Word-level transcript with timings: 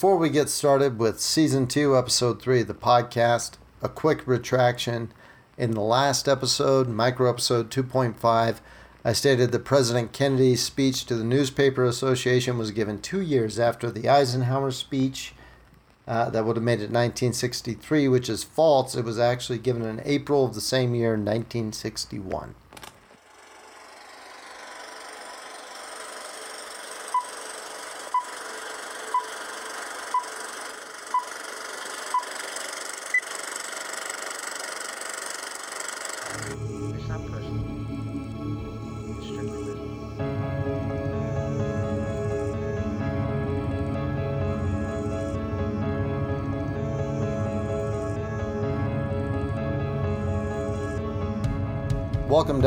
before 0.00 0.16
we 0.16 0.30
get 0.30 0.48
started 0.48 0.98
with 0.98 1.20
season 1.20 1.66
two, 1.66 1.94
episode 1.94 2.40
three 2.40 2.62
of 2.62 2.66
the 2.66 2.72
podcast, 2.72 3.58
a 3.82 3.88
quick 3.90 4.26
retraction. 4.26 5.12
In 5.58 5.72
the 5.72 5.82
last 5.82 6.26
episode, 6.26 6.88
micro 6.88 7.28
episode 7.28 7.70
2.5, 7.70 8.60
I 9.04 9.12
stated 9.12 9.52
that 9.52 9.66
President 9.66 10.14
Kennedy's 10.14 10.62
speech 10.62 11.04
to 11.04 11.16
the 11.16 11.22
Newspaper 11.22 11.84
Association 11.84 12.56
was 12.56 12.70
given 12.70 13.02
two 13.02 13.20
years 13.20 13.60
after 13.60 13.90
the 13.90 14.08
Eisenhower 14.08 14.70
speech. 14.70 15.34
Uh, 16.08 16.30
that 16.30 16.46
would 16.46 16.56
have 16.56 16.64
made 16.64 16.80
it 16.80 16.88
1963, 16.88 18.08
which 18.08 18.30
is 18.30 18.42
false. 18.42 18.94
It 18.94 19.04
was 19.04 19.18
actually 19.18 19.58
given 19.58 19.82
in 19.82 20.00
April 20.06 20.46
of 20.46 20.54
the 20.54 20.62
same 20.62 20.94
year, 20.94 21.10
1961. 21.10 22.54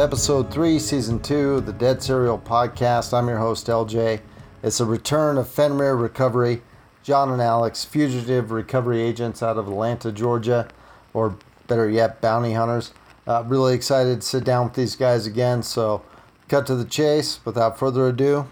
Episode 0.03 0.52
three, 0.52 0.80
season 0.80 1.17
two 1.17 1.52
of 1.52 1.66
the 1.66 1.71
Dead 1.71 2.03
Serial 2.03 2.38
Podcast. 2.38 3.17
I'm 3.17 3.29
your 3.29 3.37
host, 3.37 3.68
LJ. 3.68 4.20
It's 4.62 4.82
a 4.82 4.85
return 4.85 5.37
of 5.37 5.48
Fenrir 5.48 5.95
Recovery. 5.95 6.62
John 7.04 7.32
and 7.32 7.41
Alex, 7.41 7.85
fugitive 7.85 8.51
recovery 8.51 9.01
agents 9.01 9.41
out 9.41 9.57
of 9.57 9.70
Atlanta, 9.70 10.12
Georgia, 10.12 10.68
or 11.13 11.37
better 11.68 11.90
yet, 11.90 12.20
bounty 12.20 12.51
hunters. 12.51 12.91
Uh, 13.26 13.45
really 13.48 13.73
excited 13.73 14.20
to 14.20 14.27
sit 14.27 14.43
down 14.43 14.65
with 14.65 14.73
these 14.73 14.98
guys 14.98 15.26
again. 15.26 15.63
So, 15.63 16.04
cut 16.49 16.67
to 16.67 16.76
the 16.76 16.84
chase. 16.84 17.40
Without 17.45 17.79
further 17.79 18.05
ado, 18.10 18.49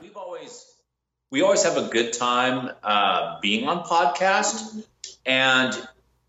We've 0.00 0.16
always 0.16 0.72
we 1.30 1.42
always 1.42 1.64
have 1.64 1.76
a 1.76 1.88
good 1.88 2.14
time 2.14 2.70
uh, 2.82 3.40
being 3.42 3.68
on 3.68 3.84
podcast, 3.84 4.86
and 5.26 5.76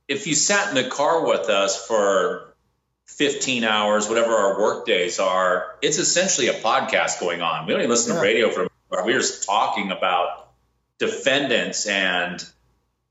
if 0.09 0.27
you 0.27 0.35
sat 0.35 0.67
in 0.67 0.75
the 0.75 0.89
car 0.89 1.25
with 1.25 1.47
us 1.47 1.87
for 1.87 2.52
15 3.05 3.63
hours, 3.63 4.07
whatever 4.09 4.33
our 4.35 4.59
work 4.59 4.85
days 4.85 5.19
are, 5.19 5.75
it's 5.81 5.97
essentially 5.97 6.47
a 6.47 6.53
podcast 6.53 7.19
going 7.19 7.41
on. 7.41 7.65
We 7.65 7.73
don't 7.73 7.81
even 7.81 7.89
listen 7.91 8.13
Yeah. 8.13 8.19
to 8.19 8.25
radio 8.25 8.49
for 8.51 8.67
we're 9.05 9.19
just 9.19 9.45
talking 9.45 9.91
about 9.91 10.49
defendants 10.99 11.87
and 11.87 12.43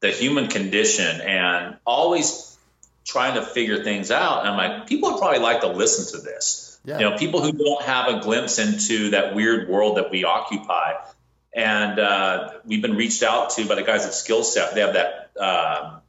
the 0.00 0.10
human 0.10 0.46
condition 0.48 1.20
and 1.20 1.76
always 1.84 2.56
trying 3.04 3.34
to 3.34 3.42
figure 3.42 3.82
things 3.82 4.10
out. 4.12 4.40
And 4.40 4.48
I'm 4.48 4.56
like, 4.56 4.86
people 4.86 5.10
would 5.10 5.18
probably 5.18 5.40
like 5.40 5.60
to 5.62 5.66
listen 5.68 6.16
to 6.18 6.24
this. 6.24 6.78
Yeah. 6.84 6.98
You 7.00 7.10
know, 7.10 7.16
people 7.18 7.42
who 7.42 7.52
don't 7.52 7.82
have 7.82 8.08
a 8.08 8.20
glimpse 8.20 8.58
into 8.60 9.10
that 9.10 9.34
weird 9.34 9.68
world 9.68 9.96
that 9.96 10.10
we 10.10 10.24
occupy. 10.24 10.94
And 11.54 11.98
uh, 11.98 12.50
we've 12.64 12.80
been 12.82 12.96
reached 12.96 13.22
out 13.24 13.50
to 13.50 13.66
by 13.66 13.74
the 13.74 13.82
guys 13.82 14.06
at 14.06 14.12
Skillset. 14.12 14.74
They 14.74 14.80
have 14.80 14.94
that 14.94 15.18
um 15.38 16.00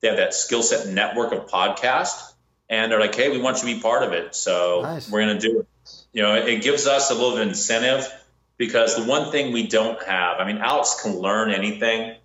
they 0.00 0.08
have 0.08 0.16
that 0.16 0.34
skill 0.34 0.62
set 0.62 0.88
network 0.88 1.32
of 1.32 1.46
podcasts, 1.46 2.31
and 2.72 2.90
they're 2.90 2.98
like, 2.98 3.14
"Hey, 3.14 3.28
we 3.28 3.38
want 3.38 3.62
you 3.62 3.68
to 3.68 3.74
be 3.76 3.80
part 3.80 4.02
of 4.02 4.12
it, 4.12 4.34
so 4.34 4.80
Nice. 4.82 5.10
we're 5.10 5.20
going 5.20 5.38
to 5.38 5.46
do 5.48 5.60
it." 5.60 5.66
You 6.12 6.22
know, 6.22 6.34
it 6.34 6.62
gives 6.62 6.86
us 6.86 7.10
a 7.10 7.14
little 7.14 7.34
of 7.34 7.40
incentive 7.46 8.10
because 8.56 8.96
the 8.96 9.04
one 9.04 9.30
thing 9.30 9.52
we 9.52 9.66
don't 9.66 10.02
have, 10.02 10.38
I 10.40 10.46
mean, 10.46 10.58
Alex 10.58 11.00
can 11.02 11.18
learn 11.18 11.50
anything, 11.52 12.16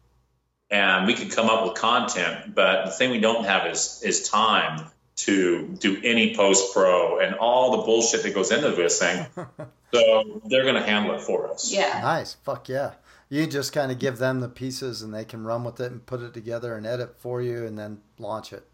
and 0.72 1.06
we 1.06 1.14
can 1.16 1.30
come 1.30 1.50
up 1.50 1.66
with 1.66 1.76
content, 1.76 2.56
but 2.56 2.86
the 2.86 2.92
thing 2.92 3.12
we 3.12 3.20
don't 3.20 3.46
have 3.46 3.68
is 3.68 4.02
is 4.04 4.30
time 4.30 4.86
to 5.18 5.68
do 5.80 6.00
any 6.04 6.36
post 6.36 6.74
pro 6.74 7.20
and 7.20 7.36
all 7.36 7.78
the 7.78 7.84
bullshit 7.84 8.24
that 8.24 8.34
goes 8.34 8.52
into 8.52 8.72
this 8.72 9.00
thing. 9.00 9.26
so 9.94 10.42
they're 10.46 10.64
going 10.64 10.76
to 10.76 10.84
handle 10.84 11.16
it 11.16 11.22
for 11.22 11.52
us. 11.52 11.74
Yeah. 11.74 12.02
nice. 12.02 12.36
Fuck 12.44 12.70
yeah. 12.70 12.94
You 13.28 13.48
just 13.48 13.74
kind 13.74 13.92
of 13.92 13.98
give 14.00 14.20
them 14.20 14.40
the 14.42 14.48
pieces 14.48 15.02
and 15.02 15.12
they 15.14 15.26
can 15.26 15.44
run 15.44 15.64
with 15.64 15.80
it 15.80 15.92
and 15.92 16.06
put 16.06 16.22
it 16.22 16.34
together 16.36 16.76
and 16.76 16.86
edit 16.86 17.18
for 17.18 17.42
you 17.42 17.66
and 17.66 17.78
then 17.78 18.00
launch 18.20 18.54
it. 18.54 18.66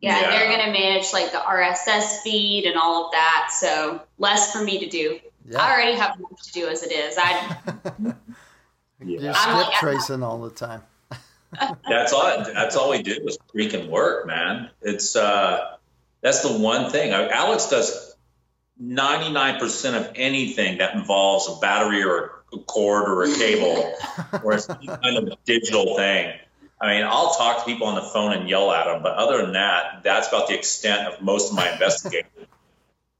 Yeah, 0.00 0.20
Yeah. 0.20 0.30
they're 0.30 0.50
gonna 0.58 0.72
manage 0.72 1.12
like 1.12 1.32
the 1.32 1.38
RSS 1.38 2.20
feed 2.22 2.64
and 2.66 2.76
all 2.78 3.06
of 3.06 3.12
that, 3.12 3.50
so 3.52 4.00
less 4.18 4.52
for 4.52 4.62
me 4.62 4.78
to 4.80 4.88
do. 4.88 5.18
Yeah. 5.48 5.60
I 5.62 5.72
already 5.72 5.96
have 5.96 6.16
enough 6.18 6.40
to 6.42 6.52
do 6.52 6.68
as 6.68 6.82
it 6.82 6.92
is. 6.92 7.16
I 7.18 7.56
You're 9.04 9.20
Yeah. 9.22 9.32
skip 9.32 9.48
I'm 9.48 9.56
like- 9.66 9.74
tracing 9.78 10.22
all 10.22 10.38
the 10.38 10.50
time. 10.50 10.82
That's 11.88 12.12
all. 12.12 12.44
That's 12.52 12.76
all 12.76 12.90
we 12.90 13.02
do 13.02 13.12
is 13.26 13.38
freaking 13.54 13.88
work, 13.88 14.26
man. 14.26 14.70
It's 14.82 15.16
uh, 15.16 15.76
that's 16.20 16.42
the 16.42 16.58
one 16.58 16.90
thing. 16.90 17.14
I, 17.14 17.28
Alex 17.28 17.68
does 17.70 18.14
ninety 18.78 19.32
nine 19.32 19.58
percent 19.58 19.96
of 19.96 20.12
anything 20.14 20.78
that 20.78 20.94
involves 20.94 21.48
a 21.48 21.54
battery 21.60 22.04
or 22.04 22.42
a 22.52 22.58
cord 22.58 23.08
or 23.08 23.22
a 23.24 23.34
cable 23.34 23.94
or 24.44 24.58
some 24.58 24.78
kind 24.84 25.16
of 25.16 25.42
digital 25.46 25.96
thing. 25.96 26.34
I 26.80 26.94
mean, 26.94 27.04
I'll 27.04 27.34
talk 27.34 27.58
to 27.58 27.64
people 27.64 27.88
on 27.88 27.96
the 27.96 28.02
phone 28.02 28.32
and 28.32 28.48
yell 28.48 28.70
at 28.70 28.84
them, 28.84 29.02
but 29.02 29.14
other 29.14 29.42
than 29.42 29.52
that, 29.54 30.02
that's 30.04 30.28
about 30.28 30.48
the 30.48 30.54
extent 30.54 31.08
of 31.08 31.20
most 31.20 31.50
of 31.50 31.56
my 31.56 31.68
investigating. 31.72 32.30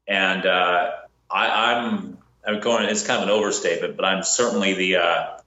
and 0.06 0.46
uh, 0.46 0.92
I, 1.30 1.74
I'm 1.74 2.18
I'm 2.46 2.60
going. 2.60 2.88
It's 2.88 3.06
kind 3.06 3.22
of 3.22 3.28
an 3.28 3.34
overstatement, 3.34 3.96
but 3.96 4.04
I'm 4.04 4.22
certainly 4.22 4.74
the 4.74 4.96
uh, 4.96 5.38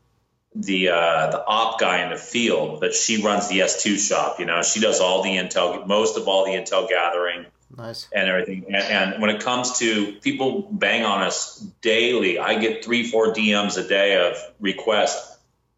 the 0.55 0.89
uh, 0.89 1.31
the 1.31 1.43
op 1.45 1.79
guy 1.79 2.03
in 2.03 2.09
the 2.09 2.17
field, 2.17 2.79
but 2.79 2.93
she 2.93 3.23
runs 3.23 3.47
the 3.47 3.59
S2 3.59 3.97
shop. 3.97 4.39
You 4.39 4.45
know, 4.45 4.61
she 4.61 4.81
does 4.81 4.99
all 4.99 5.23
the 5.23 5.37
intel, 5.37 5.87
most 5.87 6.17
of 6.17 6.27
all 6.27 6.45
the 6.45 6.51
intel 6.51 6.89
gathering 6.89 7.45
Nice. 7.77 8.07
and 8.13 8.27
everything. 8.27 8.65
And, 8.67 8.75
and 8.75 9.21
when 9.21 9.29
it 9.29 9.41
comes 9.41 9.79
to 9.79 10.13
people 10.21 10.67
bang 10.71 11.03
on 11.05 11.21
us 11.21 11.59
daily, 11.81 12.37
I 12.37 12.59
get 12.59 12.83
three, 12.83 13.09
four 13.09 13.33
DMs 13.33 13.77
a 13.77 13.87
day 13.87 14.29
of 14.29 14.35
requests. 14.59 15.30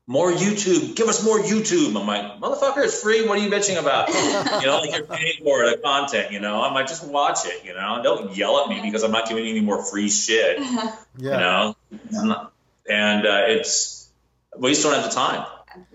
More 0.05 0.31
YouTube, 0.31 0.95
give 0.97 1.07
us 1.07 1.23
more 1.23 1.39
YouTube. 1.39 1.97
I'm 1.99 2.05
like, 2.05 2.39
motherfucker, 2.41 2.83
it's 2.83 3.01
free. 3.01 3.25
What 3.25 3.39
are 3.39 3.41
you 3.41 3.49
bitching 3.49 3.79
about? 3.79 4.09
you 4.61 4.67
know, 4.67 4.79
like 4.81 4.91
you're 4.91 5.05
paying 5.05 5.41
for 5.43 5.69
the 5.69 5.77
content. 5.77 6.31
You 6.33 6.41
know, 6.41 6.61
I'm 6.61 6.73
like, 6.73 6.87
just 6.87 7.07
watch 7.07 7.45
it. 7.45 7.63
You 7.63 7.73
know, 7.73 8.01
don't 8.03 8.35
yell 8.35 8.59
at 8.61 8.67
me 8.69 8.81
because 8.81 9.03
I'm 9.03 9.11
not 9.11 9.29
giving 9.29 9.45
you 9.45 9.51
any 9.51 9.61
more 9.61 9.83
free 9.83 10.09
shit 10.09 10.59
Yeah. 10.59 10.93
you 11.17 11.29
know 11.29 11.75
not- 12.11 12.53
and 12.89 13.25
uh, 13.25 13.43
it's 13.47 14.09
we 14.57 14.71
just 14.71 14.83
don't 14.83 14.93
have 14.93 15.05
the 15.05 15.09
time 15.09 15.45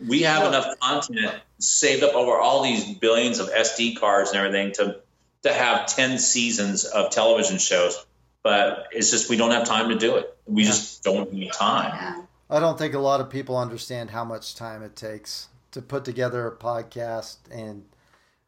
we 0.09 0.23
have 0.23 0.43
No. 0.43 0.49
enough 0.49 0.79
content 0.81 1.35
saved 1.59 2.03
up 2.03 2.15
over 2.15 2.33
all 2.39 2.63
these 2.63 2.85
billions 2.95 3.41
of 3.41 3.51
sd 3.51 3.99
cards 4.01 4.31
and 4.31 4.39
everything 4.39 4.73
to 4.73 5.01
to 5.43 5.53
have 5.53 5.87
10 5.87 6.19
seasons 6.19 6.85
of 6.87 7.11
television 7.11 7.59
shows 7.59 8.05
but 8.43 8.87
it's 8.93 9.11
just 9.11 9.29
we 9.29 9.37
don't 9.37 9.51
have 9.51 9.67
time 9.67 9.91
to 9.91 9.99
do 9.99 10.17
it 10.17 10.35
we 10.47 10.63
Yeah. 10.63 10.69
just 10.71 11.03
don't 11.05 11.31
need 11.33 11.53
time 11.53 11.93
yeah. 11.95 12.23
I 12.51 12.61
don't 12.61 12.79
think 12.79 12.95
a 12.95 12.99
lot 12.99 13.21
of 13.21 13.31
people 13.31 13.57
understand 13.57 14.11
how 14.11 14.25
much 14.25 14.55
time 14.55 14.83
it 14.83 14.97
takes 14.97 15.49
to 15.73 15.83
put 15.83 16.05
together 16.05 16.47
a 16.47 16.57
podcast 16.57 17.37
and 17.51 17.85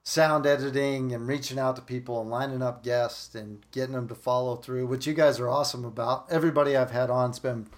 sound 0.02 0.46
editing 0.46 1.12
and 1.12 1.28
reaching 1.28 1.58
out 1.58 1.76
to 1.76 1.82
people 1.82 2.20
and 2.20 2.30
lining 2.30 2.62
up 2.62 2.82
guests 2.82 3.34
and 3.34 3.64
getting 3.72 3.94
them 3.94 4.08
to 4.08 4.14
follow 4.14 4.56
through, 4.56 4.86
which 4.86 5.06
you 5.06 5.12
guys 5.12 5.38
are 5.38 5.48
awesome 5.48 5.84
about. 5.84 6.26
Everybody 6.30 6.76
I've 6.76 6.90
had 6.90 7.10
on's 7.10 7.38
been 7.38 7.68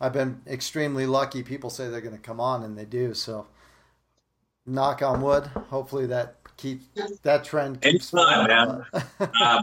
I've 0.00 0.12
been 0.12 0.42
extremely 0.46 1.06
lucky. 1.06 1.42
People 1.42 1.70
say 1.70 1.88
they're 1.88 2.00
going 2.00 2.16
to 2.16 2.22
come 2.22 2.40
on 2.40 2.62
and 2.62 2.78
they 2.78 2.84
do. 2.84 3.14
So 3.14 3.46
knock 4.66 5.02
on 5.02 5.22
wood. 5.22 5.46
Hopefully 5.70 6.06
that 6.06 6.36
keeps 6.56 6.84
that 7.22 7.44
trend 7.44 7.80
keeps 7.80 8.12
Anytime, 8.12 8.46
going. 8.46 8.84
uh, 9.20 9.62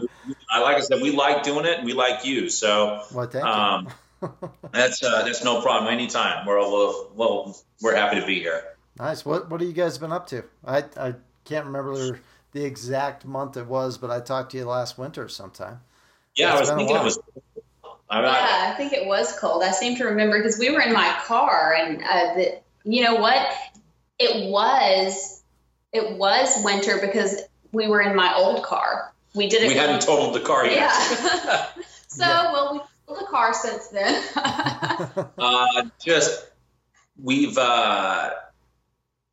I, 0.50 0.60
like 0.60 0.76
i 0.76 0.80
said 0.80 1.02
we 1.02 1.10
like 1.10 1.42
doing 1.42 1.66
it 1.66 1.76
and 1.76 1.84
we 1.84 1.92
like 1.92 2.24
you 2.24 2.48
so 2.48 3.02
well, 3.12 3.26
thank 3.26 3.44
you. 3.44 3.92
That's 4.72 5.02
uh, 5.02 5.22
that's 5.24 5.44
no 5.44 5.60
problem 5.60 5.92
anytime 5.92 6.46
we're 6.46 6.56
a 6.56 6.62
little, 6.64 7.10
little 7.16 7.56
we're 7.82 7.94
happy 7.94 8.20
to 8.20 8.26
be 8.26 8.40
here 8.40 8.64
Nice. 8.98 9.24
What 9.24 9.50
What 9.50 9.60
have 9.60 9.68
you 9.68 9.74
guys 9.74 9.98
been 9.98 10.12
up 10.12 10.26
to? 10.28 10.44
I 10.64 10.84
I 10.96 11.14
can't 11.44 11.66
remember 11.66 12.20
the 12.52 12.64
exact 12.64 13.24
month 13.24 13.56
it 13.56 13.66
was, 13.66 13.98
but 13.98 14.10
I 14.10 14.20
talked 14.20 14.52
to 14.52 14.58
you 14.58 14.64
last 14.64 14.98
winter 14.98 15.28
sometime. 15.28 15.80
yeah 16.34 16.52
It's 16.52 16.56
i 16.56 16.60
was 16.60 16.70
thinking 16.70 16.96
it 16.96 17.04
was 17.04 17.18
I, 18.08 18.20
I, 18.20 18.22
Yeah, 18.22 18.72
I 18.72 18.76
think 18.76 18.92
it 18.92 19.06
was 19.06 19.36
cold. 19.38 19.62
I 19.62 19.72
seem 19.72 19.96
to 19.98 20.04
remember 20.04 20.38
because 20.38 20.58
we 20.58 20.70
were 20.70 20.80
in 20.80 20.92
my 20.92 21.14
car, 21.24 21.74
and 21.74 22.02
uh, 22.02 22.34
the, 22.34 22.58
you 22.84 23.02
know 23.02 23.16
what? 23.16 23.52
It 24.18 24.48
was 24.50 25.42
it 25.92 26.16
was 26.16 26.64
winter 26.64 26.98
because 27.00 27.42
we 27.72 27.88
were 27.88 28.00
in 28.00 28.16
my 28.16 28.34
old 28.34 28.62
car. 28.62 29.12
We 29.34 29.48
did 29.48 29.62
it. 29.62 29.68
we 29.68 29.74
hadn't 29.74 30.00
totaled 30.00 30.34
the 30.34 30.40
car 30.40 30.64
yet. 30.64 30.76
Yeah. 30.76 31.66
so 32.08 32.24
Yeah. 32.24 32.52
well, 32.52 32.72
we 32.74 32.80
sold 33.06 33.20
the 33.20 33.24
car 33.24 33.54
since 33.54 33.88
then. 33.88 34.22
uh, 35.38 35.84
just 36.04 36.46
we've 37.22 37.56
uh, 37.56 38.30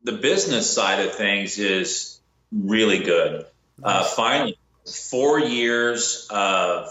the 0.03 0.13
business 0.13 0.69
side 0.69 1.05
of 1.05 1.15
things 1.15 1.57
is 1.57 2.19
really 2.51 2.99
good. 2.99 3.45
Uh, 3.81 4.03
finally, 4.03 4.57
four 4.85 5.39
years 5.39 6.27
of. 6.29 6.89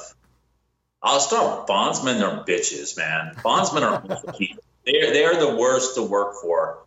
I'll 1.04 1.18
start. 1.18 1.66
Bondsmen 1.66 2.22
are 2.22 2.44
bitches, 2.44 2.96
man. 2.96 3.34
Bondsmen 3.42 3.82
are 3.82 4.00
people. 4.38 4.62
they're 4.86 5.12
they're 5.12 5.36
the 5.36 5.56
worst 5.56 5.96
to 5.96 6.02
work 6.02 6.36
for. 6.40 6.78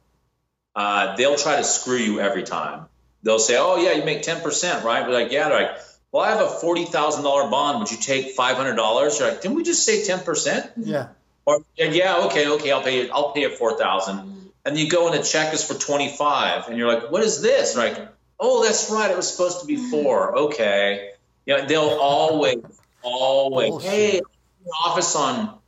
Uh, 0.73 1.15
they'll 1.17 1.35
try 1.35 1.57
to 1.57 1.63
screw 1.65 1.97
you 1.97 2.19
every 2.21 2.43
time. 2.43 2.85
They'll 3.23 3.39
say, 3.39 3.57
"Oh 3.57 3.75
yeah, 3.75 3.91
you 3.91 4.05
make 4.05 4.21
ten 4.21 4.41
percent, 4.41 4.85
right?" 4.85 5.05
We're 5.05 5.13
like, 5.13 5.31
"Yeah." 5.33 5.49
They're 5.49 5.61
like, 5.63 5.77
"Well, 6.15 6.23
I 6.23 6.29
have 6.29 6.39
a 6.39 6.47
forty 6.47 6.85
thousand 6.85 7.25
dollar 7.25 7.49
bond. 7.49 7.79
Would 7.79 7.91
you 7.91 7.97
take 7.97 8.35
five 8.35 8.55
hundred 8.55 8.75
dollars?" 8.75 9.19
You're 9.19 9.27
like, 9.27 9.41
"Didn't 9.41 9.57
we 9.57 9.63
just 9.63 9.83
say 9.83 10.05
ten 10.05 10.21
percent?" 10.21 10.71
Yeah. 10.77 11.07
Or 11.45 11.59
yeah, 11.75 12.27
okay, 12.27 12.47
okay, 12.47 12.71
I'll 12.71 12.81
pay 12.81 13.01
it. 13.01 13.09
I'll 13.11 13.33
pay 13.33 13.43
it 13.43 13.57
four 13.57 13.77
thousand. 13.77 14.51
And 14.63 14.77
you 14.77 14.89
go 14.89 15.07
and 15.11 15.19
the 15.19 15.21
check 15.21 15.53
is 15.53 15.61
for 15.61 15.73
twenty 15.73 16.07
five, 16.07 16.69
and 16.69 16.77
you're 16.77 16.87
like, 16.87 17.11
"What 17.11 17.21
is 17.21 17.41
this?" 17.41 17.75
Like, 17.75 17.97
"Oh, 18.39 18.63
that's 18.63 18.89
right. 18.89 19.11
It 19.11 19.17
was 19.17 19.29
supposed 19.29 19.59
to 19.59 19.67
be 19.67 19.75
four. 19.75 20.37
Okay." 20.37 21.11
You 21.45 21.57
know, 21.57 21.65
they'll 21.65 21.97
always, 21.99 22.63
always, 23.01 23.71
Bullshit. 23.71 23.89
hey, 23.89 24.17
in 24.19 24.23
the 24.63 24.71
office 24.85 25.17
on 25.17 25.59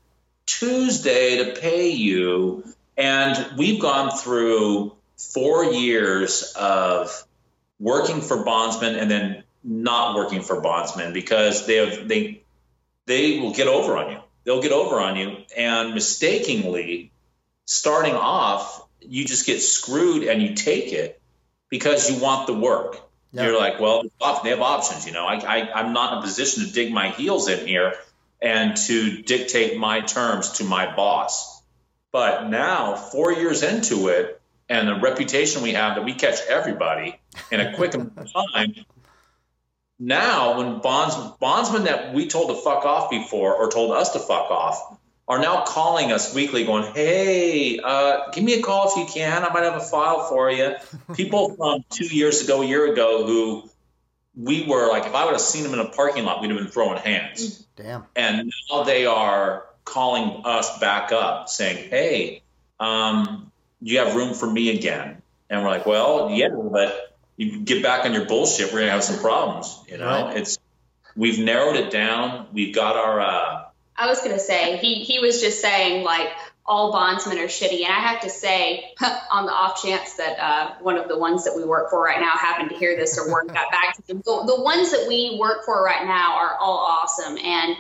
Tuesday 0.45 1.43
to 1.43 1.59
pay 1.59 1.89
you. 1.89 2.63
And 2.95 3.57
we've 3.57 3.81
gone 3.81 4.17
through 4.17 4.95
four 5.17 5.65
years 5.65 6.53
of 6.57 7.27
working 7.81 8.21
for 8.21 8.45
bondsmen 8.45 8.95
and 8.95 9.11
then 9.11 9.43
not 9.67 10.15
working 10.15 10.41
for 10.41 10.61
bondsmen 10.61 11.13
because 11.13 11.67
they 11.67 11.75
have 11.75 12.07
they 12.07 12.41
they 13.05 13.39
will 13.39 13.53
get 13.53 13.67
over 13.67 13.97
on 13.97 14.11
you. 14.11 14.19
They'll 14.43 14.61
get 14.61 14.71
over 14.71 14.99
on 14.99 15.17
you 15.17 15.37
and 15.55 15.93
mistakenly 15.93 17.11
starting 17.65 18.15
off 18.15 18.85
you 19.01 19.25
just 19.25 19.45
get 19.45 19.61
screwed 19.61 20.23
and 20.23 20.41
you 20.41 20.55
take 20.55 20.93
it 20.93 21.21
because 21.69 22.09
you 22.09 22.21
want 22.21 22.47
the 22.47 22.53
work. 22.53 23.01
Yeah. 23.31 23.47
You're 23.47 23.59
like, 23.59 23.79
well, 23.79 24.03
they 24.43 24.49
have 24.49 24.61
options. 24.61 25.05
You 25.05 25.11
know, 25.11 25.25
I, 25.25 25.35
I 25.35 25.71
I'm 25.73 25.93
not 25.93 26.13
in 26.13 26.19
a 26.19 26.21
position 26.21 26.65
to 26.65 26.71
dig 26.71 26.93
my 26.93 27.09
heels 27.09 27.49
in 27.49 27.67
here 27.67 27.93
and 28.41 28.77
to 28.77 29.21
dictate 29.21 29.77
my 29.77 30.01
terms 30.01 30.53
to 30.53 30.63
my 30.63 30.95
boss. 30.95 31.61
But 32.11 32.49
now, 32.49 32.95
four 32.95 33.33
years 33.33 33.63
into 33.63 34.07
it, 34.07 34.41
and 34.69 34.87
the 34.87 34.95
reputation 34.95 35.61
we 35.61 35.73
have 35.73 35.95
that 35.95 36.05
we 36.05 36.13
catch 36.13 36.39
everybody 36.47 37.19
in 37.51 37.59
a 37.59 37.75
quick 37.75 37.93
amount 37.93 38.17
of 38.17 38.31
time. 38.53 38.73
Now, 39.99 40.57
when 40.57 40.79
bonds 40.79 41.15
bondsmen 41.39 41.85
that 41.85 42.13
we 42.13 42.27
told 42.27 42.49
to 42.49 42.55
fuck 42.55 42.85
off 42.85 43.09
before 43.09 43.55
or 43.55 43.71
told 43.71 43.91
us 43.91 44.13
to 44.13 44.19
fuck 44.19 44.51
off 44.51 44.97
are 45.27 45.39
now 45.39 45.65
calling 45.65 46.11
us 46.11 46.33
weekly, 46.33 46.63
going, 46.65 46.93
"Hey, 46.93 47.79
uh, 47.79 48.29
give 48.31 48.43
me 48.43 48.53
a 48.53 48.61
call 48.61 48.89
if 48.89 48.97
you 48.97 49.05
can. 49.05 49.43
I 49.43 49.51
might 49.51 49.63
have 49.63 49.75
a 49.75 49.81
file 49.81 50.29
for 50.29 50.51
you." 50.51 50.75
People 51.15 51.55
from 51.55 51.83
two 51.89 52.05
years 52.05 52.43
ago, 52.43 52.61
a 52.61 52.65
year 52.65 52.91
ago, 52.93 53.25
who 53.25 53.69
we 54.37 54.63
were 54.63 54.87
like, 54.87 55.05
if 55.05 55.15
I 55.15 55.25
would 55.25 55.31
have 55.31 55.41
seen 55.41 55.63
them 55.63 55.73
in 55.73 55.79
a 55.79 55.89
parking 55.89 56.23
lot, 56.23 56.41
we'd 56.41 56.51
have 56.51 56.59
been 56.59 56.67
throwing 56.67 56.99
hands 56.99 57.65
Damn. 57.75 58.05
and 58.15 58.51
now 58.69 58.83
they 58.83 59.05
are 59.05 59.65
calling 59.83 60.43
us 60.45 60.79
back 60.79 61.11
up 61.11 61.49
saying 61.49 61.89
hey 61.89 62.43
um, 62.79 63.51
you 63.81 63.99
have 63.99 64.15
room 64.15 64.33
for 64.33 64.49
me 64.49 64.75
again 64.75 65.21
and 65.49 65.63
we're 65.63 65.69
like 65.69 65.85
well 65.85 66.29
yeah 66.31 66.49
but 66.49 67.16
you 67.37 67.59
get 67.59 67.81
back 67.81 68.05
on 68.05 68.13
your 68.13 68.25
bullshit 68.25 68.73
we're 68.73 68.79
gonna 68.79 68.91
have 68.91 69.03
some 69.03 69.19
problems 69.19 69.79
you 69.87 69.97
know 69.97 70.05
Right. 70.05 70.37
it's 70.37 70.57
we've 71.15 71.39
narrowed 71.39 71.75
it 71.75 71.91
down 71.91 72.47
we've 72.51 72.75
got 72.75 72.95
our 72.95 73.21
uh, 73.21 73.63
I 73.95 74.07
was 74.07 74.21
gonna 74.21 74.39
say 74.39 74.77
he 74.77 74.95
he 74.95 75.19
was 75.19 75.41
just 75.41 75.61
saying 75.61 76.03
like 76.03 76.29
all 76.67 76.91
bondsmen 76.91 77.37
are 77.37 77.47
shitty, 77.47 77.85
and 77.85 77.93
I 77.93 77.99
have 77.99 78.19
to 78.21 78.29
say 78.29 78.91
on 79.31 79.45
the 79.45 79.53
off 79.53 79.81
chance 79.81 80.15
that 80.15 80.37
uh, 80.37 80.75
one 80.81 80.97
of 80.97 81.07
the 81.07 81.17
ones 81.17 81.45
that 81.45 81.55
we 81.55 81.63
work 81.63 81.89
for 81.89 82.03
right 82.03 82.19
now 82.19 82.31
happened 82.31 82.69
to 82.71 82.75
hear 82.75 82.95
this 82.97 83.17
or 83.17 83.31
work 83.31 83.47
got 83.47 83.71
back 83.71 83.95
to 83.95 84.07
them, 84.07 84.21
the, 84.25 84.43
the 84.45 84.61
ones 84.61 84.91
that 84.91 85.05
we 85.07 85.37
work 85.39 85.63
for 85.63 85.81
right 85.81 86.05
now 86.05 86.35
are 86.35 86.57
all 86.59 86.77
awesome, 86.77 87.37
and 87.37 87.77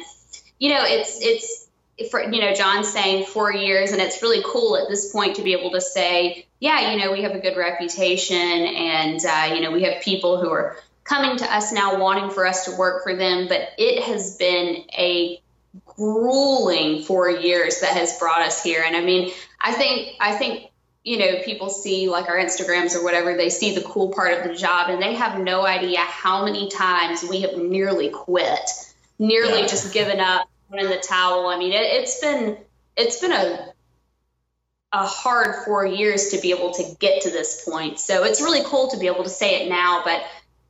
you 0.59 0.69
know 0.73 0.79
it's 0.83 1.19
it's 1.21 1.66
for 2.11 2.21
you 2.21 2.41
know 2.41 2.53
John's 2.53 2.87
saying 2.87 3.25
four 3.25 3.53
years, 3.53 3.91
and 3.91 4.01
it's 4.01 4.21
really 4.21 4.43
cool 4.45 4.77
at 4.77 4.87
this 4.87 5.11
point 5.11 5.35
to 5.37 5.43
be 5.43 5.53
able 5.53 5.71
to 5.71 5.81
say 5.81 6.45
yeah 6.59 6.91
you 6.91 6.99
know 6.99 7.11
we 7.11 7.23
have 7.23 7.31
a 7.33 7.39
good 7.39 7.57
reputation, 7.57 8.37
and 8.37 9.19
uh, 9.25 9.53
you 9.53 9.61
know 9.61 9.71
we 9.71 9.83
have 9.83 10.01
people 10.01 10.39
who 10.39 10.49
are 10.49 10.77
coming 11.03 11.37
to 11.37 11.45
us 11.55 11.71
now 11.71 11.99
wanting 11.99 12.29
for 12.29 12.45
us 12.45 12.65
to 12.65 12.75
work 12.75 13.03
for 13.03 13.15
them, 13.15 13.47
but 13.47 13.69
it 13.77 14.03
has 14.03 14.35
been 14.37 14.83
a 14.97 15.41
grueling 15.85 17.03
four 17.03 17.29
years 17.29 17.79
that 17.79 17.93
has 17.93 18.17
brought 18.19 18.41
us 18.41 18.61
here. 18.61 18.83
And 18.85 18.95
I 18.95 19.01
mean, 19.01 19.31
I 19.61 19.71
think 19.73 20.15
I 20.19 20.35
think 20.35 20.69
you 21.03 21.17
know 21.17 21.41
people 21.43 21.69
see 21.69 22.09
like 22.09 22.27
our 22.29 22.35
Instagrams 22.35 22.95
or 22.95 23.03
whatever, 23.03 23.35
they 23.35 23.49
see 23.49 23.73
the 23.73 23.81
cool 23.81 24.09
part 24.09 24.37
of 24.37 24.43
the 24.43 24.55
job, 24.55 24.89
and 24.89 25.01
they 25.01 25.13
have 25.15 25.39
no 25.39 25.65
idea 25.65 25.99
how 25.99 26.45
many 26.45 26.69
times 26.69 27.23
we 27.23 27.41
have 27.41 27.57
nearly 27.57 28.09
quit, 28.09 28.69
nearly 29.17 29.61
Yeah. 29.61 29.67
just 29.67 29.93
given 29.93 30.19
up, 30.19 30.47
in 30.73 30.89
the 30.89 30.97
towel. 30.97 31.47
I 31.47 31.57
mean, 31.57 31.71
it, 31.73 31.81
it's 31.81 32.19
been 32.19 32.57
it's 32.95 33.19
been 33.21 33.31
a 33.31 33.73
a 34.93 35.05
hard 35.05 35.65
four 35.65 35.85
years 35.85 36.29
to 36.29 36.39
be 36.41 36.51
able 36.51 36.73
to 36.73 36.83
get 36.99 37.23
to 37.23 37.29
this 37.29 37.63
point. 37.67 37.99
So 37.99 38.23
it's 38.23 38.41
really 38.41 38.61
cool 38.65 38.89
to 38.91 38.97
be 38.97 39.07
able 39.07 39.23
to 39.23 39.29
say 39.29 39.63
it 39.65 39.69
now, 39.69 40.01
but 40.05 40.21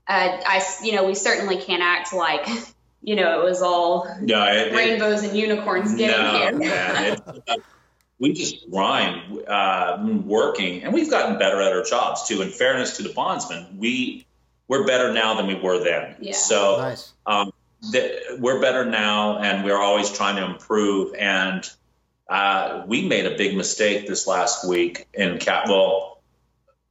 uh, 0.08 0.42
I, 0.46 0.64
you 0.84 0.94
know, 0.94 1.06
we 1.06 1.14
certainly 1.14 1.58
can't 1.58 1.84
act 1.84 2.14
like, 2.14 2.48
you 3.04 3.16
know, 3.16 3.42
it 3.42 3.44
was 3.44 3.62
all 3.62 4.08
yeah 4.26 4.52
it, 4.54 4.68
it- 4.70 4.76
rainbows 4.76 5.24
and 5.24 5.38
unicorns 5.38 5.94
getting 5.96 6.18
no, 6.20 6.40
here. 6.40 6.52
man, 6.58 7.14
it's, 7.14 7.22
uh, 7.48 7.56
we 8.20 8.34
just 8.34 8.70
grind 8.72 9.48
uh, 9.48 9.98
working 10.26 10.84
and 10.84 10.94
we've 10.94 11.10
gotten 11.12 11.38
better 11.38 11.62
at 11.62 11.72
our 11.72 11.84
jobs 11.84 12.28
too 12.28 12.42
in 12.42 12.50
fairness 12.50 12.98
to 12.98 13.04
the 13.04 13.10
bondsmen 13.14 13.78
we 13.78 14.26
we're 14.68 14.88
better 14.88 15.14
now 15.14 15.36
than 15.36 15.46
we 15.46 15.54
were 15.56 15.84
then 15.84 16.16
Yeah. 16.20 16.34
so 16.34 16.78
Nice. 16.80 17.14
um, 17.28 17.52
th- 17.91 18.39
we're 18.39 18.62
better 18.62 18.85
now 18.85 19.39
and 19.39 19.63
we're 19.63 19.79
always 19.79 20.12
trying 20.12 20.38
to 20.38 20.45
improve. 20.45 21.13
And 21.15 21.69
uh, 22.29 22.83
we 22.88 23.07
made 23.07 23.25
a 23.25 23.38
big 23.38 23.56
mistake 23.56 24.07
this 24.07 24.27
last 24.27 24.68
week 24.68 25.07
in 25.13 25.38
cap 25.38 25.68
well 25.68 26.21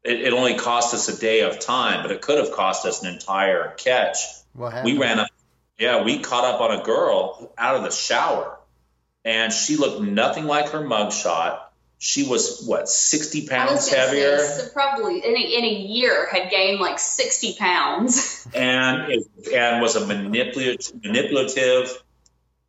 it, 0.03 0.21
it 0.21 0.33
only 0.33 0.57
cost 0.57 0.95
us 0.95 1.09
a 1.09 1.21
day 1.21 1.43
of 1.43 1.59
time 1.59 2.03
but 2.03 2.11
it 2.11 2.23
could 2.23 2.39
have 2.39 2.53
cost 2.53 2.87
us 2.87 3.03
an 3.03 3.13
entire 3.13 3.75
catch. 3.77 4.19
We 4.85 4.97
ran 4.97 5.19
up 5.19 5.29
yeah 5.79 6.03
we 6.05 6.21
caught 6.21 6.45
up 6.45 6.61
on 6.61 6.81
a 6.81 6.83
girl 6.83 7.53
out 7.59 7.77
of 7.77 7.83
the 7.83 7.91
shower 7.91 8.59
and 9.27 9.53
she 9.53 9.77
looked 9.77 10.01
nothing 10.01 10.47
like 10.47 10.71
her 10.71 10.81
mugshot 10.81 11.61
she 11.99 12.29
was 12.29 12.65
what 12.67 12.89
60 12.89 13.39
I 13.39 13.43
was 13.43 13.49
pounds 13.49 13.89
heavier 13.89 14.39
say, 14.39 14.65
so 14.65 14.69
probably 14.71 15.19
in 15.19 15.35
a, 15.35 15.41
in 15.41 15.65
a 15.65 15.75
year 15.75 16.29
had 16.31 16.51
gained 16.51 16.79
like 16.79 16.99
60 16.99 17.57
pounds. 17.59 18.47
and 18.55 19.11
it, 19.11 19.27
and 19.53 19.81
was 19.81 19.97
a 19.97 20.07
manipulative, 20.07 21.03
manipulative 21.03 22.03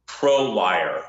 pro 0.05 0.51
liar, 0.51 1.03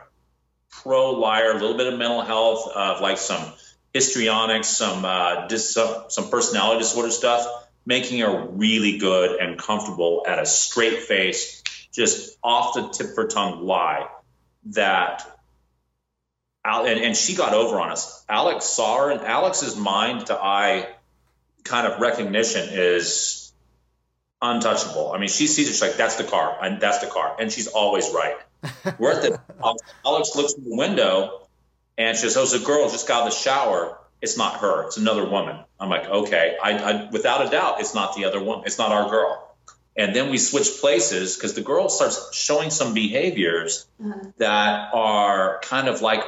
pro 0.69 1.13
liar. 1.13 1.53
A 1.53 1.55
little 1.55 1.77
bit 1.77 1.93
of 1.93 1.99
mental 1.99 2.23
health, 2.23 2.69
of 2.75 3.01
like 3.01 3.19
some 3.19 3.53
histrionics, 3.95 4.67
some 4.67 5.05
uh, 5.05 5.47
dis, 5.47 5.73
some, 5.73 6.05
some 6.09 6.29
personality 6.29 6.81
disorder 6.81 7.11
stuff, 7.11 7.47
making 7.87 8.19
her 8.19 8.49
really 8.49 8.99
good 8.99 9.41
and 9.41 9.59
comfortable 9.59 10.25
at 10.27 10.41
a 10.41 10.47
straight 10.47 11.05
face, 11.05 11.63
just 11.95 12.37
off 12.43 12.75
the 12.75 12.89
tip 12.89 13.11
of 13.11 13.17
her 13.17 13.27
tongue 13.29 13.65
lie 13.65 14.09
that. 14.67 15.35
Al- 16.65 16.87
And, 16.87 17.01
and 17.01 17.17
she 17.17 17.35
got 17.35 17.55
over 17.55 17.81
on 17.81 17.91
us. 17.91 18.25
Alex 18.29 18.65
saw 18.67 18.99
her, 19.05 19.11
and 19.11 19.21
Alex's 19.23 19.77
mind 19.77 20.27
to 20.27 20.35
eye 20.35 20.89
kind 21.65 21.87
of 21.87 22.01
recognition 22.01 22.69
is 22.73 23.53
untouchable. 24.41 25.13
I 25.13 25.19
mean, 25.19 25.29
she 25.29 25.47
sees 25.47 25.69
it, 25.69 25.73
she's 25.73 25.83
like, 25.83 25.97
that's 25.97 26.17
the 26.17 26.25
car, 26.25 26.57
and 26.63 26.81
that's 26.81 26.99
the 26.99 27.07
car, 27.09 27.37
and 27.39 27.51
she's 27.53 27.67
always 27.69 28.11
right. 28.13 28.37
We're 28.99 29.13
at 29.13 29.23
the 29.23 29.41
Alex 30.05 30.35
looks 30.37 30.55
in 30.55 30.65
the 30.69 30.77
window, 30.77 31.47
and 31.97 32.17
she 32.17 32.23
says, 32.23 32.37
"Oh, 32.37 32.43
it's 32.43 32.53
a 32.55 32.59
girl 32.59 32.89
just 32.91 33.07
got 33.07 33.23
out 33.23 33.29
of 33.29 33.33
the 33.35 33.39
shower. 33.39 33.99
It's 34.21 34.37
not 34.37 34.61
her. 34.61 34.87
It's 34.87 34.97
another 34.97 35.25
woman." 35.25 35.57
I'm 35.79 35.89
like, 35.89 36.07
"Okay, 36.09 36.57
I, 36.63 36.71
I 36.73 37.09
without 37.11 37.47
a 37.47 37.51
doubt, 37.51 37.81
it's 37.81 37.95
not 37.95 38.17
the 38.17 38.25
other 38.25 38.43
woman. 38.43 38.65
It's 38.67 38.79
not 38.79 38.91
our 38.91 39.09
girl." 39.09 39.45
And 39.97 40.15
then 40.15 40.31
we 40.31 40.39
switch 40.39 40.81
places 40.81 41.37
because 41.37 41.55
the 41.55 41.61
girl 41.61 41.89
starts 41.89 42.35
showing 42.35 42.71
some 42.71 42.95
behaviors 42.95 43.87
Uh-huh. 44.05 44.31
that 44.39 44.91
are 44.93 45.61
kind 45.63 45.87
of 45.89 46.03
like 46.03 46.23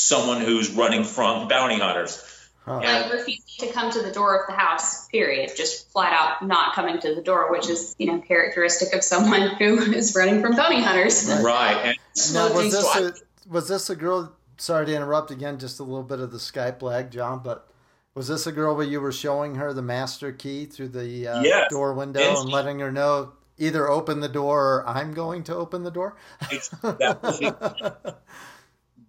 someone 0.00 0.42
who's 0.42 0.70
running 0.70 1.04
from 1.04 1.48
bounty 1.48 1.78
hunters. 1.78 2.22
Huh. 2.66 2.80
Yeah. 2.82 3.00
Like 3.02 3.12
refusing 3.14 3.66
to 3.68 3.72
come 3.72 3.90
to 3.92 4.02
the 4.02 4.10
door 4.12 4.38
of 4.40 4.46
the 4.46 4.52
house, 4.52 5.06
period. 5.08 5.50
Just 5.56 5.90
flat 5.90 6.12
out 6.12 6.46
not 6.46 6.74
coming 6.74 6.98
to 7.00 7.14
the 7.14 7.22
door, 7.22 7.50
which 7.50 7.70
is, 7.70 7.94
you 7.98 8.06
know, 8.08 8.18
characteristic 8.20 8.92
of 8.92 9.02
someone 9.02 9.50
who 9.56 9.78
is 9.94 10.14
running 10.14 10.42
from 10.42 10.54
bounty 10.56 10.82
hunters. 10.82 11.26
Right. 11.28 11.42
Right. 11.42 11.98
And 12.16 12.34
Now, 12.34 12.52
was 12.52 12.72
this 12.72 12.84
I- 12.84 13.00
a 13.00 13.12
was 13.48 13.68
this 13.68 13.88
a 13.88 13.96
girl? 13.96 14.32
Sorry 14.58 14.84
to 14.86 14.94
interrupt 14.94 15.30
again. 15.30 15.58
Just 15.58 15.80
a 15.80 15.82
little 15.84 16.02
bit 16.02 16.18
of 16.20 16.30
the 16.32 16.38
Skype 16.38 16.82
lag, 16.82 17.10
John. 17.10 17.40
But 17.44 17.66
was 18.14 18.28
this 18.28 18.46
a 18.46 18.52
girl 18.52 18.74
where 18.76 18.86
you 18.86 19.00
were 19.00 19.12
showing 19.12 19.54
her 19.54 19.72
the 19.72 19.82
master 19.82 20.32
key 20.32 20.66
through 20.66 20.88
the 20.88 21.28
uh, 21.28 21.42
Yes. 21.42 21.70
door 21.70 21.94
window 21.94 22.20
And 22.20 22.36
and 22.38 22.48
letting 22.50 22.80
her 22.80 22.90
know 22.92 23.32
either 23.58 23.88
open 23.88 24.20
the 24.20 24.28
door 24.28 24.78
or 24.80 24.88
I'm 24.88 25.14
going 25.14 25.44
to 25.44 25.54
open 25.54 25.84
the 25.84 25.90
door? 25.90 26.16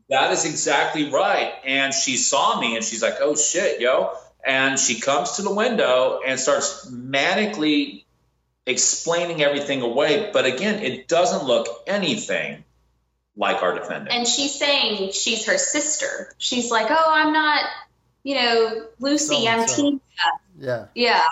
that 0.10 0.30
was 0.30 0.44
That 0.44 0.48
is 0.48 0.54
exactly 0.54 1.10
right. 1.12 1.54
And 1.66 1.94
she 1.94 2.18
saw 2.18 2.60
me 2.60 2.76
and 2.76 2.84
she's 2.84 3.02
like, 3.02 3.16
oh 3.22 3.36
shit, 3.36 3.80
yo. 3.82 4.12
And 4.46 4.80
she 4.80 5.00
comes 5.00 5.34
to 5.34 5.42
the 5.42 5.54
window 5.54 6.22
and 6.26 6.40
starts 6.40 6.90
manically 6.90 8.06
explaining 8.66 9.42
everything 9.42 9.82
away. 9.82 10.30
But 10.32 10.46
again, 10.46 10.82
it 10.84 11.08
doesn't 11.08 11.44
look 11.46 11.68
anything 11.88 12.64
like 13.36 13.62
our 13.64 13.74
defendant. 13.78 14.12
And 14.12 14.28
she's 14.28 14.56
saying 14.56 15.12
she's 15.12 15.46
her 15.46 15.58
sister. 15.58 16.34
She's 16.38 16.72
like, 16.72 16.88
oh, 16.90 17.06
I'm 17.08 17.34
not, 17.34 17.64
you 18.24 18.36
know, 18.36 18.88
Lucy, 19.00 19.48
I'm 19.48 19.68
So-and-so. 19.68 19.76
Tina. 19.84 20.00
Yeah. 20.60 20.86
Yeah. 20.96 21.24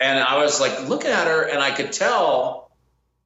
and 0.00 0.18
I 0.18 0.42
was 0.42 0.60
like 0.60 0.88
looking 0.88 1.10
at 1.10 1.26
her, 1.26 1.42
and 1.42 1.58
I 1.58 1.70
could 1.70 1.92
tell 1.92 2.70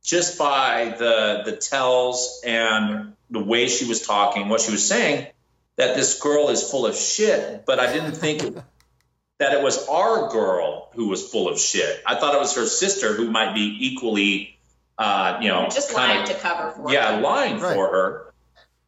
just 0.03 0.39
by 0.39 0.95
the 0.99 1.43
the 1.45 1.57
tells 1.57 2.43
and 2.45 3.15
the 3.35 3.45
way 3.45 3.69
she 3.69 3.87
was 3.87 4.07
talking, 4.07 4.49
what 4.49 4.61
she 4.63 4.73
was 4.73 4.87
saying, 4.89 5.27
that 5.77 5.97
this 5.97 6.19
girl 6.21 6.49
is 6.49 6.71
full 6.71 6.87
of 6.87 6.97
shit. 6.97 7.67
But 7.67 7.79
I 7.81 7.93
didn't 7.93 8.13
think 8.13 8.41
that 9.39 9.53
it 9.53 9.63
was 9.63 9.87
our 9.89 10.31
girl 10.31 10.91
who 10.95 11.09
was 11.09 11.29
full 11.29 11.49
of 11.49 11.59
shit. 11.61 12.03
I 12.07 12.15
thought 12.15 12.35
it 12.35 12.39
was 12.41 12.55
her 12.57 12.67
sister 12.67 13.13
who 13.15 13.31
might 13.31 13.55
be 13.55 13.77
equally, 13.81 14.57
uh, 14.97 15.39
you 15.43 15.49
know, 15.49 15.65
Just 15.71 15.93
kind 15.93 16.15
lying 16.21 16.27
to 16.29 16.35
cover 16.35 16.71
for 16.71 16.93
yeah, 16.93 17.17
her. 17.17 17.21
lying 17.21 17.61
Right. 17.61 17.75
for 17.75 17.89
her. 17.89 18.35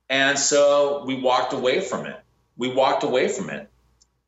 And 0.08 0.38
so 0.38 1.04
we 1.04 1.20
walked 1.20 1.52
away 1.52 1.80
from 1.80 2.06
it. 2.06 2.16
We 2.56 2.72
walked 2.72 3.02
away 3.02 3.28
from 3.28 3.50
it. 3.50 3.68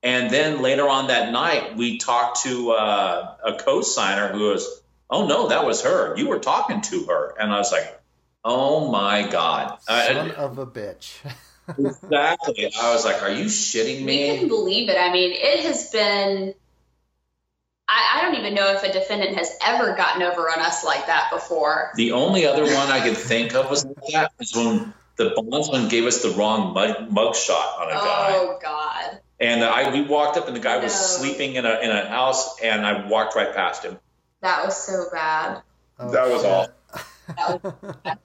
And 0.02 0.30
then 0.30 0.60
later 0.62 0.88
on 0.88 1.08
that 1.08 1.32
night, 1.32 1.76
we 1.76 1.98
talked 1.98 2.42
to 2.42 2.72
uh, 2.72 3.36
a 3.44 3.54
co-signer 3.58 4.28
who 4.32 4.50
was, 4.50 4.80
"Oh 5.10 5.26
no, 5.26 5.48
that 5.48 5.64
was 5.66 5.82
her. 5.82 6.16
You 6.16 6.28
were 6.28 6.38
talking 6.38 6.82
to 6.82 7.04
her." 7.06 7.34
And 7.38 7.52
I 7.52 7.58
was 7.58 7.72
like, 7.72 8.00
"Oh 8.44 8.90
my 8.90 9.26
god!" 9.28 9.78
Son 9.82 10.30
I, 10.30 10.34
of 10.34 10.58
a 10.58 10.66
bitch. 10.66 11.16
exactly. 11.78 12.72
I 12.80 12.92
was 12.92 13.04
like, 13.04 13.22
"Are 13.22 13.30
you 13.30 13.46
shitting 13.46 14.04
We 14.04 14.26
couldn't 14.26 14.42
me?" 14.44 14.48
believe 14.48 14.88
it. 14.88 14.96
I 14.98 15.12
mean, 15.12 15.32
it 15.32 15.60
has 15.60 15.90
been. 15.90 16.54
I, 17.90 18.18
I 18.18 18.22
don't 18.22 18.34
even 18.38 18.54
know 18.54 18.74
if 18.74 18.82
a 18.82 18.92
defendant 18.92 19.36
has 19.38 19.50
ever 19.64 19.96
gotten 19.96 20.22
over 20.22 20.42
on 20.50 20.60
us 20.60 20.84
like 20.84 21.06
that 21.06 21.30
before. 21.32 21.92
The 21.96 22.12
only 22.12 22.44
other 22.46 22.64
one 22.64 22.88
I 22.90 23.00
could 23.00 23.16
think 23.16 23.54
of 23.54 23.70
was 23.70 23.84
like 23.84 23.96
that 24.12 24.32
was 24.38 24.52
when 24.54 24.92
the 25.16 25.30
bondsman 25.34 25.88
gave 25.88 26.04
us 26.04 26.22
the 26.22 26.30
wrong 26.30 26.74
mug, 26.74 27.10
mug 27.10 27.34
shot 27.34 27.80
on 27.80 27.88
a 27.88 27.94
guy. 27.94 28.28
Oh 28.34 28.58
God. 28.62 29.20
And 29.40 29.64
I 29.64 29.90
we 29.92 30.02
walked 30.02 30.36
up 30.36 30.46
and 30.48 30.54
the 30.56 30.60
guy 30.60 30.76
was 30.78 30.92
No. 30.92 30.98
sleeping 31.26 31.54
in 31.54 31.64
a 31.64 31.78
in 31.80 31.90
a 31.90 32.06
house 32.08 32.60
and 32.60 32.84
I 32.84 33.08
walked 33.08 33.34
right 33.34 33.54
past 33.54 33.84
him. 33.84 33.98
That 34.42 34.64
was 34.64 34.76
so 34.76 35.06
bad. 35.10 35.62
Oh, 35.98 36.10
That 36.12 36.28
was 36.28 36.42
shit. 36.42 36.50
awful. 36.50 36.74
Was, 37.36 37.60
we 37.62 37.70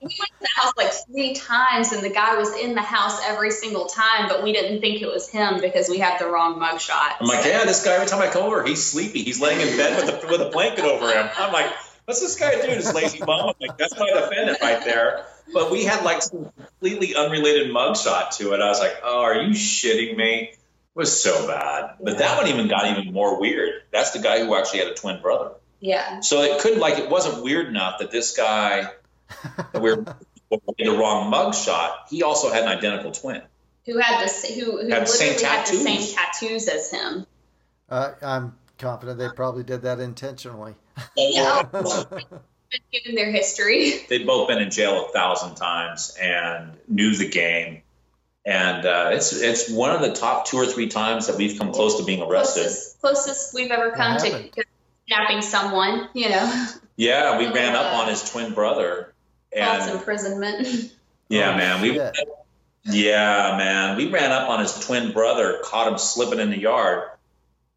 to 0.00 0.40
the 0.40 0.48
house 0.54 0.72
like 0.76 0.92
three 1.06 1.34
times, 1.34 1.92
and 1.92 2.02
the 2.02 2.10
guy 2.10 2.36
was 2.36 2.54
in 2.56 2.74
the 2.74 2.82
house 2.82 3.20
every 3.26 3.50
single 3.50 3.86
time, 3.86 4.28
but 4.28 4.42
we 4.42 4.52
didn't 4.52 4.80
think 4.80 5.02
it 5.02 5.08
was 5.08 5.28
him 5.28 5.60
because 5.60 5.88
we 5.88 5.98
had 5.98 6.18
the 6.18 6.26
wrong 6.26 6.58
mugshot. 6.58 7.16
I'm 7.20 7.26
like, 7.26 7.44
yeah, 7.44 7.64
this 7.64 7.84
guy 7.84 7.94
every 7.94 8.06
time 8.06 8.22
I 8.22 8.28
come 8.28 8.44
over, 8.44 8.64
he's 8.64 8.84
sleepy. 8.84 9.22
He's 9.22 9.40
laying 9.40 9.60
in 9.60 9.76
bed 9.76 9.96
with 9.96 10.24
a 10.24 10.26
with 10.26 10.40
a 10.40 10.50
blanket 10.50 10.84
over 10.84 11.10
him. 11.10 11.28
I'm 11.36 11.52
like, 11.52 11.70
what's 12.04 12.20
this 12.20 12.36
guy 12.36 12.60
doing? 12.60 12.76
This 12.76 12.94
lazy 12.94 13.18
bum. 13.18 13.48
I'm 13.48 13.54
like, 13.60 13.78
that's 13.78 13.98
my 13.98 14.10
defendant 14.10 14.58
right 14.60 14.84
there. 14.84 15.26
But 15.52 15.70
we 15.70 15.84
had 15.84 16.04
like 16.04 16.22
some 16.22 16.50
completely 16.56 17.14
unrelated 17.14 17.70
mugshot 17.70 18.36
to 18.38 18.54
it. 18.54 18.60
I 18.60 18.68
was 18.68 18.80
like, 18.80 18.96
oh, 19.02 19.22
are 19.22 19.42
you 19.42 19.50
shitting 19.50 20.16
me? 20.16 20.50
It 20.52 20.58
was 20.94 21.22
so 21.22 21.46
bad. 21.46 21.96
But 22.00 22.18
that 22.18 22.38
one 22.38 22.48
even 22.48 22.68
got 22.68 22.86
even 22.86 23.12
more 23.12 23.40
weird. 23.40 23.82
That's 23.92 24.12
the 24.12 24.20
guy 24.20 24.44
who 24.44 24.54
actually 24.54 24.80
had 24.80 24.88
a 24.88 24.94
twin 24.94 25.20
brother. 25.20 25.52
Yeah. 25.84 26.20
So 26.20 26.40
it 26.40 26.62
couldn't 26.62 26.78
like 26.78 26.98
it 26.98 27.10
wasn't 27.10 27.44
weird 27.44 27.66
enough 27.68 27.98
that 27.98 28.10
this 28.10 28.34
guy 28.34 28.90
that 29.44 29.82
we 29.82 29.94
were 29.94 30.02
the 30.50 30.96
wrong 30.98 31.30
mugshot. 31.30 32.08
He 32.08 32.22
also 32.22 32.50
had 32.50 32.62
an 32.62 32.68
identical 32.70 33.12
twin. 33.12 33.42
Who 33.84 33.98
had 33.98 34.26
the 34.26 34.54
who, 34.54 34.80
who 34.80 34.88
Had 34.88 35.02
the 35.02 35.06
same 35.06 35.34
literally 35.34 35.44
had 35.46 35.66
the 35.66 35.76
same 35.76 35.96
tattoos. 35.98 36.14
tattoos 36.14 36.68
as 36.68 36.90
him? 36.90 37.26
Uh, 37.90 38.12
I'm 38.22 38.54
confident 38.78 39.18
they 39.18 39.28
probably 39.28 39.62
did 39.62 39.82
that 39.82 40.00
intentionally. 40.00 40.74
Yeah. 41.16 41.64
Given 42.92 43.14
their 43.14 43.30
history. 43.30 43.92
They'd 44.08 44.26
both 44.26 44.48
been 44.48 44.58
in 44.58 44.70
jail 44.70 45.06
a 45.06 45.12
thousand 45.12 45.56
times 45.56 46.16
and 46.20 46.76
knew 46.88 47.14
the 47.14 47.28
game. 47.28 47.82
And 48.46 48.86
uh, 48.86 49.10
it's 49.12 49.34
it's 49.34 49.70
one 49.70 49.90
of 49.90 50.00
the 50.00 50.12
top 50.12 50.46
two 50.46 50.56
or 50.56 50.66
three 50.66 50.88
times 50.88 51.26
that 51.26 51.36
we've 51.36 51.58
come 51.58 51.72
close 51.72 51.98
to 51.98 52.04
being 52.04 52.22
arrested. 52.22 52.62
Closest, 52.62 53.00
closest 53.00 53.54
we've 53.54 53.70
ever 53.70 53.90
come 53.90 54.18
to 54.18 54.24
happened? 54.24 54.50
Kidnapping 55.08 55.42
someone. 55.42 56.08
You 56.14 56.28
know, 56.30 56.66
Yeah, 56.96 57.38
we 57.38 57.46
ran 57.48 57.74
up 57.74 57.92
on 57.94 58.08
his 58.08 58.28
twin 58.30 58.52
brother, 58.54 59.12
false 59.56 59.88
imprisonment. 59.88 60.92
yeah, 61.28 61.56
man, 61.56 61.82
we 61.82 61.94
Shit. 61.94 62.16
yeah, 62.84 63.56
man, 63.58 63.96
we 63.96 64.10
ran 64.10 64.30
up 64.32 64.48
on 64.48 64.60
his 64.60 64.72
twin 64.86 65.12
brother, 65.12 65.60
caught 65.64 65.90
him 65.90 65.98
slipping 65.98 66.38
in 66.40 66.50
the 66.50 66.58
yard. 66.58 67.08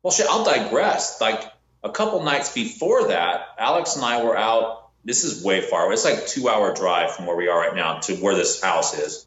Well, 0.03 0.11
shit, 0.11 0.27
I'll 0.29 0.45
digress. 0.45 1.19
Like 1.19 1.43
a 1.83 1.89
couple 1.89 2.23
nights 2.23 2.53
before 2.53 3.09
that, 3.09 3.47
Alex 3.57 3.95
and 3.95 4.05
I 4.05 4.23
were 4.23 4.37
out. 4.37 4.89
This 5.03 5.23
is 5.23 5.43
way 5.43 5.61
far. 5.61 5.91
It's 5.93 6.03
like 6.03 6.27
two-hour 6.27 6.73
drive 6.73 7.15
from 7.15 7.25
where 7.25 7.35
we 7.35 7.47
are 7.47 7.59
right 7.59 7.75
now 7.75 7.99
to 8.01 8.15
where 8.17 8.35
this 8.35 8.61
house 8.61 8.97
is. 8.97 9.25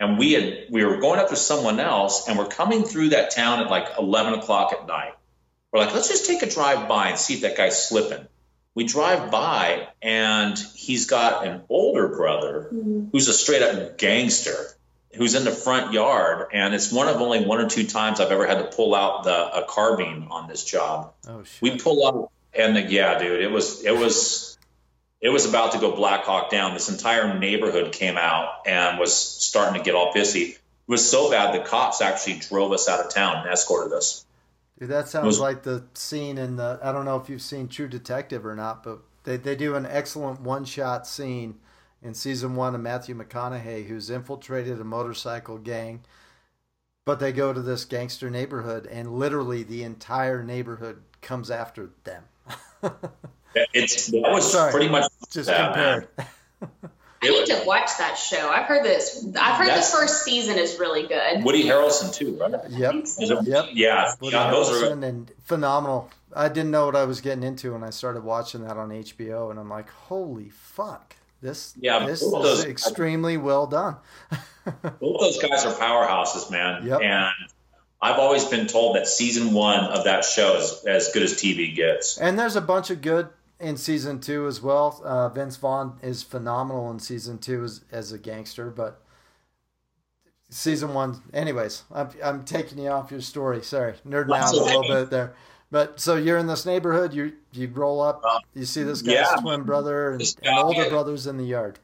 And 0.00 0.18
we 0.18 0.32
had 0.32 0.66
we 0.70 0.84
were 0.84 0.96
going 0.96 1.20
up 1.20 1.28
to 1.28 1.36
someone 1.36 1.78
else, 1.78 2.28
and 2.28 2.36
we're 2.36 2.48
coming 2.48 2.82
through 2.82 3.10
that 3.10 3.30
town 3.30 3.60
at 3.60 3.70
like 3.70 3.86
eleven 3.96 4.34
o'clock 4.34 4.72
at 4.72 4.86
night. 4.88 5.14
We're 5.74 5.80
like, 5.80 5.92
let's 5.92 6.08
just 6.08 6.26
take 6.26 6.42
a 6.42 6.48
drive 6.48 6.88
by 6.88 7.08
and 7.08 7.18
see 7.18 7.34
if 7.34 7.40
that 7.40 7.56
guy's 7.56 7.88
slipping. 7.88 8.24
We 8.76 8.84
drive 8.84 9.32
by, 9.32 9.88
and 10.00 10.56
he's 10.76 11.06
got 11.06 11.44
an 11.46 11.62
older 11.68 12.08
brother 12.08 12.70
mm-hmm. 12.72 13.08
who's 13.10 13.26
a 13.26 13.32
straight 13.32 13.62
up 13.62 13.98
gangster 13.98 14.54
who's 15.16 15.34
in 15.34 15.44
the 15.44 15.50
front 15.50 15.92
yard 15.92 16.48
and 16.52 16.74
it's 16.74 16.92
one 16.92 17.08
of 17.08 17.20
only 17.20 17.44
one 17.44 17.60
or 17.60 17.68
two 17.68 17.86
times 17.86 18.18
I've 18.18 18.32
ever 18.32 18.46
had 18.46 18.58
to 18.58 18.76
pull 18.76 18.94
out 18.94 19.22
the 19.24 19.58
a 19.58 19.64
carbine 19.64 20.28
on 20.30 20.48
this 20.48 20.64
job. 20.64 21.12
Oh 21.28 21.44
shit. 21.44 21.62
We 21.62 21.78
pull 21.78 22.04
up 22.06 22.32
and 22.52 22.76
the, 22.76 22.82
yeah, 22.82 23.18
dude, 23.18 23.40
it 23.40 23.50
was 23.50 23.84
it 23.84 23.96
was 23.96 24.58
it 25.20 25.28
was 25.28 25.46
about 25.48 25.72
to 25.72 25.78
go 25.78 25.94
Black 25.94 26.24
Hawk 26.24 26.50
down. 26.50 26.74
This 26.74 26.88
entire 26.88 27.38
neighborhood 27.38 27.92
came 27.92 28.16
out 28.16 28.66
and 28.66 28.98
was 28.98 29.14
starting 29.14 29.78
to 29.78 29.84
get 29.84 29.94
all 29.94 30.12
pissy. 30.12 30.50
It 30.50 30.60
was 30.88 31.08
so 31.08 31.30
bad 31.30 31.54
the 31.54 31.64
cops 31.64 32.00
actually 32.00 32.40
drove 32.40 32.72
us 32.72 32.88
out 32.88 33.00
of 33.00 33.14
town 33.14 33.38
and 33.38 33.52
escorted 33.52 33.92
us. 33.92 34.26
Dude, 34.78 34.88
that 34.90 35.08
sounds 35.08 35.26
was- 35.26 35.40
like 35.40 35.62
the 35.62 35.84
scene 35.94 36.38
in 36.38 36.56
the. 36.56 36.78
I 36.82 36.92
don't 36.92 37.04
know 37.04 37.16
if 37.16 37.28
you've 37.28 37.42
seen 37.42 37.68
True 37.68 37.88
Detective 37.88 38.44
or 38.44 38.54
not, 38.56 38.82
but 38.82 39.00
they, 39.24 39.36
they 39.36 39.54
do 39.56 39.74
an 39.76 39.86
excellent 39.86 40.40
one 40.40 40.64
shot 40.64 41.06
scene 41.06 41.60
in 42.02 42.12
season 42.14 42.54
one 42.56 42.74
of 42.74 42.80
Matthew 42.80 43.14
McConaughey, 43.16 43.86
who's 43.86 44.10
infiltrated 44.10 44.80
a 44.80 44.84
motorcycle 44.84 45.58
gang. 45.58 46.02
But 47.06 47.20
they 47.20 47.32
go 47.32 47.52
to 47.52 47.60
this 47.60 47.84
gangster 47.84 48.30
neighborhood, 48.30 48.86
and 48.86 49.18
literally 49.18 49.62
the 49.62 49.82
entire 49.84 50.42
neighborhood 50.42 51.02
comes 51.20 51.50
after 51.50 51.90
them. 52.04 52.24
It's 53.72 54.08
that 54.08 54.20
was 54.32 54.50
Sorry. 54.50 54.72
pretty 54.72 54.88
much 54.88 55.04
Just 55.30 55.46
that, 55.46 55.72
compared. 55.72 56.08
I 57.24 57.28
need 57.30 57.46
to 57.46 57.62
watch 57.66 57.90
that 57.98 58.16
show. 58.16 58.48
I've 58.48 58.66
heard 58.66 58.84
this. 58.84 59.24
I've 59.40 59.56
heard 59.58 59.68
That's- 59.68 59.90
the 59.90 59.96
first 59.98 60.24
season 60.24 60.58
is 60.58 60.78
really 60.78 61.06
good. 61.06 61.42
Woody 61.44 61.64
Harrelson 61.64 62.14
too, 62.14 62.36
right? 62.36 62.52
Yep. 62.70 62.94
Is 62.94 63.18
it- 63.30 63.38
Yep. 63.46 63.66
Yeah, 63.72 64.12
Woody 64.20 64.36
yeah, 64.36 64.50
those 64.50 64.82
are 64.82 64.92
and 64.92 65.30
phenomenal. 65.44 66.10
I 66.36 66.48
didn't 66.48 66.70
know 66.72 66.86
what 66.86 66.96
I 66.96 67.04
was 67.04 67.20
getting 67.20 67.44
into 67.44 67.72
when 67.72 67.84
I 67.84 67.90
started 67.90 68.24
watching 68.24 68.64
that 68.66 68.76
on 68.76 68.90
HBO, 68.90 69.50
and 69.50 69.58
I'm 69.60 69.68
like, 69.70 69.88
holy 69.90 70.50
fuck, 70.50 71.14
this 71.40 71.74
Yeah, 71.80 72.04
this 72.06 72.22
both 72.22 72.44
is 72.44 72.58
those- 72.58 72.64
extremely 72.64 73.36
well 73.36 73.66
done. 73.66 73.96
Both 74.98 75.20
those 75.20 75.38
guys 75.38 75.64
are 75.66 75.74
powerhouses, 75.74 76.50
man. 76.50 76.86
Yep. 76.86 77.00
And 77.02 77.32
I've 78.00 78.18
always 78.18 78.46
been 78.46 78.66
told 78.66 78.96
that 78.96 79.06
season 79.06 79.52
one 79.52 79.80
of 79.84 80.04
that 80.04 80.24
show 80.24 80.56
is 80.56 80.84
as 80.86 81.10
good 81.12 81.22
as 81.22 81.34
TV 81.34 81.74
gets. 81.74 82.16
and 82.18 82.38
there's 82.38 82.56
a 82.56 82.60
bunch 82.62 82.88
of 82.90 83.00
good 83.02 83.28
in 83.60 83.76
season 83.76 84.20
two 84.20 84.46
as 84.46 84.60
well. 84.60 85.00
Uh, 85.04 85.28
Vince 85.28 85.56
Vaughn 85.56 85.98
is 86.02 86.22
phenomenal 86.22 86.90
in 86.90 86.98
season 86.98 87.38
two 87.38 87.64
as, 87.64 87.82
as 87.92 88.12
a 88.12 88.18
gangster, 88.18 88.70
but 88.70 89.00
season 90.50 90.94
one, 90.94 91.22
anyways, 91.32 91.82
I'm, 91.92 92.10
I'm 92.22 92.44
taking 92.44 92.78
you 92.78 92.88
off 92.88 93.10
your 93.10 93.20
story. 93.20 93.62
Sorry, 93.62 93.94
nerding 94.06 94.36
out 94.36 94.52
a 94.52 94.56
little 94.56 94.82
bit 94.82 95.10
there. 95.10 95.34
But 95.70 95.98
so 95.98 96.16
you're 96.16 96.38
in 96.38 96.46
this 96.46 96.66
neighborhood, 96.66 97.12
you 97.14 97.32
you 97.52 97.68
roll 97.68 98.00
up, 98.00 98.22
you 98.54 98.64
see 98.64 98.82
this 98.84 99.02
guy's 99.02 99.14
Yeah. 99.14 99.36
twin 99.40 99.62
brother 99.62 100.12
and, 100.12 100.22
and 100.42 100.58
older 100.58 100.88
brothers 100.88 101.26
in 101.26 101.36
the 101.36 101.44
yard. 101.44 101.78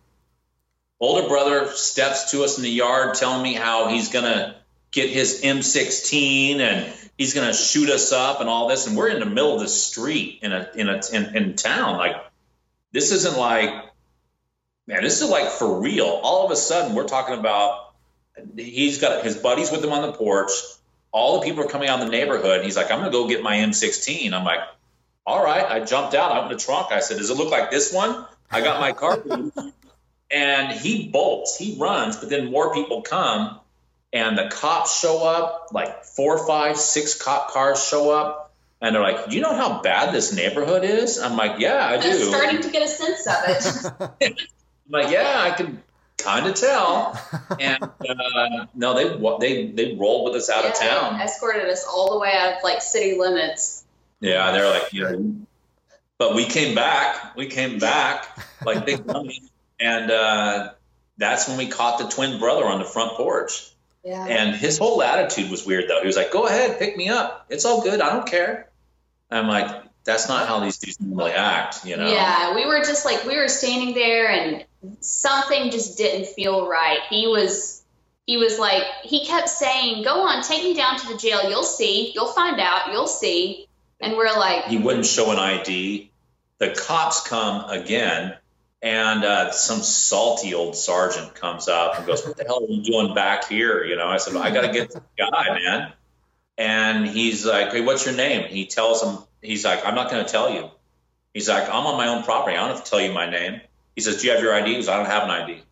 Older 1.00 1.26
brother 1.26 1.66
steps 1.68 2.30
to 2.32 2.44
us 2.44 2.56
in 2.58 2.62
the 2.62 2.70
yard, 2.70 3.14
telling 3.14 3.42
me 3.42 3.54
how 3.54 3.88
he's 3.88 4.10
gonna 4.12 4.59
get 4.90 5.10
his 5.10 5.42
M16 5.42 6.58
and 6.58 6.92
he's 7.16 7.34
gonna 7.34 7.54
shoot 7.54 7.90
us 7.90 8.12
up 8.12 8.40
and 8.40 8.48
all 8.48 8.68
this. 8.68 8.86
And 8.86 8.96
we're 8.96 9.08
in 9.08 9.20
the 9.20 9.26
middle 9.26 9.54
of 9.54 9.60
the 9.60 9.68
street 9.68 10.40
in 10.42 10.52
a 10.52 10.70
in 10.74 10.88
a 10.88 11.00
in, 11.12 11.36
in 11.36 11.56
town. 11.56 11.96
Like 11.96 12.16
this 12.92 13.12
isn't 13.12 13.36
like 13.36 13.70
man, 14.86 15.02
this 15.02 15.22
is 15.22 15.30
like 15.30 15.48
for 15.48 15.80
real. 15.80 16.06
All 16.06 16.44
of 16.44 16.50
a 16.50 16.56
sudden, 16.56 16.94
we're 16.94 17.08
talking 17.08 17.38
about 17.38 17.94
he's 18.56 19.00
got 19.00 19.24
his 19.24 19.36
buddies 19.36 19.70
with 19.70 19.84
him 19.84 19.92
on 19.92 20.02
the 20.02 20.12
porch. 20.12 20.50
All 21.12 21.40
the 21.40 21.46
people 21.46 21.64
are 21.64 21.68
coming 21.68 21.88
out 21.88 22.00
of 22.00 22.06
the 22.06 22.12
neighborhood. 22.12 22.64
He's 22.64 22.76
like, 22.76 22.90
I'm 22.90 22.98
gonna 23.00 23.10
go 23.10 23.28
get 23.28 23.42
my 23.42 23.56
M16. 23.56 24.32
I'm 24.32 24.44
like, 24.44 24.60
all 25.26 25.44
right. 25.44 25.64
I 25.64 25.84
jumped 25.84 26.14
out. 26.14 26.32
I 26.32 26.38
opened 26.38 26.58
the 26.58 26.62
trunk. 26.62 26.92
I 26.92 27.00
said, 27.00 27.18
Does 27.18 27.30
it 27.30 27.36
look 27.36 27.50
like 27.50 27.70
this 27.70 27.92
one? 27.92 28.26
I 28.50 28.60
got 28.60 28.80
my 28.80 28.92
car. 28.92 29.22
and 30.30 30.72
he 30.72 31.08
bolts. 31.08 31.56
He 31.56 31.76
runs, 31.78 32.16
but 32.16 32.30
then 32.30 32.50
more 32.50 32.74
people 32.74 33.02
come, 33.02 33.60
and 34.12 34.36
the 34.36 34.48
cops 34.48 34.98
show 35.00 35.24
up. 35.24 35.68
Like 35.72 36.04
four, 36.04 36.46
five, 36.46 36.76
six 36.76 37.20
cop 37.20 37.50
cars 37.50 37.84
show 37.84 38.10
up, 38.10 38.52
and 38.80 38.94
they're 38.94 39.02
like, 39.02 39.28
"Do 39.30 39.36
you 39.36 39.42
know 39.42 39.54
how 39.54 39.82
bad 39.82 40.14
this 40.14 40.34
neighborhood 40.34 40.84
is?" 40.84 41.18
I'm 41.18 41.36
like, 41.36 41.58
"Yeah, 41.60 41.76
I 41.76 41.94
I'm 41.94 42.18
starting 42.18 42.62
to 42.62 42.70
get 42.70 42.82
a 42.82 42.88
sense 42.88 43.26
of 43.26 43.34
it. 43.46 44.30
I'm 44.86 44.92
like, 45.02 45.12
yeah, 45.12 45.40
I 45.40 45.50
can 45.52 45.82
kind 46.18 46.46
of 46.46 46.54
tell. 46.54 47.18
and 47.60 47.82
uh, 47.82 48.66
no, 48.74 48.94
they 48.94 49.36
they 49.38 49.66
they 49.66 49.94
rolled 49.94 50.24
with 50.24 50.34
us 50.34 50.50
out 50.50 50.64
Yeah, 50.64 50.70
of 50.70 50.78
they 50.78 50.88
town. 50.88 51.20
escorted 51.20 51.66
us 51.66 51.86
all 51.86 52.12
the 52.12 52.18
way 52.18 52.32
out 52.34 52.54
of 52.58 52.62
like 52.64 52.82
city 52.82 53.16
limits. 53.18 53.84
Yeah, 54.20 54.52
they're 54.52 54.68
like, 54.68 54.92
you 54.92 55.02
know, 55.04 55.36
but 56.18 56.34
we 56.34 56.44
came 56.44 56.74
back. 56.74 57.36
We 57.36 57.46
came 57.46 57.78
back 57.78 58.26
like 58.64 58.84
big 58.84 59.06
money, 59.06 59.42
and 59.78 60.10
uh, 60.10 60.72
that's 61.16 61.48
when 61.48 61.56
we 61.56 61.68
caught 61.68 61.98
the 61.98 62.08
twin 62.08 62.38
brother 62.38 62.66
on 62.66 62.78
the 62.80 62.84
front 62.84 63.12
porch. 63.12 63.69
Yeah. 64.04 64.24
And 64.24 64.56
his 64.56 64.78
whole 64.78 65.02
attitude 65.02 65.50
was 65.50 65.66
weird, 65.66 65.88
though. 65.88 66.00
He 66.00 66.06
was 66.06 66.16
like, 66.16 66.32
"Go 66.32 66.46
ahead, 66.46 66.78
pick 66.78 66.96
me 66.96 67.08
up. 67.08 67.46
It's 67.50 67.64
all 67.64 67.82
good. 67.82 68.00
I 68.00 68.10
don't 68.10 68.26
care." 68.26 68.70
I'm 69.30 69.46
like, 69.46 69.82
"That's 70.04 70.28
not 70.28 70.48
how 70.48 70.60
these 70.60 70.78
dudes 70.78 70.98
normally 71.00 71.32
act," 71.32 71.84
you 71.84 71.96
know? 71.96 72.10
Yeah, 72.10 72.54
we 72.54 72.64
were 72.66 72.80
just 72.80 73.04
like 73.04 73.24
we 73.24 73.36
were 73.36 73.48
standing 73.48 73.94
there 73.94 74.30
and 74.30 74.64
something 75.00 75.70
just 75.70 75.98
didn't 75.98 76.28
feel 76.28 76.66
right. 76.66 77.00
He 77.10 77.26
was 77.26 77.82
he 78.26 78.38
was 78.38 78.58
like 78.58 78.84
he 79.02 79.26
kept 79.26 79.48
saying, 79.48 80.02
"Go 80.02 80.22
on, 80.22 80.42
take 80.42 80.62
me 80.62 80.74
down 80.74 80.98
to 80.98 81.08
the 81.08 81.16
jail. 81.16 81.48
You'll 81.48 81.62
see. 81.62 82.12
You'll 82.14 82.32
find 82.32 82.58
out. 82.58 82.92
You'll 82.92 83.06
see." 83.06 83.66
And 84.00 84.16
we're 84.16 84.32
like, 84.36 84.64
He 84.64 84.78
wouldn't 84.78 85.06
show 85.06 85.30
an 85.30 85.38
ID. 85.38 86.10
The 86.58 86.70
cops 86.70 87.26
come 87.26 87.68
again, 87.70 88.36
and 88.82 89.24
uh, 89.24 89.50
some 89.52 89.82
salty 89.82 90.54
old 90.54 90.74
sergeant 90.74 91.34
comes 91.34 91.68
up 91.68 91.98
and 91.98 92.06
goes, 92.06 92.26
"What 92.26 92.36
the 92.36 92.44
hell 92.44 92.64
are 92.64 92.72
you 92.72 92.82
doing 92.82 93.14
back 93.14 93.48
here?" 93.48 93.84
You 93.84 93.96
know, 93.96 94.08
I 94.08 94.16
said, 94.16 94.36
"I 94.36 94.50
got 94.50 94.62
to 94.62 94.72
get 94.72 94.90
the 94.90 95.02
guy, 95.18 95.54
man." 95.54 95.92
And 96.56 97.06
he's 97.06 97.44
like, 97.44 97.72
"Hey, 97.72 97.82
what's 97.82 98.06
your 98.06 98.14
name?" 98.14 98.48
He 98.48 98.66
tells 98.66 99.02
him, 99.02 99.18
he's 99.42 99.64
like, 99.64 99.84
"I'm 99.84 99.94
not 99.94 100.10
going 100.10 100.24
to 100.24 100.30
tell 100.30 100.52
you." 100.52 100.70
He's 101.34 101.48
like, 101.48 101.68
"I'm 101.68 101.86
on 101.86 101.96
my 101.96 102.08
own 102.08 102.22
property. 102.22 102.56
I 102.56 102.60
don't 102.60 102.76
have 102.76 102.84
to 102.84 102.90
tell 102.90 103.00
you 103.00 103.12
my 103.12 103.28
name." 103.28 103.60
He 103.94 104.00
says, 104.00 104.20
"Do 104.20 104.26
you 104.26 104.32
have 104.32 104.42
your 104.42 104.54
ID?" 104.54 104.74
He 104.74 104.88
"I 104.88 104.96
don't 104.96 105.06
have 105.06 105.24
an 105.24 105.30
ID." 105.30 105.62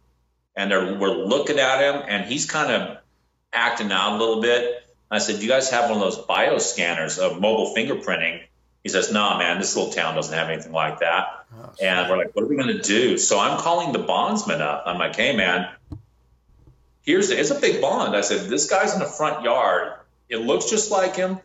And 0.57 0.71
they're, 0.71 0.95
we're 0.95 1.11
looking 1.11 1.59
at 1.59 1.81
him, 1.81 2.03
and 2.07 2.25
he's 2.25 2.45
kind 2.45 2.71
of 2.71 2.99
acting 3.53 3.93
out 3.93 4.17
a 4.17 4.19
little 4.19 4.43
bit. 4.43 4.83
I 5.11 5.19
said, 5.19 5.37
"Do 5.37 5.43
you 5.43 5.49
guys 5.49 5.71
have 5.71 5.91
one 5.91 5.99
of 5.99 6.01
those 6.01 6.19
bioscanners 6.19 7.19
of 7.19 7.41
mobile 7.41 7.75
fingerprinting?" 7.75 8.43
He 8.89 8.93
says, 8.93 9.13
"Nah, 9.13 9.37
man, 9.37 9.59
this 9.59 9.77
little 9.77 9.93
town 9.93 10.15
doesn't 10.15 10.33
have 10.33 10.49
anything 10.49 10.73
like 10.73 11.01
that." 11.01 11.45
Oh, 11.55 11.71
And 11.79 12.09
we're 12.09 12.17
like, 12.17 12.35
"What 12.35 12.45
are 12.45 12.49
we 12.49 12.57
going 12.57 12.75
to 12.75 12.81
do?" 12.81 13.19
So 13.19 13.39
I'm 13.39 13.59
calling 13.59 13.93
the 13.93 13.99
bondsman 13.99 14.63
up. 14.63 14.85
I'm 14.87 14.97
like, 14.97 15.15
"Hey, 15.15 15.37
man, 15.37 15.69
here's 17.03 17.29
it's 17.29 17.51
a 17.51 17.61
big 17.61 17.83
bond." 17.83 18.17
I 18.17 18.23
said, 18.23 18.49
"This 18.49 18.71
guy's 18.71 18.95
in 18.95 19.01
the 19.01 19.05
front 19.05 19.45
yard. 19.45 19.93
It 20.31 20.39
looks 20.39 20.71
just 20.71 20.91
like 20.91 21.17
him. 21.17 21.39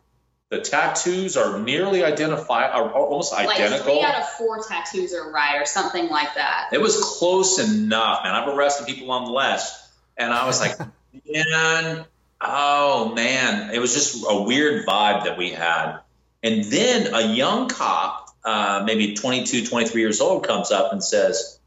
The 0.51 0.62
tattoos 0.62 1.35
are 1.35 1.59
nearly 1.59 2.05
identifiable, 2.05 2.79
are 2.79 2.93
almost 2.93 3.33
like 3.33 3.50
identical." 3.50 3.95
three 3.95 4.03
out 4.03 4.21
of 4.21 4.29
four 4.29 4.63
tattoos 4.63 5.13
are 5.13 5.29
right 5.29 5.62
or 5.62 5.65
something 5.65 6.07
like 6.07 6.35
that. 6.35 6.69
It 6.71 6.79
was 6.79 6.95
close 7.19 7.59
enough, 7.59 8.23
man. 8.23 8.33
I've 8.33 8.47
arrested 8.47 8.88
people 8.88 9.12
on 9.12 9.29
less, 9.29 9.91
and 10.15 10.31
I 10.31 10.45
was 10.45 10.62
like, 10.62 10.79
man, 11.27 12.05
oh 12.39 13.13
man, 13.13 13.73
it 13.73 13.79
was 13.79 13.93
just 13.93 14.23
a 14.25 14.43
weird 14.43 14.85
vibe 14.85 15.25
that 15.25 15.38
we 15.38 15.50
had. 15.50 16.02
And 16.43 16.63
then 16.65 17.13
a 17.13 17.33
young 17.33 17.69
cop, 17.69 18.29
uh, 18.43 18.83
maybe 18.85 19.15
22, 19.15 19.65
23 19.65 20.01
years 20.01 20.19
old, 20.21 20.45
comes 20.45 20.71
up 20.71 20.91
and 20.91 21.03
says, 21.03 21.59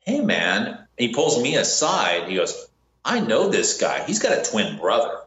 hey 0.00 0.20
man, 0.20 0.86
he 0.98 1.12
pulls 1.14 1.40
me 1.40 1.56
aside. 1.56 2.28
He 2.28 2.36
goes, 2.36 2.68
I 3.04 3.20
know 3.20 3.48
this 3.48 3.80
guy. 3.80 4.04
He's 4.04 4.18
got 4.18 4.36
a 4.36 4.50
twin 4.50 4.78
brother. 4.78 5.20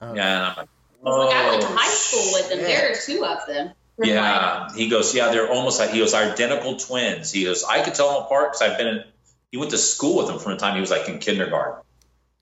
Oh. 0.00 0.10
And 0.10 0.20
I'm 0.20 0.56
like, 0.56 0.68
Like, 1.02 1.34
I 1.34 1.50
went 1.50 1.62
to 1.62 1.68
"Oh, 1.68 1.76
high 1.76 1.88
school 1.88 2.32
with 2.32 2.48
them. 2.50 2.58
shit." 2.58 2.66
There 2.66 2.92
are 2.92 2.94
two 2.96 3.24
of 3.24 3.46
them. 3.46 3.70
We're 3.96 4.06
Yeah, 4.12 4.68
he 4.74 4.88
goes, 4.88 5.14
yeah, 5.14 5.30
they're 5.30 5.50
almost 5.50 5.78
like 5.80 5.90
he 5.90 6.00
goes 6.00 6.12
identical 6.14 6.76
twins. 6.76 7.30
He 7.30 7.44
goes, 7.44 7.64
I 7.64 7.82
could 7.82 7.94
tell 7.94 8.12
them 8.12 8.24
apart 8.24 8.52
because 8.52 8.62
I've 8.62 8.76
been 8.78 8.88
in. 8.88 9.04
He 9.52 9.56
went 9.58 9.70
to 9.70 9.78
school 9.78 10.16
with 10.18 10.26
them 10.26 10.38
from 10.38 10.52
the 10.52 10.58
time 10.58 10.74
he 10.74 10.80
was 10.80 10.90
like 10.90 11.08
in 11.08 11.18
kindergarten, 11.18 11.82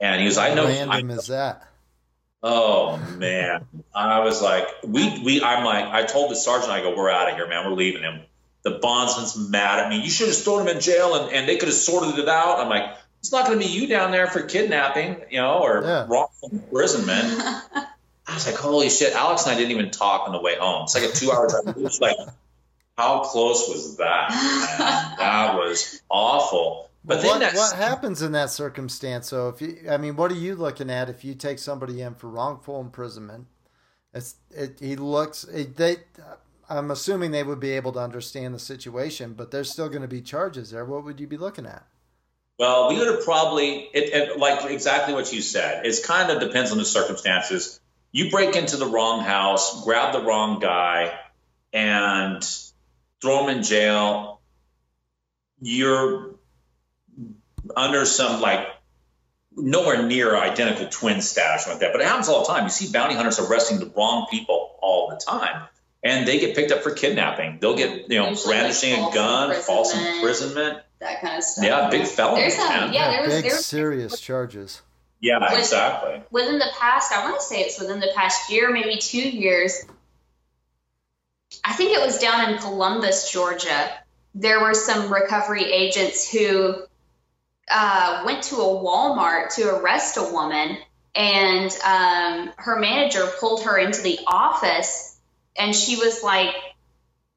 and 0.01 0.21
he 0.21 0.27
goes, 0.27 0.39
I 0.39 0.55
know. 0.55 0.65
I, 0.65 0.69
random 0.69 1.11
is 1.11 1.27
that? 1.29 1.69
Oh 2.45 2.99
man, 3.17 3.65
I 3.95 4.21
was 4.21 4.41
like, 4.41 4.69
we 4.87 5.19
we. 5.25 5.43
I'm 5.43 5.65
like, 5.65 5.87
I 5.87 6.05
told 6.05 6.31
the 6.31 6.37
sergeant, 6.37 6.71
I 6.71 6.81
go, 6.83 6.95
we're 6.97 7.11
out 7.11 7.29
of 7.31 7.35
here, 7.37 7.49
man. 7.49 7.65
We're 7.69 7.75
leaving 7.77 8.03
him. 8.03 8.21
The 8.63 8.79
bondsman's 8.81 9.37
mad 9.37 9.81
at 9.81 9.89
me. 9.91 10.01
You 10.03 10.11
should 10.11 10.29
have 10.29 10.37
thrown 10.37 10.63
him 10.63 10.69
in 10.77 10.81
jail, 10.81 11.15
and, 11.17 11.33
and 11.35 11.49
they 11.49 11.57
could 11.57 11.69
have 11.69 11.77
sorted 11.77 12.19
it 12.19 12.29
out. 12.29 12.61
I'm 12.61 12.69
like, 12.69 12.97
it's 13.21 13.33
not 13.33 13.47
going 13.47 13.59
to 13.59 13.65
be 13.67 13.71
you 13.71 13.87
down 13.89 14.11
there 14.11 14.27
for 14.27 14.43
kidnapping, 14.43 15.21
you 15.31 15.39
know, 15.41 15.59
or 15.63 15.83
Yeah. 15.83 16.07
wrongful 16.09 16.51
imprisonment. 16.53 17.25
I 18.27 18.33
was 18.33 18.47
like, 18.47 18.57
holy 18.57 18.89
shit. 18.89 19.13
Alex 19.15 19.45
and 19.45 19.55
I 19.55 19.59
didn't 19.59 19.73
even 19.73 19.91
talk 19.91 20.27
on 20.29 20.33
the 20.33 20.41
way 20.41 20.57
home. 20.57 20.85
It's 20.85 20.95
like 20.95 21.05
a 21.05 21.13
two 21.13 21.31
hour 21.31 21.47
drive. 21.49 21.77
It 21.77 21.83
was 21.83 22.01
like, 22.01 22.17
how 22.97 23.21
close 23.21 23.69
was 23.69 23.97
that? 23.99 24.31
man? 24.31 25.17
That 25.19 25.57
was 25.57 26.01
awful. 26.09 26.89
But 27.05 27.21
then 27.21 27.27
what, 27.27 27.41
that's 27.41 27.57
what 27.57 27.77
happens 27.77 28.23
in 28.23 28.33
that 28.33 28.51
circumstance? 28.51 29.29
So 29.29 29.49
if 29.49 29.61
you, 29.61 29.77
I 29.91 29.99
mean, 29.99 30.17
what 30.17 30.31
are 30.33 30.37
you 30.37 30.55
looking 30.55 30.91
at 30.91 31.11
if 31.11 31.25
you 31.25 31.35
take 31.35 31.59
somebody 31.59 32.01
in 32.01 32.15
for 32.15 32.29
wrongful 32.29 32.81
imprisonment? 32.81 33.47
It's 34.15 34.37
it. 34.51 34.79
He 34.81 34.97
looks. 34.97 35.45
It, 35.45 35.77
they. 35.77 35.97
I'm 36.69 36.91
assuming 36.91 37.31
they 37.31 37.43
would 37.43 37.61
be 37.61 37.73
able 37.73 37.93
to 37.93 37.99
understand 37.99 38.55
the 38.55 38.59
situation, 38.59 39.35
but 39.35 39.51
there's 39.51 39.71
still 39.71 39.91
going 39.91 40.03
to 40.03 40.09
be 40.09 40.23
charges 40.23 40.71
there. 40.71 40.85
What 40.85 41.05
would 41.05 41.21
you 41.21 41.27
be 41.27 41.37
looking 41.37 41.67
at? 41.67 41.85
Well, 42.59 42.89
we 42.89 42.99
would 42.99 43.09
have 43.09 43.25
probably, 43.25 43.81
it, 43.93 44.15
it, 44.15 44.39
like 44.39 44.65
exactly 44.71 45.13
what 45.13 45.33
you 45.33 45.43
said. 45.43 45.85
It's 45.85 46.05
kind 46.05 46.31
of 46.31 46.41
depends 46.41 46.71
on 46.71 46.79
the 46.79 46.85
circumstances. 46.85 47.81
You 48.13 48.31
break 48.31 48.55
into 48.55 48.77
the 48.77 48.87
wrong 48.87 49.25
house, 49.25 49.85
grab 49.85 50.13
the 50.13 50.23
wrong 50.23 50.61
guy, 50.61 51.19
and 51.73 52.43
throw 53.21 53.47
him 53.47 53.57
in 53.57 53.63
jail. 53.65 54.41
You're 55.61 56.34
under 57.77 58.05
some 58.05 58.41
like 58.41 58.69
nowhere 59.57 60.03
near 60.07 60.37
identical 60.37 60.89
twin 60.89 61.21
status 61.21 61.69
like 61.69 61.79
that, 61.81 61.93
but 61.93 62.01
it 62.01 62.07
happens 62.07 62.29
all 62.29 62.41
the 62.41 62.53
time. 62.53 62.65
You 62.65 62.71
see 62.71 62.91
bounty 62.93 63.15
hunters 63.15 63.39
arresting 63.39 63.79
the 63.79 63.87
wrong 63.97 64.27
people 64.31 64.77
all 64.83 65.11
the 65.11 65.17
time, 65.17 65.63
and 66.03 66.27
they 66.27 66.41
get 66.41 66.57
picked 66.57 66.73
up 66.73 66.83
for 66.83 66.91
kidnapping. 66.91 67.59
They'll 67.61 67.77
get 67.77 68.11
you 68.11 68.19
know 68.19 68.31
Usually, 68.31 68.55
like, 68.55 68.61
brandishing 68.63 68.93
a 68.95 68.97
false 68.97 69.15
gun, 69.15 69.55
false 69.63 69.95
imprisonment. 69.95 70.17
imprisonment. 70.17 70.79
that 71.01 71.21
kind 71.21 71.39
of 71.39 71.45
stuff. 71.45 71.65
Yeah, 71.65 71.91
big 71.91 72.07
felonies, 72.07 72.57
There's 72.57 72.71
um, 72.71 72.91
a, 72.91 72.93
yeah, 72.93 73.11
there 73.11 73.23
was, 73.23 73.35
big 73.35 73.45
there 73.45 73.55
was 73.55 73.67
serious 73.67 74.21
charges. 74.21 74.83
Yeah, 75.21 75.39
With- 75.41 75.59
exactly. 75.61 76.23
within 76.31 76.59
the 76.59 76.69
past, 76.79 77.13
I 77.13 77.25
want 77.25 77.41
to 77.41 77.47
say 77.47 77.61
it's 77.61 77.81
within 77.81 78.01
the 78.01 78.11
past 78.15 78.51
year, 78.51 78.71
maybe 78.71 78.99
two 78.99 79.27
years. 79.27 79.85
I 81.65 81.73
think 81.73 81.93
it 81.97 82.05
was 82.05 82.19
down 82.19 82.53
in 82.53 82.59
Columbus, 82.59 83.31
Georgia. 83.31 83.91
There 84.35 84.61
were 84.61 84.75
some 84.75 85.13
recovery 85.13 85.65
agents 85.73 86.31
who 86.31 86.83
uh, 87.71 88.23
went 88.27 88.45
to 88.45 88.57
a 88.57 88.59
Walmart 88.59 89.55
to 89.57 89.77
arrest 89.77 90.17
a 90.17 90.33
woman, 90.33 90.79
and 91.15 91.71
um, 91.85 92.53
her 92.57 92.79
manager 92.79 93.27
pulled 93.39 93.65
her 93.65 93.79
into 93.79 94.03
the 94.03 94.19
office, 94.27 95.19
and 95.57 95.75
she 95.75 95.97
was 95.97 96.23
like, 96.23 96.55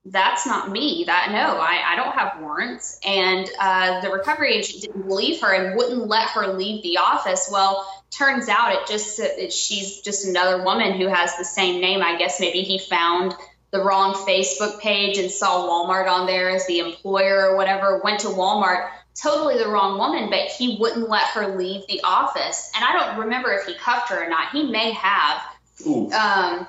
that's 0.10 0.46
not 0.46 0.72
me. 0.72 1.04
That 1.06 1.30
no, 1.32 1.60
I, 1.60 1.94
I 1.94 1.96
don't 1.96 2.14
have 2.14 2.42
warrants. 2.42 3.00
And 3.06 3.50
uh, 3.60 4.02
the 4.02 4.10
recovery 4.10 4.54
agent 4.56 4.82
didn't 4.82 5.08
believe 5.08 5.42
her 5.42 5.54
and 5.54 5.76
wouldn't 5.76 6.08
let 6.08 6.30
her 6.30 6.48
leave 6.48 6.84
the 6.84 6.98
office. 6.98 7.50
Well, 7.52 7.86
turns 8.10 8.48
out 8.48 8.74
it 8.74 8.88
just 8.88 9.20
it, 9.20 9.52
she's 9.52 10.02
just 10.02 10.26
another 10.26 10.64
woman 10.64 10.94
who 10.94 11.08
has 11.08 11.36
the 11.38 11.46
same 11.46 11.82
name. 11.82 12.02
I 12.02 12.18
guess 12.18 12.40
maybe 12.40 12.62
he 12.62 12.80
found 12.80 13.34
the 13.72 13.84
wrong 13.84 14.14
Facebook 14.14 14.80
page 14.80 15.18
and 15.18 15.30
saw 15.30 15.68
Walmart 15.68 16.10
on 16.10 16.26
there 16.26 16.50
as 16.50 16.66
the 16.68 16.80
employer 16.80 17.50
or 17.50 17.58
whatever. 17.58 18.00
Went 18.04 18.22
to 18.22 18.28
Walmart, 18.28 18.90
totally 19.22 19.58
the 19.58 19.68
wrong 19.68 19.98
woman, 19.98 20.30
but 20.30 20.48
he 20.50 20.78
wouldn't 20.80 21.10
let 21.10 21.26
her 21.30 21.58
leave 21.58 21.86
the 21.88 22.02
office. 22.04 22.72
And 22.76 22.84
I 22.84 22.94
don't 22.94 23.20
remember 23.22 23.52
if 23.52 23.66
he 23.66 23.76
cuffed 23.76 24.10
her 24.10 24.26
or 24.26 24.30
not. 24.30 24.52
He 24.52 24.70
may 24.70 24.92
have. 24.92 25.42
Ooh. 25.86 26.12
Um, 26.12 26.68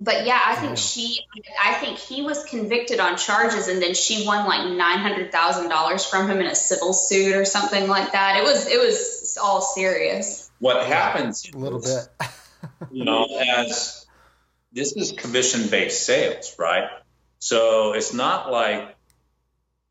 but 0.00 0.24
yeah, 0.24 0.40
I 0.42 0.54
think 0.54 0.70
Damn. 0.70 0.76
she, 0.76 1.20
I 1.62 1.74
think 1.74 1.98
he 1.98 2.22
was 2.22 2.42
convicted 2.44 3.00
on 3.00 3.18
charges, 3.18 3.68
and 3.68 3.82
then 3.82 3.92
she 3.92 4.26
won 4.26 4.46
like 4.46 4.70
nine 4.74 4.98
hundred 4.98 5.30
thousand 5.30 5.68
dollars 5.68 6.06
from 6.06 6.30
him 6.30 6.38
in 6.38 6.46
a 6.46 6.54
civil 6.54 6.94
suit 6.94 7.36
or 7.36 7.44
something 7.44 7.86
like 7.86 8.12
that. 8.12 8.38
It 8.38 8.44
was, 8.44 8.66
it 8.66 8.78
was 8.78 9.36
all 9.42 9.60
serious. 9.60 10.50
What 10.58 10.86
happens 10.86 11.50
A 11.52 11.58
little 11.58 11.80
is, 11.80 12.08
bit. 12.18 12.28
you 12.90 13.04
know, 13.04 13.26
as 13.58 14.06
this 14.72 14.92
is 14.92 15.12
commission 15.12 15.68
based 15.68 16.06
sales, 16.06 16.56
right? 16.58 16.88
So 17.38 17.92
it's 17.92 18.14
not 18.14 18.50
like 18.50 18.96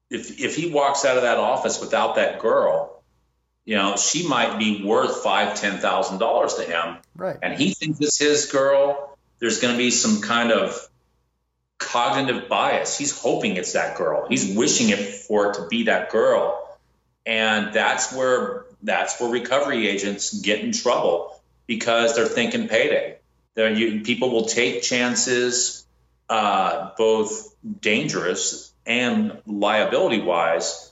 if 0.10 0.40
if 0.40 0.56
he 0.56 0.70
walks 0.70 1.06
out 1.06 1.18
of 1.18 1.24
that 1.24 1.38
office 1.38 1.80
without 1.80 2.16
that 2.16 2.40
girl, 2.40 3.02
you 3.66 3.76
know, 3.76 3.96
she 3.96 4.28
might 4.28 4.58
be 4.58 4.84
worth 4.84 5.24
five, 5.24 5.56
ten 5.60 5.80
thousand 5.80 6.18
dollars 6.20 6.56
to 6.56 6.64
him, 6.64 6.98
Right. 7.16 7.38
and 7.42 7.54
he 7.60 7.74
thinks 7.74 8.00
it's 8.02 8.18
his 8.18 8.46
girl. 8.52 9.18
There's 9.40 9.60
going 9.62 9.74
to 9.74 9.78
be 9.78 9.92
some 9.92 10.22
kind 10.22 10.52
of 10.52 10.76
cognitive 11.78 12.50
bias. 12.50 12.98
He's 12.98 13.18
hoping 13.18 13.56
it's 13.58 13.74
that 13.74 13.98
girl. 13.98 14.28
He's 14.28 14.56
wishing 14.56 14.90
it 14.90 15.00
for 15.00 15.52
it 15.52 15.54
to 15.56 15.68
be 15.68 15.84
that 15.84 16.10
girl, 16.12 16.78
and 17.26 17.74
that's 17.74 18.14
where 18.14 18.66
that's 18.84 19.20
where 19.20 19.30
recovery 19.30 19.88
agents 19.88 20.34
get 20.40 20.60
in 20.62 20.72
trouble 20.72 21.40
because 21.68 22.16
they're 22.16 22.26
thinking 22.26 22.68
payday. 22.68 23.18
There, 23.56 23.72
you, 23.72 24.02
people 24.02 24.32
will 24.32 24.46
take 24.46 24.82
chances, 24.84 25.86
uh, 26.30 26.92
both 26.98 27.54
dangerous 27.82 28.69
and 28.86 29.42
liability 29.46 30.22
wise, 30.22 30.92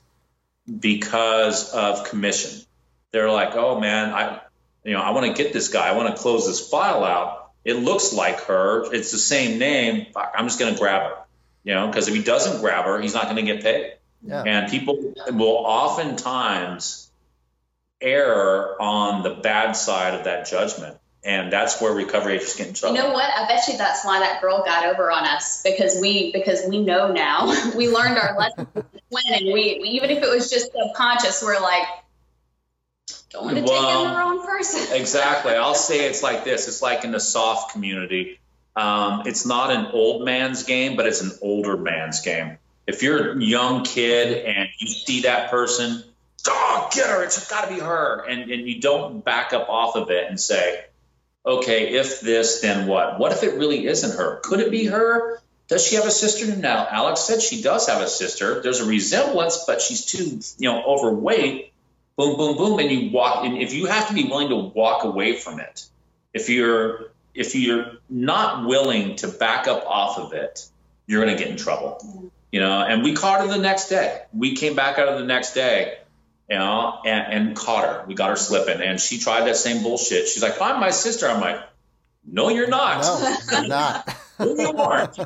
because 0.80 1.74
of 1.74 2.10
commission. 2.10 2.62
they're 3.12 3.32
like, 3.32 3.56
oh 3.56 3.80
man, 3.80 4.14
I, 4.14 4.42
you 4.84 4.94
know, 4.94 5.02
I 5.02 5.12
want 5.12 5.26
to 5.26 5.44
get 5.44 5.54
this 5.54 5.70
guy. 5.70 5.88
I 5.88 5.94
want 5.94 6.16
to 6.16 6.22
close 6.22 6.46
this 6.46 6.70
file 6.70 7.04
out. 7.04 7.52
It 7.64 7.76
looks 7.76 8.14
like 8.14 8.42
her. 8.42 8.94
It's 8.94 9.12
the 9.12 9.18
same 9.18 9.60
name. 9.60 10.08
Fuck, 10.14 10.34
I'm 10.36 10.46
just 10.46 10.60
going 10.60 10.74
to 10.74 10.80
grab 10.80 11.02
her. 11.04 11.18
You 11.64 11.74
know, 11.74 11.88
because 11.88 12.08
if 12.08 12.16
he 12.16 12.24
doesn't 12.24 12.62
grab 12.62 12.86
her, 12.86 13.02
he's 13.02 13.14
not 13.14 13.26
going 13.26 13.36
to 13.38 13.42
get 13.42 13.62
paid. 13.62 13.94
Yeah. 14.26 14.44
And 14.44 14.72
people 14.72 15.14
will 15.30 15.58
oftentimes 15.66 17.10
err 18.00 18.82
on 18.82 19.24
the 19.24 19.32
bad 19.32 19.74
side 19.74 20.14
of 20.14 20.26
that 20.26 20.48
judgment. 20.48 20.98
And 21.24 21.52
that's 21.52 21.82
where 21.82 21.92
recovery 21.94 22.36
agents 22.36 22.56
get 22.56 22.84
in 22.84 22.96
You 22.96 23.02
know 23.02 23.12
what? 23.12 23.30
I 23.30 23.48
bet 23.48 23.68
you 23.68 23.78
that's 23.78 24.06
why 24.06 24.20
that 24.20 24.42
girl 24.42 24.64
got 24.64 24.86
over 24.86 25.12
on 25.12 25.26
us 25.26 25.62
because 25.62 26.00
we 26.00 26.32
because 26.32 26.66
we 26.70 26.84
know 26.84 27.12
now. 27.12 27.54
we 27.76 27.90
learned 27.90 28.18
our 28.18 28.38
lesson 28.38 28.68
when 29.10 29.24
and 29.34 29.54
we 29.54 29.82
even 29.84 30.10
if 30.10 30.24
it 30.24 30.30
was 30.30 30.50
just 30.50 30.72
subconscious, 30.72 31.42
we're 31.44 31.60
like, 31.60 31.88
don't 33.30 33.46
want 33.46 33.58
to 33.58 33.62
take 33.62 33.72
Well, 33.72 34.06
in 34.06 34.12
the 34.12 34.18
wrong 34.18 34.46
person. 34.46 34.88
Exactly. 34.96 35.54
I'll 35.54 35.76
say 35.76 36.06
it's 36.06 36.24
like 36.24 36.44
this. 36.44 36.68
It's 36.68 36.82
like 36.82 37.04
in 37.04 37.12
the 37.12 37.20
soft 37.20 37.74
community. 37.74 38.40
Um, 38.76 39.24
it's 39.26 39.46
not 39.46 39.72
an 39.72 39.88
old 39.88 40.24
man's 40.24 40.64
game, 40.64 40.96
but 40.96 41.08
it's 41.08 41.22
an 41.22 41.32
older 41.42 41.78
man's 41.78 42.22
game. 42.22 42.58
If 42.86 43.04
you're 43.04 43.34
a 43.34 43.44
young 43.44 43.84
kid 43.84 44.46
and 44.46 44.70
you 44.80 44.88
see 44.88 45.22
that 45.24 45.50
person, 45.50 46.04
oh, 46.48 46.90
get 46.94 47.08
her. 47.08 47.24
It's 47.24 47.50
got 47.50 47.68
to 47.68 47.74
be 47.74 47.80
her. 47.80 48.24
And, 48.30 48.50
and 48.52 48.68
you 48.68 48.80
don't 48.80 49.26
back 49.26 49.52
up 49.52 49.68
off 49.68 49.96
of 49.96 50.10
it 50.12 50.30
and 50.30 50.40
say, 50.40 50.86
okay, 51.46 51.94
if 51.94 52.22
this, 52.22 52.62
then 52.62 52.88
what? 52.88 53.20
What 53.20 53.32
if 53.32 53.44
it 53.44 53.56
really 53.56 53.86
isn't 53.86 54.18
her? 54.18 54.40
Could 54.44 54.60
it 54.60 54.72
be 54.72 54.86
her? 54.86 55.40
Does 55.68 55.86
she 55.86 55.96
have 55.96 56.06
a 56.06 56.12
sister? 56.12 56.56
Now, 56.56 56.88
Alex 56.90 57.22
said 57.22 57.42
she 57.42 57.62
does 57.62 57.88
have 57.88 58.02
a 58.02 58.08
sister. 58.08 58.62
There's 58.62 58.80
a 58.80 58.86
resemblance, 58.86 59.66
but 59.66 59.82
she's 59.82 60.06
too, 60.06 60.40
you 60.58 60.70
know, 60.70 60.84
overweight. 60.84 61.74
Boom, 62.16 62.38
boom, 62.38 62.58
boom, 62.58 62.80
and 62.80 62.90
you 62.90 63.12
walk. 63.12 63.46
And 63.46 63.58
if 63.58 63.74
you 63.74 63.86
have 63.86 64.08
to 64.08 64.14
be 64.14 64.24
willing 64.24 64.50
to 64.50 64.56
walk 64.56 65.04
away 65.04 65.36
from 65.36 65.60
it, 65.60 65.86
if 66.34 66.50
you're 66.50 67.12
if 67.36 67.54
you're 67.54 67.98
not 68.10 68.66
willing 68.66 69.16
to 69.18 69.28
back 69.28 69.68
up 69.68 69.86
off 69.86 70.18
of 70.18 70.34
it, 70.34 70.68
you're 71.06 71.24
going 71.24 71.38
to 71.38 71.42
get 71.42 71.52
in 71.52 71.58
trouble. 71.58 72.32
You 72.52 72.62
know. 72.62 72.82
And 72.82 73.04
we 73.04 73.14
caught 73.14 73.42
her 73.42 73.48
the 73.48 73.58
next 73.58 73.90
day. 73.90 74.22
We 74.34 74.56
came 74.56 74.76
back 74.76 74.98
out 74.98 75.08
of 75.08 75.20
the 75.20 75.26
next 75.26 75.54
day, 75.54 76.00
you 76.50 76.58
know, 76.58 77.02
and, 77.06 77.34
and 77.34 77.56
caught 77.56 77.86
her. 77.86 78.06
We 78.08 78.16
got 78.16 78.30
her 78.30 78.36
slipping, 78.36 78.82
and 78.82 79.00
she 79.00 79.20
tried 79.20 79.46
that 79.48 79.58
same 79.58 79.84
bullshit. 79.84 80.28
She's 80.28 80.44
like, 80.44 80.62
"I'm 80.62 80.80
my 80.80 80.92
sister." 80.92 81.28
I'm 81.28 81.42
like, 81.42 81.62
"No, 82.26 82.50
you're 82.50 82.68
not." 82.68 83.02
No, 83.04 83.38
you're 83.52 83.68
not. 83.68 84.10
Who 84.38 84.62
you 84.62 84.78
aren't. 84.78 85.18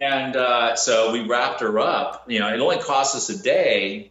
and 0.00 0.36
uh, 0.36 0.76
so 0.76 1.12
we 1.12 1.26
wrapped 1.26 1.60
her 1.60 1.78
up. 1.78 2.24
You 2.28 2.40
know, 2.40 2.52
it 2.52 2.60
only 2.60 2.78
cost 2.78 3.14
us 3.14 3.28
a 3.28 3.42
day. 3.42 4.10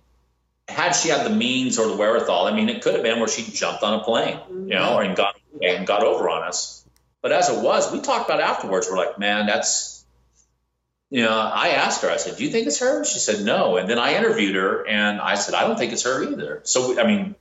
Had 0.67 0.91
she 0.91 1.10
had 1.10 1.25
the 1.25 1.36
means 1.36 1.77
or 1.77 1.88
the 1.88 1.97
wherewithal, 1.97 2.45
I 2.45 2.56
mean, 2.56 2.69
it 2.69 2.82
could 2.82 2.93
have 2.93 3.04
been 3.04 3.19
where 3.19 3.27
she 3.27 3.43
jumped 3.51 3.84
on 3.84 3.99
a 3.99 4.04
plane, 4.04 4.39
you 4.49 4.75
know, 4.75 4.99
and 4.99 5.17
got 5.17 5.36
and 5.62 5.86
got 5.86 6.04
over 6.04 6.30
on 6.30 6.43
us. 6.43 6.86
But 7.21 7.32
as 7.32 7.49
it 7.49 7.62
was, 7.62 7.91
we 7.91 8.01
talked 8.01 8.30
about 8.30 8.41
afterwards. 8.41 8.88
We're 8.89 8.97
like, 8.97 9.19
man, 9.19 9.45
that's, 9.45 10.00
you 11.12 11.21
know, 11.24 11.38
I 11.38 11.69
asked 11.69 12.02
her. 12.02 12.10
I 12.10 12.17
said, 12.17 12.38
"Do 12.38 12.43
you 12.43 12.50
think 12.50 12.65
it's 12.67 12.80
her?" 12.80 13.04
She 13.06 13.19
said, 13.19 13.45
"No." 13.45 13.78
And 13.78 13.88
then 13.88 14.00
I 14.00 14.15
interviewed 14.15 14.56
her, 14.56 14.88
and 14.88 15.21
I 15.21 15.36
said, 15.36 15.54
"I 15.54 15.67
don't 15.67 15.78
think 15.78 15.93
it's 15.93 16.04
her 16.04 16.24
either." 16.24 16.62
So 16.63 17.00
I 17.00 17.06
mean, 17.06 17.36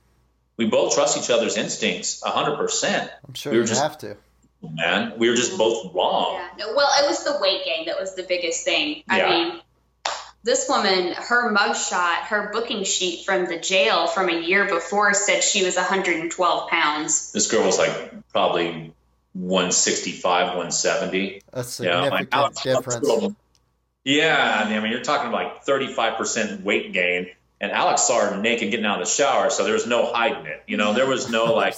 we 0.57 0.65
both 0.67 0.93
trust 0.93 1.17
each 1.17 1.29
other's 1.31 1.57
instincts 1.57 2.21
hundred 2.23 2.57
percent. 2.57 3.09
I'm 3.27 3.33
sure 3.33 3.51
We 3.53 3.57
were 3.57 3.63
you 3.63 3.69
just- 3.69 3.81
have 3.81 3.97
to. 3.99 4.17
Man, 4.63 5.13
we 5.17 5.27
were 5.27 5.35
just 5.35 5.57
both 5.57 5.91
wrong. 5.95 6.35
Yeah. 6.35 6.65
No, 6.67 6.73
well, 6.75 6.87
it 7.03 7.07
was 7.09 7.23
the 7.23 7.39
weight 7.41 7.65
gain 7.65 7.87
that 7.87 7.99
was 7.99 8.13
the 8.13 8.21
biggest 8.21 8.63
thing. 8.63 9.01
I 9.09 9.17
Yeah. 9.17 9.29
mean, 9.29 9.61
this 10.43 10.69
woman, 10.69 11.13
her 11.13 11.51
mugshot, 11.51 12.17
her 12.27 12.51
booking 12.53 12.83
sheet 12.83 13.25
from 13.25 13.45
the 13.47 13.57
jail 13.57 14.05
from 14.05 14.29
a 14.29 14.39
year 14.39 14.65
before 14.65 15.15
said 15.15 15.43
she 15.43 15.65
was 15.65 15.77
112 15.77 16.69
pounds. 16.69 17.31
This 17.31 17.49
girl 17.49 17.65
was 17.65 17.79
like 17.79 18.11
probably 18.31 18.93
165, 19.33 20.47
170. 20.49 21.41
A 21.53 21.57
Yeah, 21.57 21.63
significant 21.63 22.31
like 22.31 22.61
difference. 22.61 23.07
Yeah, 24.03 24.61
I 24.63 24.67
mean, 24.69 24.77
I 24.77 24.81
mean, 24.81 24.91
you're 24.91 25.01
talking 25.03 25.31
like 25.31 25.63
35% 25.65 26.63
weight 26.63 26.91
gain. 26.93 27.27
And 27.59 27.71
Alex 27.71 28.01
saw 28.01 28.19
her 28.27 28.41
naked 28.41 28.71
getting 28.71 28.87
out 28.87 28.99
of 28.99 29.07
the 29.07 29.11
shower, 29.13 29.51
so 29.51 29.63
there 29.63 29.73
was 29.73 29.85
no 29.85 30.11
hiding 30.11 30.47
it. 30.47 30.63
You 30.65 30.77
know, 30.77 30.93
there 30.93 31.05
was 31.05 31.29
no 31.29 31.53
like 31.53 31.75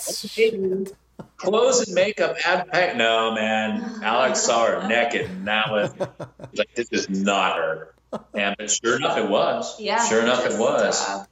clothes 1.35 1.85
and 1.87 1.93
makeup, 1.93 2.37
add 2.45 2.69
pack. 2.69 2.95
No, 2.95 3.33
man. 3.33 3.99
Alex 4.01 4.39
saw 4.39 4.65
her 4.65 4.87
naked, 4.87 5.29
and 5.29 5.47
that 5.47 5.69
was 5.69 5.91
like, 6.55 6.73
this 6.73 6.87
is 6.91 7.09
not 7.09 7.57
her. 7.57 7.93
And 8.33 8.55
but 8.57 8.71
sure 8.71 8.95
enough, 8.95 9.17
it 9.17 9.27
was. 9.27 9.79
Yeah. 9.79 10.07
Sure 10.07 10.21
enough, 10.21 10.45
it 10.45 10.57
was. 10.57 11.01
uh, 11.01 11.25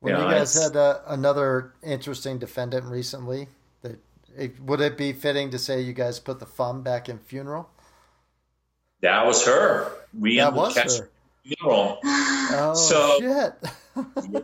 When 0.00 0.14
Yeah, 0.14 0.24
you 0.28 0.34
guys 0.34 0.52
had 0.60 0.76
uh, 0.76 0.98
another 1.06 1.72
interesting 1.82 2.38
defendant 2.38 2.84
recently, 2.84 3.48
that 3.80 3.98
it, 4.36 4.60
would 4.60 4.82
it 4.82 4.98
be 4.98 5.14
fitting 5.14 5.50
to 5.52 5.58
say 5.58 5.80
you 5.80 5.94
guys 5.94 6.18
put 6.20 6.38
the 6.38 6.46
fun 6.46 6.82
back 6.82 7.08
in 7.08 7.18
funeral? 7.18 7.70
That 9.02 9.26
was 9.26 9.44
her. 9.46 9.92
We 10.18 10.36
That 10.38 10.48
ended 10.48 10.56
was 10.60 10.74
catch 10.74 10.98
her. 10.98 11.10
funeral. 11.44 11.98
Oh 12.48 12.74
So- 12.74 13.18
shit! 13.18 13.54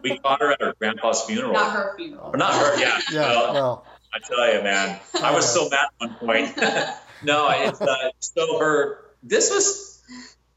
We 0.03 0.19
caught 0.19 0.41
her 0.41 0.53
at 0.53 0.61
her 0.61 0.75
grandpa's 0.79 1.23
funeral. 1.23 1.53
not 1.53 1.73
her 1.73 1.95
funeral. 1.97 2.31
Or 2.35 2.37
not 2.37 2.53
her, 2.55 2.79
yeah. 2.81 3.01
yeah, 3.13 3.21
Well, 3.21 3.53
well, 3.55 3.87
I 4.13 4.19
tell 4.19 4.53
you, 4.55 4.63
man, 4.63 4.99
I 5.23 5.33
was 5.35 5.49
so 5.53 5.69
mad 5.69 5.87
at 6.01 6.09
one 6.09 6.15
point. 6.17 6.57
no, 7.23 7.49
it's 7.51 7.81
uh, 7.81 7.97
so 8.19 8.59
her. 8.59 9.05
This 9.23 9.51
was 9.51 10.03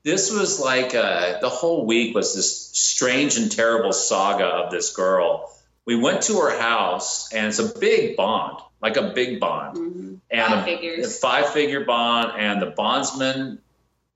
this 0.04 0.32
was 0.32 0.60
like 0.60 0.96
uh, 0.96 1.40
the 1.40 1.50
whole 1.50 1.86
week 1.86 2.16
was 2.16 2.34
this 2.34 2.70
strange 2.74 3.38
and 3.38 3.52
terrible 3.52 3.94
saga 3.94 4.46
of 4.46 4.72
this 4.72 4.96
girl. 4.96 5.52
We 5.86 5.96
went 5.96 6.24
to 6.24 6.40
her 6.40 6.58
house, 6.60 7.32
and 7.32 7.46
it's 7.48 7.60
a 7.60 7.78
big 7.78 8.16
bond, 8.18 8.58
like 8.82 8.98
a 8.98 9.12
big 9.14 9.40
bond, 9.40 9.78
Mhm. 9.78 10.20
and 10.32 10.48
Five 10.54 10.62
a, 10.62 10.66
figures. 10.66 11.20
five 11.20 11.50
figure 11.50 11.86
bond, 11.86 12.40
and 12.42 12.60
the 12.62 12.72
bondsman 12.72 13.60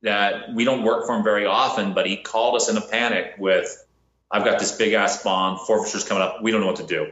that 0.01 0.53
we 0.53 0.63
don't 0.63 0.83
work 0.83 1.05
for 1.05 1.15
him 1.15 1.23
very 1.23 1.45
often, 1.45 1.93
but 1.93 2.05
he 2.05 2.17
called 2.17 2.55
us 2.55 2.69
in 2.69 2.77
a 2.77 2.81
panic 2.81 3.35
with, 3.37 3.85
"I've 4.31 4.45
got 4.45 4.59
this 4.59 4.71
big 4.71 4.93
ass 4.93 5.23
bond, 5.23 5.59
forfeiture's 5.61 6.03
coming 6.03 6.23
up. 6.23 6.41
We 6.41 6.51
don't 6.51 6.61
know 6.61 6.67
what 6.67 6.77
to 6.77 6.85
do." 6.85 7.11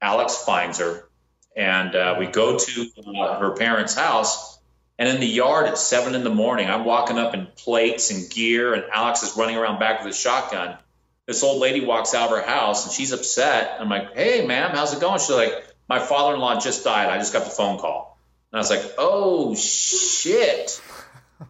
Alex 0.00 0.36
finds 0.44 0.78
her, 0.78 1.08
and 1.56 1.94
uh, 1.94 2.16
we 2.18 2.26
go 2.26 2.58
to 2.58 2.90
uh, 3.18 3.38
her 3.38 3.50
parents' 3.52 3.94
house. 3.94 4.58
And 4.98 5.08
in 5.10 5.20
the 5.20 5.26
yard 5.26 5.66
at 5.66 5.76
seven 5.76 6.14
in 6.14 6.24
the 6.24 6.30
morning, 6.30 6.70
I'm 6.70 6.86
walking 6.86 7.18
up 7.18 7.34
in 7.34 7.46
plates 7.46 8.10
and 8.10 8.30
gear, 8.30 8.72
and 8.72 8.84
Alex 8.90 9.22
is 9.22 9.36
running 9.36 9.56
around 9.56 9.78
back 9.78 10.02
with 10.02 10.14
a 10.14 10.16
shotgun. 10.16 10.78
This 11.26 11.42
old 11.42 11.60
lady 11.60 11.84
walks 11.84 12.14
out 12.14 12.30
of 12.30 12.38
her 12.38 12.42
house, 12.42 12.86
and 12.86 12.94
she's 12.94 13.12
upset. 13.12 13.76
I'm 13.78 13.90
like, 13.90 14.14
"Hey, 14.14 14.46
ma'am, 14.46 14.70
how's 14.72 14.94
it 14.94 15.00
going?" 15.00 15.18
She's 15.18 15.30
like, 15.30 15.52
"My 15.88 15.98
father-in-law 15.98 16.60
just 16.60 16.84
died. 16.84 17.10
I 17.10 17.18
just 17.18 17.32
got 17.32 17.44
the 17.44 17.50
phone 17.50 17.78
call." 17.78 18.18
And 18.52 18.58
I 18.58 18.60
was 18.60 18.70
like, 18.70 18.94
"Oh 18.96 19.54
shit." 19.54 20.80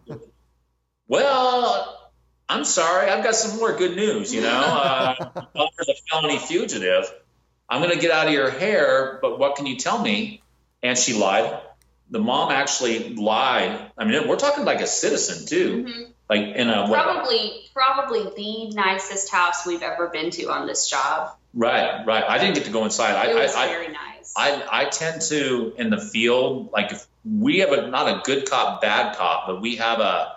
well, 1.07 2.11
I'm 2.49 2.65
sorry. 2.65 3.09
I've 3.09 3.23
got 3.23 3.35
some 3.35 3.57
more 3.59 3.73
good 3.75 3.95
news. 3.95 4.33
You 4.33 4.41
know, 4.41 4.49
uh, 4.59 5.15
father's 5.15 5.89
a 5.89 5.95
felony 6.09 6.39
fugitive. 6.39 7.11
I'm 7.69 7.81
going 7.81 7.93
to 7.93 7.99
get 7.99 8.11
out 8.11 8.27
of 8.27 8.33
your 8.33 8.49
hair, 8.49 9.19
but 9.21 9.39
what 9.39 9.55
can 9.55 9.65
you 9.65 9.75
tell 9.75 10.01
me? 10.01 10.41
And 10.81 10.97
she 10.97 11.13
lied. 11.13 11.59
The 12.09 12.19
mom 12.19 12.51
actually 12.51 13.15
lied. 13.15 13.91
I 13.97 14.05
mean, 14.05 14.27
we're 14.27 14.37
talking 14.37 14.63
like 14.63 14.79
a 14.79 14.87
citizen 14.87 15.45
too, 15.45 15.83
Mhm. 15.83 16.07
like 16.29 16.55
in 16.55 16.69
a 16.69 16.87
what, 16.87 17.03
Probably, 17.03 17.65
probably 17.73 18.23
the 18.69 18.73
nicest 18.75 19.29
house 19.29 19.65
we've 19.65 19.81
ever 19.81 20.07
been 20.07 20.29
to 20.31 20.49
on 20.49 20.67
this 20.67 20.89
job. 20.89 21.31
right, 21.53 22.05
right. 22.05 22.23
I 22.23 22.37
didn't 22.37 22.55
get 22.55 22.65
to 22.65 22.71
go 22.71 22.85
inside. 22.85 23.15
I, 23.15 23.31
It 23.31 23.35
was 23.35 23.53
I, 23.55 23.65
I, 23.65 23.67
very 23.67 23.87
nice. 23.89 24.33
I, 24.37 24.63
I 24.71 24.85
tend 24.85 25.21
to 25.23 25.73
in 25.77 25.89
the 25.89 25.99
field 25.99 26.69
like 26.71 26.91
if 26.93 27.05
we 27.25 27.59
have 27.59 27.71
a 27.73 27.87
not 27.89 28.07
a 28.07 28.21
good 28.23 28.49
cop 28.49 28.81
bad 28.81 29.17
cop 29.17 29.47
but 29.47 29.61
we 29.61 29.77
have 29.77 29.99
a 29.99 30.36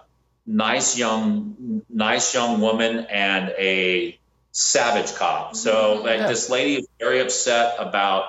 nice 0.50 0.98
young 0.98 1.82
nice 1.88 2.34
young 2.34 2.60
woman 2.60 3.06
and 3.08 3.50
a 3.50 4.18
savage 4.50 5.14
cop 5.14 5.54
so 5.54 5.72
mm-hmm. 5.72 6.06
like 6.06 6.18
Yeah. 6.18 6.28
this 6.28 6.50
lady 6.50 6.76
is 6.76 6.88
very 6.98 7.20
upset 7.20 7.76
about 7.78 8.24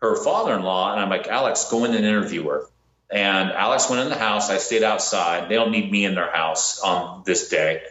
her 0.00 0.14
father-in-law 0.14 0.92
and 0.92 1.00
i'm 1.00 1.10
like 1.10 1.26
alex 1.26 1.68
go 1.70 1.84
in 1.84 1.94
and 1.94 2.04
interview 2.04 2.46
her 2.48 2.62
and 3.10 3.50
alex 3.50 3.90
went 3.90 4.02
in 4.02 4.08
the 4.08 4.18
house 4.18 4.50
i 4.50 4.58
stayed 4.58 4.84
outside 4.84 5.48
they 5.48 5.56
don't 5.56 5.72
need 5.72 5.90
me 5.90 6.04
in 6.04 6.14
their 6.14 6.30
house 6.30 6.80
on 6.80 7.24
this 7.26 7.48
day 7.48 7.82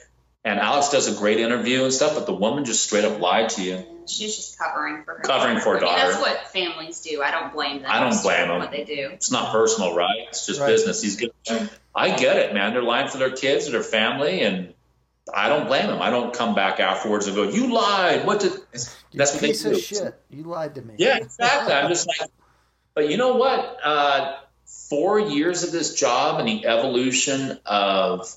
and 0.45 0.61
alex 0.61 0.89
does 0.89 1.13
a 1.13 1.19
great 1.19 1.39
interview 1.39 1.83
and 1.83 1.91
stuff 1.93 2.15
but 2.15 2.25
the 2.25 2.33
woman 2.33 2.63
just 2.63 2.81
straight 2.83 3.03
up 3.03 3.19
lied 3.19 3.49
to 3.49 3.61
you 3.61 3.83
She's 4.07 4.37
just 4.37 4.57
covering 4.57 5.03
for 5.03 5.15
her. 5.15 5.19
Covering 5.19 5.59
for 5.59 5.77
her 5.77 5.85
I 5.85 5.89
mean, 5.89 6.11
that's 6.11 6.21
what 6.21 6.47
families 6.53 7.01
do. 7.01 7.21
I 7.21 7.31
don't 7.31 7.51
blame 7.51 7.81
them. 7.81 7.91
I 7.91 7.99
don't 7.99 8.21
blame 8.21 8.47
them. 8.47 8.59
What 8.59 8.71
they 8.71 8.85
do. 8.85 9.09
it's 9.11 9.31
not 9.31 9.51
personal, 9.51 9.95
right? 9.95 10.27
It's 10.29 10.45
just 10.45 10.61
Right. 10.61 10.67
business. 10.67 11.01
He's 11.01 11.17
good. 11.17 11.31
I 11.97 12.15
get 12.15 12.37
it, 12.37 12.53
man. 12.53 12.73
They're 12.73 12.83
lying 12.83 13.07
for 13.07 13.17
their 13.17 13.31
kids 13.31 13.67
or 13.67 13.71
their 13.71 13.83
family, 13.83 14.41
and 14.41 14.73
I 15.33 15.49
don't 15.49 15.65
blame 15.67 15.87
them. 15.87 15.99
I 15.99 16.11
don't 16.11 16.31
come 16.31 16.53
back 16.53 16.79
afterwards 16.79 17.25
and 17.25 17.35
go, 17.35 17.43
"You 17.43 17.73
lied." 17.73 18.25
What 18.25 18.39
did? 18.39 18.53
you 18.53 18.59
That's 19.15 19.33
what 19.33 19.41
they 19.41 19.47
piece 19.47 19.63
do. 19.63 19.71
of 19.71 19.79
shit. 19.79 20.21
You 20.29 20.43
lied 20.43 20.75
to 20.75 20.81
me. 20.83 20.93
Yeah, 20.99 21.17
exactly. 21.17 21.73
I'm 21.73 21.89
just 21.89 22.07
like, 22.07 22.29
but 22.93 23.09
you 23.09 23.17
know 23.17 23.35
what? 23.35 23.79
Uh, 23.83 24.35
four 24.89 25.19
years 25.19 25.63
of 25.63 25.71
this 25.71 25.95
job 25.95 26.39
and 26.39 26.47
the 26.47 26.67
evolution 26.67 27.59
of 27.65 28.29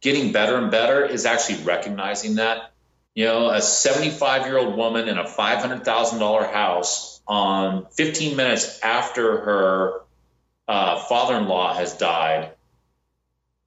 getting 0.00 0.32
better 0.32 0.56
and 0.56 0.70
better 0.70 1.04
is 1.04 1.24
actually 1.24 1.62
recognizing 1.62 2.36
that. 2.36 2.72
You 3.14 3.26
know, 3.26 3.48
a 3.48 3.62
75 3.62 4.46
year 4.46 4.58
old 4.58 4.76
woman 4.76 5.06
in 5.06 5.18
a 5.18 5.24
$500,000 5.24 6.52
house 6.52 7.20
on 7.28 7.86
15 7.92 8.36
minutes 8.36 8.80
after 8.82 9.38
her 9.38 10.00
uh, 10.66 10.98
father 10.98 11.36
in 11.36 11.46
law 11.46 11.72
has 11.74 11.96
died 11.96 12.50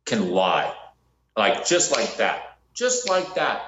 can 0.08 0.32
lie. 0.32 0.74
Like, 1.36 1.67
just 1.67 1.91
like 1.91 2.17
that. 2.17 2.58
Just 2.74 3.08
like 3.08 3.36
that. 3.36 3.62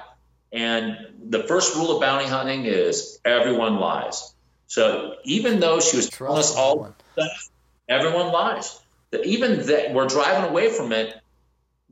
And 0.52 0.96
the 1.28 1.44
first 1.44 1.76
rule 1.76 1.92
of 1.94 2.00
bounty 2.00 2.26
hunting 2.26 2.64
is 2.64 3.20
everyone 3.24 3.78
lies. 3.78 4.34
So 4.66 5.14
even 5.24 5.60
though 5.60 5.78
she 5.80 5.96
was 5.96 6.08
telling 6.08 6.38
us 6.38 6.56
all 6.56 6.94
stuff, 7.12 7.48
everyone 7.88 8.32
lies. 8.32 8.80
That 9.12 9.24
even 9.24 9.66
that 9.66 9.92
we're 9.92 10.06
driving 10.06 10.48
away 10.50 10.70
from 10.70 10.92
it, 10.92 11.16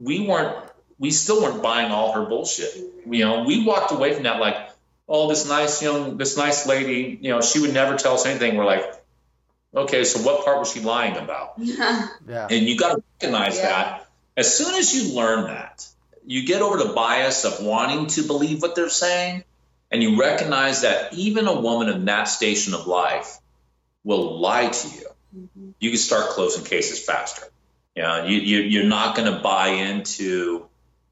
we 0.01 0.27
weren't 0.27 0.57
we 0.99 1.11
still 1.13 1.43
weren't 1.43 1.63
buying 1.63 1.93
all 1.93 2.13
her 2.13 2.25
bullshit. 2.25 2.75
You 3.07 3.25
know, 3.25 3.45
we 3.45 3.65
walked 3.65 3.93
away 3.93 4.15
from 4.15 4.25
that 4.25 4.41
like, 4.41 4.57
oh, 5.09 5.29
this 5.29 5.49
nice 5.49 5.83
young 5.83 6.17
this 6.17 6.37
nice 6.37 6.67
lady, 6.67 7.19
you 7.21 7.31
know, 7.31 7.41
she 7.41 7.61
would 7.61 7.75
never 7.75 7.97
tell 7.97 8.15
us 8.15 8.27
anything. 8.27 8.57
We're 8.57 8.65
like, 8.65 8.85
okay, 9.75 10.05
so 10.05 10.21
what 10.21 10.45
part 10.45 10.59
was 10.59 10.73
she 10.73 10.81
lying 10.81 11.17
about? 11.17 11.55
Yeah. 11.59 12.47
And 12.51 12.67
you 12.69 12.77
got 12.77 12.97
to 12.97 13.03
recognize 13.21 13.57
Yeah. 13.57 13.69
that. 13.69 14.08
As 14.39 14.57
soon 14.57 14.77
as 14.77 14.95
you 14.95 15.17
learn 15.17 15.47
that, 15.47 15.85
you 16.25 16.47
get 16.47 16.63
over 16.63 16.77
the 16.77 16.93
bias 16.93 17.45
of 17.45 17.61
wanting 17.61 18.07
to 18.07 18.23
believe 18.23 18.63
what 18.63 18.77
they're 18.77 18.89
saying, 18.89 19.43
and 19.91 20.01
you 20.01 20.21
recognize 20.21 20.83
that 20.83 21.13
even 21.15 21.49
a 21.49 21.61
woman 21.61 21.89
in 21.89 22.05
that 22.05 22.29
station 22.29 22.73
of 22.73 22.87
life 22.87 23.39
will 24.05 24.39
lie 24.39 24.69
to 24.69 24.89
you. 24.89 25.07
Mm-hmm. 25.37 25.71
You 25.81 25.91
can 25.91 25.99
start 25.99 26.29
closing 26.29 26.65
cases 26.65 27.05
faster. 27.05 27.47
You 27.97 28.05
know, 28.05 28.27
you, 28.27 28.39
you 28.39 28.59
you're 28.61 28.85
not 28.85 29.17
going 29.17 29.33
to 29.33 29.41
buy 29.41 29.71
into 29.71 30.69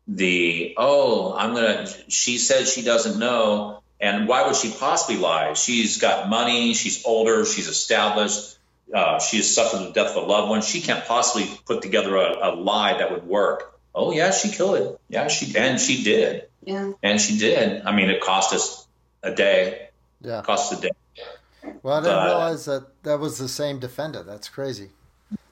the 0.06 0.74
oh, 0.76 1.34
I'm 1.36 1.52
gonna. 1.52 1.88
She 2.08 2.38
said 2.38 2.68
she 2.68 2.82
doesn't 2.82 3.18
know, 3.18 3.82
and 4.00 4.28
why 4.28 4.46
would 4.46 4.54
she 4.54 4.70
possibly 4.70 5.16
lie? 5.16 5.54
She's 5.54 5.98
got 5.98 6.28
money. 6.28 6.74
She's 6.74 7.04
older. 7.04 7.44
She's 7.44 7.66
established 7.66 8.55
uh, 8.94 9.18
she 9.18 9.38
has 9.38 9.52
suffered 9.52 9.78
the 9.78 9.92
death 9.92 10.16
of 10.16 10.24
a 10.24 10.26
loved 10.26 10.50
one. 10.50 10.62
She 10.62 10.80
can't 10.80 11.04
possibly 11.04 11.50
put 11.66 11.82
together 11.82 12.16
a, 12.16 12.50
a 12.50 12.54
lie 12.54 12.98
that 12.98 13.10
would 13.10 13.26
work. 13.26 13.78
Oh 13.94 14.12
yeah, 14.12 14.30
she 14.30 14.50
could. 14.50 14.98
Yeah, 15.08 15.28
she 15.28 15.56
and 15.56 15.80
she 15.80 16.04
did, 16.04 16.48
yeah. 16.62 16.92
and 17.02 17.20
she 17.20 17.38
did. 17.38 17.82
I 17.84 17.94
mean, 17.94 18.10
it 18.10 18.20
cost 18.20 18.52
us 18.52 18.86
a 19.22 19.34
day. 19.34 19.88
Yeah. 20.20 20.40
It 20.40 20.44
cost 20.44 20.72
us 20.72 20.78
a 20.78 20.82
day. 20.82 20.90
Well, 21.82 21.94
I 21.94 22.00
didn't 22.00 22.16
But- 22.16 22.26
realize 22.26 22.64
that 22.66 23.02
that 23.04 23.18
was 23.18 23.38
the 23.38 23.48
same 23.48 23.78
defendant. 23.78 24.26
That's 24.26 24.48
crazy. 24.48 24.90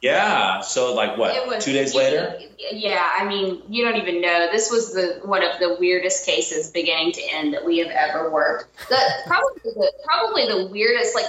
Yeah. 0.00 0.60
So 0.60 0.94
like 0.94 1.16
what? 1.16 1.46
Was 1.46 1.64
two 1.64 1.72
days 1.72 1.94
later. 1.94 2.38
Yeah, 2.70 3.08
I 3.18 3.24
mean, 3.24 3.62
you 3.68 3.84
don't 3.84 3.96
even 3.96 4.20
know. 4.20 4.48
This 4.52 4.70
was 4.70 4.92
the 4.92 5.20
one 5.24 5.42
of 5.42 5.58
the 5.58 5.76
weirdest 5.80 6.26
cases, 6.26 6.70
beginning 6.70 7.12
to 7.12 7.22
end, 7.32 7.54
that 7.54 7.64
we 7.64 7.78
have 7.78 7.88
ever 7.88 8.30
worked. 8.30 8.88
The 8.88 8.98
probably 9.26 9.60
the 9.64 9.92
probably 10.04 10.46
the 10.46 10.66
weirdest, 10.66 11.14
like 11.14 11.26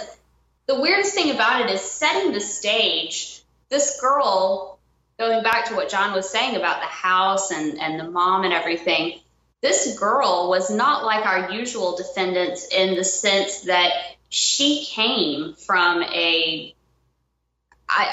the 0.67 0.80
weirdest 0.80 1.13
thing 1.13 1.32
about 1.32 1.62
it 1.62 1.69
is 1.73 1.82
setting 1.82 2.32
the 2.32 2.41
stage. 2.41 3.41
This 3.69 3.99
girl, 3.99 4.80
going 5.19 5.43
back 5.43 5.65
to 5.65 5.75
what 5.75 5.89
John 5.89 6.13
was 6.13 6.30
saying 6.30 6.56
about 6.56 6.82
the 6.82 6.88
house 6.88 7.51
and 7.51 7.80
and 7.80 7.99
the 7.99 8.10
mom 8.10 8.43
and 8.43 8.54
everything. 8.54 9.19
This 9.62 9.97
girl 9.97 10.49
was 10.49 10.69
not 10.69 11.06
like 11.06 11.25
our 11.25 11.51
usual 11.51 11.95
defendants 11.95 12.67
in 12.67 12.95
the 12.95 13.04
sense 13.04 13.62
that 13.62 13.91
she 14.30 14.86
came 14.86 15.54
from 15.54 16.04
a 16.04 16.75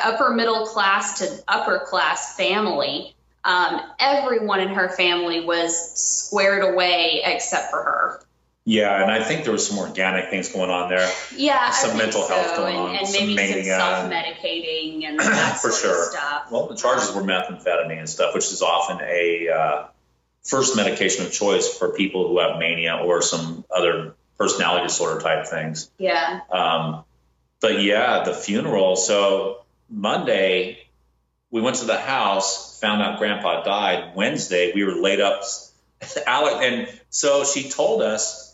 upper 0.05 0.31
middle 0.31 0.67
class 0.67 1.19
to 1.19 1.45
upper 1.49 1.81
class 1.81 2.37
family. 2.37 3.15
Um, 3.45 3.81
everyone 3.99 4.61
in 4.61 4.69
her 4.69 4.89
family 4.91 5.45
was 5.45 5.99
squared 5.99 6.63
away 6.63 7.23
except 7.25 7.71
for 7.71 7.83
her. 7.83 8.23
Yeah, 8.65 9.03
and 9.03 9.11
I 9.11 9.25
think 9.25 9.43
there 9.43 9.53
was 9.53 9.67
some 9.67 9.79
organic 9.79 10.31
things 10.31 10.49
going 10.53 10.71
on 10.71 10.89
there. 10.89 11.11
Yeah, 11.35 11.71
Some 11.73 11.97
mental 11.99 12.23
so. 12.23 12.29
health 12.33 12.57
going 12.57 12.77
and, 12.77 12.85
on, 12.91 12.95
and 12.97 13.09
some 13.09 13.35
maybe 13.35 13.37
some 13.37 13.57
mania. 13.57 13.77
self-medicating 13.77 15.05
and 15.05 15.19
that 15.19 15.59
For 15.61 15.73
sure. 15.73 16.05
of 16.07 16.13
stuff. 16.13 16.51
Well, 16.53 16.69
the 16.69 16.77
charges 16.77 17.13
were 17.13 17.23
methamphetamine 17.23 17.99
and 17.99 18.09
stuff, 18.09 18.35
which 18.35 18.45
is 18.53 18.63
often 18.63 19.01
a 19.03 19.49
uh, 19.49 19.87
first 20.45 20.77
medication 20.77 21.27
of 21.27 21.33
choice 21.33 21.77
for 21.77 21.89
people 21.91 22.29
who 22.29 22.39
have 22.39 22.59
mania 22.61 23.01
or 23.05 23.21
some 23.21 23.65
other 23.75 24.15
personality 24.39 24.87
disorder 24.87 25.21
type 25.21 25.47
things. 25.49 25.91
Yeah, 25.99 26.41
Um, 26.51 27.05
but 27.61 27.83
yeah, 27.83 28.23
the 28.23 28.33
funeral. 28.35 28.95
So 28.95 29.65
Monday, 29.91 30.79
we 31.51 31.61
went 31.61 31.77
to 31.77 31.85
the 31.85 31.99
house, 31.99 32.79
found 32.81 33.03
out 33.03 33.19
Grandpa 33.19 33.65
died. 33.65 34.15
Wednesday, 34.15 34.73
we 34.73 34.85
were 34.85 34.95
laid 34.95 35.21
up. 35.21 35.43
Alec, 36.27 36.55
and 36.63 37.01
so 37.11 37.45
she 37.45 37.69
told 37.69 38.03
us, 38.03 38.52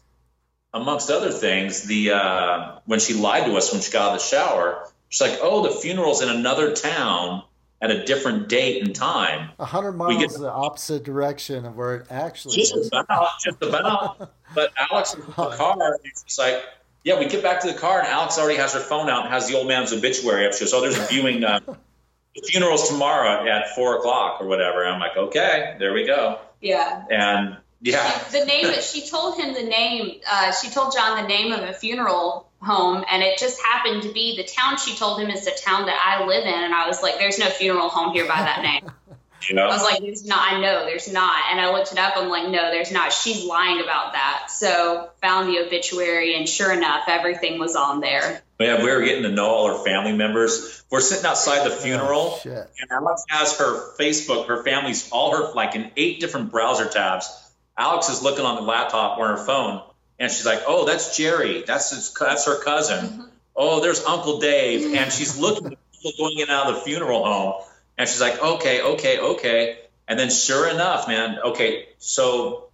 amongst 0.74 1.10
other 1.10 1.30
things, 1.30 1.82
the 1.84 2.12
uh, 2.12 2.78
when 2.86 3.00
she 3.00 3.14
lied 3.14 3.46
to 3.46 3.56
us 3.56 3.72
when 3.72 3.80
she 3.82 3.90
got 3.92 4.02
out 4.10 4.12
of 4.14 4.18
the 4.20 4.24
shower, 4.24 4.88
she's 5.08 5.20
like, 5.20 5.38
"Oh, 5.42 5.62
the 5.62 5.70
funeral's 5.70 6.22
in 6.22 6.28
another 6.28 6.74
town 6.74 7.42
at 7.80 7.90
a 7.90 8.04
different 8.04 8.48
date 8.48 8.82
and 8.84 8.94
time." 8.94 9.50
A 9.58 9.64
hundred 9.64 9.92
We 9.92 9.98
miles 9.98 10.32
get- 10.32 10.40
the 10.40 10.50
opposite 10.50 11.04
direction 11.04 11.64
of 11.64 11.76
where 11.76 11.96
it 11.96 12.06
actually 12.10 12.56
Just 12.56 12.76
is. 12.76 12.88
about, 12.88 13.28
just 13.44 13.62
about. 13.62 14.30
But 14.54 14.72
Alex 14.90 15.12
in 15.12 15.20
the 15.20 15.26
car, 15.32 15.76
and 15.78 16.12
she's 16.26 16.38
like, 16.38 16.62
"Yeah, 17.04 17.18
we 17.18 17.26
get 17.26 17.42
back 17.42 17.60
to 17.60 17.66
the 17.70 17.78
car, 17.78 17.98
and 17.98 18.08
Alex 18.08 18.38
already 18.38 18.56
has 18.58 18.72
her 18.72 18.80
phone 18.80 19.10
out 19.10 19.24
and 19.24 19.32
has 19.34 19.46
the 19.46 19.56
old 19.58 19.68
man's 19.68 19.92
obituary 19.92 20.46
up." 20.46 20.54
She 20.54 20.60
goes, 20.60 20.72
"Oh, 20.72 20.80
there's 20.80 20.98
a 20.98 21.02
viewing. 21.06 21.44
Uh, 21.44 21.60
the 21.66 22.42
funeral's 22.50 22.88
tomorrow 22.88 23.46
at 23.46 23.74
four 23.74 23.98
o'clock 23.98 24.40
or 24.40 24.46
whatever." 24.46 24.82
And 24.84 24.94
I'm 24.94 25.00
like, 25.00 25.16
"Okay, 25.18 25.76
there 25.78 25.92
we 25.92 26.06
go." 26.06 26.38
yeah. 26.62 27.04
And 27.10 27.58
yeah, 27.80 28.24
She, 28.24 28.40
the 28.40 28.44
name 28.44 28.64
that 28.64 28.82
she 28.82 29.06
told 29.06 29.38
him 29.38 29.54
the 29.54 29.62
name. 29.62 30.20
Uh, 30.30 30.52
she 30.52 30.70
told 30.70 30.92
John 30.92 31.22
the 31.22 31.28
name 31.28 31.52
of 31.52 31.60
a 31.60 31.72
funeral 31.72 32.50
home, 32.60 33.04
and 33.10 33.22
it 33.22 33.38
just 33.38 33.60
happened 33.62 34.02
to 34.02 34.12
be 34.12 34.36
the 34.36 34.44
town 34.44 34.76
she 34.78 34.96
told 34.96 35.20
him 35.20 35.30
is 35.30 35.44
the 35.44 35.56
town 35.64 35.86
that 35.86 36.00
I 36.04 36.26
live 36.26 36.44
in. 36.44 36.64
And 36.64 36.74
I 36.74 36.86
was 36.86 37.02
like, 37.02 37.18
"There's 37.18 37.38
no 37.38 37.46
funeral 37.46 37.88
home 37.88 38.12
here 38.12 38.26
by 38.26 38.36
that 38.36 38.62
name." 38.62 38.90
you 39.48 39.54
know, 39.54 39.64
I 39.64 39.68
was 39.68 39.82
like, 39.82 40.00
there's 40.00 40.24
not, 40.24 40.52
I 40.52 40.60
know 40.60 40.84
there's 40.84 41.10
not. 41.10 41.44
And 41.50 41.60
I 41.60 41.72
looked 41.72 41.92
it 41.92 41.98
up. 41.98 42.14
I'm 42.16 42.28
like, 42.28 42.48
no, 42.48 42.70
there's 42.70 42.90
not. 42.90 43.12
She's 43.12 43.44
lying 43.44 43.80
about 43.80 44.12
that. 44.12 44.46
So 44.50 45.10
found 45.22 45.48
the 45.48 45.60
obituary 45.60 46.34
and 46.36 46.48
sure 46.48 46.72
enough, 46.72 47.04
everything 47.08 47.58
was 47.58 47.76
on 47.76 48.00
there. 48.00 48.42
yeah, 48.58 48.82
we 48.82 48.90
were 48.90 49.02
getting 49.02 49.22
to 49.22 49.30
know 49.30 49.46
all 49.46 49.78
her 49.78 49.84
family 49.84 50.12
members. 50.12 50.82
We're 50.90 51.00
sitting 51.00 51.24
outside 51.24 51.64
the 51.64 51.74
funeral. 51.74 52.34
Oh, 52.34 52.40
shit. 52.42 52.52
And 52.52 52.90
Alex 52.90 53.24
has 53.28 53.56
her 53.58 53.96
Facebook, 53.96 54.48
her 54.48 54.62
family's, 54.64 55.10
all 55.10 55.36
her, 55.36 55.54
like 55.54 55.74
in 55.76 55.90
eight 55.96 56.20
different 56.20 56.50
browser 56.50 56.88
tabs. 56.88 57.47
Alex 57.78 58.08
is 58.08 58.22
looking 58.22 58.44
on 58.44 58.56
the 58.56 58.62
laptop 58.62 59.18
or 59.18 59.28
her 59.28 59.36
phone, 59.36 59.82
and 60.18 60.30
she's 60.30 60.44
like, 60.44 60.62
"Oh, 60.66 60.84
that's 60.84 61.16
Jerry. 61.16 61.62
That's 61.62 61.90
his, 61.90 62.12
that's 62.18 62.44
her 62.46 62.58
cousin. 62.62 63.30
Oh, 63.54 63.80
there's 63.80 64.04
Uncle 64.04 64.40
Dave." 64.40 64.94
And 64.94 65.12
she's 65.12 65.38
looking 65.38 65.66
at 65.72 65.78
people 65.92 66.12
going 66.18 66.38
in 66.38 66.42
and 66.42 66.50
out 66.50 66.66
of 66.66 66.74
the 66.76 66.80
funeral 66.80 67.24
home, 67.24 67.62
and 67.96 68.08
she's 68.08 68.20
like, 68.20 68.42
"Okay, 68.42 68.82
okay, 68.82 69.18
okay." 69.20 69.78
And 70.08 70.18
then, 70.18 70.30
sure 70.30 70.68
enough, 70.68 71.06
man. 71.06 71.38
Okay, 71.38 71.86
so 71.98 72.70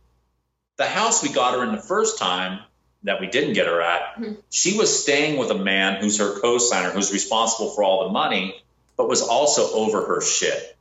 the 0.76 0.86
house 0.86 1.22
we 1.22 1.28
got 1.28 1.54
her 1.54 1.62
in 1.64 1.72
the 1.72 1.82
first 1.82 2.18
time 2.18 2.60
that 3.02 3.20
we 3.20 3.26
didn't 3.26 3.52
get 3.52 3.66
her 3.66 3.82
at, 3.82 4.16
Mhm. 4.16 4.38
she 4.50 4.78
was 4.78 5.02
staying 5.02 5.36
with 5.36 5.50
a 5.50 5.54
man 5.54 5.96
who's 6.00 6.16
her 6.18 6.38
co-signer, 6.40 6.90
who's 6.90 7.12
responsible 7.12 7.70
for 7.70 7.84
all 7.84 8.04
the 8.04 8.10
money, 8.10 8.62
but 8.96 9.08
was 9.08 9.20
also 9.20 9.70
over 9.74 10.06
her 10.06 10.20
shit. 10.22 10.73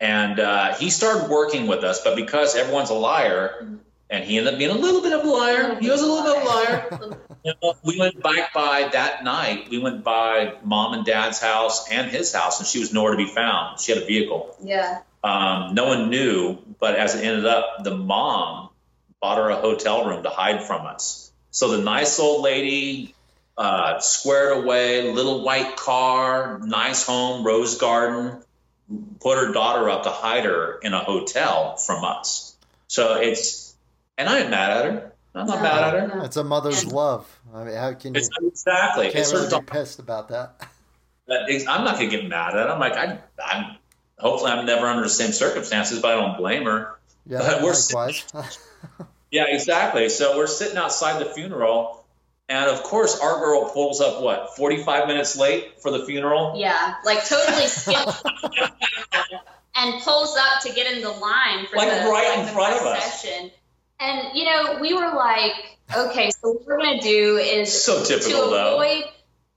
And 0.00 0.40
uh, 0.40 0.74
he 0.74 0.90
started 0.90 1.28
working 1.28 1.66
with 1.66 1.84
us, 1.84 2.02
but 2.02 2.16
because 2.16 2.56
everyone's 2.56 2.90
a 2.90 2.94
liar, 2.94 3.68
and 4.08 4.24
he 4.24 4.38
ended 4.38 4.54
up 4.54 4.58
being 4.58 4.70
a 4.70 4.74
little 4.74 5.02
bit 5.02 5.12
of 5.12 5.24
a 5.24 5.28
liar, 5.28 5.78
he 5.78 5.90
was 5.90 6.00
a 6.00 6.06
little 6.06 6.24
bit 6.24 6.36
of 6.36 6.42
a 6.42 6.46
liar. 6.46 7.16
You 7.42 7.54
know, 7.62 7.72
we 7.82 7.98
went 7.98 8.22
back 8.22 8.52
by 8.52 8.90
that 8.92 9.24
night. 9.24 9.70
We 9.70 9.78
went 9.78 10.04
by 10.04 10.56
mom 10.62 10.92
and 10.92 11.06
dad's 11.06 11.40
house 11.40 11.90
and 11.90 12.10
his 12.10 12.34
house, 12.34 12.58
and 12.58 12.68
she 12.68 12.80
was 12.80 12.92
nowhere 12.92 13.12
to 13.12 13.16
be 13.16 13.24
found. 13.24 13.80
She 13.80 13.92
had 13.92 14.02
a 14.02 14.04
vehicle. 14.04 14.54
Yeah. 14.62 15.00
Um, 15.24 15.74
no 15.74 15.86
one 15.86 16.10
knew, 16.10 16.58
but 16.78 16.96
as 16.96 17.14
it 17.14 17.24
ended 17.24 17.46
up, 17.46 17.82
the 17.82 17.96
mom 17.96 18.68
bought 19.22 19.38
her 19.38 19.48
a 19.48 19.56
hotel 19.56 20.04
room 20.04 20.22
to 20.22 20.28
hide 20.28 20.64
from 20.64 20.84
us. 20.86 21.32
So 21.50 21.76
the 21.76 21.82
nice 21.82 22.18
old 22.18 22.42
lady, 22.42 23.14
uh, 23.56 24.00
squared 24.00 24.62
away, 24.62 25.10
little 25.10 25.42
white 25.42 25.76
car, 25.76 26.60
nice 26.62 27.04
home, 27.04 27.42
rose 27.42 27.78
garden, 27.78 28.42
put 29.20 29.38
her 29.38 29.52
daughter 29.52 29.88
up 29.90 30.02
to 30.04 30.10
hide 30.10 30.44
her 30.44 30.78
in 30.78 30.92
a 30.94 31.00
hotel 31.00 31.76
from 31.76 32.04
us. 32.04 32.54
So 32.88 33.16
it's, 33.20 33.74
and 34.18 34.28
I 34.28 34.38
am 34.40 34.50
mad 34.50 34.70
at 34.78 34.84
her. 34.92 35.12
I'm 35.34 35.46
not 35.46 35.56
No, 35.58 35.62
mad 35.62 35.94
at 35.94 36.00
her. 36.10 36.16
no. 36.18 36.24
It's 36.24 36.36
a 36.36 36.44
mother's 36.44 36.84
love. 36.84 37.26
I 37.54 37.64
mean, 37.64 37.76
how 37.76 37.92
can 37.94 38.14
you? 38.14 38.18
It's 38.18 38.28
exactly. 38.42 39.06
Can't 39.06 39.16
It's 39.16 39.30
her 39.32 39.42
really 39.42 39.60
be 39.60 39.66
pissed 39.66 39.98
about 40.00 40.28
that. 40.28 40.54
But 41.26 41.48
it's- 41.48 41.66
I'm 41.68 41.84
not 41.84 41.94
gonna 41.96 42.08
get 42.08 42.26
mad 42.28 42.56
at 42.56 42.66
her. 42.66 42.72
I'm 42.72 42.80
like, 42.80 42.94
I, 42.94 43.18
I'm. 43.44 43.76
Hopefully, 44.18 44.50
I'm 44.50 44.66
never 44.66 44.86
under 44.86 45.02
the 45.04 45.08
same 45.08 45.32
circumstances, 45.32 46.00
but 46.00 46.10
I 46.12 46.20
don't 46.20 46.36
blame 46.36 46.64
her. 46.64 46.98
Yeah, 47.26 47.38
But 47.38 47.62
we're 47.62 47.72
likewise. 47.72 48.24
Yeah, 49.30 49.44
exactly. 49.46 50.08
So 50.08 50.36
we're 50.36 50.48
sitting 50.48 50.76
outside 50.76 51.20
the 51.20 51.24
funeral, 51.24 51.99
and 52.50 52.68
of 52.68 52.82
course, 52.82 53.18
our 53.20 53.38
girl 53.38 53.70
pulls 53.70 54.00
up 54.00 54.20
what 54.20 54.56
45 54.56 55.06
minutes 55.06 55.36
late 55.36 55.80
for 55.80 55.90
the 55.92 56.04
funeral. 56.04 56.54
Yeah. 56.56 56.96
Like 57.04 57.24
totally 57.24 57.66
skipped 57.68 58.22
and 59.76 60.02
pulls 60.02 60.36
up 60.36 60.60
to 60.62 60.72
get 60.72 60.92
in 60.92 61.00
the 61.00 61.10
line 61.10 61.66
for 61.70 61.76
Like 61.76 61.88
the, 61.88 62.10
right 62.10 62.36
like 62.36 62.48
in 62.48 62.52
front 62.54 62.74
of 62.80 62.86
us. 62.86 63.02
procession. 63.22 63.50
And 64.00 64.36
you 64.36 64.44
know, 64.46 64.78
we 64.80 64.92
were 64.94 65.14
like, 65.14 65.78
okay, 65.96 66.30
so 66.30 66.52
what 66.52 66.66
we're 66.66 66.78
gonna 66.78 67.00
do 67.00 67.36
is 67.36 67.84
So 67.84 68.04
typical, 68.04 68.44
to 68.46 68.50
though. 68.50 68.78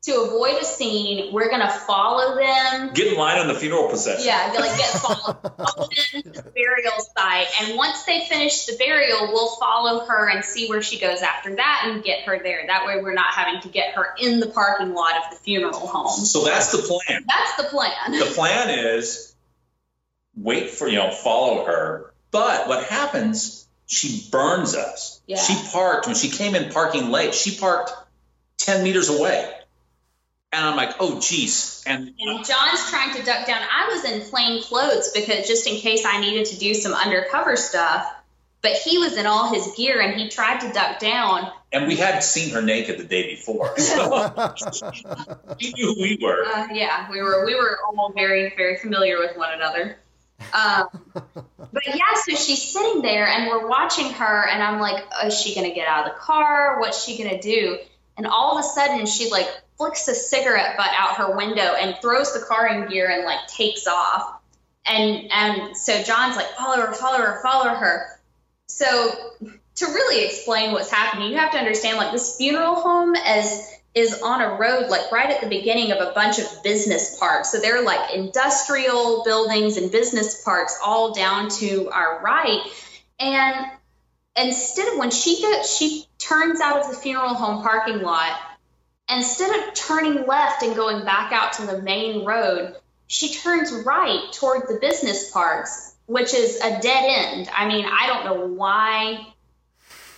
To 0.03 0.21
avoid 0.21 0.61
a 0.61 0.65
scene, 0.65 1.31
we're 1.33 1.49
gonna 1.49 1.71
follow 1.71 2.35
them. 2.35 2.91
Get 2.93 3.07
in 3.13 3.17
line 3.17 3.39
on 3.39 3.47
the 3.47 3.53
funeral 3.55 3.87
procession. 3.87 4.25
Yeah, 4.25 4.51
they 4.51 4.59
like 4.59 4.77
get 4.77 4.89
followed, 4.89 5.37
follow 5.41 5.87
them 6.13 6.23
to 6.23 6.29
the 6.29 6.43
burial 6.53 6.93
site, 7.17 7.47
and 7.61 7.77
once 7.77 8.03
they 8.03 8.25
finish 8.27 8.65
the 8.65 8.75
burial, 8.77 9.27
we'll 9.31 9.55
follow 9.55 10.05
her 10.05 10.29
and 10.29 10.43
see 10.43 10.67
where 10.67 10.81
she 10.81 10.99
goes 10.99 11.21
after 11.21 11.55
that 11.55 11.83
and 11.85 12.03
get 12.03 12.23
her 12.25 12.37
there. 12.43 12.65
That 12.67 12.85
way, 12.85 13.01
we're 13.01 13.13
not 13.13 13.33
having 13.33 13.61
to 13.61 13.69
get 13.69 13.95
her 13.95 14.07
in 14.19 14.39
the 14.41 14.47
parking 14.47 14.93
lot 14.93 15.15
of 15.15 15.23
the 15.31 15.37
funeral 15.37 15.73
home. 15.87 16.25
So 16.25 16.43
that's 16.43 16.71
the 16.71 16.79
plan. 16.79 17.23
That's 17.27 17.55
the 17.57 17.63
plan. 17.69 18.11
the 18.11 18.25
plan 18.35 18.69
is 18.97 19.33
wait 20.35 20.69
for 20.71 20.87
you 20.87 20.97
know 20.97 21.11
follow 21.11 21.63
her 21.65 22.11
but 22.31 22.67
what 22.67 22.83
happens 22.85 23.67
she 23.85 24.27
burns 24.31 24.75
us 24.75 25.21
Yeah. 25.27 25.37
she 25.37 25.53
parked 25.71 26.07
when 26.07 26.15
she 26.15 26.29
came 26.29 26.55
in 26.55 26.71
parking 26.71 27.11
late 27.11 27.35
she 27.35 27.55
parked 27.55 27.91
10 28.57 28.83
meters 28.83 29.09
away 29.09 29.47
and 30.53 30.65
i'm 30.65 30.75
like 30.77 30.95
oh 30.99 31.19
geez 31.19 31.83
and 31.85 32.13
And 32.17 32.45
John's 32.45 32.89
trying 32.89 33.13
to 33.15 33.23
duck 33.23 33.45
down. 33.45 33.61
I 33.61 33.89
was 33.91 34.05
in 34.05 34.21
plain 34.29 34.63
clothes 34.63 35.11
because 35.13 35.47
just 35.47 35.67
in 35.67 35.75
case 35.77 36.05
I 36.05 36.21
needed 36.21 36.45
to 36.47 36.57
do 36.57 36.73
some 36.73 36.93
undercover 36.93 37.57
stuff. 37.57 38.09
But 38.61 38.71
he 38.71 38.97
was 38.97 39.17
in 39.17 39.25
all 39.25 39.53
his 39.53 39.73
gear 39.75 39.99
and 39.99 40.17
he 40.17 40.29
tried 40.29 40.61
to 40.61 40.71
duck 40.71 40.99
down. 40.99 41.51
and 41.73 41.85
we 41.85 41.97
had 41.97 42.23
seen 42.23 42.51
her 42.53 42.61
naked 42.61 42.97
the 42.97 43.03
day 43.03 43.35
before 43.35 43.77
so 43.77 44.53
she 45.59 45.73
knew 45.73 45.93
who 45.93 46.01
we 46.01 46.17
were 46.21 46.45
Uh, 46.45 46.67
yeah, 46.71 47.11
we 47.11 47.21
were 47.21 47.45
we 47.45 47.55
were 47.55 47.79
all 47.85 48.13
very 48.13 48.53
very 48.55 48.77
familiar 48.77 49.19
with 49.19 49.35
one 49.35 49.53
another. 49.53 49.97
Um, 50.53 50.87
but 51.13 51.85
yeah, 51.85 52.13
so 52.25 52.35
she's 52.35 52.61
sitting 52.63 53.01
there 53.01 53.27
and 53.27 53.47
we're 53.49 53.67
watching 53.67 54.11
her, 54.13 54.47
and 54.47 54.63
I'm 54.63 54.79
like, 54.79 55.03
is 55.25 55.37
she 55.39 55.53
gonna 55.53 55.73
get 55.73 55.87
out 55.87 56.07
of 56.07 56.13
the 56.13 56.19
car? 56.19 56.79
What's 56.79 57.03
she 57.03 57.21
gonna 57.21 57.41
do? 57.41 57.77
And 58.15 58.27
all 58.27 58.57
of 58.57 58.63
a 58.63 58.67
sudden, 58.67 59.05
she 59.05 59.29
like 59.29 59.49
flicks 59.77 60.07
a 60.07 60.15
cigarette 60.15 60.77
butt 60.77 60.91
out 60.97 61.17
her 61.17 61.35
window 61.35 61.61
and 61.61 61.97
throws 62.01 62.33
the 62.33 62.45
car 62.45 62.67
in 62.67 62.87
gear 62.89 63.09
and 63.09 63.25
like 63.25 63.47
takes 63.47 63.87
off. 63.87 64.39
And 64.85 65.31
and 65.31 65.77
so 65.77 66.01
John's 66.03 66.35
like, 66.35 66.49
follow 66.51 66.81
her, 66.81 66.93
follow 66.93 67.19
her, 67.19 67.41
follow 67.41 67.69
her. 67.69 68.19
So 68.67 69.11
to 69.75 69.85
really 69.85 70.25
explain 70.25 70.71
what's 70.71 70.91
happening, 70.91 71.31
you 71.31 71.37
have 71.37 71.51
to 71.51 71.57
understand 71.57 71.97
like 71.97 72.11
this 72.11 72.37
funeral 72.37 72.75
home 72.75 73.15
as 73.15 73.69
is 73.95 74.21
on 74.23 74.41
a 74.41 74.55
road 74.55 74.89
like 74.89 75.11
right 75.11 75.29
at 75.29 75.39
the 75.39 75.47
beginning 75.47 75.91
of 75.91 75.99
a 75.99 76.11
bunch 76.13 76.39
of 76.39 76.63
business 76.63 77.17
parks. 77.19 77.51
So 77.51 77.59
they're 77.59 77.83
like 77.83 78.13
industrial 78.13 79.23
buildings 79.23 79.77
and 79.77 79.91
business 79.91 80.43
parks 80.43 80.79
all 80.83 81.13
down 81.13 81.49
to 81.59 81.89
our 81.89 82.21
right. 82.23 82.61
And 83.19 83.67
instead 84.35 84.91
of 84.91 84.97
when 84.97 85.11
she 85.11 85.41
gets 85.41 85.75
she 85.77 86.07
turns 86.17 86.59
out 86.59 86.81
of 86.81 86.89
the 86.89 86.95
funeral 86.95 87.35
home 87.35 87.61
parking 87.61 88.01
lot, 88.01 88.39
instead 89.09 89.67
of 89.67 89.73
turning 89.73 90.25
left 90.25 90.63
and 90.63 90.75
going 90.75 91.03
back 91.05 91.31
out 91.31 91.53
to 91.53 91.65
the 91.65 91.81
main 91.81 92.25
road, 92.25 92.75
she 93.07 93.33
turns 93.33 93.71
right 93.85 94.31
toward 94.33 94.67
the 94.67 94.79
business 94.79 95.31
parks, 95.31 95.93
which 96.07 96.33
is 96.33 96.57
a 96.61 96.79
dead 96.81 97.05
end. 97.37 97.49
I 97.55 97.67
mean, 97.67 97.85
I 97.85 98.07
don't 98.07 98.25
know 98.25 98.47
why 98.47 99.27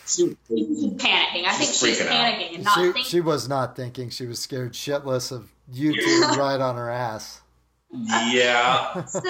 she's 0.06 0.34
panicking. 0.50 1.46
I 1.46 1.54
think 1.54 1.72
She's 1.72 1.80
she's 1.80 2.00
freaking 2.00 2.08
out. 2.08 2.34
panicking 2.34 2.56
and 2.56 2.64
not 2.64 2.76
she, 2.76 2.82
thinking. 2.84 3.04
she 3.04 3.22
was 3.22 3.50
not 3.50 3.76
thinking. 3.76 4.10
She 4.12 4.26
was 4.28 4.40
scared 4.40 4.74
shitless 4.74 5.32
of 5.32 5.50
you 5.72 5.94
two 5.94 6.22
right 6.38 6.62
on 6.62 6.76
her 6.76 6.90
ass. 6.90 7.42
yeah 7.92 9.04
so 9.06 9.22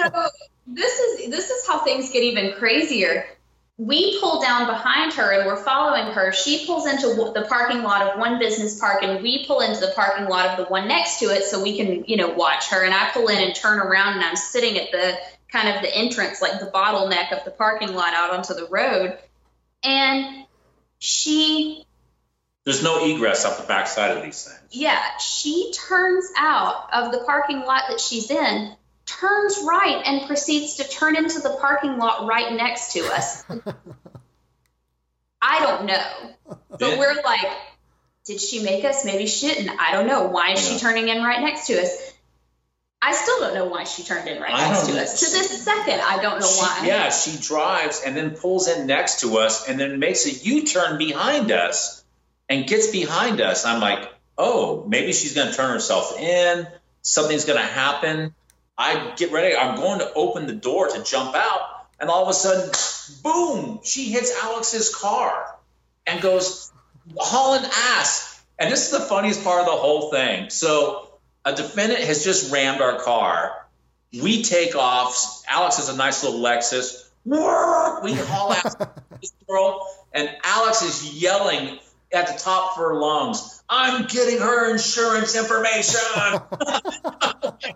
this 0.66 0.98
is 0.98 1.30
this 1.30 1.50
is 1.50 1.66
how 1.66 1.78
things 1.84 2.10
get 2.10 2.22
even 2.22 2.52
crazier. 2.54 3.24
We 3.78 4.18
pull 4.20 4.40
down 4.40 4.66
behind 4.66 5.12
her 5.14 5.32
and 5.32 5.46
we're 5.46 5.62
following 5.62 6.12
her. 6.12 6.32
She 6.32 6.66
pulls 6.66 6.86
into 6.86 7.08
the 7.08 7.46
parking 7.48 7.82
lot 7.82 8.02
of 8.02 8.18
one 8.18 8.38
business 8.38 8.78
park 8.78 9.02
and 9.02 9.22
we 9.22 9.46
pull 9.46 9.60
into 9.60 9.80
the 9.80 9.92
parking 9.94 10.26
lot 10.28 10.46
of 10.46 10.56
the 10.56 10.64
one 10.64 10.88
next 10.88 11.18
to 11.18 11.26
it 11.26 11.44
so 11.44 11.62
we 11.62 11.76
can, 11.76 12.04
you 12.06 12.16
know, 12.16 12.30
watch 12.30 12.70
her. 12.70 12.82
And 12.82 12.94
I 12.94 13.10
pull 13.10 13.28
in 13.28 13.36
and 13.36 13.54
turn 13.54 13.78
around 13.78 14.14
and 14.14 14.24
I'm 14.24 14.36
sitting 14.36 14.78
at 14.78 14.92
the 14.92 15.18
kind 15.52 15.68
of 15.68 15.82
the 15.82 15.94
entrance, 15.94 16.40
like 16.40 16.58
the 16.58 16.70
bottleneck 16.70 17.32
of 17.36 17.44
the 17.44 17.50
parking 17.50 17.94
lot 17.94 18.14
out 18.14 18.30
onto 18.30 18.54
the 18.54 18.66
road. 18.70 19.18
And 19.82 20.46
she 20.98 21.84
there's 22.64 22.82
no 22.82 23.04
egress 23.04 23.44
up 23.44 23.58
the 23.58 23.66
backside 23.66 24.16
of 24.16 24.24
these 24.24 24.42
things 24.42 24.56
yeah, 24.70 25.16
she 25.18 25.72
turns 25.72 26.26
out 26.36 26.88
of 26.92 27.12
the 27.12 27.18
parking 27.18 27.60
lot 27.60 27.84
that 27.88 28.00
she's 28.00 28.30
in, 28.30 28.74
turns 29.06 29.58
right, 29.66 30.02
and 30.04 30.26
proceeds 30.26 30.76
to 30.76 30.84
turn 30.88 31.16
into 31.16 31.40
the 31.40 31.56
parking 31.60 31.96
lot 31.98 32.26
right 32.26 32.52
next 32.52 32.92
to 32.92 33.00
us. 33.12 33.44
I 35.42 35.60
don't 35.60 35.86
know. 35.86 36.56
But 36.70 36.98
we're 36.98 37.14
like, 37.22 37.46
did 38.24 38.40
she 38.40 38.62
make 38.62 38.84
us? 38.84 39.04
Maybe 39.04 39.26
she 39.26 39.48
didn't. 39.48 39.70
I 39.78 39.92
don't 39.92 40.06
know. 40.06 40.26
Why 40.26 40.52
is 40.52 40.66
Yeah. 40.68 40.74
she 40.76 40.80
turning 40.80 41.08
in 41.08 41.22
right 41.22 41.40
next 41.40 41.66
to 41.68 41.80
us? 41.80 42.12
I 43.00 43.12
still 43.12 43.38
don't 43.40 43.54
know 43.54 43.66
why 43.66 43.84
she 43.84 44.02
turned 44.02 44.26
in 44.28 44.40
right 44.42 44.52
I 44.52 44.68
next 44.70 44.86
to 44.88 45.00
us. 45.00 45.20
To 45.20 45.30
this 45.30 45.62
second, 45.62 46.00
I 46.00 46.20
don't 46.20 46.40
know 46.40 46.46
She- 46.46 46.60
why. 46.60 46.82
yeah, 46.86 47.10
she 47.10 47.36
drives 47.36 48.00
and 48.04 48.16
then 48.16 48.30
pulls 48.30 48.66
in 48.68 48.86
next 48.86 49.20
to 49.20 49.38
us 49.38 49.68
and 49.68 49.78
then 49.78 49.98
makes 50.00 50.26
a 50.26 50.30
U-turn 50.32 50.98
behind 50.98 51.52
us 51.52 52.02
and 52.48 52.66
gets 52.66 52.88
behind 52.88 53.40
us. 53.40 53.64
I'm 53.64 53.80
like, 53.80 54.08
oh, 54.38 54.84
maybe 54.88 55.12
she's 55.12 55.34
going 55.34 55.48
to 55.50 55.54
turn 55.54 55.70
herself 55.70 56.18
in. 56.18 56.66
Something's 57.02 57.44
going 57.44 57.60
to 57.60 57.64
happen. 57.66 58.34
I 58.78 59.14
get 59.16 59.32
ready. 59.32 59.56
I'm 59.56 59.76
going 59.76 60.00
to 60.00 60.12
open 60.14 60.46
the 60.46 60.54
door 60.54 60.88
to 60.88 61.02
jump 61.02 61.34
out, 61.34 61.86
and 61.98 62.10
all 62.10 62.22
of 62.22 62.28
a 62.28 62.34
sudden, 62.34 62.70
boom! 63.22 63.80
She 63.82 64.10
hits 64.10 64.32
Alex's 64.42 64.94
car 64.94 65.56
and 66.06 66.20
goes 66.20 66.70
hauling 67.16 67.64
ass. 67.64 68.42
And 68.58 68.72
this 68.72 68.86
is 68.86 68.90
the 68.90 69.04
funniest 69.04 69.44
part 69.44 69.60
of 69.60 69.66
the 69.66 69.72
whole 69.72 70.10
thing. 70.10 70.50
So 70.50 71.08
a 71.44 71.54
defendant 71.54 72.04
has 72.04 72.24
just 72.24 72.52
rammed 72.52 72.80
our 72.80 72.98
car. 72.98 73.66
We 74.12 74.42
take 74.42 74.74
off. 74.76 75.42
Alex 75.48 75.76
has 75.76 75.88
a 75.88 75.96
nice 75.96 76.22
little 76.22 76.40
Lexus. 76.40 77.08
We 77.24 77.38
haul 77.40 78.52
out 78.52 79.20
this 79.20 79.32
girl, 79.48 79.86
and 80.12 80.30
Alex 80.44 80.82
is 80.82 81.20
yelling 81.20 81.78
at 82.12 82.28
the 82.28 82.38
top 82.38 82.72
of 82.72 82.76
her 82.78 82.94
lungs, 82.94 83.62
I'm 83.68 84.06
getting 84.06 84.38
her 84.38 84.70
insurance 84.72 85.36
information. 85.36 86.00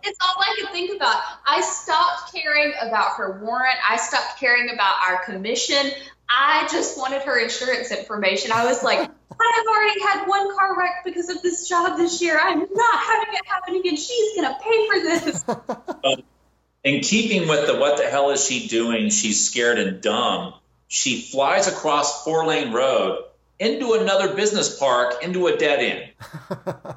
It's 0.03 0.19
all 0.21 0.43
I 0.43 0.57
could 0.59 0.71
think 0.71 0.95
about. 0.95 1.23
I 1.47 1.63
stopped 1.63 2.33
caring 2.35 2.73
about 2.83 3.17
her 3.17 3.41
warrant. 3.43 3.77
I 3.89 3.97
stopped 3.97 4.39
caring 4.39 4.71
about 4.71 4.95
our 5.07 5.25
commission. 5.25 5.91
I 6.29 6.69
just 6.71 6.99
wanted 6.99 7.23
her 7.23 7.39
insurance 7.39 7.91
information. 7.91 8.53
I 8.53 8.67
was 8.67 8.83
like, 8.83 8.99
I 9.41 9.53
have 9.57 9.67
already 9.67 10.01
had 10.03 10.27
one 10.27 10.55
car 10.57 10.79
wreck 10.79 11.05
because 11.05 11.31
of 11.31 11.43
this 11.43 11.69
job 11.69 11.97
this 11.97 12.21
year. 12.21 12.39
I'm 12.41 12.61
not 12.61 12.99
having 12.99 13.35
it 13.35 13.47
happen 13.47 13.77
again. 13.77 13.97
She's 13.97 14.37
going 14.37 14.53
to 14.53 14.61
pay 14.61 14.89
for 14.89 15.01
this. 15.01 16.25
In 16.85 17.01
keeping 17.01 17.49
with 17.49 17.67
the 17.67 17.77
what 17.77 17.97
the 17.97 18.05
hell 18.05 18.31
is 18.31 18.47
she 18.47 18.69
doing? 18.69 19.11
She's 19.11 19.49
scared 19.49 19.79
and 19.79 20.01
dumb. 20.01 20.55
She 20.89 21.21
flies 21.21 21.69
across 21.69 22.25
four 22.25 22.47
lane 22.47 22.73
road 22.73 23.25
into 23.61 23.93
another 23.93 24.35
business 24.35 24.77
park 24.77 25.23
into 25.23 25.47
a 25.47 25.57
dead 25.57 25.79
end. 25.81 26.97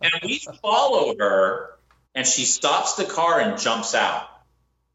And 0.00 0.12
we 0.22 0.38
follow 0.62 1.14
her, 1.18 1.70
and 2.14 2.26
she 2.26 2.44
stops 2.44 2.94
the 2.94 3.04
car 3.04 3.40
and 3.40 3.58
jumps 3.58 3.94
out. 3.94 4.28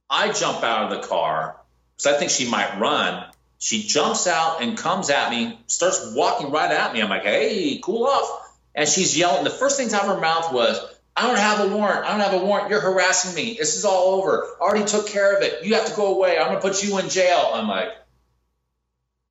I 0.10 0.32
jump 0.32 0.64
out 0.64 0.92
of 0.92 1.02
the 1.02 1.08
car 1.08 1.58
because 1.96 2.16
I 2.16 2.18
think 2.18 2.32
she 2.32 2.50
might 2.50 2.80
run. 2.80 3.26
She 3.60 3.84
jumps 3.84 4.28
out 4.28 4.62
and 4.62 4.78
comes 4.78 5.10
at 5.10 5.30
me, 5.30 5.60
starts 5.68 6.14
walking 6.16 6.52
right 6.52 6.72
at 6.72 6.94
me. 6.94 7.02
I'm 7.02 7.10
like, 7.10 7.24
hey, 7.24 7.80
cool 7.84 8.06
off. 8.08 8.56
And 8.76 8.88
she's 8.88 9.18
yelling. 9.18 9.44
The 9.44 9.50
first 9.50 9.78
thing 9.78 9.94
out 9.94 10.06
of 10.06 10.16
her 10.16 10.22
mouth 10.22 10.52
was, 10.52 10.80
I 11.16 11.28
don't 11.28 11.38
have 11.38 11.60
a 11.60 11.76
warrant. 11.76 12.06
I 12.06 12.12
don't 12.12 12.22
have 12.22 12.42
a 12.42 12.44
warrant. 12.44 12.70
You're 12.70 12.82
harassing 12.82 13.36
me. 13.36 13.56
This 13.60 13.78
is 13.78 13.86
all 13.86 14.16
over. 14.16 14.48
I 14.60 14.64
already 14.64 14.86
took 14.86 15.08
care 15.08 15.36
of 15.38 15.44
it. 15.44 15.64
You 15.64 15.76
have 15.76 15.86
to 15.86 15.96
go 15.96 16.16
away. 16.16 16.38
I'm 16.38 16.48
going 16.48 16.58
to 16.58 16.62
put 16.62 16.84
you 16.84 16.98
in 16.98 17.10
jail. 17.10 17.52
I'm 17.54 17.68
like, 17.68 17.90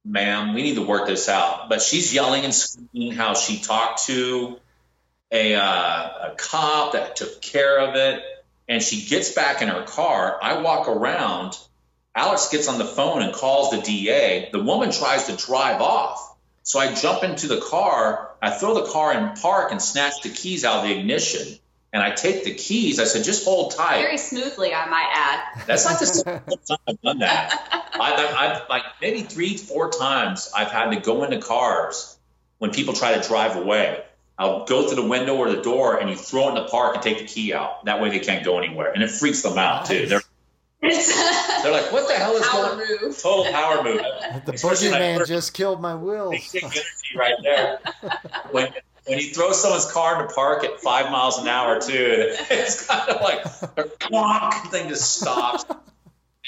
ma'am, 0.05 0.55
we 0.55 0.63
need 0.63 0.77
to 0.77 0.87
work 0.87 1.07
this 1.07 1.29
out. 1.29 1.69
But 1.69 1.83
she's 1.83 2.13
yelling 2.13 2.45
and 2.45 2.55
screaming 2.55 3.13
how 3.13 3.35
she 3.35 3.61
talked 3.61 4.07
to 4.07 4.59
a, 5.31 5.55
uh, 5.55 5.63
a 5.63 6.35
cop 6.37 6.93
that 6.93 7.17
took 7.17 7.41
care 7.41 7.79
of 7.79 7.95
it. 7.97 8.23
And 8.69 8.83
she 8.83 9.09
gets 9.09 9.33
back 9.33 9.61
in 9.61 9.69
her 9.69 9.83
car. 9.83 10.39
I 10.41 10.61
walk 10.61 10.89
around. 10.89 11.59
Alex 12.15 12.49
gets 12.51 12.69
on 12.69 12.79
the 12.79 12.85
phone 12.85 13.23
and 13.23 13.33
calls 13.33 13.71
the 13.71 13.81
DA. 13.81 14.51
The 14.53 14.63
woman 14.63 14.93
tries 14.93 15.27
to 15.27 15.37
drive 15.37 15.81
off. 15.81 16.37
So 16.63 16.79
I 16.79 16.95
jump 16.95 17.25
into 17.25 17.49
the 17.49 17.61
car. 17.61 18.31
I 18.41 18.51
throw 18.51 18.75
the 18.75 18.91
car 18.91 19.13
in 19.15 19.37
park 19.37 19.73
and 19.73 19.83
snatch 19.83 20.23
the 20.23 20.29
keys 20.29 20.65
out 20.65 20.79
of 20.79 20.85
the 20.85 20.99
ignition. 20.99 21.59
And 21.95 22.03
I 22.03 22.11
take 22.11 22.45
the 22.45 22.55
keys. 22.55 22.99
I 22.99 23.05
said, 23.05 23.23
just 23.23 23.45
hold 23.45 23.73
tight. 23.75 24.01
Very 24.01 24.17
smoothly, 24.17 24.73
I 24.73 24.87
might 24.89 25.11
add. 25.15 25.67
That's 25.67 25.85
not 25.85 26.01
the 26.01 26.07
second 26.07 26.57
time 26.67 26.79
I've 26.89 27.01
done 27.03 27.19
that. 27.19 27.91
I've, 28.01 28.35
I've 28.35 28.69
like 28.71 28.85
maybe 29.03 29.23
three, 29.23 29.57
four 29.59 29.91
times 29.91 30.51
I've 30.57 30.71
had 30.71 30.91
to 30.91 30.97
go 31.01 31.23
into 31.25 31.39
cars 31.39 32.17
when 32.59 32.71
people 32.71 32.95
try 32.95 33.15
to 33.19 33.29
drive 33.29 33.57
away. 33.57 34.03
I'll 34.39 34.65
go 34.65 34.87
through 34.89 35.03
the 35.03 35.09
window 35.09 35.37
or 35.37 35.51
the 35.55 35.61
door 35.61 35.99
and 35.99 36.09
you 36.09 36.17
throw 36.17 36.47
it 36.47 36.49
in 36.51 36.55
the 36.55 36.65
park 36.65 36.95
and 36.95 37.03
take 37.03 37.19
the 37.19 37.27
key 37.27 37.53
out. 37.53 37.85
That 37.85 38.01
way 38.01 38.09
they 38.09 38.21
can't 38.21 38.43
go 38.45 38.59
anywhere. 38.59 38.91
And 38.91 39.03
it 39.03 39.11
freaks 39.11 39.43
them 39.43 39.59
out 39.59 39.85
too. 39.85 40.07
They're 40.07 40.23
They're 40.83 41.71
like, 41.71 41.93
what 41.93 42.09
the 42.09 42.15
hell 42.15 42.35
is 42.37 42.47
power 42.49 42.75
going 42.75 42.89
move. 43.03 43.19
Total 43.23 43.53
power 43.53 43.85
move. 43.85 44.01
The 44.47 44.53
Especially 44.55 44.91
like 44.91 45.01
boogeyman 45.01 45.19
first- 45.19 45.29
just 45.29 45.55
killed 45.55 45.81
my 45.81 45.95
wheels. 45.95 46.33
Basic 46.33 46.65
energy 46.65 46.83
right 47.17 47.35
there. 47.43 47.79
When 48.51 48.73
when 49.07 49.19
you 49.19 49.35
throw 49.35 49.53
someone's 49.53 49.91
car 49.91 50.23
into 50.23 50.35
park 50.35 50.65
at 50.65 50.81
five 50.81 51.11
miles 51.11 51.39
an 51.39 51.49
hour 51.49 51.81
too, 51.81 52.35
it's 52.51 52.87
kind 52.87 53.09
of 53.11 53.21
like 53.21 53.45
a 53.45 53.89
clonk 53.99 54.71
thing 54.71 54.89
just 54.89 55.21
stops. 55.21 55.65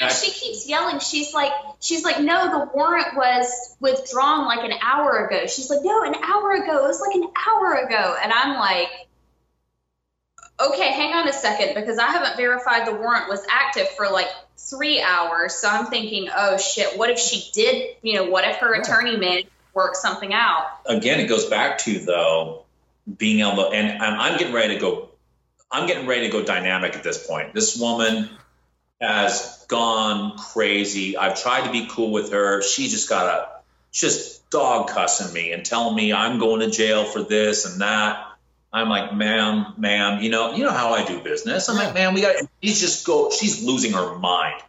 And 0.01 0.11
she 0.11 0.33
keeps 0.33 0.69
yelling. 0.69 0.99
She's 0.99 1.33
like, 1.33 1.53
she's 1.81 2.03
like, 2.03 2.21
no, 2.21 2.51
the 2.51 2.71
warrant 2.75 3.17
was 3.17 3.77
withdrawn 3.79 4.45
like 4.45 4.69
an 4.69 4.77
hour 4.83 5.25
ago. 5.27 5.47
She's 5.47 5.71
like, 5.71 5.85
no, 5.85 6.03
an 6.03 6.17
hour 6.17 6.51
ago. 6.51 6.85
It 6.85 6.89
was 6.89 7.01
like 7.01 7.15
an 7.15 7.29
hour 7.47 7.75
ago. 7.75 8.17
And 8.21 8.33
I'm 8.33 8.59
like, 8.59 8.89
okay, 10.61 10.91
hang 10.91 11.15
on 11.15 11.29
a 11.29 11.33
second, 11.33 11.75
because 11.75 11.99
I 11.99 12.07
haven't 12.07 12.37
verified 12.37 12.89
the 12.89 12.95
warrant 12.95 13.29
was 13.29 13.47
active 13.49 13.89
for 13.91 14.11
like 14.11 14.29
three 14.57 15.01
hours. 15.01 15.55
So 15.55 15.69
I'm 15.69 15.87
thinking, 15.87 16.29
oh 16.35 16.57
shit, 16.57 16.99
what 16.99 17.11
if 17.11 17.19
she 17.19 17.49
did? 17.53 17.97
You 18.03 18.15
know, 18.15 18.31
what 18.31 18.45
if 18.45 18.57
her 18.57 18.75
attorney 18.75 19.17
managed 19.17 19.47
to 19.47 19.54
work 19.75 19.97
something 19.97 20.33
out? 20.33 20.67
Again, 20.87 21.21
it 21.21 21.27
goes 21.27 21.47
back 21.47 21.79
to 21.79 21.99
though 21.99 22.65
being 23.19 23.41
able 23.41 23.65
to, 23.65 23.69
and, 23.71 23.89
and 23.89 24.03
I'm 24.03 24.39
getting 24.39 24.55
ready 24.55 24.75
to 24.75 24.81
go. 24.81 25.09
I'm 25.71 25.87
getting 25.87 26.07
ready 26.07 26.27
to 26.27 26.33
go 26.33 26.45
dynamic 26.45 26.95
at 26.95 27.03
this 27.03 27.27
point. 27.27 27.53
This 27.53 27.77
woman 27.77 28.31
has 29.01 29.65
gone 29.69 30.39
crazy. 30.39 31.17
I've 31.17 31.41
tried 31.41 31.67
to 31.67 31.73
be 31.73 31.89
cool 31.91 32.13
with 32.13 32.33
her. 32.33 32.63
She 32.63 32.89
just 32.89 33.09
got 33.09 33.27
a 33.27 33.49
just 33.93 34.49
dog 34.51 34.89
cussing 34.89 35.33
me 35.33 35.53
and 35.53 35.65
telling 35.65 35.97
me 35.97 36.13
I'm 36.13 36.39
going 36.39 36.61
to 36.61 36.71
jail 36.71 37.05
for 37.05 37.23
this 37.23 37.67
and 37.67 37.81
that. 37.81 38.29
I'm 38.73 38.89
like, 38.89 39.15
ma'am, 39.15 39.75
ma'am, 39.77 40.21
you 40.21 40.31
know, 40.31 40.53
you 40.55 40.65
know 40.65 40.73
how 40.73 40.95
I 40.95 41.05
do 41.05 41.21
business. 41.21 41.69
I'm 41.69 41.77
like, 41.77 41.95
ma'am, 41.95 42.15
we 42.15 42.23
got. 42.23 42.37
She's 42.63 42.81
just 42.81 43.07
go. 43.07 43.31
She's 43.31 43.63
losing 43.63 43.93
her 43.93 44.17
mind. 44.17 44.61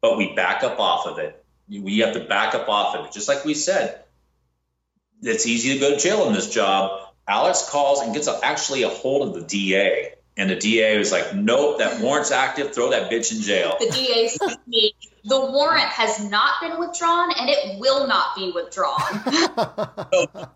But 0.00 0.18
we 0.18 0.34
back 0.34 0.64
up 0.64 0.80
off 0.80 1.06
of 1.06 1.18
it. 1.18 1.44
We 1.68 1.98
have 1.98 2.14
to 2.14 2.20
back 2.20 2.54
up 2.54 2.68
off 2.68 2.96
of 2.96 3.06
it, 3.06 3.12
just 3.12 3.28
like 3.28 3.44
we 3.44 3.54
said. 3.54 4.02
It's 5.24 5.46
easy 5.46 5.74
to 5.74 5.80
go 5.80 5.90
to 5.90 5.96
jail 5.96 6.26
in 6.26 6.34
this 6.34 6.50
job. 6.50 7.08
Alex 7.26 7.68
calls 7.70 8.00
and 8.00 8.12
gets 8.12 8.28
a, 8.28 8.38
actually 8.42 8.82
a 8.82 8.88
hold 8.88 9.26
of 9.28 9.34
the 9.34 9.46
DA, 9.46 10.12
and 10.36 10.50
the 10.50 10.56
DA 10.56 10.98
was 10.98 11.10
like, 11.10 11.34
"Nope, 11.34 11.78
that 11.78 12.00
warrant's 12.00 12.30
active. 12.30 12.74
Throw 12.74 12.90
that 12.90 13.10
bitch 13.10 13.34
in 13.34 13.40
jail." 13.40 13.76
The 13.80 13.90
DA 13.90 14.28
said 14.28 14.48
to 14.48 14.58
me, 14.66 14.94
the 15.24 15.40
warrant 15.40 15.84
has 15.84 16.22
not 16.28 16.60
been 16.60 16.78
withdrawn 16.78 17.32
and 17.38 17.48
it 17.48 17.78
will 17.78 18.06
not 18.06 18.36
be 18.36 18.52
withdrawn. 18.52 19.00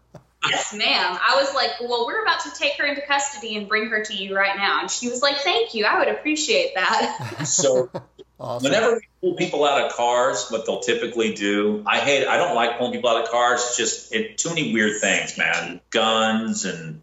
Yes, 0.51 0.73
ma'am. 0.75 1.19
I 1.21 1.37
was 1.37 1.55
like, 1.55 1.71
well, 1.81 2.07
we're 2.07 2.23
about 2.23 2.41
to 2.41 2.53
take 2.53 2.75
her 2.75 2.85
into 2.87 3.01
custody 3.03 3.57
and 3.57 3.69
bring 3.69 3.89
her 3.91 4.03
to 4.05 4.15
you 4.15 4.37
right 4.37 4.57
now. 4.57 4.81
And 4.81 4.91
she 4.91 5.09
was 5.09 5.23
like, 5.23 5.39
thank 5.39 5.75
you. 5.75 5.85
I 5.85 5.99
would 5.99 6.09
appreciate 6.09 6.75
that. 6.75 7.37
So 7.47 7.91
awesome. 8.39 8.71
whenever 8.71 8.95
we 8.95 9.01
pull 9.21 9.37
people 9.37 9.65
out 9.65 9.85
of 9.87 9.93
cars, 9.93 10.49
what 10.51 10.67
they'll 10.67 10.81
typically 10.81 11.35
do, 11.35 11.83
I 11.87 11.99
hate. 11.99 12.27
I 12.27 12.37
don't 12.37 12.55
like 12.55 12.79
pulling 12.79 12.93
people 12.93 13.11
out 13.11 13.23
of 13.25 13.31
cars. 13.31 13.61
It's 13.67 13.77
just 13.77 14.15
it 14.15 14.39
too 14.39 14.51
many 14.51 14.73
weird 14.73 15.01
things, 15.01 15.39
man. 15.39 15.81
Guns 15.91 16.65
and 16.65 17.03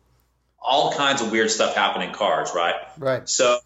all 0.61 0.93
kinds 0.93 1.21
of 1.21 1.31
weird 1.31 1.51
stuff 1.51 1.75
happen 1.75 2.01
in 2.01 2.11
cars, 2.13 2.51
right? 2.55 2.75
right. 2.97 3.29
So 3.29 3.59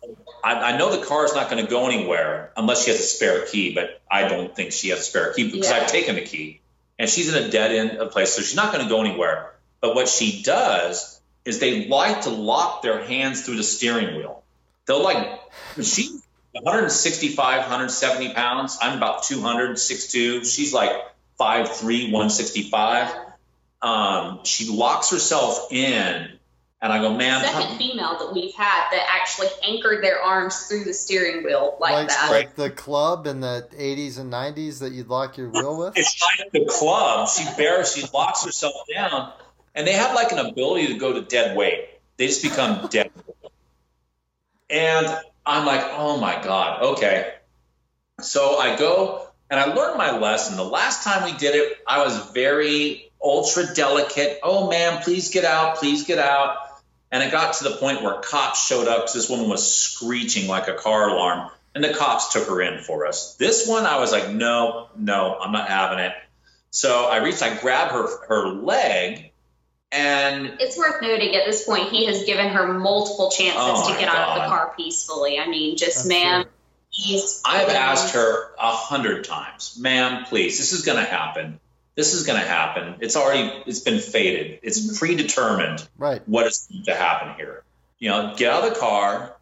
I, 0.43 0.73
I 0.73 0.77
know 0.77 0.95
the 0.95 1.05
car 1.05 1.25
is 1.25 1.33
not 1.33 1.49
going 1.49 1.63
to 1.63 1.69
go 1.69 1.87
anywhere 1.87 2.51
unless 2.57 2.83
she 2.83 2.91
has 2.91 2.99
a 2.99 3.03
spare 3.03 3.45
key, 3.45 3.73
but 3.73 4.01
I 4.11 4.27
don't 4.27 4.53
think 4.55 4.71
she 4.73 4.89
has 4.89 4.99
a 4.99 5.03
spare 5.03 5.33
key 5.33 5.49
because 5.51 5.69
Yeah. 5.69 5.77
I've 5.77 5.87
taken 5.87 6.15
the 6.15 6.21
key 6.21 6.59
and 6.97 7.09
she's 7.09 7.33
in 7.33 7.41
a 7.41 7.49
dead 7.49 7.71
end 7.71 7.91
of 7.99 8.11
place, 8.11 8.33
so 8.33 8.41
she's 8.41 8.55
not 8.55 8.73
going 8.73 8.83
to 8.83 8.89
go 8.89 8.99
anywhere. 9.01 9.53
But 9.81 9.95
what 9.95 10.07
she 10.07 10.41
does 10.43 11.19
is 11.45 11.59
they 11.59 11.87
like 11.87 12.21
to 12.23 12.29
lock 12.29 12.81
their 12.81 13.03
hands 13.03 13.43
through 13.45 13.57
the 13.57 13.63
steering 13.63 14.15
wheel. 14.17 14.43
They'll 14.85 15.03
like 15.03 15.39
she's 15.77 16.21
165, 16.51 17.59
170 17.59 18.33
pounds. 18.33 18.77
I'm 18.81 18.97
about 18.97 19.23
200, 19.23 19.77
6'2". 19.77 20.45
She's 20.45 20.73
like 20.73 20.91
5'3", 21.39 22.11
165. 22.11 23.15
Um, 23.81 24.41
she 24.43 24.69
locks 24.69 25.09
herself 25.11 25.71
in, 25.71 26.29
and 26.81 26.93
I 26.93 26.99
go, 26.99 27.13
man, 27.15 27.41
how- 27.45 27.61
Second 27.61 27.77
female 27.77 28.17
that 28.19 28.33
we've 28.33 28.53
had 28.53 28.89
that 28.91 29.05
actually 29.09 29.47
anchored 29.63 30.03
their 30.03 30.19
arms 30.21 30.65
through 30.67 30.83
the 30.83 30.93
steering 30.93 31.45
wheel 31.45 31.77
like, 31.79 31.93
Like, 31.93 32.07
that. 32.09 32.29
like 32.31 32.55
the 32.55 32.69
club 32.71 33.25
in 33.25 33.39
the 33.39 33.65
80s 33.77 34.19
and 34.19 34.33
90s 34.33 34.79
that 34.79 34.91
you'd 34.91 35.07
lock 35.07 35.37
your 35.37 35.49
wheel 35.49 35.77
with? 35.77 35.97
it's 35.97 36.21
like 36.21 36.51
the 36.51 36.65
club. 36.65 37.29
She 37.29 37.45
bears, 37.55 37.93
she 37.95 38.05
locks 38.13 38.43
herself 38.43 38.73
down, 38.93 39.31
and 39.79 39.87
they 39.87 39.93
have 39.93 40.13
like 40.13 40.33
an 40.33 40.39
ability 40.39 40.87
to 40.87 40.95
go 40.95 41.13
to 41.13 41.21
dead 41.21 41.55
weight. 41.55 41.87
They 42.17 42.27
just 42.27 42.43
become 42.43 42.87
dead. 42.91 43.11
And 44.69 45.07
I'm 45.45 45.65
like, 45.65 45.81
oh 45.93 46.19
my 46.19 46.33
god, 46.43 46.83
okay. 46.83 47.33
So 48.19 48.57
I 48.57 48.75
go 48.75 49.25
and 49.49 49.57
I 49.57 49.73
learned 49.73 49.97
my 49.97 50.19
lesson. 50.19 50.57
The 50.57 50.65
last 50.65 51.05
time 51.05 51.23
we 51.23 51.37
did 51.37 51.55
it, 51.55 51.77
I 51.87 52.03
was 52.03 52.31
very 52.31 53.09
ultra 53.23 53.73
delicate. 53.73 54.39
Oh 54.43 54.69
man, 54.69 55.01
please 55.01 55.29
get 55.29 55.45
out, 55.45 55.77
please 55.77 56.03
get 56.03 56.19
out. 56.19 56.57
And 57.09 57.23
it 57.23 57.31
got 57.31 57.53
to 57.53 57.63
the 57.63 57.77
point 57.77 58.03
where 58.03 58.19
cops 58.19 58.67
showed 58.67 58.89
up 58.89 59.03
because 59.03 59.13
this 59.13 59.29
woman 59.29 59.47
was 59.47 59.73
screeching 59.73 60.49
like 60.49 60.67
a 60.67 60.73
car 60.73 61.07
alarm, 61.07 61.49
and 61.73 61.81
the 61.81 61.93
cops 61.93 62.33
took 62.33 62.49
her 62.49 62.61
in 62.61 62.83
for 62.83 63.07
us. 63.07 63.35
This 63.35 63.65
one, 63.65 63.85
I 63.85 63.97
was 63.97 64.11
like, 64.11 64.29
no, 64.29 64.89
no, 64.97 65.37
I'm 65.39 65.53
not 65.53 65.69
having 65.69 65.99
it. 65.99 66.13
So 66.69 67.05
I 67.05 67.23
reached, 67.23 67.41
I 67.41 67.57
grabbed 67.57 67.93
her 67.93 68.27
her 68.27 68.49
leg, 68.49 69.28
and 69.91 70.57
It's 70.59 70.77
worth 70.77 71.01
noting 71.01 71.35
at 71.35 71.45
this 71.45 71.65
point, 71.65 71.89
he 71.89 72.05
has 72.05 72.23
given 72.23 72.49
her 72.49 72.73
multiple 72.73 73.31
chances 73.31 73.55
Oh 73.57 73.87
to 73.87 73.93
my 73.93 73.99
get 73.99 74.09
out 74.09 74.37
of 74.37 74.43
the 74.43 74.47
car 74.47 74.73
peacefully. 74.77 75.39
I 75.39 75.47
mean, 75.47 75.77
just, 75.77 76.05
I'm 76.05 76.09
ma'am, 76.09 76.41
sure. 76.43 76.51
he's. 76.89 77.41
I've 77.43 77.69
asked 77.69 78.13
her 78.13 78.51
a 78.59 78.71
hundred 78.71 79.23
times, 79.23 79.77
ma'am, 79.79 80.25
please, 80.25 80.57
this 80.57 80.73
is 80.73 80.83
going 80.83 81.03
to 81.03 81.09
happen. 81.09 81.59
This 81.95 82.13
is 82.13 82.25
going 82.25 82.39
to 82.39 82.47
happen. 82.47 82.95
It's 83.01 83.15
already, 83.15 83.51
it's 83.65 83.79
been 83.79 83.99
fated. 83.99 84.59
It's 84.63 84.79
mm-hmm. 84.79 84.95
predetermined 84.97 85.87
Right. 85.97 86.21
what 86.27 86.45
is 86.45 86.67
going 86.71 86.85
to 86.85 86.95
happen 86.95 87.33
here. 87.35 87.63
You 87.97 88.09
know, 88.09 88.35
get 88.37 88.53
out 88.53 88.63
of 88.63 88.73
the 88.73 88.79
car. 88.79 89.35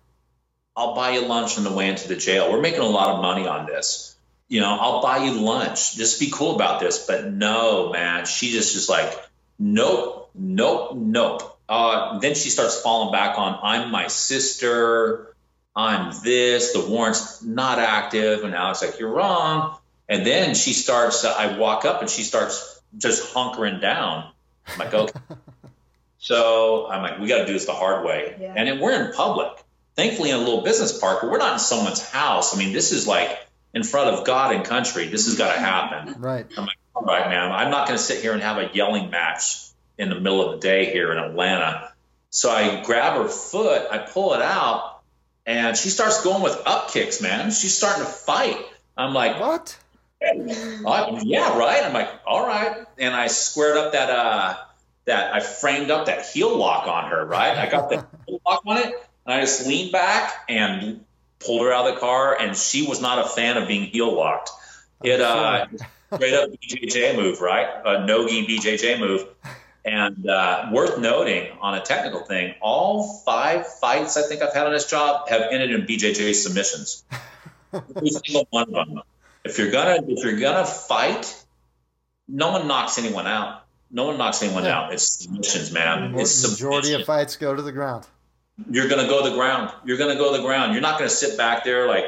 I'll 0.75 0.95
buy 0.95 1.11
you 1.11 1.27
lunch 1.27 1.57
on 1.57 1.63
the 1.63 1.71
way 1.71 1.89
into 1.89 2.07
the 2.07 2.15
jail. 2.15 2.51
We're 2.51 2.61
making 2.61 2.81
a 2.81 2.87
lot 2.87 3.09
of 3.09 3.21
money 3.21 3.47
on 3.47 3.65
this. 3.65 4.15
You 4.47 4.61
know, 4.61 4.77
I'll 4.79 5.01
buy 5.01 5.25
you 5.25 5.33
lunch. 5.41 5.95
Just 5.95 6.19
be 6.19 6.31
cool 6.31 6.55
about 6.55 6.79
this. 6.79 7.05
But 7.05 7.31
no, 7.31 7.91
man, 7.91 8.25
she 8.25 8.51
just 8.51 8.75
is 8.75 8.87
like, 8.87 9.13
nope, 9.59 10.26
nope, 10.37 10.95
nope. 10.95 11.59
Uh, 11.69 12.19
then 12.19 12.35
she 12.35 12.49
starts 12.49 12.79
falling 12.81 13.11
back 13.11 13.37
on, 13.37 13.59
I'm 13.61 13.91
my 13.91 14.07
sister. 14.07 15.35
I'm 15.75 16.13
this. 16.23 16.73
The 16.73 16.85
warrant's 16.87 17.43
not 17.43 17.79
active. 17.79 18.43
And 18.43 18.55
Alex 18.55 18.81
like, 18.81 18.99
you're 18.99 19.11
wrong. 19.11 19.77
And 20.09 20.25
then 20.25 20.55
she 20.55 20.73
starts. 20.73 21.23
Uh, 21.23 21.33
I 21.37 21.57
walk 21.57 21.85
up 21.85 22.01
and 22.01 22.09
she 22.09 22.23
starts 22.23 22.81
just 22.97 23.33
hunkering 23.33 23.81
down. 23.81 24.31
I'm 24.67 24.79
like, 24.79 24.93
okay. 24.93 25.19
So 26.19 26.87
I'm 26.87 27.03
like, 27.03 27.19
we 27.19 27.27
got 27.27 27.39
to 27.39 27.45
do 27.45 27.53
this 27.53 27.65
the 27.65 27.73
hard 27.73 28.03
way. 28.03 28.35
Yeah. 28.39 28.53
And 28.55 28.67
then 28.67 28.79
we're 28.79 29.05
in 29.05 29.13
public, 29.13 29.49
thankfully 29.95 30.31
in 30.31 30.35
a 30.35 30.39
little 30.39 30.61
business 30.61 30.97
park, 30.97 31.19
but 31.21 31.29
we're 31.29 31.37
not 31.37 31.53
in 31.53 31.59
someone's 31.59 32.01
house. 32.01 32.55
I 32.55 32.57
mean, 32.57 32.73
this 32.73 32.91
is 32.91 33.07
like 33.07 33.29
in 33.73 33.83
front 33.83 34.09
of 34.09 34.25
God 34.25 34.53
and 34.53 34.65
country. 34.65 35.07
This 35.07 35.27
has 35.27 35.37
got 35.37 35.53
to 35.53 35.59
happen. 35.59 36.15
Right. 36.19 36.45
I'm 36.57 36.65
like, 36.65 36.77
all 36.95 37.03
right, 37.03 37.29
man, 37.29 37.51
I'm 37.51 37.69
not 37.69 37.87
going 37.87 37.97
to 37.97 38.03
sit 38.03 38.21
here 38.21 38.33
and 38.33 38.41
have 38.41 38.57
a 38.57 38.69
yelling 38.73 39.11
match 39.11 39.66
in 39.97 40.09
the 40.09 40.15
middle 40.19 40.47
of 40.47 40.51
the 40.59 40.67
day 40.67 40.91
here 40.91 41.11
in 41.11 41.17
Atlanta. 41.17 41.91
So 42.29 42.49
I 42.51 42.83
grab 42.83 43.21
her 43.21 43.27
foot, 43.27 43.87
I 43.89 43.99
pull 43.99 44.33
it 44.33 44.41
out, 44.41 44.99
and 45.45 45.75
she 45.77 45.89
starts 45.89 46.23
going 46.23 46.43
with 46.43 46.61
up 46.65 46.91
kicks, 46.91 47.21
man. 47.21 47.51
She's 47.51 47.75
starting 47.75 48.03
to 48.03 48.09
fight. 48.09 48.57
I'm 48.97 49.13
like, 49.13 49.39
What? 49.39 49.77
uh, 50.21 51.19
yeah, 51.23 51.57
right. 51.57 51.83
I'm 51.83 51.93
like, 51.93 52.09
all 52.25 52.45
right. 52.45 52.85
And 52.97 53.13
I 53.13 53.27
squared 53.27 53.77
up 53.77 53.91
that 53.93 54.09
uh 54.09 54.57
that 55.05 55.33
I 55.33 55.39
framed 55.39 55.89
up 55.89 56.07
that 56.07 56.25
heel 56.25 56.57
lock 56.57 56.87
on 56.87 57.11
her, 57.11 57.25
right? 57.25 57.57
I 57.57 57.69
got 57.69 57.89
the 57.89 58.05
heel 58.27 58.41
lock 58.45 58.61
on 58.65 58.77
it, 58.77 58.85
and 58.85 59.33
I 59.35 59.41
just 59.41 59.65
leaned 59.67 59.91
back 59.91 60.33
and 60.49 61.05
pulled 61.39 61.61
her 61.61 61.71
out 61.71 61.87
of 61.87 61.93
the 61.95 61.99
car, 62.01 62.35
and 62.39 62.57
she 62.57 62.85
was 62.87 62.99
not 63.01 63.25
a 63.25 63.29
fan 63.29 63.57
of 63.57 63.67
being 63.67 63.83
heel 63.83 64.13
locked. 64.13 64.49
It 65.03 65.21
uh 65.21 65.67
straight 66.13 66.33
up 66.33 66.49
BJJ 66.51 67.15
move, 67.15 67.39
right? 67.39 67.67
A 67.85 68.05
no-gi 68.05 68.47
BJJ 68.47 68.99
move. 68.99 69.27
And 69.87 70.29
uh, 70.29 70.69
worth 70.73 70.99
noting 70.99 71.49
on 71.61 71.75
a 71.75 71.81
technical 71.81 72.25
thing, 72.25 72.55
all 72.61 73.21
five 73.25 73.65
fights 73.79 74.17
I 74.17 74.23
think 74.23 74.41
I've 74.41 74.53
had 74.53 74.65
on 74.67 74.73
this 74.73 74.85
job 74.89 75.29
have 75.29 75.43
ended 75.51 75.71
in 75.71 75.81
BJJ 75.87 76.33
submissions. 76.35 77.05
Every 77.73 78.09
single 78.09 78.47
one 78.49 78.63
of 78.75 78.87
them. 78.87 79.01
If 79.45 79.57
you're 79.57 79.71
gonna 79.71 79.99
if 80.07 80.23
you're 80.25 80.39
gonna 80.39 80.65
fight, 80.65 81.33
no 82.27 82.51
one 82.51 82.67
knocks 82.67 82.97
anyone 82.97 83.27
out. 83.27 83.63
No 83.89 84.07
one 84.07 84.17
knocks 84.17 84.43
anyone 84.43 84.65
Yeah. 84.65 84.77
out. 84.81 84.93
It's 84.93 85.23
submissions, 85.23 85.71
man. 85.71 86.15
It's 86.19 86.43
Majority 86.45 86.87
submission. 86.87 87.01
of 87.01 87.07
fights 87.07 87.37
go 87.37 87.55
to 87.55 87.61
the 87.61 87.71
ground. 87.71 88.05
You're 88.69 88.89
gonna 88.89 89.07
go 89.07 89.23
to 89.23 89.29
the 89.29 89.35
ground. 89.35 89.71
You're 89.85 89.97
gonna 89.97 90.15
go 90.17 90.31
to 90.31 90.37
the 90.37 90.43
ground. 90.43 90.73
You're 90.73 90.81
not 90.81 90.97
gonna 90.97 91.09
sit 91.09 91.37
back 91.37 91.63
there 91.63 91.87
like 91.87 92.05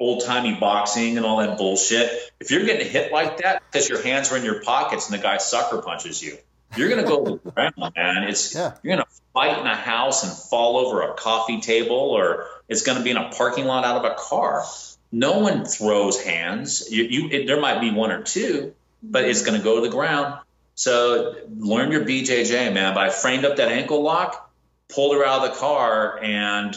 old 0.00 0.24
timey 0.24 0.54
boxing 0.54 1.18
and 1.18 1.26
all 1.26 1.38
that 1.38 1.58
bullshit. 1.58 2.10
If 2.40 2.50
you're 2.50 2.64
getting 2.64 2.88
hit 2.88 3.12
like 3.12 3.38
that 3.42 3.62
because 3.70 3.88
your 3.88 4.00
hands 4.02 4.32
are 4.32 4.36
in 4.38 4.44
your 4.44 4.62
pockets 4.62 5.10
and 5.10 5.18
the 5.18 5.22
guy 5.22 5.36
sucker 5.38 5.82
punches 5.82 6.22
you, 6.22 6.38
you're 6.76 6.88
gonna 6.88 7.04
go 7.04 7.24
to 7.24 7.40
the 7.42 7.50
ground, 7.50 7.74
man. 7.96 8.24
It's 8.24 8.54
Yeah. 8.54 8.74
you're 8.82 8.96
gonna 8.96 9.06
fight 9.34 9.58
in 9.58 9.66
a 9.66 9.74
house 9.76 10.22
and 10.24 10.32
fall 10.32 10.76
over 10.78 11.02
a 11.02 11.14
coffee 11.14 11.60
table, 11.60 11.96
or 11.96 12.46
it's 12.68 12.82
gonna 12.82 13.02
be 13.02 13.10
in 13.10 13.16
a 13.16 13.30
parking 13.30 13.64
lot 13.66 13.84
out 13.84 14.04
of 14.04 14.10
a 14.10 14.14
car. 14.14 14.64
no 15.10 15.38
one 15.38 15.64
throws 15.64 16.22
hands. 16.22 16.90
You, 16.90 17.04
you 17.04 17.28
it, 17.30 17.46
there 17.46 17.58
might 17.60 17.80
be 17.80 17.90
one 17.90 18.10
or 18.10 18.22
two, 18.22 18.74
but 19.02 19.24
it's 19.24 19.42
going 19.42 19.56
to 19.56 19.64
go 19.64 19.76
to 19.76 19.80
the 19.80 19.88
ground. 19.88 20.38
So 20.74 21.34
learn 21.56 21.90
your 21.92 22.02
BJJ, 22.04 22.74
man. 22.74 22.92
But 22.94 23.04
I 23.04 23.10
framed 23.10 23.46
up 23.46 23.56
that 23.56 23.68
ankle 23.72 24.02
lock, 24.02 24.50
pulled 24.90 25.16
her 25.16 25.24
out 25.24 25.44
of 25.44 25.54
the 25.54 25.58
car, 25.58 26.20
and 26.22 26.76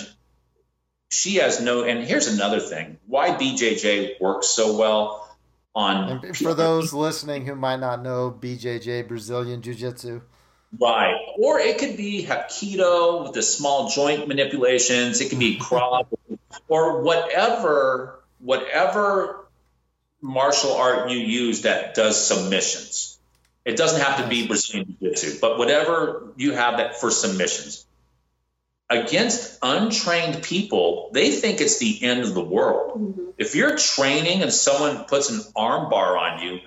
she 1.09 1.35
has 1.35 1.59
no. 1.59 1.83
And 1.83 2.05
here's 2.05 2.27
another 2.27 2.61
thing: 2.61 2.97
why 3.05 3.31
BJJ 3.31 4.21
works 4.21 4.47
so 4.47 4.77
well 4.77 5.20
on. 5.76 6.22
And 6.26 6.38
for 6.38 6.53
those 6.53 6.93
listening 6.93 7.45
who 7.45 7.55
might 7.55 7.80
not 7.80 8.01
know 8.01 8.32
BJJ, 8.32 9.07
Brazilian 9.07 9.61
Jiu 9.61 9.74
Jitsu. 9.74 10.22
Right. 10.80 11.15
Or 11.38 11.59
it 11.59 11.80
could 11.80 11.97
be 11.97 12.26
Hapkido 12.26 13.24
with 13.24 13.34
the 13.34 13.41
small 13.41 13.89
joint 13.89 14.28
manipulations. 14.28 15.19
It 15.22 15.30
could 15.30 15.39
be 15.39 15.57
Krav 15.61 16.07
or 16.67 17.01
whatever, 17.01 18.22
whatever 18.39 19.47
martial 20.22 20.74
art 20.74 21.09
you 21.09 21.17
use 21.17 21.63
that 21.63 21.95
does 21.95 22.28
submissions. 22.28 23.19
It 23.65 23.78
doesn't 23.78 24.01
have 24.01 24.24
to 24.24 24.28
be 24.28 24.47
Brazilian 24.47 24.97
Jiu-Jitsu, 24.99 25.39
but 25.39 25.57
whatever 25.57 26.34
you 26.36 26.53
have 26.53 26.78
that 26.78 26.95
for 26.95 27.11
submissions. 27.11 27.86
Against 28.91 29.57
untrained 29.63 30.43
people, 30.43 31.11
they 31.13 31.31
think 31.31 31.61
it's 31.61 31.79
the 31.79 32.03
end 32.03 32.23
of 32.23 32.33
the 32.33 32.43
world. 32.43 32.99
Mm-hmm. 32.99 33.29
If 33.37 33.55
you're 33.55 33.77
training 33.77 34.41
and 34.41 34.51
someone 34.51 35.05
puts 35.05 35.29
an 35.29 35.39
arm 35.55 35.89
bar 35.89 36.17
on 36.17 36.43
you, 36.43 36.59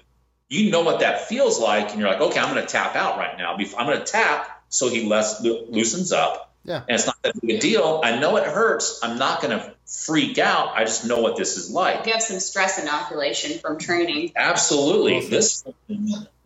you 0.49 0.71
know 0.71 0.81
what 0.81 1.01
that 1.01 1.29
feels 1.29 1.61
like, 1.61 1.91
and 1.91 2.01
you're 2.01 2.09
like, 2.09 2.23
okay, 2.23 2.41
I'm 2.41 2.55
going 2.55 2.65
to 2.65 2.73
tap 2.73 2.97
out 2.97 3.19
right 3.19 3.37
now. 3.37 3.55
I'm 3.55 3.87
going 3.87 3.99
to 3.99 4.05
tap 4.05 4.65
so 4.71 4.89
he 4.89 5.05
less 5.05 5.43
loosens 5.43 6.13
up. 6.13 6.53
Yeah. 6.65 6.79
And 6.89 6.95
it's 6.95 7.07
not 7.07 7.21
that 7.23 7.39
big 7.39 7.59
a 7.59 7.61
deal. 7.61 8.01
I 8.03 8.19
know 8.19 8.39
it 8.39 8.45
hurts. 8.45 9.01
I'm 9.03 9.19
not 9.19 9.43
going 9.43 9.59
to 9.59 9.75
freak 9.87 10.39
out. 10.39 10.75
I 10.75 10.85
just 10.85 11.07
know 11.07 11.21
what 11.21 11.37
this 11.37 11.59
is 11.59 11.71
like. 11.71 12.07
You 12.07 12.13
have 12.13 12.23
some 12.23 12.41
stress 12.41 12.79
inoculation 12.79 13.59
from 13.59 13.79
training. 13.79 14.33
Absolutely. 14.35 15.19
Awesome. 15.19 15.31
This, 15.31 15.65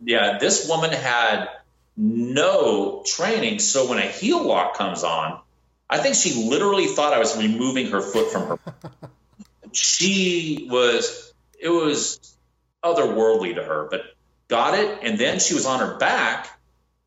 yeah, 0.01 0.37
this 0.39 0.67
woman 0.67 0.91
had 0.91 1.47
no 1.95 3.03
training. 3.05 3.59
So 3.59 3.89
when 3.89 3.99
a 3.99 4.07
heel 4.07 4.43
lock 4.45 4.77
comes 4.77 5.03
on, 5.03 5.39
I 5.89 5.97
think 5.97 6.15
she 6.15 6.47
literally 6.47 6.87
thought 6.87 7.13
I 7.13 7.19
was 7.19 7.37
removing 7.37 7.87
her 7.91 8.01
foot 8.01 8.31
from 8.31 8.47
her. 8.47 8.59
she 9.71 10.67
was, 10.69 11.33
it 11.59 11.69
was 11.69 12.19
otherworldly 12.83 13.55
to 13.55 13.63
her, 13.63 13.87
but 13.89 14.03
got 14.47 14.77
it. 14.77 14.99
And 15.01 15.17
then 15.17 15.39
she 15.39 15.55
was 15.55 15.65
on 15.65 15.79
her 15.79 15.97
back 15.97 16.49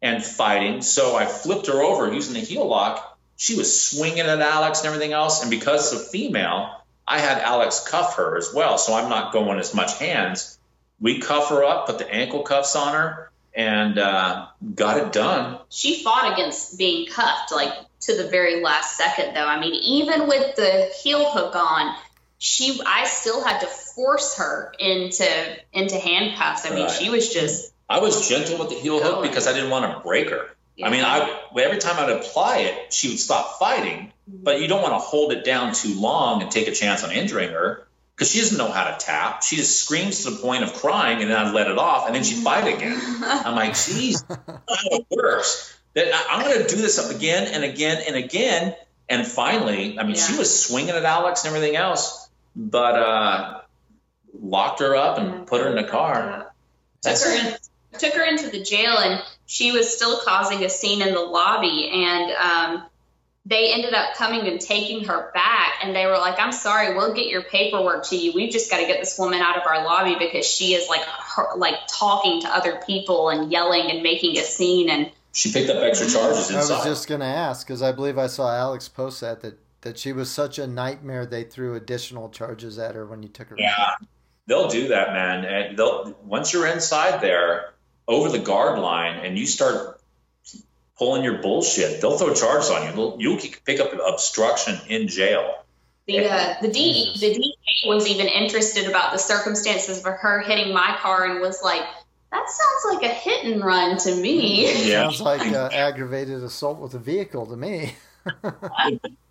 and 0.01 0.25
fighting. 0.25 0.83
So 0.83 1.15
I 1.15 1.27
flipped 1.27 1.69
her 1.69 1.81
over 1.81 2.13
using 2.13 2.35
the 2.35 2.41
heel 2.41 2.67
lock. 2.67 3.19
She 3.37 3.57
was 3.57 3.81
swinging 3.81 4.21
at 4.21 4.41
Alex 4.41 4.81
and 4.81 4.89
everything 4.89 5.13
else. 5.13 5.43
And 5.43 5.51
because 5.51 5.93
it's 5.93 6.03
a 6.03 6.05
female, 6.05 6.83
I 7.07 7.19
had 7.19 7.39
Alex 7.39 7.87
cuff 7.89 8.17
her 8.17 8.37
as 8.37 8.53
well. 8.53 8.79
So 8.79 8.95
I'm 8.95 9.09
not 9.09 9.33
going 9.33 9.59
as 9.59 9.75
much 9.75 9.99
hands. 9.99 10.59
We 11.01 11.19
cuff 11.19 11.51
her 11.51 11.65
up, 11.65 11.87
put 11.87 11.99
the 11.99 12.13
ankle 12.13 12.43
cuffs 12.43 12.77
on 12.77 12.95
her, 12.95 13.31
and 13.55 13.99
uh, 13.99 14.47
got 14.75 14.99
it 14.99 15.13
done. 15.13 15.59
She 15.69 16.03
fought 16.03 16.33
against 16.33 16.79
being 16.79 17.07
cuffed, 17.07 17.53
like 17.53 17.73
to 18.03 18.17
the 18.17 18.29
very 18.29 18.63
last 18.63 18.97
second, 18.97 19.35
though. 19.35 19.47
I 19.47 19.61
mean, 19.61 19.75
even 19.75 20.29
with 20.29 20.57
the 20.57 20.91
heel 21.03 21.31
hook 21.31 21.55
on, 21.55 21.95
she 22.39 22.81
I 22.85 23.05
still 23.07 23.43
had 23.45 23.61
to 23.61 23.67
force 23.67 24.37
her 24.39 24.73
into 24.79 25.27
into 25.73 25.99
handcuffs. 25.99 26.67
I 26.67 26.71
mean, 26.71 26.87
Right. 26.87 26.91
she 26.91 27.11
was 27.11 27.33
just 27.33 27.73
I 27.89 28.01
was 28.01 28.29
gentle 28.29 28.59
with 28.59 28.71
the 28.71 28.75
heel 28.77 29.01
hook 29.03 29.23
because 29.23 29.47
I 29.47 29.53
didn't 29.53 29.71
want 29.71 29.93
to 29.93 30.01
break 30.01 30.31
her. 30.31 30.49
I 30.83 30.91
mean, 30.91 31.05
I 31.05 31.41
every 31.57 31.79
time 31.79 31.99
I'd 31.99 32.11
apply 32.11 32.59
it, 32.59 32.93
she 32.93 33.09
would 33.11 33.21
stop 33.21 33.59
fighting. 33.59 34.13
Mm-hmm. 34.29 34.43
But 34.43 34.61
you 34.61 34.69
don't 34.69 34.83
want 34.83 34.95
to 34.95 34.99
hold 34.99 35.33
it 35.33 35.45
down 35.45 35.75
too 35.75 36.01
long 36.01 36.43
and 36.43 36.51
take 36.51 36.67
a 36.69 36.73
chance 36.73 37.05
on 37.05 37.13
injuring 37.13 37.51
her 37.51 37.87
because 38.15 38.31
she 38.33 38.41
doesn't 38.41 38.59
know 38.59 38.71
how 38.71 38.91
to 38.91 38.97
tap. 39.05 39.43
She 39.43 39.57
just 39.57 39.81
screams 39.81 40.25
to 40.25 40.31
the 40.31 40.37
point 40.39 40.65
of 40.65 40.73
crying, 40.75 41.21
and 41.23 41.31
then 41.31 41.37
I'd 41.37 41.55
let 41.55 41.69
it 41.69 41.79
off, 41.79 42.07
and 42.07 42.15
then 42.15 42.25
she'd 42.25 42.43
fight 42.43 42.73
again. 42.73 42.99
I'm 43.25 43.55
like, 43.55 43.75
geez, 43.75 44.25
how 44.29 44.39
it 44.69 45.07
works. 45.11 45.77
That 45.95 46.13
I- 46.13 46.27
I'm 46.37 46.43
going 46.45 46.67
to 46.67 46.75
do 46.75 46.81
this 46.81 46.99
up 46.99 47.15
again 47.15 47.53
and 47.53 47.65
again 47.65 48.03
and 48.07 48.17
again. 48.17 48.75
And 49.09 49.27
finally, 49.27 49.99
I 49.99 50.05
mean, 50.05 50.15
she 50.17 50.39
was 50.39 50.65
swinging 50.65 50.95
at 50.95 51.05
Alex 51.05 51.45
and 51.45 51.55
everything 51.55 51.77
else, 51.77 52.29
but 52.57 52.95
uh, 52.97 53.61
locked 54.41 54.81
her 54.81 54.97
up 54.97 55.19
and 55.19 55.47
put 55.47 55.61
her 55.61 55.69
in 55.69 55.77
the 55.77 55.85
car. 55.85 56.53
took 57.03 57.13
her 57.21 57.35
in, 57.49 57.99
took 57.99 58.15
her 58.15 58.25
into 58.25 58.49
the 58.49 58.63
jail, 58.63 58.97
and 58.97 59.23
she 59.47 59.73
was 59.73 59.95
still 59.95 60.19
causing 60.25 60.65
a 60.65 60.69
scene 60.71 61.03
in 61.03 61.13
the 61.13 61.21
lobby. 61.21 61.91
And 61.93 62.31
um, 62.33 62.85
they 63.45 63.73
ended 63.73 63.93
up 63.93 64.15
coming 64.15 64.47
and 64.47 64.61
taking 64.61 65.05
her 65.05 65.31
back, 65.35 65.75
and 65.83 65.95
they 65.95 66.07
were 66.07 66.17
like, 66.17 66.39
"I'm 66.39 66.53
sorry, 66.53 66.95
we'll 66.95 67.13
get 67.13 67.27
your 67.27 67.43
paperwork 67.43 68.07
to 68.07 68.17
you. 68.17 68.33
We've 68.33 68.53
just 68.53 68.71
got 68.71 68.79
to 68.79 68.87
get 68.87 69.01
this 69.01 69.19
woman 69.19 69.43
out 69.43 69.59
of 69.59 69.65
our 69.67 69.85
lobby 69.85 70.17
because 70.19 70.47
she 70.47 70.75
is 70.75 70.89
like 70.89 71.03
her, 71.03 71.57
like 71.57 71.75
talking 71.89 72.41
to 72.43 72.49
other 72.49 72.81
people 72.87 73.29
and 73.29 73.51
yelling 73.53 73.91
and 73.91 74.03
making 74.03 74.39
a 74.39 74.43
scene." 74.43 74.89
And 74.89 75.11
She 75.33 75.51
picked 75.51 75.71
up 75.71 75.83
extra 75.83 76.09
charges 76.09 76.51
Inside. 76.51 76.75
I 76.75 76.77
was 76.77 76.85
just 76.85 77.09
going 77.09 77.21
to 77.21 77.27
ask 77.27 77.67
because 77.67 77.83
I 77.83 77.93
believe 77.93 78.19
I 78.19 78.27
saw 78.27 78.55
Alex 78.55 78.89
post 78.89 79.23
that, 79.23 79.41
that 79.41 79.59
that 79.83 79.99
she 79.99 80.13
was 80.13 80.31
such 80.31 80.59
a 80.59 80.67
nightmare 80.67 81.27
they 81.27 81.45
threw 81.45 81.75
additional 81.75 82.31
charges 82.31 82.79
at 82.79 82.95
her 82.95 83.05
when 83.05 83.23
you 83.23 83.29
took 83.29 83.49
her. 83.49 83.57
Yeah, 83.59 83.95
they'll 84.47 84.69
do 84.69 84.89
that, 84.89 85.13
man. 85.13 85.45
And 85.45 85.77
they'll 85.77 86.17
once 86.25 86.53
you're 86.53 86.67
inside 86.67 87.21
there 87.21 87.75
over 88.09 88.29
the 88.29 88.39
guard 88.39 88.79
line 88.79 89.25
and 89.25 89.39
you 89.39 89.47
start 89.47 90.01
pulling 90.97 91.25
your 91.25 91.43
bullshit, 91.43 92.01
they'll 92.01 92.17
throw 92.17 92.33
charges 92.35 92.71
on 92.71 92.87
you. 92.87 92.93
They'll, 92.93 93.17
you 93.21 93.37
can 93.37 93.61
pick 93.65 93.81
up 93.81 93.93
obstruction 94.07 94.79
in 94.89 95.09
jail. 95.09 95.65
the 96.07 96.27
uh, 96.27 96.55
the 96.63 96.69
D 96.69 97.13
the 97.19 97.35
DA 97.35 97.89
was 97.89 98.07
even 98.07 98.27
interested 98.27 98.89
about 98.89 99.13
the 99.13 99.19
circumstances 99.19 99.99
of 99.99 100.05
her 100.05 100.41
hitting 100.41 100.73
my 100.73 100.97
car 101.01 101.25
and 101.25 101.41
was 101.41 101.61
like, 101.63 101.83
"That 102.33 102.49
sounds 102.49 102.95
like 102.95 103.09
a 103.09 103.15
hit 103.15 103.45
and 103.45 103.63
run 103.65 103.97
to 103.99 104.15
me." 104.17 104.67
Yeah. 104.89 105.03
Sounds 105.05 105.21
like 105.21 105.43
uh, 105.53 105.69
aggravated 105.73 106.43
assault 106.43 106.79
with 106.81 106.95
a 106.95 106.99
vehicle 106.99 107.47
to 107.47 107.57
me. 107.57 107.95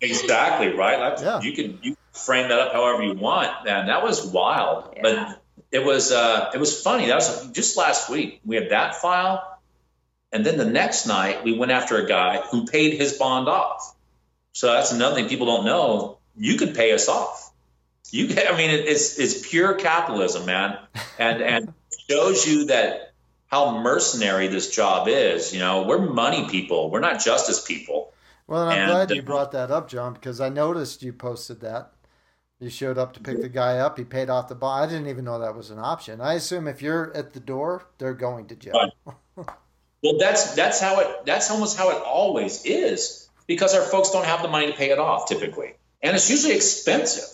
Exactly 0.00 0.68
right. 0.68 0.98
Like, 0.98 1.20
Yeah. 1.20 1.40
You 1.40 1.52
can 1.52 1.78
you 1.82 1.96
frame 2.12 2.48
that 2.48 2.58
up 2.58 2.72
however 2.72 3.02
you 3.02 3.14
want. 3.14 3.50
And 3.66 3.88
that 3.88 4.02
was 4.02 4.26
wild, 4.26 4.92
Yeah. 4.96 5.02
but 5.02 5.42
it 5.70 5.84
was 5.84 6.12
uh, 6.12 6.50
it 6.54 6.58
was 6.58 6.80
funny. 6.82 7.06
That 7.06 7.16
was 7.16 7.50
just 7.52 7.76
last 7.76 8.10
week. 8.10 8.40
We 8.44 8.56
had 8.56 8.70
that 8.70 8.96
file, 8.96 9.58
and 10.32 10.44
then 10.44 10.58
the 10.58 10.66
next 10.66 11.06
night 11.06 11.44
we 11.44 11.56
went 11.56 11.72
after 11.72 11.96
a 11.96 12.06
guy 12.06 12.42
who 12.50 12.66
paid 12.66 12.94
his 12.98 13.14
bond 13.14 13.48
off. 13.48 13.94
So 14.52 14.72
that's 14.72 14.92
another 14.92 15.14
thing 15.14 15.28
people 15.28 15.46
don't 15.46 15.64
know. 15.64 16.18
You 16.36 16.56
could 16.58 16.74
pay 16.74 16.92
us 16.92 17.08
off. 17.08 17.50
You 18.10 18.26
can, 18.28 18.52
I 18.52 18.56
mean, 18.56 18.70
it, 18.70 18.80
it's 18.86 19.18
it's 19.18 19.48
pure 19.48 19.74
capitalism, 19.74 20.44
man, 20.44 20.78
and 21.18 21.40
and 21.42 21.74
shows 22.08 22.46
you 22.46 22.66
that 22.66 23.12
how 23.46 23.78
mercenary 23.78 24.48
this 24.48 24.74
job 24.74 25.08
is. 25.08 25.52
You 25.52 25.60
know, 25.60 25.82
we're 25.82 25.98
money 25.98 26.48
people. 26.48 26.90
We're 26.90 27.00
not 27.00 27.22
justice 27.22 27.64
people. 27.64 28.12
Well, 28.46 28.62
and 28.62 28.72
I'm 28.72 28.78
And, 28.78 28.90
glad 28.90 29.12
uh, 29.12 29.14
you 29.14 29.22
brought 29.22 29.52
that 29.52 29.70
up, 29.70 29.88
John, 29.88 30.14
because 30.14 30.40
I 30.40 30.48
noticed 30.48 31.02
you 31.02 31.12
posted 31.12 31.60
that. 31.60 31.92
You 32.60 32.70
showed 32.70 32.96
up 32.96 33.14
to 33.14 33.20
pick 33.20 33.40
the 33.40 33.48
guy 33.48 33.78
up. 33.78 33.98
He 33.98 34.04
paid 34.04 34.30
off 34.30 34.46
the 34.48 34.54
bond. 34.54 34.84
I 34.84 34.92
didn't 34.92 35.08
even 35.08 35.24
know 35.24 35.40
that 35.40 35.56
was 35.56 35.70
an 35.70 35.80
option. 35.80 36.20
I 36.20 36.34
assume 36.34 36.68
if 36.68 36.80
you're 36.80 37.12
at 37.16 37.32
the 37.32 37.40
door, 37.40 37.84
they're 37.98 38.14
going 38.14 38.46
to 38.46 38.56
jail. 38.56 38.92
Well, 40.02 40.18
that's 40.18 40.54
that's 40.54 40.80
how 40.80 41.00
it 41.00 41.26
that's 41.26 41.50
almost 41.50 41.76
how 41.76 41.90
it 41.90 42.02
always 42.02 42.64
is 42.64 43.28
because 43.46 43.74
our 43.74 43.82
folks 43.82 44.10
don't 44.10 44.24
have 44.26 44.42
the 44.42 44.48
money 44.48 44.66
to 44.66 44.72
pay 44.72 44.90
it 44.90 44.98
off 44.98 45.28
typically, 45.28 45.74
and 46.02 46.16
it's 46.16 46.28
usually 46.28 46.54
expensive, 46.54 47.28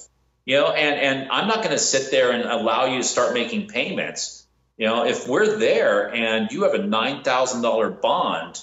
you 0.44 0.56
know. 0.56 0.68
And 0.70 1.00
and 1.00 1.30
I'm 1.30 1.48
not 1.48 1.58
going 1.58 1.70
to 1.70 1.78
sit 1.78 2.10
there 2.10 2.30
and 2.30 2.44
allow 2.44 2.84
you 2.86 2.98
to 2.98 3.04
start 3.04 3.32
making 3.32 3.68
payments. 3.68 4.38
You 4.79 4.87
know, 4.87 5.05
if 5.05 5.26
we're 5.29 5.59
there 5.59 6.14
and 6.14 6.51
you 6.53 6.62
have 6.62 6.74
a 6.74 6.79
nine 6.87 7.24
thousand 7.24 7.62
dollar 7.62 7.91
bond 7.91 8.62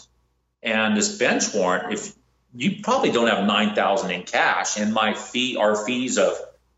and 0.64 0.96
this 0.98 1.18
bench 1.18 1.54
warrant, 1.54 1.94
if 1.94 2.14
you 2.56 2.82
probably 2.82 3.12
don't 3.12 3.28
have 3.28 3.46
nine 3.46 3.76
thousand 3.76 4.12
in 4.12 4.24
cash, 4.24 4.78
and 4.80 4.94
my 4.94 5.14
fee, 5.14 5.58
our 5.58 5.76
fees 5.86 6.18
of 6.18 6.34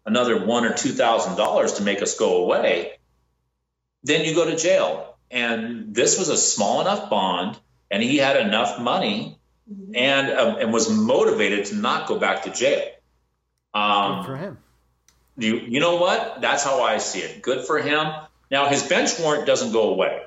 another 0.05 0.43
one 0.43 0.65
or 0.65 0.73
two 0.73 0.89
thousand 0.91 1.35
dollars 1.37 1.73
to 1.73 1.83
make 1.83 2.01
us 2.01 2.17
go 2.17 2.43
away, 2.43 2.93
then 4.03 4.25
you 4.25 4.33
go 4.33 4.49
to 4.49 4.57
jail. 4.57 5.15
And 5.29 5.93
this 5.93 6.17
was 6.17 6.29
a 6.29 6.37
small 6.37 6.81
enough 6.81 7.09
bond, 7.09 7.59
and 7.91 8.01
he 8.01 8.17
had 8.17 8.37
enough 8.37 8.79
money, 8.79 9.37
and 9.93 10.31
um, 10.31 10.57
and 10.57 10.73
was 10.73 10.89
motivated 10.89 11.65
to 11.65 11.75
not 11.75 12.07
go 12.07 12.17
back 12.17 12.43
to 12.43 12.49
jail. 12.49 12.85
Good 13.73 14.25
for 14.25 14.33
Um, 14.33 14.39
him. 14.39 14.57
you 15.37 15.57
you 15.57 15.79
know 15.79 15.97
what? 15.97 16.41
That's 16.41 16.63
how 16.63 16.81
I 16.81 16.97
see 16.97 17.19
it. 17.19 17.43
Good 17.43 17.67
for 17.67 17.77
him. 17.77 18.07
Now 18.49 18.67
his 18.67 18.83
bench 18.83 19.19
warrant 19.19 19.45
doesn't 19.45 19.71
go 19.71 19.89
away. 19.89 20.23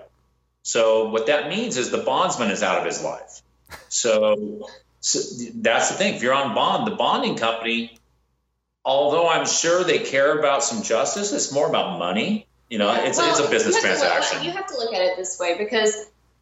So 0.63 1.09
what 1.09 1.27
that 1.27 1.49
means 1.49 1.77
is 1.77 1.91
the 1.91 1.99
bondsman 1.99 2.51
is 2.51 2.63
out 2.63 2.79
of 2.79 2.85
his 2.85 3.03
life. 3.03 3.43
So, 3.89 4.69
so 5.01 5.19
that's 5.55 5.91
the 5.91 5.95
thing. 5.95 6.15
If 6.15 6.23
you're 6.23 6.35
on 6.35 6.55
bond, 6.55 6.87
the 6.87 6.97
bonding 6.97 7.37
company, 7.37 7.99
although 8.85 9.29
I'm 9.29 9.47
sure 9.47 9.85
they 9.85 10.01
care 10.01 10.39
about 10.39 10.63
some 10.63 10.83
justice, 10.83 11.33
it's 11.33 11.53
more 11.53 11.69
about 11.69 11.99
money. 11.99 12.47
You 12.69 12.79
know, 12.79 12.93
it's 12.93 13.19
Well, 13.19 13.31
it's 13.31 13.41
a 13.41 13.49
business 13.51 13.83
you 13.83 13.89
have 13.89 13.99
look- 13.99 14.09
transaction. 14.09 14.45
you 14.45 14.51
have 14.53 14.67
to 14.67 14.77
look 14.77 14.95
at 14.95 15.01
it 15.01 15.17
this 15.17 15.39
way 15.39 15.57
because 15.57 15.95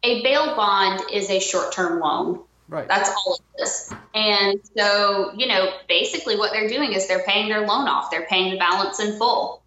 a 0.03 0.21
bail 0.21 0.55
bond 0.55 1.01
is 1.11 1.29
a 1.29 1.39
short-term 1.39 1.99
loan. 1.99 2.41
Right. 2.67 2.87
That's 2.87 3.09
all 3.09 3.39
it 3.57 3.63
is. 3.63 3.91
And 4.13 4.59
so, 4.77 5.31
you 5.35 5.47
know, 5.47 5.71
basically 5.87 6.37
what 6.37 6.51
they're 6.51 6.69
doing 6.69 6.93
is 6.93 7.07
they're 7.07 7.23
paying 7.23 7.49
their 7.49 7.61
loan 7.65 7.87
off. 7.87 8.11
They're 8.11 8.27
paying 8.27 8.51
the 8.51 8.57
balance 8.59 8.99
in 8.99 9.17
full. 9.17 9.58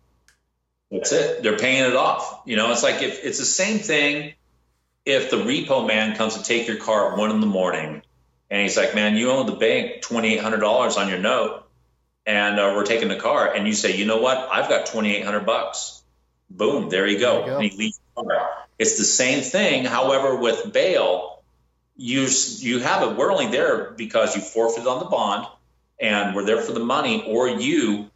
That's 0.92 1.10
it. 1.10 1.42
They're 1.42 1.58
paying 1.58 1.84
it 1.84 1.96
off. 1.96 2.42
You 2.44 2.56
know, 2.56 2.70
it's 2.70 2.82
like 2.82 3.02
if 3.02 3.24
it's 3.24 3.38
the 3.38 3.44
same 3.44 3.78
thing 3.78 4.34
if 5.04 5.30
the 5.30 5.36
repo 5.36 5.86
man 5.86 6.16
comes 6.16 6.36
to 6.36 6.42
take 6.42 6.68
your 6.68 6.76
car 6.76 7.12
at 7.12 7.18
one 7.18 7.30
in 7.30 7.40
the 7.40 7.46
morning 7.46 8.02
and 8.50 8.62
he's 8.62 8.76
like, 8.76 8.94
man, 8.94 9.16
you 9.16 9.30
owe 9.30 9.42
the 9.44 9.56
bank 9.56 10.02
$2,800 10.02 10.96
on 10.96 11.08
your 11.08 11.18
note 11.18 11.64
and 12.26 12.60
uh, 12.60 12.74
we're 12.76 12.84
taking 12.84 13.08
the 13.08 13.16
car. 13.16 13.52
And 13.52 13.66
you 13.66 13.72
say, 13.72 13.96
you 13.96 14.04
know 14.04 14.18
what? 14.18 14.36
I've 14.52 14.68
got 14.68 14.86
2,800 14.86 15.40
bucks. 15.44 16.02
Boom. 16.50 16.88
There 16.88 17.06
you 17.06 17.18
go. 17.18 17.32
There 17.32 17.40
you 17.40 17.46
go. 17.46 17.54
And 17.56 17.64
he 17.64 17.76
leaves 17.76 18.00
the 18.14 18.22
car. 18.22 18.50
It's 18.78 18.98
the 18.98 19.04
same 19.04 19.42
thing. 19.42 19.84
However, 19.84 20.36
with 20.36 20.72
bail, 20.72 21.42
you, 21.96 22.28
you 22.58 22.78
have 22.80 23.02
it. 23.08 23.16
We're 23.16 23.32
only 23.32 23.48
there 23.48 23.90
because 23.90 24.36
you 24.36 24.42
forfeited 24.42 24.86
on 24.86 25.00
the 25.00 25.06
bond 25.06 25.46
and 25.98 26.36
we're 26.36 26.44
there 26.44 26.60
for 26.60 26.72
the 26.72 26.80
money 26.80 27.24
or 27.26 27.48
you, 27.48 28.10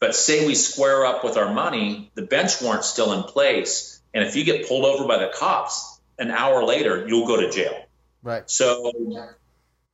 but 0.00 0.14
say 0.14 0.46
we 0.46 0.54
square 0.54 1.04
up 1.04 1.24
with 1.24 1.36
our 1.36 1.52
money, 1.52 2.10
the 2.14 2.22
bench 2.22 2.60
warrant's 2.62 2.88
still 2.88 3.12
in 3.12 3.24
place. 3.24 4.00
And 4.14 4.24
if 4.24 4.36
you 4.36 4.44
get 4.44 4.68
pulled 4.68 4.84
over 4.84 5.06
by 5.06 5.18
the 5.18 5.32
cops 5.34 6.00
an 6.18 6.30
hour 6.30 6.64
later, 6.64 7.06
you'll 7.06 7.26
go 7.26 7.40
to 7.40 7.50
jail. 7.50 7.84
Right. 8.22 8.48
So, 8.50 8.92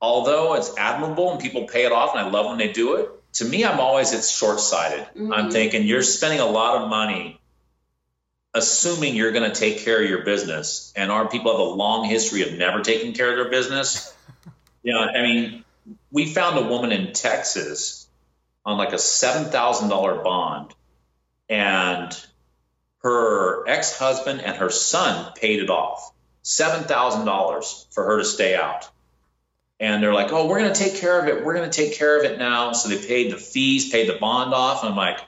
although 0.01 0.55
it's 0.55 0.77
admirable 0.77 1.33
and 1.33 1.41
people 1.41 1.67
pay 1.67 1.85
it 1.85 1.93
off, 1.93 2.15
and 2.15 2.21
I 2.21 2.31
love 2.31 2.47
when 2.47 2.59
they 2.59 2.73
do 2.73 2.97
it, 2.97 3.11
to 3.35 3.45
me, 3.45 3.65
I'm 3.65 3.81
always 3.81 4.13
it's 4.13 4.31
short 4.31 4.61
sighted. 4.61 5.07
I'm 5.17 5.49
Mhm. 5.49 5.53
thinking 5.53 5.87
you're 5.87 6.03
spending 6.03 6.41
a 6.41 6.47
lot 6.47 6.83
of 6.83 6.89
money 6.89 7.41
assuming 8.55 9.17
you're 9.17 9.33
going 9.33 9.51
to 9.51 9.59
take 9.59 9.85
care 9.85 10.01
of 10.01 10.09
your 10.09 10.23
business, 10.23 10.93
and 10.95 11.11
our 11.11 11.29
people 11.29 11.51
have 11.51 11.61
a 11.61 11.71
long 11.71 12.05
history 12.05 12.43
of 12.43 12.57
never 12.57 12.83
taking 12.83 13.13
care 13.13 13.31
of 13.31 13.37
their 13.37 13.51
business. 13.51 14.15
you 14.85 14.93
know, 14.93 15.01
I 15.01 15.23
mean, 15.23 15.65
we 16.13 16.33
found 16.33 16.57
a 16.59 16.63
woman 16.63 16.93
in 16.93 17.13
Texas 17.13 18.04
on 18.65 18.79
like 18.79 18.93
a 18.93 18.99
seven 18.99 19.51
thousand 19.51 19.89
dollar 19.89 20.23
bond, 20.23 20.75
and 21.49 22.19
her 23.03 23.69
ex 23.69 23.99
husband 23.99 24.41
and 24.41 24.57
her 24.57 24.71
son 24.71 25.33
paid 25.35 25.61
it 25.61 25.71
off 25.71 26.13
seven 26.43 26.85
thousand 26.85 27.27
dollars 27.27 27.87
for 27.91 28.05
her 28.05 28.19
to 28.19 28.25
stay 28.25 28.55
out. 28.55 28.89
And 29.81 30.03
they're 30.03 30.15
like, 30.15 30.33
"Oh, 30.33 30.47
we're 30.47 30.61
going 30.61 30.73
to 30.73 30.79
take 30.79 30.97
care 30.97 31.21
of 31.21 31.27
it. 31.27 31.45
We're 31.45 31.55
going 31.55 31.69
to 31.69 31.85
take 31.85 31.95
care 31.95 32.19
of 32.19 32.25
it 32.25 32.39
now." 32.39 32.73
So 32.73 32.89
they 32.89 33.05
paid 33.05 33.33
the 33.33 33.37
fees, 33.37 33.91
paid 33.91 34.09
the 34.09 34.19
bond 34.19 34.55
off, 34.55 34.83
and 34.83 34.91
I'm 34.91 34.97
like, 34.97 35.19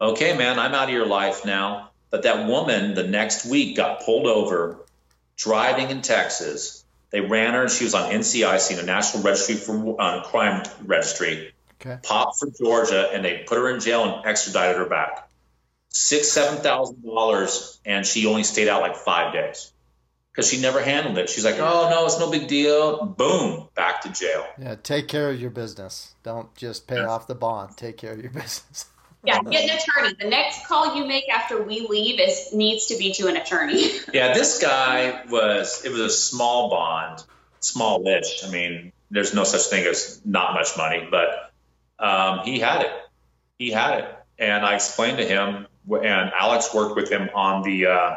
"Okay, 0.00 0.36
man, 0.36 0.58
I'm 0.58 0.74
out 0.74 0.88
of 0.88 0.94
your 0.94 1.06
life 1.06 1.44
now." 1.44 1.90
But 2.10 2.22
that 2.22 2.46
woman, 2.46 2.94
the 2.94 3.06
next 3.06 3.46
week, 3.46 3.76
got 3.76 4.02
pulled 4.02 4.26
over 4.26 4.78
driving 5.36 5.90
in 5.90 6.02
Texas. 6.02 6.84
They 7.10 7.20
ran 7.20 7.54
her. 7.54 7.62
And 7.62 7.70
she 7.70 7.84
was 7.84 7.94
on 7.94 8.10
NCIC, 8.12 8.76
the 8.76 8.82
National 8.82 9.22
Registry 9.22 9.56
for 9.56 10.00
uh, 10.00 10.22
Crime 10.24 10.62
Registry 10.84 11.52
Okay. 11.80 11.98
popped 12.02 12.38
for 12.40 12.48
Georgia, 12.50 13.10
and 13.12 13.24
they 13.24 13.44
put 13.46 13.58
her 13.58 13.68
in 13.70 13.80
jail 13.80 14.04
and 14.04 14.26
extradited 14.26 14.76
her 14.78 14.88
back. 14.88 15.28
Six, 15.90 16.28
seven 16.28 16.58
thousand 16.62 17.02
dollars, 17.04 17.78
and 17.84 18.04
she 18.06 18.26
only 18.26 18.44
stayed 18.44 18.68
out 18.68 18.82
like 18.82 18.96
five 18.96 19.32
days 19.32 19.72
because 20.32 20.50
she 20.50 20.60
never 20.60 20.82
handled 20.82 21.16
it. 21.18 21.28
She's 21.30 21.44
like, 21.44 21.56
"Oh 21.58 21.88
no, 21.90 22.04
it's 22.06 22.18
no 22.18 22.30
big 22.30 22.48
deal." 22.48 23.04
Boom, 23.06 23.68
back 23.74 24.02
to 24.02 24.10
jail. 24.12 24.46
Yeah. 24.58 24.74
Take 24.82 25.08
care 25.08 25.30
of 25.30 25.40
your 25.40 25.50
business. 25.50 26.14
Don't 26.22 26.54
just 26.54 26.86
pay 26.86 26.96
Yes. 26.96 27.08
off 27.08 27.26
the 27.26 27.34
bond. 27.34 27.76
Take 27.76 27.96
care 27.98 28.12
of 28.12 28.20
your 28.20 28.30
business. 28.42 28.86
Yeah, 29.24 29.40
get 29.42 29.68
an 29.68 29.76
attorney. 29.78 30.14
The 30.20 30.28
next 30.28 30.66
call 30.66 30.94
you 30.96 31.04
make 31.06 31.28
after 31.28 31.60
we 31.62 31.80
leave 31.88 32.20
is 32.20 32.52
needs 32.52 32.86
to 32.86 32.96
be 32.98 33.12
to 33.14 33.26
an 33.28 33.36
attorney. 33.36 33.90
Yeah, 34.12 34.34
this 34.34 34.60
guy 34.62 35.24
was. 35.30 35.84
It 35.84 35.90
was 35.90 36.00
a 36.00 36.10
small 36.10 36.70
bond, 36.70 37.24
small-ish. 37.60 38.44
I 38.44 38.50
mean, 38.50 38.92
there's 39.10 39.34
no 39.34 39.44
such 39.44 39.62
thing 39.62 39.84
as 39.86 40.20
not 40.24 40.54
much 40.54 40.76
money, 40.76 41.08
but 41.10 41.45
um, 41.98 42.40
he 42.40 42.58
had 42.58 42.82
it. 42.82 42.92
He 43.58 43.70
had 43.70 44.00
it, 44.00 44.18
and 44.38 44.64
I 44.64 44.74
explained 44.74 45.18
to 45.18 45.24
him, 45.24 45.66
and 45.90 46.32
Alex 46.38 46.74
worked 46.74 46.96
with 46.96 47.10
him 47.10 47.30
on 47.34 47.62
the 47.62 47.86
uh, 47.86 48.16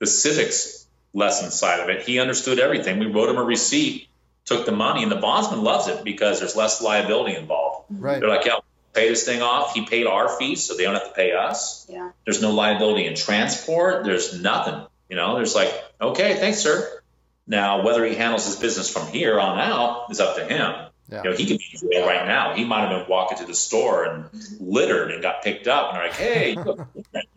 the 0.00 0.06
civics 0.06 0.86
lesson 1.12 1.50
side 1.50 1.80
of 1.80 1.88
it. 1.88 2.02
He 2.02 2.18
understood 2.18 2.58
everything. 2.58 2.98
We 2.98 3.06
wrote 3.06 3.28
him 3.28 3.36
a 3.36 3.44
receipt, 3.44 4.08
took 4.44 4.66
the 4.66 4.72
money, 4.72 5.02
and 5.02 5.12
the 5.12 5.16
bondsman 5.16 5.62
loves 5.62 5.86
it 5.86 6.02
because 6.02 6.40
there's 6.40 6.56
less 6.56 6.82
liability 6.82 7.36
involved. 7.36 7.86
Right. 7.90 8.18
They're 8.18 8.28
like, 8.28 8.44
yeah, 8.44 8.58
pay 8.92 9.08
this 9.08 9.24
thing 9.24 9.42
off. 9.42 9.74
He 9.74 9.86
paid 9.86 10.06
our 10.06 10.28
fees, 10.28 10.64
so 10.64 10.76
they 10.76 10.84
don't 10.84 10.94
have 10.94 11.08
to 11.08 11.14
pay 11.14 11.32
us. 11.32 11.86
Yeah. 11.88 12.10
There's 12.24 12.42
no 12.42 12.50
liability 12.50 13.06
in 13.06 13.14
transport. 13.14 14.04
There's 14.04 14.40
nothing. 14.40 14.86
You 15.08 15.16
know, 15.16 15.36
there's 15.36 15.54
like, 15.54 15.72
okay, 16.00 16.34
thanks, 16.34 16.58
sir. 16.58 17.02
Now, 17.46 17.84
whether 17.84 18.04
he 18.04 18.14
handles 18.14 18.46
his 18.46 18.56
business 18.56 18.88
from 18.90 19.06
here 19.08 19.38
on 19.38 19.58
out 19.58 20.10
is 20.10 20.18
up 20.18 20.36
to 20.36 20.44
him. 20.44 20.74
Yeah. 21.10 21.22
You 21.22 21.30
know, 21.30 21.36
he 21.36 21.46
could 21.46 21.58
be 21.58 21.78
in 21.82 21.90
jail 21.90 22.06
right 22.06 22.26
now. 22.26 22.54
He 22.54 22.64
might 22.64 22.88
have 22.88 22.90
been 23.00 23.08
walking 23.08 23.38
to 23.38 23.44
the 23.44 23.54
store 23.54 24.04
and 24.04 24.24
littered 24.58 25.10
and 25.10 25.22
got 25.22 25.42
picked 25.42 25.68
up, 25.68 25.88
and 25.92 25.96
they're 25.98 26.06
like, 26.08 26.16
hey, 26.16 26.52
you 26.52 26.86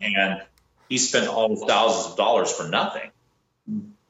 and 0.00 0.42
he 0.88 0.98
spent 0.98 1.28
all 1.28 1.48
those 1.48 1.64
thousands 1.68 2.12
of 2.12 2.16
dollars 2.16 2.50
for 2.52 2.68
nothing. 2.68 3.10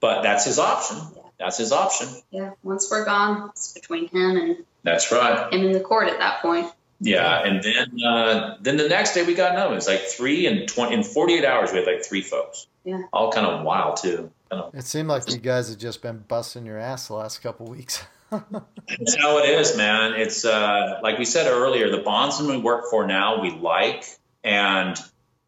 But 0.01 0.23
that's 0.23 0.45
his 0.45 0.59
option. 0.59 0.99
That's 1.39 1.59
his 1.59 1.73
option. 1.73 2.09
Yeah, 2.31 2.51
once 2.63 2.89
we're 2.91 3.05
gone, 3.05 3.51
it's 3.51 3.73
between 3.73 4.09
him 4.09 4.37
and 4.37 4.57
That's 4.85 5.11
right. 5.11 5.53
him 5.53 5.67
and 5.67 5.75
the 5.75 5.81
court 5.81 6.09
at 6.09 6.19
that 6.19 6.41
point. 6.41 6.71
Yeah, 7.01 7.45
and 7.45 7.63
then 7.63 8.05
uh, 8.05 8.57
then 8.61 8.77
the 8.77 8.89
next 8.89 9.15
day 9.15 9.25
we 9.25 9.35
got 9.35 9.53
another. 9.53 9.73
It 9.73 9.77
was 9.77 9.87
like 9.87 10.01
three 10.01 10.47
and 10.47 10.69
twenty 10.69 10.95
in 10.95 11.05
forty 11.05 11.35
eight 11.35 11.45
hours. 11.45 11.71
We 11.73 11.79
had 11.79 11.87
like 11.87 12.05
three 12.05 12.23
folks. 12.23 12.67
Yeah. 12.85 13.03
all 13.13 13.31
kind 13.31 13.47
of 13.47 13.65
wild 13.65 13.99
too. 13.99 14.31
Kind 14.51 14.63
of, 14.63 14.75
It 14.75 14.85
seemed 14.85 15.09
like 15.09 15.31
you 15.31 15.37
guys 15.39 15.69
had 15.69 15.79
just 15.79 16.01
been 16.01 16.25
busting 16.27 16.65
your 16.65 16.79
ass 16.79 17.09
the 17.09 17.15
last 17.15 17.43
couple 17.43 17.67
weeks. 17.67 18.03
that's 18.31 19.17
how 19.17 19.39
it 19.39 19.49
is, 19.49 19.77
man. 19.77 20.15
It's 20.15 20.45
uh, 20.45 21.01
like 21.03 21.19
we 21.19 21.25
said 21.25 21.47
earlier. 21.47 21.91
The 21.91 22.03
bondsmen 22.03 22.51
we 22.51 22.59
work 22.59 22.91
for 22.91 23.07
now, 23.07 23.41
we 23.41 23.51
like 23.51 24.05
and 24.45 24.99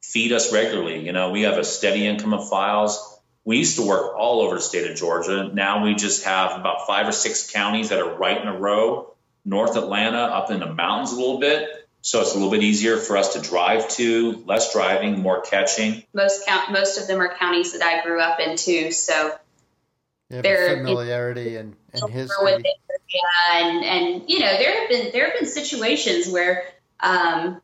feed 0.02 0.32
us 0.32 0.52
regularly. 0.52 1.04
You 1.04 1.12
know, 1.12 1.30
we 1.30 1.42
have 1.42 1.58
a 1.58 1.64
steady 1.64 2.06
income 2.06 2.34
of 2.34 2.48
files. 2.48 3.18
We 3.44 3.58
used 3.58 3.76
to 3.76 3.82
work 3.86 4.14
all 4.16 4.42
over 4.42 4.56
the 4.56 4.60
state 4.60 4.90
of 4.90 4.96
Georgia. 4.96 5.50
Now 5.52 5.84
we 5.84 5.94
just 5.94 6.24
have 6.24 6.58
about 6.58 6.86
five 6.86 7.08
or 7.08 7.12
six 7.12 7.50
counties 7.50 7.88
that 7.88 8.00
are 8.00 8.14
right 8.16 8.40
in 8.40 8.48
a 8.48 8.56
row. 8.56 9.14
North 9.44 9.76
Atlanta, 9.76 10.18
up 10.18 10.50
in 10.50 10.60
the 10.60 10.72
mountains 10.72 11.12
a 11.12 11.16
little 11.16 11.38
bit. 11.38 11.68
So 12.02 12.20
it's 12.20 12.32
a 12.32 12.34
little 12.34 12.50
bit 12.50 12.62
easier 12.62 12.96
for 12.96 13.16
us 13.16 13.34
to 13.34 13.40
drive 13.40 13.88
to, 13.90 14.42
less 14.46 14.72
driving, 14.72 15.20
more 15.20 15.42
catching. 15.42 16.02
Most 16.14 16.46
count, 16.46 16.72
most 16.72 16.98
of 16.98 17.06
them 17.06 17.20
are 17.20 17.34
counties 17.34 17.72
that 17.72 17.82
I 17.82 18.02
grew 18.02 18.20
up 18.20 18.40
in 18.40 18.56
too. 18.56 18.90
So 18.90 19.34
You 20.30 20.36
have 20.36 20.42
They're- 20.44 20.74
a 20.74 20.76
familiarity 20.76 21.56
and, 21.56 21.74
and 21.92 22.10
history. 22.12 22.36
with 22.44 22.62
the 22.62 22.68
area, 22.68 23.64
and 23.64 23.84
and 23.84 24.30
you 24.30 24.38
know 24.38 24.56
there 24.58 24.78
have 24.80 24.88
been 24.88 25.10
there 25.12 25.24
have 25.28 25.38
been 25.38 25.48
situations 25.48 26.28
where 26.28 26.64
um, 27.00 27.60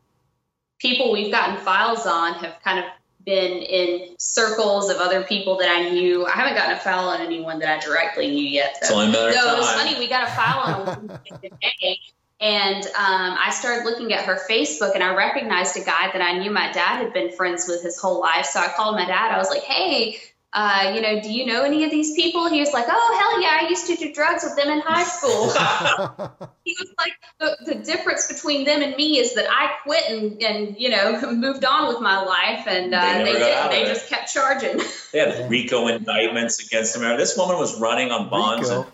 people 0.79 1.11
we've 1.13 1.31
gotten 1.31 1.57
files 1.57 2.05
on 2.05 2.33
have 2.35 2.57
kind 2.63 2.79
of 2.79 2.85
been 3.25 3.61
in 3.61 4.15
circles 4.19 4.89
of 4.89 4.97
other 4.97 5.23
people 5.23 5.57
that 5.59 5.69
I 5.69 5.89
knew. 5.89 6.25
I 6.25 6.31
haven't 6.31 6.55
gotten 6.55 6.75
a 6.75 6.79
file 6.79 7.07
on 7.09 7.21
anyone 7.21 7.59
that 7.59 7.69
I 7.77 7.79
directly 7.85 8.27
knew 8.31 8.43
yet. 8.43 8.75
It's 8.79 8.89
Though. 8.89 8.95
only 8.95 9.07
a 9.09 9.11
matter 9.11 9.29
of 9.29 9.35
No, 9.35 9.55
it 9.55 9.59
was 9.59 9.71
funny. 9.71 9.97
We 9.99 10.07
got 10.09 10.27
a 10.27 10.31
file 10.31 10.59
on 10.59 10.81
a 10.81 10.85
woman 11.01 11.19
today, 11.41 11.99
and 12.41 12.83
um, 12.85 13.37
I 13.39 13.49
started 13.51 13.85
looking 13.85 14.11
at 14.11 14.25
her 14.25 14.37
Facebook, 14.49 14.93
and 14.93 15.03
I 15.03 15.15
recognized 15.15 15.77
a 15.77 15.85
guy 15.85 16.09
that 16.11 16.21
I 16.21 16.37
knew 16.39 16.51
my 16.51 16.69
dad 16.73 16.97
had 17.01 17.13
been 17.13 17.31
friends 17.31 17.65
with 17.67 17.81
his 17.81 17.97
whole 17.97 18.19
life. 18.19 18.45
So 18.45 18.59
I 18.59 18.67
called 18.75 18.95
my 18.95 19.05
dad. 19.05 19.31
I 19.33 19.37
was 19.37 19.49
like, 19.49 19.63
"Hey, 19.63 20.19
uh, 20.57 20.91
you 20.95 21.01
know, 21.01 21.21
do 21.21 21.31
you 21.31 21.45
know 21.45 21.61
any 21.61 21.83
of 21.83 21.91
these 21.91 22.13
people?" 22.15 22.49
He 22.49 22.59
was 22.59 22.73
like, 22.73 22.85
"Oh, 22.89 23.17
hell 23.19 23.41
yeah, 23.43 23.59
I 23.61 23.69
used 23.69 23.85
to 23.87 23.95
do 23.95 24.11
drugs 24.11 24.43
with 24.43 24.55
them 24.55 24.69
in 24.69 24.79
high 24.79 25.03
school." 25.03 25.49
he 26.65 26.75
was 26.79 26.91
like, 26.97 27.13
the, 27.39 27.57
"The 27.63 27.75
difference 27.75 28.25
between 28.25 28.65
them 28.65 28.81
and 28.81 28.95
me 28.95 29.19
is 29.19 29.35
that 29.35 29.45
I 29.47 29.75
quit 29.83 30.09
and, 30.09 30.41
and 30.41 30.75
you 30.79 30.89
know 30.89 31.31
moved 31.31 31.63
on 31.63 31.87
with 31.89 32.01
my 32.01 32.23
life, 32.23 32.65
and 32.65 32.91
uh, 32.91 33.19
They 33.19 33.23
they, 33.25 33.33
did. 33.33 33.57
of 33.57 33.71
They 33.71 33.83
just 33.83 34.09
kept 34.09 34.33
charging." 34.33 34.81
They 35.13 35.19
had 35.19 35.47
RICO 35.47 35.89
indictments 35.89 36.65
against 36.65 36.95
them. 36.95 37.03
This 37.17 37.37
woman 37.37 37.57
was 37.59 37.79
running 37.79 38.09
on 38.09 38.29
bonds. 38.31 38.67
And, 38.67 38.85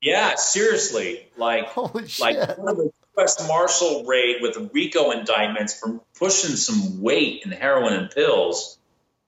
yeah, 0.00 0.36
seriously. 0.36 1.28
Like, 1.36 1.66
Holy 1.66 2.06
shit. 2.06 2.20
like 2.20 2.36
part 2.36 2.70
of 2.70 2.76
the 2.76 2.92
U.S. 3.18 3.48
Marshal 3.48 4.04
raid 4.04 4.36
with 4.40 4.70
RICO 4.72 5.10
indictments 5.10 5.78
for 5.78 6.00
pushing 6.16 6.54
some 6.54 7.02
weight 7.02 7.42
in 7.44 7.50
heroin 7.50 7.94
and 7.94 8.10
pills, 8.10 8.78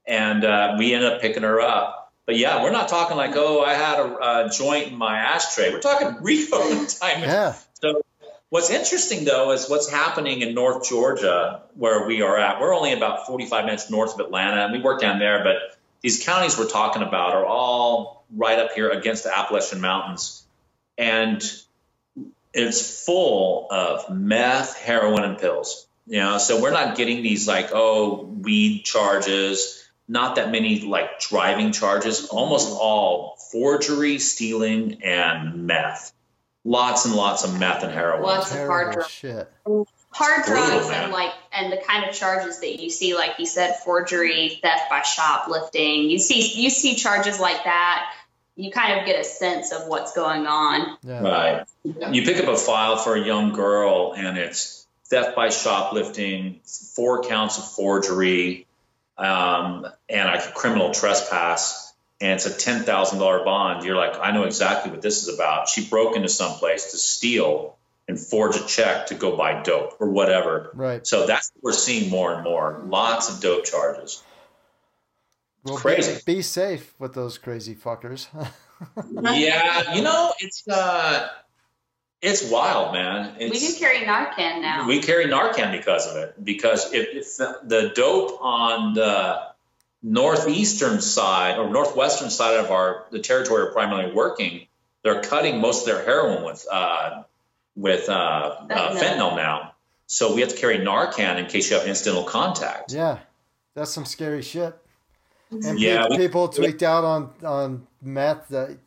and 0.07 0.45
uh, 0.45 0.77
we 0.79 0.95
ended 0.95 1.13
up 1.13 1.21
picking 1.21 1.43
her 1.43 1.61
up. 1.61 2.13
But 2.27 2.37
yeah, 2.37 2.63
we're 2.63 2.71
not 2.71 2.89
talking 2.89 3.17
like, 3.17 3.33
oh, 3.35 3.63
I 3.63 3.75
had 3.75 3.99
a, 3.99 4.47
a 4.47 4.51
joint 4.51 4.89
in 4.89 4.97
my 4.97 5.19
ashtray. 5.19 5.73
We're 5.73 5.81
talking 5.81 6.17
RICO 6.23 6.63
indictments. 6.63 7.01
yeah. 7.03 7.55
So 7.75 8.03
what's 8.49 8.71
interesting 8.71 9.25
though 9.25 9.53
is 9.53 9.69
what's 9.69 9.91
happening 9.91 10.41
in 10.41 10.55
North 10.55 10.89
Georgia 10.89 11.63
where 11.75 12.07
we 12.07 12.23
are 12.23 12.39
at. 12.39 12.61
We're 12.61 12.75
only 12.75 12.93
about 12.93 13.27
45 13.27 13.67
minutes 13.67 13.91
north 13.91 14.15
of 14.15 14.21
Atlanta 14.21 14.63
and 14.63 14.73
we 14.73 14.81
work 14.81 15.01
down 15.01 15.19
there, 15.19 15.45
but 15.45 15.57
these 16.01 16.25
counties 16.25 16.59
we're 16.59 16.69
talking 16.69 17.03
about 17.03 17.35
are 17.35 17.45
all 17.45 18.25
right 18.35 18.59
up 18.59 18.73
here 18.73 18.91
against 18.91 19.25
the 19.25 19.37
Appalachian 19.37 19.81
Mountains. 19.81 20.45
And 20.97 21.43
it's 22.55 23.05
full 23.05 23.67
of 23.71 24.09
meth, 24.11 24.79
heroin, 24.79 25.25
and 25.25 25.39
pills. 25.39 25.87
You 26.07 26.21
know, 26.21 26.39
so 26.39 26.61
we're 26.61 26.71
not 26.71 26.97
getting 26.97 27.23
these 27.23 27.49
like, 27.49 27.71
oh, 27.73 28.23
weed 28.23 28.85
charges, 28.85 29.84
not 30.09 30.37
that 30.37 30.51
many 30.51 30.83
like 30.83 31.19
driving 31.21 31.73
charges, 31.73 32.27
almost 32.27 32.71
all 32.73 33.37
forgery, 33.51 34.19
stealing, 34.19 35.03
and 35.03 35.67
meth. 35.67 36.13
lots 36.65 37.05
and 37.05 37.15
lots 37.15 37.45
of 37.45 37.59
meth 37.59 37.83
and 37.83 37.93
heroin. 37.93 38.23
Lots 38.23 38.51
of 38.53 38.59
hard 38.59 38.93
drugs. 38.95 39.11
shit. 39.11 39.51
hard 40.11 40.45
Brutal, 40.45 40.67
drugs 40.67 40.89
man. 40.89 41.05
and 41.05 41.13
like 41.13 41.33
and 41.53 41.73
the 41.73 41.77
kind 41.79 42.09
of 42.09 42.15
charges 42.15 42.61
that 42.61 42.81
you 42.83 42.91
see 42.91 43.15
like 43.15 43.33
you 43.39 43.47
said 43.47 43.77
forgery 43.85 44.59
theft 44.63 44.89
by 44.91 45.03
shoplifting 45.03 46.09
you 46.11 46.19
see 46.19 46.61
you 46.63 46.71
see 46.71 46.95
charges 46.95 47.39
like 47.41 47.65
that 47.65 48.13
you 48.57 48.71
kind 48.71 49.01
of 49.01 49.07
get 49.07 49.19
a 49.19 49.25
sense 49.25 49.73
of 49.73 49.89
what's 49.89 50.15
going 50.15 50.47
on 50.47 50.97
Yeah. 51.03 51.21
Right. 51.21 51.67
You 52.13 52.23
pick 52.23 52.39
up 52.39 52.49
a 52.49 52.57
file 52.57 52.97
for 52.97 53.15
a 53.17 53.21
young 53.21 53.53
girl, 53.53 54.15
and 54.17 54.39
it's 54.39 54.87
theft 55.07 55.35
by 55.37 55.49
shoplifting, 55.51 56.61
four 56.95 57.23
counts 57.25 57.59
of 57.59 57.65
forgery, 57.73 58.64
um, 59.17 59.87
and 60.09 60.29
a 60.29 60.53
criminal 60.53 60.93
trespass, 60.93 61.93
and 62.21 62.33
it's 62.33 62.47
a 62.47 62.57
ten 62.57 62.83
thousand 62.83 63.19
dollar 63.19 63.45
bond. 63.45 63.85
You're 63.85 63.97
like, 63.97 64.19
I 64.21 64.33
know 64.33 64.45
exactly 64.45 64.91
what 64.91 65.03
this 65.03 65.27
is 65.27 65.35
about. 65.35 65.69
She 65.69 65.87
broke 65.87 66.17
into 66.17 66.29
some 66.29 66.53
place 66.55 66.93
to 66.93 66.99
steal 66.99 67.77
and 68.07 68.19
forge 68.19 68.57
a 68.57 68.67
check 68.67 69.07
to 69.07 69.15
go 69.15 69.37
buy 69.37 69.63
dope 69.63 69.97
or 70.01 70.11
whatever. 70.11 70.71
Right. 70.75 71.07
So 71.07 71.27
that's 71.27 71.51
what 71.55 71.65
we're 71.65 71.79
seeing 71.79 72.11
more 72.11 72.35
and 72.35 72.45
more. 72.45 72.83
Lots 72.87 73.35
of 73.35 73.41
dope 73.41 73.65
charges. 73.65 74.23
Well, 75.65 75.77
crazy. 75.77 76.21
Be, 76.27 76.37
be 76.37 76.43
safe 76.43 76.95
with 76.99 77.15
those 77.15 77.39
crazy 77.39 77.75
fuckers. 77.75 78.27
yeah, 79.13 79.95
you 79.95 80.03
know, 80.03 80.33
it's 80.39 80.69
uh, 80.69 81.29
it's 82.29 82.43
wild, 82.51 82.93
man. 82.95 83.37
It's, 83.39 83.53
we 83.53 83.59
do 83.69 83.79
carry 83.79 83.99
narcan 84.07 84.61
now 84.63 84.87
We 84.89 85.01
carry 85.01 85.27
Narcan 85.27 85.73
because 85.73 86.07
of 86.11 86.17
it. 86.17 86.43
Because 86.43 86.93
if, 86.93 87.07
if 87.21 87.37
the, 87.37 87.59
the 87.65 87.93
dope 87.95 88.39
on 88.41 88.95
the 88.95 89.43
northeastern 90.03 91.01
side 91.01 91.59
or 91.59 91.69
northwestern 91.71 92.31
side 92.31 92.59
of 92.59 92.71
our 92.71 93.07
the 93.11 93.19
territory 93.19 93.63
are 93.63 93.73
primarily 93.73 94.13
working, 94.13 94.67
they're 95.03 95.23
cutting 95.23 95.61
most 95.61 95.87
of 95.87 95.95
their 95.95 96.05
heroin 96.05 96.45
with 96.45 96.67
uh, 96.71 97.23
with 97.77 98.09
uh, 98.09 98.13
uh, 98.13 98.67
Fentanyl. 98.69 99.01
fentanyl 99.01 99.37
now. 99.37 99.75
So 100.07 100.35
we 100.35 100.41
have 100.43 100.51
to 100.51 100.57
carry 100.57 100.79
Narcan 100.79 101.39
in 101.39 101.47
case 101.47 101.71
you 101.71 101.77
have 101.79 101.87
incidental 101.87 102.25
contact. 102.25 102.93
yeah. 102.93 103.19
That's 103.75 103.91
some 103.91 104.05
scary 104.05 104.43
shit. 104.43 104.77
And 105.51 105.81
Yeah, 105.81 106.03
pe- 106.05 106.09
we- 106.11 106.19
people 106.19 106.47
tweaked 106.49 106.83
out 106.85 107.03
on, 107.05 107.31
on 107.43 107.87
meth 108.01 108.49
that, 108.51 108.79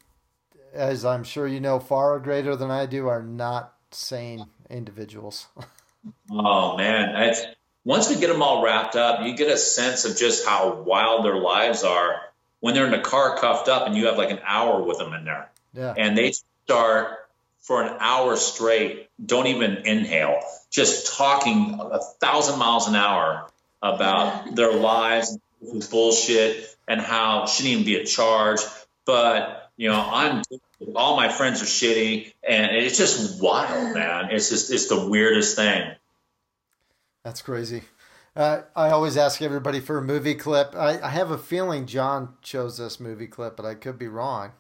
as 0.78 1.04
I'm 1.04 1.24
sure 1.24 1.48
you 1.48 1.60
know 1.60 1.80
far 1.80 2.20
greater 2.20 2.56
than 2.56 2.72
I 2.72 2.86
do, 2.86 3.08
are 3.08 3.24
not 3.24 3.74
sane 3.92 4.46
individuals. 4.70 5.48
Oh 6.32 6.78
man, 6.78 7.16
it's, 7.30 7.42
once 7.84 8.10
we 8.10 8.16
get 8.16 8.28
them 8.28 8.42
all 8.42 8.64
wrapped 8.64 8.96
up, 8.96 9.26
you 9.26 9.36
get 9.36 9.50
a 9.50 9.58
sense 9.58 10.06
of 10.06 10.16
just 10.16 10.46
how 10.46 10.74
wild 10.74 11.26
their 11.26 11.36
lives 11.36 11.84
are 11.84 12.22
when 12.60 12.74
they're 12.74 12.86
in 12.86 12.92
the 12.92 13.00
car 13.00 13.38
cuffed 13.38 13.68
up 13.68 13.88
and 13.88 13.96
you 13.96 14.06
have 14.06 14.18
like 14.18 14.32
an 14.32 14.40
hour 14.46 14.82
with 14.82 15.00
them 15.00 15.14
in 15.14 15.26
there. 15.26 15.50
Yeah. 15.74 15.94
and 15.96 16.18
they 16.18 16.34
start 16.66 17.18
for 17.60 17.84
an 17.84 17.98
hour 18.00 18.36
straight, 18.36 19.10
don't 19.24 19.48
even 19.48 19.86
inhale, 19.86 20.40
just 20.70 21.16
talking 21.18 21.80
a 21.80 22.00
thousand 22.00 22.58
miles 22.58 22.88
an 22.88 22.96
hour 22.96 23.50
about 23.82 24.56
their 24.56 24.74
lives, 24.74 25.38
bullshit, 25.92 26.76
and 26.88 27.02
how 27.02 27.46
shouldn't 27.46 27.74
even 27.74 27.86
be 27.86 27.98
a 27.98 28.06
charge. 28.06 28.62
But 29.06 29.67
you 29.78 29.90
know, 29.90 29.96
I'm 30.12 30.44
all 30.96 31.16
my 31.16 31.30
friends 31.30 31.62
are 31.62 31.66
shitty, 31.66 32.34
and 32.48 32.76
it's 32.76 32.98
just 32.98 33.42
wild, 33.42 33.94
man. 33.96 34.30
It's 34.32 34.50
just 34.50 34.72
it's 34.72 34.88
the 34.90 35.08
weirdest 35.08 35.56
thing. 35.56 35.92
That's 37.24 37.42
crazy. 37.42 37.84
Uh, 38.36 38.62
I 38.76 38.90
always 38.90 39.18
ask 39.18 39.42
everybody 39.42 39.80
for 39.80 39.98
a 39.98 40.02
movie 40.02 40.36
clip. 40.36 40.76
I, 40.76 41.02
I 41.02 41.10
have 41.10 41.32
a 41.32 41.38
feeling 41.38 41.88
John 41.88 42.36
chose 42.42 42.78
this 42.78 43.00
movie 43.00 43.28
clip, 43.28 43.58
but 43.58 43.66
I 43.66 43.74
could 43.74 43.98
be 43.98 44.08
wrong. 44.08 44.52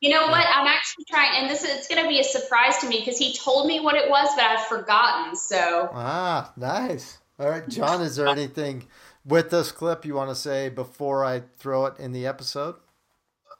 you 0.00 0.10
know 0.10 0.26
what 0.28 0.46
i'm 0.54 0.66
actually 0.66 1.04
trying 1.04 1.30
and 1.36 1.50
this 1.50 1.62
is 1.62 1.70
it's 1.76 1.86
going 1.88 2.02
to 2.02 2.08
be 2.08 2.18
a 2.20 2.24
surprise 2.24 2.78
to 2.78 2.88
me 2.88 2.98
because 3.00 3.18
he 3.18 3.34
told 3.36 3.66
me 3.66 3.80
what 3.80 3.94
it 3.96 4.08
was 4.08 4.28
but 4.34 4.44
i've 4.44 4.66
forgotten 4.66 5.36
so 5.36 5.90
Ah, 5.92 6.52
nice. 6.56 7.18
All 7.38 7.48
right, 7.50 7.68
John, 7.68 8.00
is 8.02 8.16
there 8.16 8.26
anything 8.38 8.86
with 9.24 9.50
this 9.50 9.72
clip 9.72 10.04
you 10.06 10.14
want 10.14 10.30
to 10.30 10.34
say 10.34 10.68
before 10.70 11.24
I 11.24 11.42
throw 11.58 11.86
it 11.86 11.98
in 11.98 12.12
the 12.12 12.26
episode? 12.26 12.76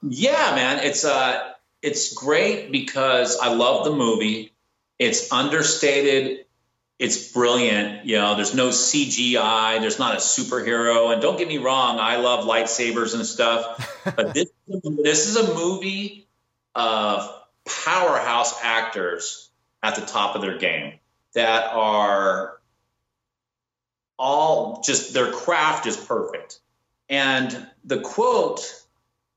Yeah, 0.02 0.54
man, 0.54 0.84
it's 0.84 1.04
uh 1.04 1.52
it's 1.82 2.14
great 2.14 2.72
because 2.72 3.38
I 3.38 3.52
love 3.52 3.84
the 3.84 3.92
movie. 3.92 4.52
It's 4.98 5.32
understated. 5.32 6.44
It's 6.98 7.32
brilliant. 7.32 8.04
You 8.04 8.18
know, 8.18 8.36
there's 8.36 8.54
no 8.54 8.68
CGI. 8.68 9.80
There's 9.80 9.98
not 9.98 10.14
a 10.14 10.18
superhero. 10.18 11.12
And 11.12 11.22
don't 11.22 11.38
get 11.38 11.48
me 11.48 11.58
wrong, 11.58 11.98
I 11.98 12.16
love 12.16 12.44
lightsabers 12.44 13.14
and 13.14 13.24
stuff. 13.26 13.96
But 14.16 14.32
this 14.32 14.48
this 14.66 15.26
is 15.28 15.36
a 15.36 15.54
movie 15.54 16.26
of 16.74 17.30
powerhouse 17.66 18.58
actors 18.62 19.50
at 19.82 19.94
the 19.96 20.00
top 20.00 20.36
of 20.36 20.42
their 20.42 20.56
game 20.56 20.94
that 21.34 21.72
are 21.72 22.58
all 24.18 24.80
just 24.82 25.12
their 25.12 25.30
craft 25.32 25.86
is 25.86 25.96
perfect. 25.96 26.60
And 27.10 27.66
the 27.84 28.00
quote 28.00 28.79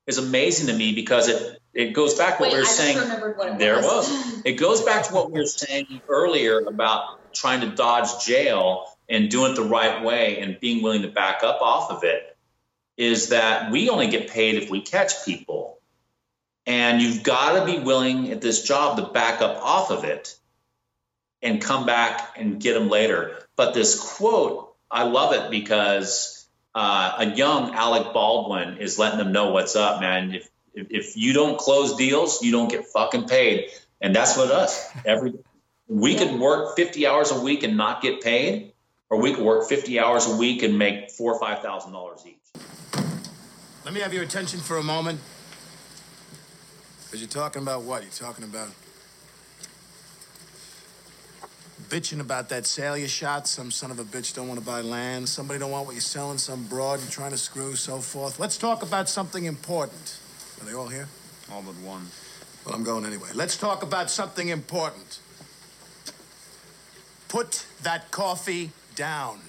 is 0.08 0.18
amazing 0.18 0.68
to 0.68 0.74
me 0.74 0.94
because 0.94 1.28
it 1.30 1.60
it 1.74 1.94
goes 1.94 2.14
back 2.16 2.40
what 2.40 2.50
we 2.50 2.56
i 2.56 2.60
were 2.60 2.64
just 2.66 2.78
saying. 2.78 2.98
what 2.98 3.48
it 3.50 3.60
There 3.60 3.78
was 3.78 4.10
was. 4.10 4.42
It 4.46 4.54
goes 4.54 4.82
back 4.82 5.08
to 5.08 5.14
what 5.14 5.32
we 5.32 5.40
were 5.40 5.46
saying 5.46 6.02
earlier 6.08 6.60
about 6.60 7.34
trying 7.34 7.62
to 7.62 7.68
dodge 7.68 8.24
jail 8.26 8.86
and 9.10 9.30
doing 9.30 9.54
it 9.54 9.56
the 9.56 9.64
right 9.64 10.04
way 10.04 10.40
and 10.40 10.60
being 10.60 10.84
willing 10.84 11.02
to 11.02 11.08
back 11.08 11.44
up 11.44 11.62
off 11.62 11.90
of 11.92 12.04
it. 12.04 12.38
Is 12.96 13.30
that 13.30 13.72
we 13.72 13.90
only 13.90 14.08
get 14.08 14.30
paid 14.30 14.56
if 14.62 14.70
we 14.70 14.82
catch 14.82 15.26
people. 15.26 15.80
And 16.68 17.02
you've 17.02 17.24
got 17.24 17.60
to 17.60 17.66
be 17.66 17.80
willing 17.80 18.32
at 18.32 18.40
this 18.40 18.64
job 18.64 18.98
to 18.98 19.04
back 19.12 19.42
up 19.42 19.58
off 19.62 19.90
of 19.92 20.04
it 20.04 20.36
and 21.42 21.60
come 21.62 21.86
back 21.86 22.36
and 22.38 22.62
get 22.62 22.74
them 22.74 22.88
later. 22.88 23.38
But 23.58 23.74
this 23.74 24.00
quote, 24.00 24.74
I 24.90 25.04
love 25.04 25.34
it 25.34 25.50
because 25.52 26.33
uh, 26.76 27.16
a 27.20 27.36
young 27.36 27.74
Alec 27.74 28.14
Baldwin 28.14 28.78
is 28.78 28.98
letting 28.98 29.20
them 29.20 29.32
know 29.32 29.52
what's 29.52 29.76
up, 29.76 30.02
man. 30.02 30.34
If, 30.34 30.50
if 30.74 30.88
if 30.90 31.18
you 31.18 31.34
don't 31.34 31.58
close 31.58 31.96
deals, 31.96 32.42
you 32.42 32.52
don't 32.52 32.70
get 32.70 32.86
fucking 32.88 33.28
paid, 33.28 33.70
and 34.02 34.16
that's 34.16 34.38
what 34.38 34.52
us. 34.52 34.90
Every 35.06 35.34
we 35.88 36.16
could 36.16 36.40
work 36.40 36.76
50 36.76 37.06
hours 37.06 37.32
a 37.32 37.40
week 37.40 37.64
and 37.64 37.78
not 37.78 38.02
get 38.02 38.22
paid, 38.22 38.74
or 39.10 39.22
we 39.22 39.34
could 39.34 39.44
work 39.44 39.68
50 39.70 40.00
hours 40.00 40.26
a 40.26 40.36
week 40.36 40.64
and 40.64 40.78
make 40.80 41.12
four 41.12 41.34
or 41.34 41.40
five 41.40 41.62
thousand 41.62 41.92
dollars 41.92 42.24
each. 42.26 42.38
Let 43.86 43.94
me 43.94 44.00
have 44.00 44.14
your 44.14 44.24
attention 44.24 44.60
for 44.60 44.78
a 44.78 44.84
moment. 44.84 45.20
Because 47.06 47.22
you're 47.22 47.30
talking 47.30 47.62
about 47.62 47.84
what? 47.84 48.02
You're 48.02 48.12
talking 48.12 48.46
about 48.46 48.70
bitching 51.94 52.20
about 52.22 52.50
that 52.50 52.66
sale 52.66 52.98
you 52.98 53.08
shot. 53.08 53.48
Some 53.48 53.70
son 53.70 53.92
of 53.92 54.00
a 54.00 54.04
bitch 54.04 54.34
don't 54.34 54.48
want 54.48 54.60
to 54.60 54.66
buy 54.66 54.82
land. 54.82 55.30
Somebody 55.30 55.60
don't 55.60 55.70
want 55.70 55.86
what 55.86 55.92
you're 55.92 56.02
selling. 56.02 56.40
Some 56.40 56.64
broad 56.64 57.00
you're 57.00 57.12
trying 57.12 57.30
to 57.30 57.38
screw, 57.38 57.76
so 57.76 58.00
forth. 58.00 58.40
Let's 58.40 58.58
talk 58.58 58.82
about 58.82 59.08
something 59.08 59.46
important. 59.46 60.18
Are 60.60 60.66
they 60.66 60.74
all 60.74 60.88
here? 60.88 61.08
All 61.52 61.62
but 61.62 61.76
one. 61.88 62.08
Well, 62.66 62.74
I'm 62.74 62.84
going 62.84 63.06
anyway. 63.06 63.28
Let's 63.36 63.58
talk 63.58 63.84
about 63.84 64.10
something 64.10 64.48
important. 64.48 65.20
Put 67.28 67.64
that 67.84 68.10
coffee 68.10 68.72
down. 68.96 69.40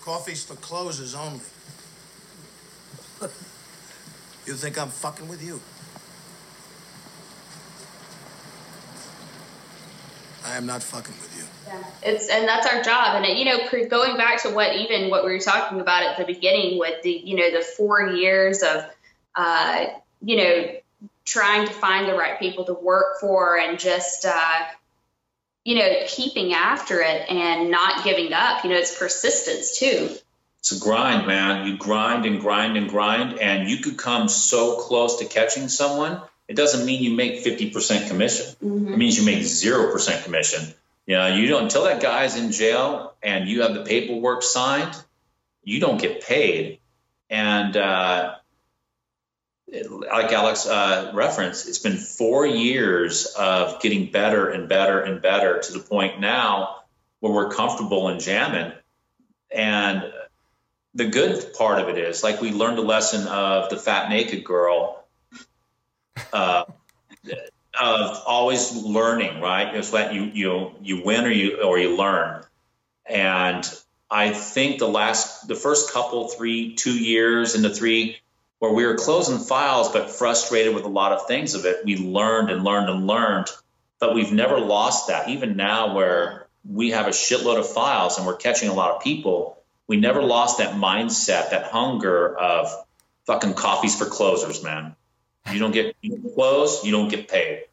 Coffee's 0.00 0.42
for 0.42 0.54
closers 0.54 1.14
only. 1.14 1.40
you 4.46 4.54
think 4.54 4.78
I'm 4.78 4.88
fucking 4.88 5.28
with 5.28 5.44
you? 5.44 5.60
I 10.46 10.56
am 10.56 10.66
not 10.66 10.82
fucking 10.82 11.14
with 11.20 11.36
you. 11.36 11.44
Yeah, 11.66 11.84
it's 12.02 12.28
and 12.28 12.46
that's 12.46 12.66
our 12.66 12.82
job. 12.82 13.22
And 13.22 13.38
you 13.38 13.44
know, 13.44 13.66
pre- 13.68 13.86
going 13.86 14.16
back 14.16 14.42
to 14.42 14.50
what 14.50 14.76
even 14.76 15.10
what 15.10 15.24
we 15.24 15.32
were 15.32 15.38
talking 15.38 15.80
about 15.80 16.02
at 16.02 16.18
the 16.18 16.24
beginning 16.24 16.78
with 16.78 17.02
the 17.02 17.10
you 17.10 17.36
know 17.36 17.50
the 17.50 17.64
four 17.64 18.08
years 18.08 18.62
of 18.62 18.84
uh, 19.34 19.86
you 20.20 20.36
know 20.36 20.74
trying 21.24 21.66
to 21.66 21.72
find 21.72 22.08
the 22.08 22.14
right 22.14 22.38
people 22.38 22.64
to 22.64 22.74
work 22.74 23.20
for 23.20 23.56
and 23.58 23.78
just 23.78 24.26
uh, 24.26 24.60
you 25.64 25.76
know 25.76 25.88
keeping 26.06 26.52
after 26.52 27.00
it 27.00 27.30
and 27.30 27.70
not 27.70 28.04
giving 28.04 28.32
up. 28.32 28.64
You 28.64 28.70
know, 28.70 28.76
it's 28.76 28.96
persistence 28.96 29.78
too. 29.78 30.16
It's 30.58 30.72
a 30.72 30.78
grind, 30.78 31.26
man. 31.26 31.66
You 31.66 31.76
grind 31.76 32.24
and 32.24 32.40
grind 32.40 32.76
and 32.76 32.88
grind, 32.88 33.40
and 33.40 33.68
you 33.68 33.78
could 33.78 33.96
come 33.96 34.28
so 34.28 34.76
close 34.76 35.18
to 35.18 35.24
catching 35.24 35.68
someone. 35.68 36.22
It 36.52 36.56
doesn't 36.56 36.84
mean 36.84 37.02
you 37.02 37.16
make 37.16 37.42
50% 37.42 38.08
commission. 38.08 38.44
It 38.60 38.98
means 38.98 39.16
you 39.16 39.24
make 39.24 39.38
0% 39.38 40.22
commission. 40.24 40.74
You 41.06 41.14
know, 41.14 41.28
you 41.28 41.48
don't, 41.48 41.62
until 41.62 41.84
that 41.84 42.02
guy's 42.02 42.36
in 42.36 42.52
jail 42.52 43.14
and 43.22 43.48
you 43.48 43.62
have 43.62 43.72
the 43.72 43.84
paperwork 43.84 44.42
signed, 44.42 44.94
you 45.64 45.80
don't 45.80 45.98
get 45.98 46.22
paid. 46.22 46.80
And, 47.30 47.74
uh, 47.74 48.34
like 49.72 50.30
Alex 50.30 50.66
uh, 50.66 51.12
referenced, 51.14 51.66
it's 51.68 51.78
been 51.78 51.96
four 51.96 52.44
years 52.44 53.24
of 53.24 53.80
getting 53.80 54.10
better 54.10 54.50
and 54.50 54.68
better 54.68 55.00
and 55.00 55.22
better 55.22 55.58
to 55.58 55.72
the 55.72 55.78
point 55.78 56.20
now 56.20 56.82
where 57.20 57.32
we're 57.32 57.48
comfortable 57.48 58.10
in 58.10 58.20
jamming. 58.20 58.72
And 59.50 60.12
the 60.92 61.06
good 61.06 61.54
part 61.54 61.78
of 61.78 61.88
it 61.88 61.96
is 61.96 62.22
like 62.22 62.42
we 62.42 62.52
learned 62.52 62.78
a 62.78 62.82
lesson 62.82 63.26
of 63.26 63.70
the 63.70 63.78
fat 63.78 64.10
naked 64.10 64.44
girl 64.44 65.01
uh, 66.32 66.64
of 67.80 68.22
always 68.26 68.72
learning 68.72 69.40
right? 69.40 69.74
It's 69.74 69.92
what 69.92 70.12
you 70.14 70.24
you 70.24 70.72
you 70.82 71.02
win 71.04 71.24
or 71.24 71.30
you 71.30 71.62
or 71.62 71.78
you 71.78 71.96
learn. 71.96 72.42
And 73.06 73.68
i 74.10 74.30
think 74.30 74.78
the 74.78 74.86
last 74.86 75.48
the 75.48 75.54
first 75.54 75.90
couple 75.92 76.28
three 76.28 76.74
two 76.74 76.92
years 76.92 77.54
into 77.54 77.70
three 77.70 78.18
where 78.58 78.72
we 78.72 78.84
were 78.84 78.94
closing 78.96 79.38
files 79.38 79.90
but 79.90 80.10
frustrated 80.10 80.74
with 80.74 80.84
a 80.84 80.88
lot 80.88 81.12
of 81.12 81.26
things 81.26 81.54
of 81.54 81.64
it 81.64 81.82
we 81.86 81.96
learned 81.96 82.50
and 82.50 82.62
learned 82.62 82.90
and 82.90 83.06
learned 83.06 83.48
but 84.02 84.16
we've 84.16 84.32
never 84.32 84.58
lost 84.58 85.06
that. 85.06 85.28
Even 85.28 85.56
now 85.56 85.94
where 85.94 86.48
we 86.68 86.90
have 86.90 87.06
a 87.06 87.10
shitload 87.10 87.56
of 87.58 87.68
files 87.72 88.18
and 88.18 88.26
we're 88.26 88.36
catching 88.36 88.68
a 88.68 88.74
lot 88.74 88.90
of 88.90 89.02
people 89.02 89.62
we 89.86 89.96
never 89.96 90.22
lost 90.22 90.58
that 90.58 90.74
mindset, 90.74 91.50
that 91.50 91.64
hunger 91.64 92.36
of 92.36 92.72
fucking 93.26 93.54
coffees 93.54 93.96
for 93.96 94.06
closers, 94.06 94.62
man. 94.62 94.96
You 95.50 95.58
don't 95.58 95.72
get 95.72 95.96
you 96.00 96.16
don't 96.16 96.34
close, 96.34 96.84
you 96.84 96.92
don't 96.92 97.08
get 97.08 97.28
paid. 97.28 97.64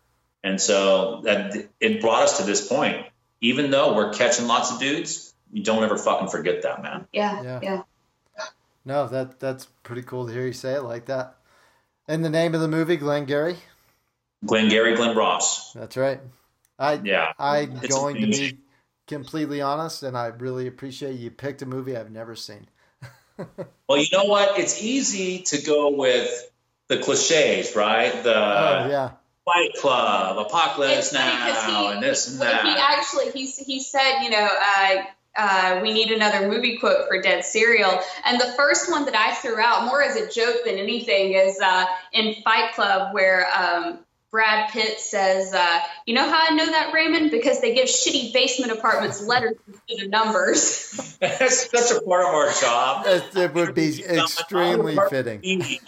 And 0.43 0.59
so 0.59 1.21
that 1.23 1.69
it 1.79 2.01
brought 2.01 2.23
us 2.23 2.37
to 2.37 2.43
this 2.43 2.67
point. 2.67 3.05
Even 3.41 3.71
though 3.71 3.95
we're 3.95 4.11
catching 4.13 4.47
lots 4.47 4.71
of 4.71 4.79
dudes, 4.79 5.33
you 5.51 5.63
don't 5.63 5.83
ever 5.83 5.97
fucking 5.97 6.27
forget 6.27 6.63
that, 6.63 6.81
man. 6.81 7.07
Yeah, 7.13 7.41
Yeah. 7.41 7.59
yeah. 7.63 7.81
No, 8.85 9.07
that 9.07 9.39
that's 9.39 9.65
pretty 9.83 10.01
cool 10.01 10.27
to 10.27 10.33
hear 10.33 10.45
you 10.45 10.53
say 10.53 10.73
it 10.73 10.83
like 10.83 11.05
that. 11.05 11.35
And 12.07 12.25
the 12.25 12.29
name 12.29 12.55
of 12.55 12.61
the 12.61 12.67
movie, 12.67 12.97
Glengarry. 12.97 13.57
Glenn 14.45 14.69
Gary, 14.69 14.95
Glen 14.95 15.15
Ross. 15.15 15.73
That's 15.73 15.97
right. 15.97 16.19
I 16.77 16.93
Yeah. 17.03 17.33
I'm 17.37 17.77
It's 17.83 17.93
going 17.93 18.15
to 18.21 18.27
be 18.27 18.57
completely 19.07 19.61
honest, 19.61 20.01
and 20.03 20.17
I 20.17 20.27
really 20.27 20.67
appreciate 20.67 21.19
you 21.19 21.29
picked 21.29 21.61
a 21.61 21.65
movie 21.65 21.95
I've 21.95 22.11
never 22.11 22.35
seen. 22.35 22.67
Well, 23.87 23.97
you 23.97 24.07
know 24.11 24.25
what? 24.25 24.59
It's 24.59 24.83
easy 24.83 25.43
to 25.43 25.61
go 25.61 25.91
with 25.95 26.29
the 26.89 26.97
cliches, 26.97 27.75
right? 27.75 28.11
The 28.23 28.35
oh 28.35 28.87
yeah, 28.89 29.11
Fight 29.45 29.73
Club, 29.79 30.37
Apocalypse 30.37 30.97
It's 30.97 31.13
Now, 31.13 31.87
he- 31.87 31.93
and 31.93 32.03
this 32.03 32.29
and 32.29 32.39
Well, 32.39 32.63
He 32.63 32.75
actually 32.77 33.31
he 33.31 33.45
he 33.45 33.79
said, 33.79 34.23
you 34.23 34.31
know, 34.31 34.49
uh, 34.77 34.95
uh, 35.37 35.79
we 35.81 35.93
need 35.93 36.11
another 36.11 36.49
movie 36.49 36.77
quote 36.77 37.07
for 37.07 37.21
Dead 37.21 37.45
Serial, 37.45 37.99
and 38.25 38.41
the 38.41 38.51
first 38.57 38.91
one 38.91 39.05
that 39.05 39.15
I 39.15 39.33
threw 39.35 39.57
out, 39.59 39.85
more 39.85 40.01
as 40.01 40.15
a 40.17 40.29
joke 40.29 40.65
than 40.65 40.75
anything, 40.75 41.33
is 41.33 41.59
uh, 41.61 41.85
in 42.11 42.35
Fight 42.43 42.73
Club 42.73 43.13
where. 43.13 43.47
Um, 43.55 43.99
Brad 44.31 44.69
Pitt 44.69 44.99
says, 44.99 45.55
uh, 45.55 45.79
"You 46.05 46.13
know 46.13 46.29
how 46.29 46.45
I 46.51 46.53
know 46.53 46.67
that, 46.67 46.93
Raymond? 46.93 47.31
Because 47.31 47.61
they 47.61 47.73
give 47.73 47.87
shitty 47.87 48.31
basement 48.31 48.71
apartments 48.71 49.23
letters 49.23 49.55
instead 49.67 50.05
of 50.05 50.11
numbers." 50.11 51.17
That's 51.19 51.67
such 51.71 51.97
a 51.97 52.01
part 52.01 52.21
of 52.21 52.27
our 52.27 52.51
job. 52.51 53.07
it, 53.07 53.35
it 53.35 53.53
would 53.55 53.73
be 53.73 54.03
extremely 54.03 54.99
fitting. 55.09 55.79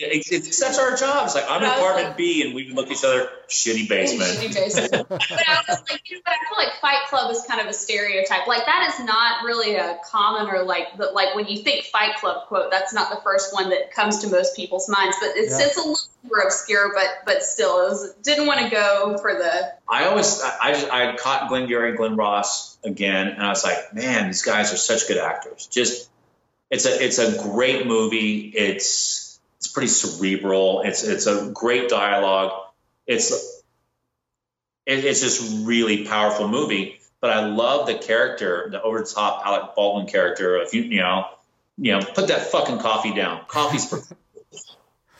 Yeah, 0.00 0.08
it's, 0.12 0.32
it's 0.32 0.56
such 0.56 0.78
our 0.78 0.96
job. 0.96 1.26
It's 1.26 1.34
like 1.34 1.44
I'm 1.48 1.62
in 1.62 1.68
apartment 1.68 2.08
like- 2.08 2.16
B, 2.16 2.42
and 2.42 2.54
we 2.54 2.66
would 2.66 2.74
look 2.74 2.86
at 2.86 2.92
each 2.92 3.04
other, 3.04 3.28
shitty 3.48 3.86
basement. 3.86 4.30
Shitty 4.30 4.54
basement. 4.54 4.90
but 5.08 5.20
I 5.20 5.62
was 5.68 5.82
like, 5.90 6.00
you 6.08 6.16
know, 6.16 6.22
but 6.24 6.32
I 6.32 6.48
feel 6.48 6.56
like 6.56 6.80
Fight 6.80 7.08
Club 7.08 7.30
is 7.30 7.42
kind 7.46 7.60
of 7.60 7.66
a 7.66 7.74
stereotype. 7.74 8.46
Like 8.46 8.64
that 8.64 8.94
is 8.94 9.04
not 9.04 9.44
really 9.44 9.74
a 9.74 9.98
common 10.10 10.46
or 10.46 10.62
like 10.62 10.96
the, 10.96 11.06
like 11.06 11.34
when 11.34 11.46
you 11.46 11.58
think 11.58 11.84
Fight 11.84 12.16
Club 12.16 12.46
quote, 12.48 12.70
that's 12.70 12.94
not 12.94 13.10
the 13.10 13.20
first 13.22 13.52
one 13.52 13.68
that 13.70 13.92
comes 13.92 14.20
to 14.20 14.28
most 14.30 14.56
people's 14.56 14.88
minds. 14.88 15.16
But 15.20 15.32
it's 15.34 15.58
Yeah. 15.58 15.66
it's 15.66 15.76
a 15.76 15.80
little 15.80 15.98
more 16.22 16.40
obscure, 16.40 16.92
but 16.94 17.08
but 17.26 17.42
still, 17.42 17.84
it 17.86 17.90
was, 17.90 18.14
didn't 18.22 18.46
want 18.46 18.60
to 18.60 18.70
go 18.70 19.18
for 19.20 19.34
the 19.34 19.74
I 19.88 20.04
always, 20.06 20.40
I, 20.40 20.56
I, 20.62 20.72
just, 20.72 20.90
I 20.90 21.16
caught 21.16 21.48
Glengarry 21.48 21.90
and 21.90 21.98
Glen 21.98 22.16
Ross 22.16 22.78
again, 22.84 23.28
and 23.28 23.42
I 23.42 23.48
was 23.48 23.64
like, 23.64 23.92
man, 23.92 24.28
these 24.28 24.42
guys 24.42 24.72
are 24.72 24.76
such 24.76 25.08
good 25.08 25.18
actors. 25.18 25.66
Just, 25.66 26.08
it's 26.70 26.86
a, 26.86 27.04
it's 27.04 27.18
a 27.18 27.42
great 27.42 27.86
movie. 27.86 28.52
It's, 28.54 29.19
it's 29.60 29.68
pretty 29.68 29.88
cerebral. 29.88 30.80
It's, 30.80 31.04
it's 31.04 31.26
a 31.26 31.50
great 31.52 31.90
dialogue. 31.90 32.52
It's, 33.06 33.30
it, 34.86 35.04
it's 35.04 35.20
just 35.20 35.66
really 35.66 36.06
powerful 36.06 36.48
movie. 36.48 36.98
But 37.20 37.30
I 37.30 37.46
love 37.46 37.86
the 37.86 37.96
character, 37.96 38.68
the 38.70 38.80
over 38.80 39.00
the 39.00 39.06
top 39.06 39.42
Alec 39.44 39.74
Baldwin 39.76 40.06
character 40.06 40.56
of 40.56 40.72
you, 40.72 40.80
you 40.80 41.00
know, 41.00 41.26
you 41.76 41.92
know, 41.92 42.00
put 42.00 42.28
that 42.28 42.50
fucking 42.50 42.78
coffee 42.78 43.14
down. 43.14 43.42
Coffee's 43.46 43.86
for 43.90 44.00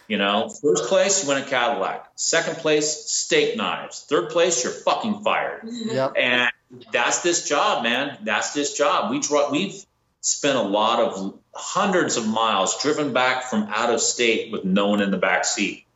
You 0.09 0.17
know, 0.17 0.49
first 0.49 0.85
place, 0.85 1.23
you 1.23 1.29
win 1.29 1.43
a 1.43 1.45
Cadillac. 1.45 2.11
Second 2.15 2.57
place, 2.57 3.11
steak 3.11 3.59
knives. 3.59 4.07
Third 4.09 4.31
place, 4.31 4.65
you're 4.65 4.73
fucking 4.73 5.23
fired. 5.23 5.61
Yep. 5.65 6.15
And 6.17 6.51
that's 6.91 7.21
this 7.21 7.47
job, 7.47 7.83
man. 7.83 8.17
That's 8.23 8.55
this 8.55 8.73
job. 8.73 9.11
We 9.11 9.21
draw, 9.21 9.51
we've 9.51 9.85
spent 10.21 10.57
a 10.57 10.63
lot 10.63 11.01
of 11.01 11.39
hundreds 11.55 12.17
of 12.17 12.27
miles 12.27 12.81
driven 12.83 13.13
back 13.13 13.45
from 13.45 13.65
out 13.71 13.93
of 13.93 14.01
state 14.01 14.53
with 14.53 14.65
no 14.65 14.89
one 14.89 15.01
in 15.01 15.11
the 15.11 15.17
back 15.17 15.45
seat. 15.45 15.87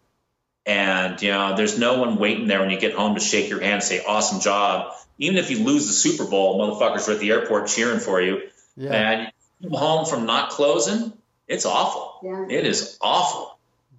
And, 0.66 1.20
you 1.20 1.30
know, 1.30 1.56
there's 1.56 1.78
no 1.78 1.98
one 1.98 2.16
waiting 2.16 2.46
there 2.46 2.60
when 2.60 2.70
you 2.70 2.80
get 2.80 2.94
home 2.94 3.14
to 3.14 3.20
shake 3.20 3.50
your 3.50 3.60
hand 3.60 3.74
and 3.74 3.82
say, 3.82 4.02
awesome 4.04 4.40
job. 4.40 4.94
Even 5.18 5.36
if 5.36 5.50
you 5.50 5.62
lose 5.62 5.86
the 5.86 5.92
Super 5.92 6.24
Bowl, 6.24 6.58
motherfuckers 6.58 7.06
are 7.08 7.12
at 7.12 7.20
the 7.20 7.30
airport 7.30 7.68
cheering 7.68 8.00
for 8.00 8.20
you. 8.20 8.42
Yeah. 8.76 8.92
And 8.92 9.32
you 9.60 9.68
come 9.68 9.78
home 9.78 10.06
from 10.06 10.26
not 10.26 10.50
closing, 10.50 11.12
it's 11.46 11.66
awful. 11.66 12.20
yeah. 12.22 12.58
It 12.58 12.66
is 12.66 12.98
awful. 13.00 13.58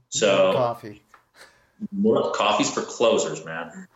So, 0.09 0.53
coffee. 0.53 1.01
more 1.91 2.31
coffees 2.31 2.71
for 2.71 2.81
closers, 2.81 3.45
man. 3.45 3.87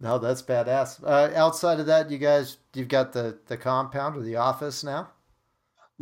No, 0.00 0.18
that's 0.18 0.42
badass. 0.42 1.02
Uh, 1.02 1.32
outside 1.36 1.78
of 1.78 1.86
that, 1.86 2.10
you 2.10 2.18
guys, 2.18 2.58
you've 2.74 2.88
got 2.88 3.12
the 3.12 3.38
the 3.46 3.56
compound 3.56 4.16
or 4.16 4.22
the 4.22 4.36
office 4.36 4.82
now. 4.82 5.11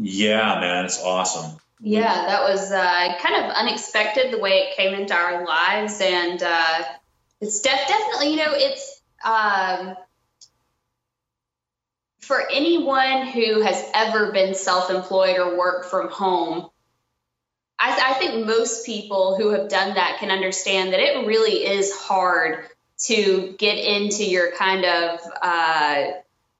Yeah, 0.03 0.61
man, 0.61 0.87
it's 0.87 1.03
awesome. 1.03 1.59
Yeah, 1.79 2.27
that 2.27 2.43
was 2.43 2.73
uh, 2.73 3.15
kind 3.21 3.45
of 3.45 3.51
unexpected 3.51 4.33
the 4.33 4.39
way 4.39 4.53
it 4.53 4.77
came 4.77 4.95
into 4.95 5.15
our 5.15 5.45
lives, 5.45 6.01
and 6.01 6.43
uh, 6.43 6.83
it's 7.41 7.61
def- 7.61 7.87
definitely, 7.87 8.31
you 8.31 8.37
know, 8.37 8.53
it's 8.53 9.03
um, 9.23 9.97
for 12.21 12.49
anyone 12.51 13.27
who 13.27 13.61
has 13.61 13.85
ever 13.93 14.33
been 14.33 14.55
self-employed 14.55 15.39
or 15.39 15.59
worked 15.59 15.91
from 15.91 16.09
home. 16.09 16.71
I, 17.79 17.91
th- 17.95 18.07
I 18.09 18.13
think 18.15 18.47
most 18.47 18.87
people 18.87 19.37
who 19.37 19.51
have 19.51 19.69
done 19.69 19.95
that 19.95 20.19
can 20.19 20.31
understand 20.31 20.95
that 20.95 21.01
it 21.01 21.27
really 21.27 21.67
is 21.67 21.93
hard 21.95 22.69
to 23.05 23.55
get 23.59 23.77
into 23.77 24.25
your 24.25 24.53
kind 24.53 24.85
of 24.85 25.21
uh, 25.43 26.05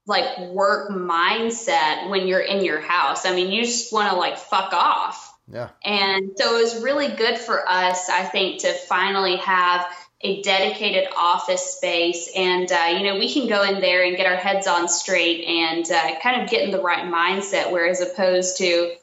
like 0.07 0.39
work 0.49 0.89
mindset 0.89 2.09
when 2.09 2.27
you're 2.27 2.39
in 2.39 2.65
your 2.65 2.81
house. 2.81 3.25
I 3.25 3.35
mean, 3.35 3.51
you 3.51 3.63
just 3.63 3.93
want 3.93 4.09
to 4.11 4.17
like 4.17 4.37
fuck 4.37 4.73
off. 4.73 5.27
Yeah. 5.51 5.69
And 5.83 6.31
so 6.35 6.57
it 6.57 6.63
was 6.63 6.83
really 6.83 7.09
good 7.09 7.37
for 7.37 7.67
us, 7.67 8.09
I 8.09 8.23
think, 8.23 8.61
to 8.61 8.73
finally 8.73 9.37
have 9.37 9.85
a 10.21 10.41
dedicated 10.43 11.09
office 11.17 11.75
space. 11.75 12.29
And, 12.35 12.71
uh, 12.71 12.95
you 12.97 13.03
know, 13.03 13.17
we 13.17 13.31
can 13.33 13.47
go 13.47 13.63
in 13.63 13.81
there 13.81 14.03
and 14.03 14.15
get 14.15 14.27
our 14.27 14.35
heads 14.35 14.67
on 14.67 14.87
straight 14.87 15.45
and 15.45 15.89
uh, 15.91 16.19
kind 16.21 16.41
of 16.41 16.49
get 16.49 16.63
in 16.63 16.71
the 16.71 16.81
right 16.81 17.05
mindset, 17.05 17.71
whereas 17.71 18.01
opposed 18.01 18.57
to, 18.57 18.93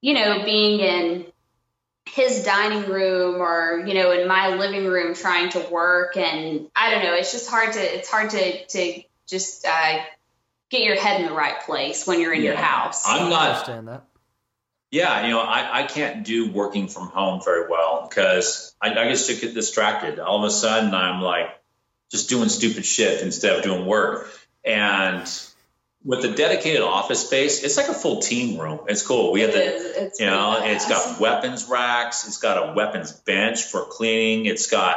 you 0.00 0.14
know, 0.14 0.44
being 0.44 0.80
in 0.80 1.26
his 2.06 2.42
dining 2.42 2.90
room 2.90 3.40
or, 3.40 3.84
you 3.86 3.94
know, 3.94 4.10
in 4.12 4.26
my 4.26 4.56
living 4.56 4.86
room 4.86 5.14
trying 5.14 5.50
to 5.50 5.60
work. 5.70 6.16
And 6.16 6.68
I 6.74 6.90
don't 6.90 7.04
know, 7.04 7.14
it's 7.14 7.32
just 7.32 7.48
hard 7.48 7.74
to, 7.74 7.80
it's 7.80 8.10
hard 8.10 8.30
to, 8.30 8.66
to 8.66 9.02
just 9.30 9.64
uh, 9.66 9.98
get 10.70 10.82
your 10.82 10.96
head 10.96 11.20
in 11.20 11.26
the 11.26 11.32
right 11.32 11.60
place 11.62 12.06
when 12.06 12.20
you're 12.20 12.32
in 12.32 12.42
your 12.42 12.56
house. 12.56 13.06
I'm 13.06 13.26
I 13.26 13.30
not 13.30 13.48
understand 13.48 13.88
that. 13.88 14.04
Yeah, 14.90 15.24
you 15.24 15.30
know, 15.30 15.40
I, 15.40 15.80
I 15.80 15.82
can't 15.84 16.24
do 16.24 16.50
working 16.50 16.88
from 16.88 17.08
home 17.08 17.40
very 17.44 17.68
well 17.68 18.08
because 18.08 18.74
I, 18.82 18.92
I 18.92 19.08
just 19.08 19.40
get 19.40 19.54
distracted. 19.54 20.18
All 20.18 20.38
of 20.38 20.44
a 20.44 20.50
sudden, 20.50 20.92
I'm 20.94 21.22
like 21.22 21.48
just 22.10 22.28
doing 22.28 22.48
stupid 22.48 22.84
shit 22.84 23.22
instead 23.22 23.56
of 23.56 23.62
doing 23.62 23.86
work. 23.86 24.28
And 24.64 25.22
with 26.04 26.22
the 26.22 26.32
dedicated 26.32 26.80
office 26.80 27.24
space, 27.24 27.62
it's 27.62 27.76
like 27.76 27.88
a 27.88 27.94
full 27.94 28.20
team 28.20 28.58
room. 28.58 28.80
It's 28.88 29.06
cool. 29.06 29.30
We 29.30 29.42
have 29.42 29.52
the. 29.52 30.04
It's 30.06 30.18
you 30.18 30.26
know, 30.26 30.56
pretty 30.58 30.74
it's 30.74 30.86
badass. 30.86 30.88
got 30.88 31.20
weapons 31.20 31.68
racks. 31.68 32.26
It's 32.26 32.38
got 32.38 32.70
a 32.70 32.72
weapons 32.72 33.12
bench 33.12 33.62
for 33.62 33.84
cleaning. 33.84 34.46
It's 34.46 34.68
got 34.68 34.96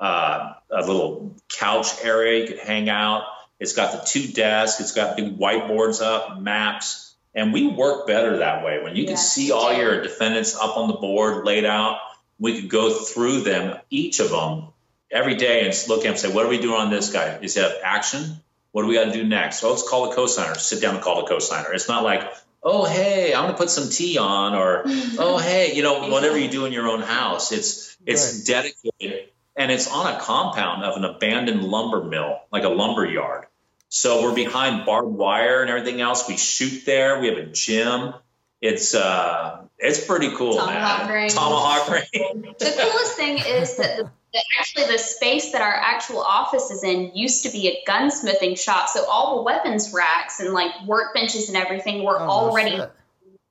uh, 0.00 0.54
a 0.70 0.80
little 0.80 1.36
couch 1.48 2.02
area 2.02 2.42
you 2.42 2.48
could 2.48 2.58
hang 2.58 2.88
out. 2.88 3.22
It's 3.60 3.72
got 3.72 3.92
the 3.92 4.06
two 4.06 4.28
desks. 4.28 4.80
It's 4.80 4.92
got 4.92 5.16
big 5.16 5.38
whiteboards 5.38 6.02
up, 6.02 6.38
maps. 6.40 7.14
And 7.34 7.52
we 7.52 7.66
work 7.66 8.06
better 8.06 8.38
that 8.38 8.64
way. 8.64 8.82
When 8.82 8.96
you 8.96 9.06
can 9.06 9.16
see 9.16 9.52
all 9.52 9.72
your 9.72 10.02
defendants 10.02 10.56
up 10.56 10.76
on 10.76 10.88
the 10.88 10.94
board 10.94 11.44
laid 11.44 11.64
out, 11.64 11.98
we 12.38 12.60
could 12.60 12.70
go 12.70 12.92
through 12.92 13.42
them, 13.42 13.78
each 13.90 14.20
of 14.20 14.30
them, 14.30 14.68
every 15.10 15.34
day 15.34 15.66
and 15.66 15.74
look 15.88 16.00
at 16.00 16.02
them 16.02 16.10
and 16.12 16.18
say, 16.18 16.32
what 16.32 16.46
are 16.46 16.48
we 16.48 16.58
doing 16.58 16.80
on 16.80 16.90
this 16.90 17.12
guy? 17.12 17.38
Is 17.42 17.54
he 17.54 17.60
have 17.60 17.74
action? 17.82 18.40
What 18.72 18.82
do 18.82 18.88
we 18.88 18.94
got 18.94 19.06
to 19.06 19.12
do 19.12 19.24
next? 19.24 19.62
Oh, 19.62 19.70
let's 19.70 19.88
call 19.88 20.10
the 20.10 20.16
cosigner. 20.16 20.56
Sit 20.56 20.80
down 20.80 20.94
and 20.94 21.04
call 21.04 21.26
the 21.26 21.32
cosigner. 21.32 21.74
It's 21.74 21.88
not 21.88 22.04
like, 22.04 22.32
oh, 22.62 22.84
hey, 22.84 23.34
I'm 23.34 23.44
going 23.44 23.54
to 23.54 23.58
put 23.58 23.70
some 23.70 23.90
tea 23.90 24.18
on, 24.18 24.54
or 24.54 24.82
oh, 24.86 25.38
hey, 25.38 25.74
you 25.74 25.82
know, 25.82 26.08
whatever 26.08 26.38
you 26.38 26.50
do 26.50 26.64
in 26.64 26.72
your 26.72 26.88
own 26.88 27.00
house. 27.00 27.52
It's 27.52 27.96
it's 28.06 28.44
dedicated 28.44 29.28
and 29.58 29.72
it's 29.72 29.90
on 29.90 30.14
a 30.14 30.20
compound 30.20 30.84
of 30.84 30.96
an 30.96 31.04
abandoned 31.04 31.64
lumber 31.64 32.02
mill, 32.02 32.40
like 32.52 32.62
a 32.62 32.68
lumber 32.68 33.04
yard. 33.04 33.46
So 33.90 34.22
we're 34.22 34.34
behind 34.34 34.84
barbed 34.86 35.08
wire 35.14 35.62
and 35.62 35.70
everything 35.70 36.00
else. 36.00 36.28
We 36.28 36.36
shoot 36.36 36.84
there. 36.84 37.20
We 37.20 37.28
have 37.28 37.38
a 37.38 37.46
gym. 37.46 38.14
it's 38.60 38.94
uh, 38.94 39.62
it's 39.78 40.04
pretty 40.04 40.34
cool, 40.34 40.56
Tomahawk 40.56 41.04
man. 41.06 41.12
ring. 41.12 41.28
Tomahawk 41.30 41.90
ring. 41.90 42.54
The 42.58 42.74
coolest 42.90 43.16
thing 43.16 43.38
is 43.38 43.76
that 43.76 43.96
the, 43.96 44.10
that 44.34 44.44
actually 44.58 44.84
the 44.92 44.98
space 44.98 45.52
that 45.52 45.62
our 45.62 45.72
actual 45.72 46.20
office 46.20 46.70
is 46.70 46.84
in 46.84 47.12
used 47.14 47.44
to 47.44 47.50
be 47.50 47.68
a 47.68 47.90
gunsmithing 47.90 48.58
shop. 48.58 48.88
So 48.88 49.04
all 49.08 49.36
the 49.36 49.42
weapons 49.42 49.92
racks 49.94 50.40
and 50.40 50.52
like 50.52 50.72
workbenches 50.86 51.48
and 51.48 51.56
everything 51.56 52.04
were 52.04 52.20
Oh, 52.20 52.28
already 52.28 52.76
shit. 52.76 52.92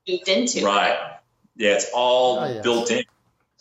moved 0.07 0.27
into. 0.27 0.65
Right. 0.65 0.99
Yeah, 1.55 1.71
it's 1.71 1.89
all 1.95 2.39
Oh, 2.39 2.45
yeah. 2.53 2.61
built 2.61 2.91
in. 2.91 3.03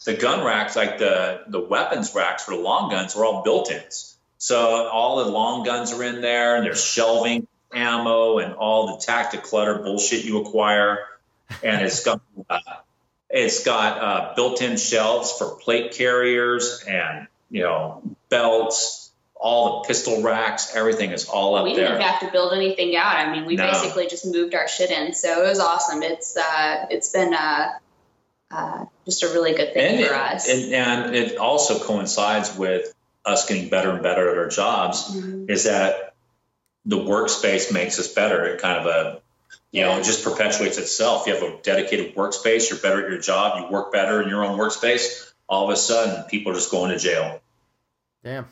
The 0.04 0.12
gun 0.14 0.44
racks, 0.44 0.76
like 0.76 0.98
the 0.98 1.42
the 1.48 1.60
weapons 1.60 2.14
racks 2.14 2.44
for 2.44 2.50
the 2.54 2.60
long 2.60 2.90
guns, 2.90 3.16
are 3.16 3.24
all 3.24 3.42
built-ins. 3.42 4.15
So 4.38 4.88
all 4.88 5.24
the 5.24 5.30
long 5.30 5.64
guns 5.64 5.92
are 5.92 6.02
in 6.04 6.20
there, 6.20 6.56
and 6.56 6.64
there's 6.66 6.84
shelving, 6.84 7.46
ammo, 7.72 8.38
and 8.38 8.54
all 8.54 8.96
the 8.96 9.02
tactic 9.04 9.42
clutter 9.44 9.76
bullshit 9.78 10.24
you 10.24 10.40
acquire. 10.42 10.98
And 11.62 11.82
it's 11.84 12.04
got 12.04 12.20
uh, 12.50 12.58
it's 13.30 13.64
got 13.64 13.98
uh, 14.02 14.34
built-in 14.34 14.76
shelves 14.76 15.32
for 15.32 15.56
plate 15.56 15.92
carriers 15.92 16.84
and 16.86 17.28
you 17.50 17.62
know 17.62 18.02
belts, 18.28 19.12
all 19.34 19.82
the 19.82 19.88
pistol 19.88 20.22
racks, 20.22 20.74
everything 20.74 21.12
is 21.12 21.26
all 21.28 21.54
up 21.54 21.64
we 21.64 21.74
there. 21.76 21.88
didn't 21.88 22.02
have 22.02 22.20
to 22.20 22.30
build 22.32 22.52
anything 22.52 22.96
out. 22.96 23.16
I 23.16 23.30
mean, 23.32 23.46
we 23.46 23.54
No. 23.56 23.70
basically 23.70 24.08
just 24.08 24.26
moved 24.26 24.54
our 24.54 24.66
shit 24.68 24.90
in. 24.90 25.14
So 25.14 25.44
it 25.44 25.48
was 25.48 25.60
awesome. 25.60 26.02
It's 26.02 26.36
uh, 26.36 26.86
it's 26.90 27.10
been 27.12 27.32
uh, 27.32 27.68
uh, 28.50 28.84
just 29.04 29.22
a 29.22 29.28
really 29.28 29.54
good 29.54 29.72
thing 29.72 29.98
and 29.98 30.06
for 30.06 30.12
it, 30.14 30.20
us. 30.20 30.48
And, 30.48 30.74
and 30.74 31.14
it 31.16 31.36
also 31.38 31.78
coincides 31.78 32.56
with 32.56 32.92
us 33.26 33.46
getting 33.46 33.68
better 33.68 33.90
and 33.90 34.02
better 34.02 34.30
at 34.30 34.38
our 34.38 34.48
jobs. 34.48 35.14
Mhm. 35.14 35.50
Is 35.50 35.64
that 35.64 36.14
the 36.84 36.96
workspace 36.96 37.72
makes 37.72 37.98
us 37.98 38.08
better? 38.08 38.46
It 38.46 38.60
kind 38.60 38.78
of 38.78 38.86
a 38.86 39.20
you 39.72 39.82
know, 39.82 39.98
it 39.98 40.04
just 40.04 40.24
perpetuates 40.24 40.78
itself. 40.78 41.26
You 41.26 41.34
have 41.34 41.42
a 41.42 41.58
dedicated 41.62 42.14
workspace, 42.14 42.70
you're 42.70 42.78
better 42.78 43.04
at 43.04 43.10
your 43.10 43.20
job, 43.20 43.60
you 43.60 43.70
work 43.70 43.92
better 43.92 44.22
in 44.22 44.28
your 44.28 44.42
own 44.42 44.58
workspace. 44.58 45.32
All 45.48 45.64
of 45.64 45.70
a 45.70 45.76
sudden, 45.76 46.24
people 46.24 46.52
are 46.52 46.54
just 46.54 46.70
going 46.70 46.90
to 46.90 46.98
jail. 46.98 47.40
Damn. 48.24 48.46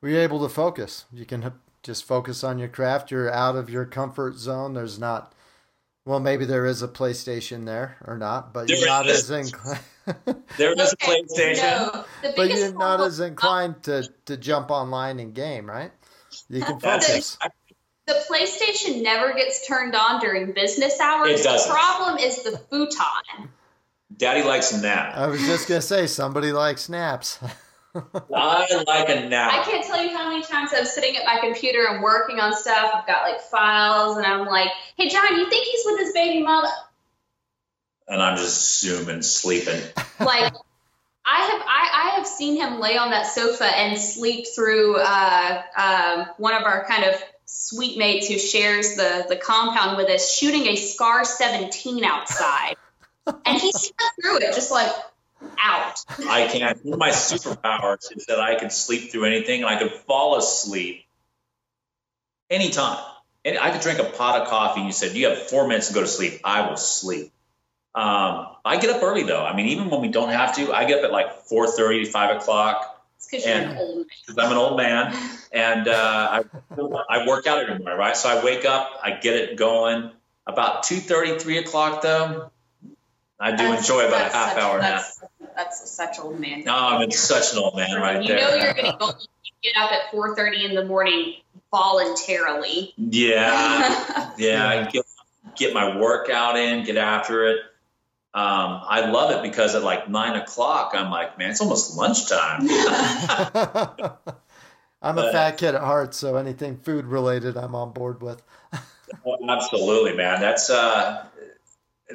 Were 0.00 0.08
you 0.08 0.18
able 0.18 0.40
to 0.40 0.48
focus? 0.48 1.04
You 1.12 1.26
can 1.26 1.52
just 1.82 2.04
focus 2.04 2.42
on 2.42 2.58
your 2.58 2.68
craft. 2.68 3.10
You're 3.10 3.30
out 3.30 3.56
of 3.56 3.68
your 3.68 3.84
comfort 3.84 4.36
zone. 4.36 4.74
There's 4.74 4.98
not, 4.98 5.34
well, 6.04 6.20
maybe 6.20 6.44
there 6.44 6.66
is 6.66 6.82
a 6.82 6.88
PlayStation 6.88 7.66
there 7.66 7.96
or 8.06 8.16
not, 8.16 8.54
but 8.54 8.68
you're 8.68 8.86
not 8.86 9.06
is. 9.06 9.30
as 9.30 9.48
inclined. 9.48 9.80
There 10.56 10.72
is 10.72 10.92
a 10.92 10.96
PlayStation. 10.96 11.56
no, 11.92 12.04
but 12.36 12.48
you're 12.50 12.72
not 12.72 13.00
as 13.00 13.20
inclined 13.20 13.82
to, 13.84 14.08
to 14.26 14.36
jump 14.36 14.70
online 14.70 15.20
and 15.20 15.34
game, 15.34 15.68
right? 15.68 15.92
You 16.48 16.62
can 16.62 16.80
focus. 16.80 17.38
the 18.06 18.14
PlayStation 18.30 19.02
never 19.02 19.34
gets 19.34 19.66
turned 19.66 19.94
on 19.94 20.20
during 20.20 20.52
business 20.52 20.98
hours. 21.00 21.40
It 21.40 21.44
doesn't. 21.44 21.68
The 21.68 21.74
problem 21.74 22.18
is 22.18 22.42
the 22.42 22.58
futon. 22.70 23.50
Daddy 24.16 24.42
likes 24.42 24.72
a 24.72 24.80
nap. 24.80 25.14
I 25.16 25.26
was 25.26 25.40
just 25.40 25.68
gonna 25.68 25.80
say 25.82 26.06
somebody 26.06 26.52
likes 26.52 26.88
naps. 26.88 27.38
I 27.94 28.84
like 28.86 29.08
a 29.08 29.28
nap. 29.28 29.52
I 29.52 29.70
can't 29.70 29.84
tell 29.84 30.02
you 30.02 30.16
how 30.16 30.28
many 30.30 30.42
times 30.42 30.70
I'm 30.74 30.84
sitting 30.84 31.16
at 31.16 31.24
my 31.24 31.38
computer 31.40 31.86
and 31.88 32.02
working 32.02 32.40
on 32.40 32.54
stuff. 32.54 32.90
I've 32.94 33.06
got 33.06 33.22
like 33.30 33.40
files, 33.40 34.16
and 34.16 34.26
I'm 34.26 34.46
like, 34.46 34.70
"Hey, 34.96 35.08
John, 35.08 35.36
you 35.36 35.48
think 35.50 35.66
he's 35.66 35.82
with 35.84 36.00
his 36.00 36.12
baby 36.12 36.42
mother?" 36.42 36.68
And 38.08 38.22
I'm 38.22 38.36
just 38.36 38.80
zooming, 38.80 39.22
sleeping. 39.22 39.80
Like, 40.18 40.52
I 41.24 41.40
have 41.42 41.62
I, 41.62 41.90
I 41.92 42.16
have 42.16 42.26
seen 42.26 42.56
him 42.56 42.80
lay 42.80 42.96
on 42.96 43.10
that 43.10 43.26
sofa 43.26 43.64
and 43.64 43.98
sleep 43.98 44.46
through 44.54 44.96
uh, 44.96 45.62
um, 45.76 46.26
one 46.38 46.54
of 46.54 46.62
our 46.62 46.86
kind 46.86 47.04
of 47.04 47.22
suite 47.44 47.98
mates 47.98 48.28
who 48.28 48.38
shares 48.38 48.96
the 48.96 49.26
the 49.28 49.36
compound 49.36 49.98
with 49.98 50.08
us, 50.08 50.32
shooting 50.32 50.66
a 50.68 50.76
Scar 50.76 51.24
17 51.24 52.02
outside, 52.02 52.76
and 53.26 53.60
he 53.60 53.72
slept 53.72 54.14
through 54.22 54.38
it 54.38 54.54
just 54.54 54.70
like 54.70 54.90
out. 55.60 56.04
I 56.28 56.48
can't. 56.48 56.84
One 56.84 56.94
of 56.94 56.98
my 56.98 57.10
superpowers 57.10 58.16
is 58.16 58.26
that 58.26 58.40
I 58.40 58.54
can 58.54 58.70
sleep 58.70 59.10
through 59.10 59.26
anything 59.26 59.62
and 59.62 59.70
I 59.70 59.78
could 59.78 59.92
fall 59.92 60.36
asleep 60.36 61.04
anytime. 62.50 63.04
And 63.44 63.58
I 63.58 63.70
could 63.70 63.80
drink 63.80 63.98
a 63.98 64.04
pot 64.04 64.42
of 64.42 64.48
coffee 64.48 64.80
and 64.80 64.86
you 64.86 64.92
said, 64.92 65.14
You 65.14 65.28
have 65.28 65.38
four 65.38 65.68
minutes 65.68 65.88
to 65.88 65.94
go 65.94 66.00
to 66.00 66.06
sleep. 66.06 66.40
I 66.44 66.68
will 66.68 66.76
sleep. 66.76 67.32
Um, 67.94 68.48
I 68.64 68.78
get 68.80 68.90
up 68.90 69.02
early 69.02 69.22
though. 69.24 69.44
I 69.44 69.56
mean, 69.56 69.66
even 69.66 69.90
when 69.90 70.00
we 70.00 70.08
don't 70.08 70.28
have 70.30 70.54
to, 70.56 70.72
I 70.72 70.84
get 70.84 70.98
up 71.00 71.04
at 71.06 71.12
like 71.12 71.46
4:30, 71.48 72.06
5 72.08 72.36
o'clock 72.36 73.04
It's 73.16 73.26
because 73.28 73.46
you're 73.46 73.76
old 73.78 74.06
because 74.26 74.38
I'm 74.44 74.52
an 74.52 74.58
old 74.58 74.76
man 74.76 75.14
and 75.52 75.88
uh, 75.88 76.42
I, 76.42 76.44
I 77.08 77.26
work 77.26 77.46
out 77.46 77.58
every 77.58 77.78
morning, 77.78 77.98
right? 77.98 78.16
So 78.16 78.28
I 78.28 78.44
wake 78.44 78.64
up, 78.64 78.90
I 79.02 79.12
get 79.12 79.34
it 79.34 79.56
going. 79.56 80.10
About 80.46 80.84
2:30, 80.84 81.40
3 81.40 81.58
o'clock 81.58 82.02
though, 82.02 82.50
I 83.40 83.50
do 83.52 83.56
That's- 83.58 83.80
enjoy 83.80 84.06
about 84.06 84.20
a 84.30 84.32
half 84.32 84.52
such- 84.52 84.62
hour 84.62 84.78
nap. 84.80 85.02
That's, 85.02 85.20
that's 85.56 85.90
such 85.90 86.18
old 86.20 86.38
man. 86.38 86.62
No, 86.64 86.74
I'm 86.76 87.10
such 87.10 87.52
an 87.52 87.58
old 87.58 87.74
man 87.76 88.00
right 88.00 88.22
you 88.22 88.28
there. 88.28 88.38
know 88.40 88.54
you're 88.64 88.74
going 88.74 88.92
to 88.92 88.96
go 88.98 89.12
get 89.62 89.76
up 89.76 89.90
at 89.90 90.12
4:30 90.12 90.64
in 90.70 90.74
the 90.76 90.84
morning 90.84 91.34
voluntarily. 91.72 92.92
Yeah, 92.96 94.30
yeah. 94.38 94.68
I 94.68 94.90
get 94.90 95.04
get 95.56 95.74
my 95.74 95.96
workout 95.98 96.56
in, 96.56 96.84
get 96.84 96.96
after 96.96 97.46
it. 97.48 97.58
Um, 98.34 98.82
I 98.86 99.10
love 99.10 99.30
it 99.30 99.42
because 99.42 99.74
at 99.74 99.82
like 99.82 100.08
nine 100.08 100.36
o'clock, 100.36 100.92
I'm 100.94 101.10
like, 101.10 101.38
man, 101.38 101.50
it's 101.50 101.60
almost 101.60 101.96
lunchtime. 101.96 102.68
I'm 105.00 105.16
a 105.16 105.32
fat 105.32 105.56
kid 105.58 105.74
at 105.74 105.80
heart, 105.80 106.14
so 106.14 106.36
anything 106.36 106.76
food 106.76 107.06
related, 107.06 107.56
I'm 107.56 107.74
on 107.74 107.92
board 107.92 108.20
with. 108.20 108.42
Well, 109.24 109.38
Absolutely, 109.48 110.14
man. 110.14 110.40
That's 110.40 110.68
uh, 110.70 111.24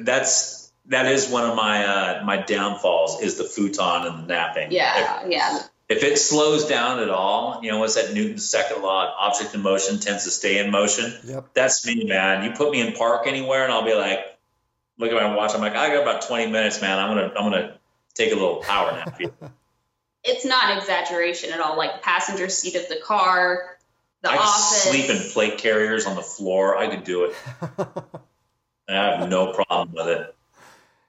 that's 0.00 0.72
that 0.86 1.06
is 1.06 1.28
one 1.28 1.48
of 1.50 1.56
my 1.56 1.84
uh, 1.84 2.24
my 2.24 2.36
downfalls 2.36 3.20
is 3.20 3.36
the 3.36 3.44
futon 3.44 4.06
and 4.06 4.24
the 4.24 4.26
napping. 4.26 4.70
yeah, 4.70 5.26
yeah. 5.26 5.60
If, 5.88 5.98
if 5.98 6.04
it 6.04 6.18
slows 6.18 6.66
down 6.66 7.00
at 7.00 7.10
all, 7.10 7.60
you 7.62 7.70
know, 7.70 7.78
what's 7.78 7.96
that 7.96 8.14
Newton's 8.14 8.48
second 8.48 8.82
law? 8.82 9.14
Object 9.18 9.54
in 9.54 9.62
motion 9.62 9.98
tends 9.98 10.24
to 10.24 10.30
stay 10.30 10.64
in 10.64 10.70
motion. 10.70 11.12
Yep. 11.24 11.48
That's 11.54 11.86
me, 11.86 12.04
man. 12.04 12.44
You 12.44 12.52
put 12.52 12.70
me 12.70 12.80
in 12.80 12.92
park 12.92 13.26
anywhere, 13.26 13.64
and 13.64 13.72
I'll 13.72 13.84
be 13.84 13.94
like, 13.94 14.33
look 14.98 15.10
at 15.12 15.22
my 15.22 15.34
watch. 15.34 15.54
I'm 15.54 15.60
like, 15.60 15.74
I 15.76 15.88
got 15.88 16.02
about 16.02 16.22
20 16.22 16.50
minutes, 16.50 16.80
man. 16.80 16.98
I'm 16.98 17.08
gonna 17.16 17.32
I'm 17.36 17.50
gonna 17.50 17.78
take 18.14 18.32
a 18.32 18.34
little 18.34 18.56
power 18.56 18.92
nap. 18.92 19.18
here. 19.18 19.32
It's 20.26 20.46
not 20.46 20.78
exaggeration 20.78 21.52
at 21.52 21.60
all. 21.60 21.76
Like 21.76 22.00
passenger 22.00 22.48
seat 22.48 22.76
of 22.76 22.88
the 22.88 22.96
car, 22.96 23.76
the 24.22 24.30
I 24.30 24.36
could 24.38 24.40
office. 24.40 24.82
sleep 24.84 25.10
in 25.10 25.18
plate 25.32 25.58
carriers 25.58 26.06
on 26.06 26.16
the 26.16 26.22
floor. 26.22 26.78
I 26.78 26.88
could 26.88 27.04
do 27.04 27.24
it. 27.24 27.36
I 28.88 28.94
have 29.18 29.28
no 29.28 29.52
problem 29.52 29.92
with 29.92 30.08
it. 30.08 30.34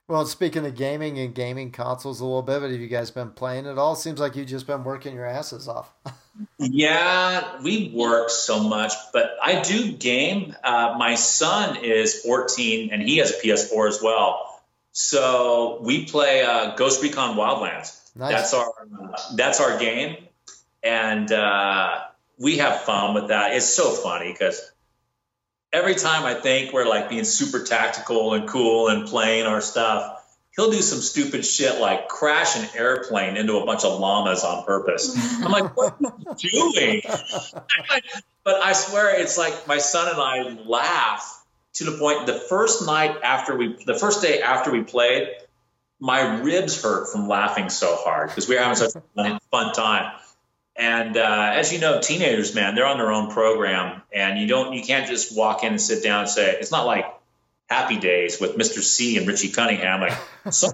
Well, 0.08 0.24
speaking 0.26 0.64
of 0.64 0.74
gaming 0.74 1.18
and 1.18 1.34
gaming 1.34 1.70
consoles 1.72 2.20
a 2.20 2.24
little 2.24 2.42
bit, 2.42 2.60
but 2.60 2.70
have 2.70 2.80
you 2.80 2.86
guys 2.86 3.10
been 3.10 3.30
playing 3.30 3.66
at 3.66 3.78
all? 3.78 3.96
Seems 3.96 4.20
like 4.20 4.36
you've 4.36 4.48
just 4.48 4.66
been 4.66 4.84
working 4.84 5.14
your 5.14 5.26
asses 5.26 5.68
off. 5.68 5.92
Yeah, 6.58 7.62
we 7.62 7.92
work 7.94 8.28
so 8.28 8.62
much, 8.62 8.92
but 9.10 9.36
I 9.42 9.62
do 9.62 9.92
game. 9.92 10.54
Uh, 10.62 10.94
my 10.98 11.14
son 11.14 11.82
is 11.82 12.20
14 12.20 12.90
and 12.92 13.00
he 13.00 13.16
has 13.18 13.30
a 13.30 13.40
PS4 13.40 13.88
as 13.88 14.02
well. 14.02 14.62
So 14.92 15.78
we 15.82 16.06
play 16.06 16.42
uh, 16.42 16.74
Ghost 16.74 17.02
Recon 17.02 17.36
Wildlands. 17.36 18.00
Nice. 18.16 18.32
That's 18.32 18.54
our 18.54 18.72
that's 19.34 19.60
our 19.60 19.78
game, 19.78 20.16
and 20.82 21.30
uh, 21.30 22.00
we 22.38 22.58
have 22.58 22.80
fun 22.82 23.14
with 23.14 23.28
that. 23.28 23.52
It's 23.54 23.66
so 23.66 23.90
funny 23.90 24.32
because 24.32 24.72
every 25.72 25.94
time 25.94 26.24
I 26.24 26.34
think 26.34 26.72
we're 26.72 26.86
like 26.86 27.08
being 27.08 27.24
super 27.24 27.62
tactical 27.64 28.34
and 28.34 28.48
cool 28.48 28.88
and 28.88 29.06
playing 29.06 29.46
our 29.46 29.60
stuff, 29.60 30.22
he'll 30.56 30.70
do 30.70 30.80
some 30.80 31.00
stupid 31.00 31.44
shit 31.44 31.80
like 31.80 32.08
crash 32.08 32.56
an 32.56 32.68
airplane 32.74 33.36
into 33.36 33.58
a 33.58 33.66
bunch 33.66 33.84
of 33.84 34.00
llamas 34.00 34.42
on 34.42 34.64
purpose. 34.64 35.14
I'm 35.42 35.52
like, 35.52 35.76
what 35.76 35.94
are 36.02 36.36
you 36.38 36.72
doing? 36.74 37.02
but 38.44 38.64
I 38.64 38.72
swear 38.72 39.20
it's 39.20 39.36
like 39.36 39.66
my 39.66 39.78
son 39.78 40.08
and 40.08 40.20
I 40.20 40.62
laugh 40.64 41.44
to 41.74 41.84
the 41.84 41.98
point 41.98 42.26
the 42.26 42.34
first 42.34 42.86
night 42.86 43.18
after 43.22 43.56
we 43.56 43.76
the 43.84 43.94
first 43.94 44.22
day 44.22 44.40
after 44.40 44.70
we 44.70 44.82
played 44.82 45.28
my 45.98 46.40
ribs 46.40 46.82
hurt 46.82 47.10
from 47.10 47.28
laughing 47.28 47.68
so 47.68 47.96
hard 47.96 48.28
because 48.28 48.48
we 48.48 48.54
were 48.54 48.62
having 48.62 48.76
such 48.76 48.94
a 48.96 49.40
fun, 49.50 49.72
time 49.72 50.12
and 50.78 51.16
uh, 51.16 51.52
as 51.54 51.72
you 51.72 51.78
know 51.78 52.00
teenagers 52.00 52.54
man 52.54 52.74
they're 52.74 52.86
on 52.86 52.98
their 52.98 53.12
own 53.12 53.30
program 53.30 54.02
and 54.12 54.38
you 54.38 54.46
don't 54.46 54.72
you 54.72 54.82
can't 54.82 55.06
just 55.06 55.36
walk 55.36 55.62
in 55.62 55.70
and 55.70 55.80
sit 55.80 56.02
down 56.02 56.20
and 56.20 56.28
say 56.28 56.56
it's 56.58 56.70
not 56.70 56.86
like 56.86 57.06
happy 57.68 57.98
days 57.98 58.40
with 58.40 58.56
mr 58.56 58.80
c 58.80 59.16
and 59.16 59.26
richie 59.26 59.50
cunningham 59.50 60.00
like 60.00 60.18
so, 60.52 60.68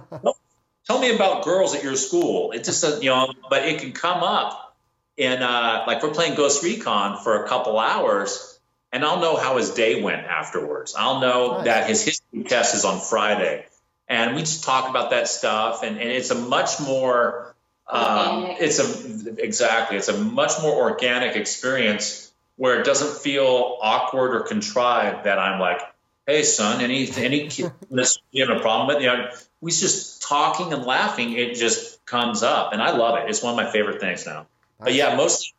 tell 0.85 0.99
me 0.99 1.13
about 1.15 1.43
girls 1.43 1.75
at 1.75 1.83
your 1.83 1.95
school 1.95 2.51
it 2.51 2.63
just 2.63 2.81
doesn't 2.81 3.03
you 3.03 3.09
know 3.09 3.31
but 3.49 3.63
it 3.65 3.81
can 3.81 3.91
come 3.91 4.23
up 4.23 4.75
and 5.17 5.43
uh, 5.43 5.83
like 5.85 6.01
we're 6.01 6.09
playing 6.11 6.35
ghost 6.35 6.63
recon 6.63 7.23
for 7.23 7.43
a 7.43 7.47
couple 7.47 7.79
hours 7.79 8.53
and 8.93 9.03
I'll 9.03 9.19
know 9.19 9.35
how 9.35 9.57
his 9.57 9.71
day 9.71 10.01
went 10.01 10.25
afterwards. 10.27 10.93
I'll 10.95 11.19
know 11.19 11.57
Nice. 11.57 11.65
that 11.65 11.89
his 11.89 12.05
history 12.05 12.43
test 12.43 12.75
is 12.75 12.85
on 12.85 13.01
Friday, 13.01 13.65
and 14.07 14.35
we 14.35 14.41
just 14.41 14.63
talk 14.63 14.87
about 14.87 15.09
that 15.09 15.27
stuff. 15.27 15.81
And, 15.83 15.97
and 15.97 16.09
it's 16.09 16.29
a 16.29 16.35
much 16.35 16.79
more, 16.79 17.52
um, 17.87 18.45
it's 18.59 18.79
a 18.79 19.43
exactly, 19.43 19.97
it's 19.97 20.07
a 20.07 20.17
much 20.17 20.53
more 20.61 20.73
organic 20.89 21.35
experience 21.35 22.31
where 22.55 22.79
it 22.79 22.85
doesn't 22.85 23.21
feel 23.21 23.77
awkward 23.81 24.35
or 24.35 24.41
contrived. 24.41 25.25
That 25.25 25.39
I'm 25.39 25.59
like, 25.59 25.81
"Hey, 26.25 26.43
son, 26.43 26.81
any 26.81 27.09
any 27.15 27.49
this 27.91 28.19
you 28.31 28.47
have 28.47 28.57
a 28.57 28.61
problem 28.61 28.87
with?" 28.87 29.01
You 29.01 29.07
know, 29.07 29.29
we 29.61 29.71
just 29.71 30.21
talking 30.21 30.73
and 30.73 30.85
laughing. 30.85 31.33
It 31.33 31.55
just 31.55 32.05
comes 32.05 32.43
up, 32.43 32.73
and 32.73 32.81
I 32.81 32.95
love 32.95 33.19
it. 33.19 33.29
It's 33.29 33.43
one 33.43 33.57
of 33.57 33.57
my 33.57 33.71
favorite 33.71 33.99
things 33.99 34.25
now. 34.25 34.47
But 34.79 34.93
yeah, 34.93 35.15
mostly 35.15 35.53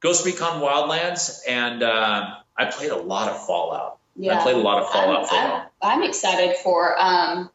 Ghost 0.00 0.26
Recon 0.26 0.60
Wildlands, 0.60 1.40
and 1.48 1.82
uh, 1.82 2.34
I 2.56 2.64
played 2.66 2.90
a 2.90 2.96
lot 2.96 3.30
of 3.30 3.46
Fallout. 3.46 3.98
Yeah. 4.16 4.38
I 4.38 4.42
played 4.42 4.56
a 4.56 4.60
lot 4.60 4.82
of 4.82 4.90
Fallout 4.90 5.28
for 5.28 5.34
a 5.34 5.38
I'm, 5.38 5.50
while. 5.50 5.70
I'm, 5.80 6.02
I'm 6.02 6.08
excited 6.08 6.56
for 6.56 7.00
um, 7.00 7.50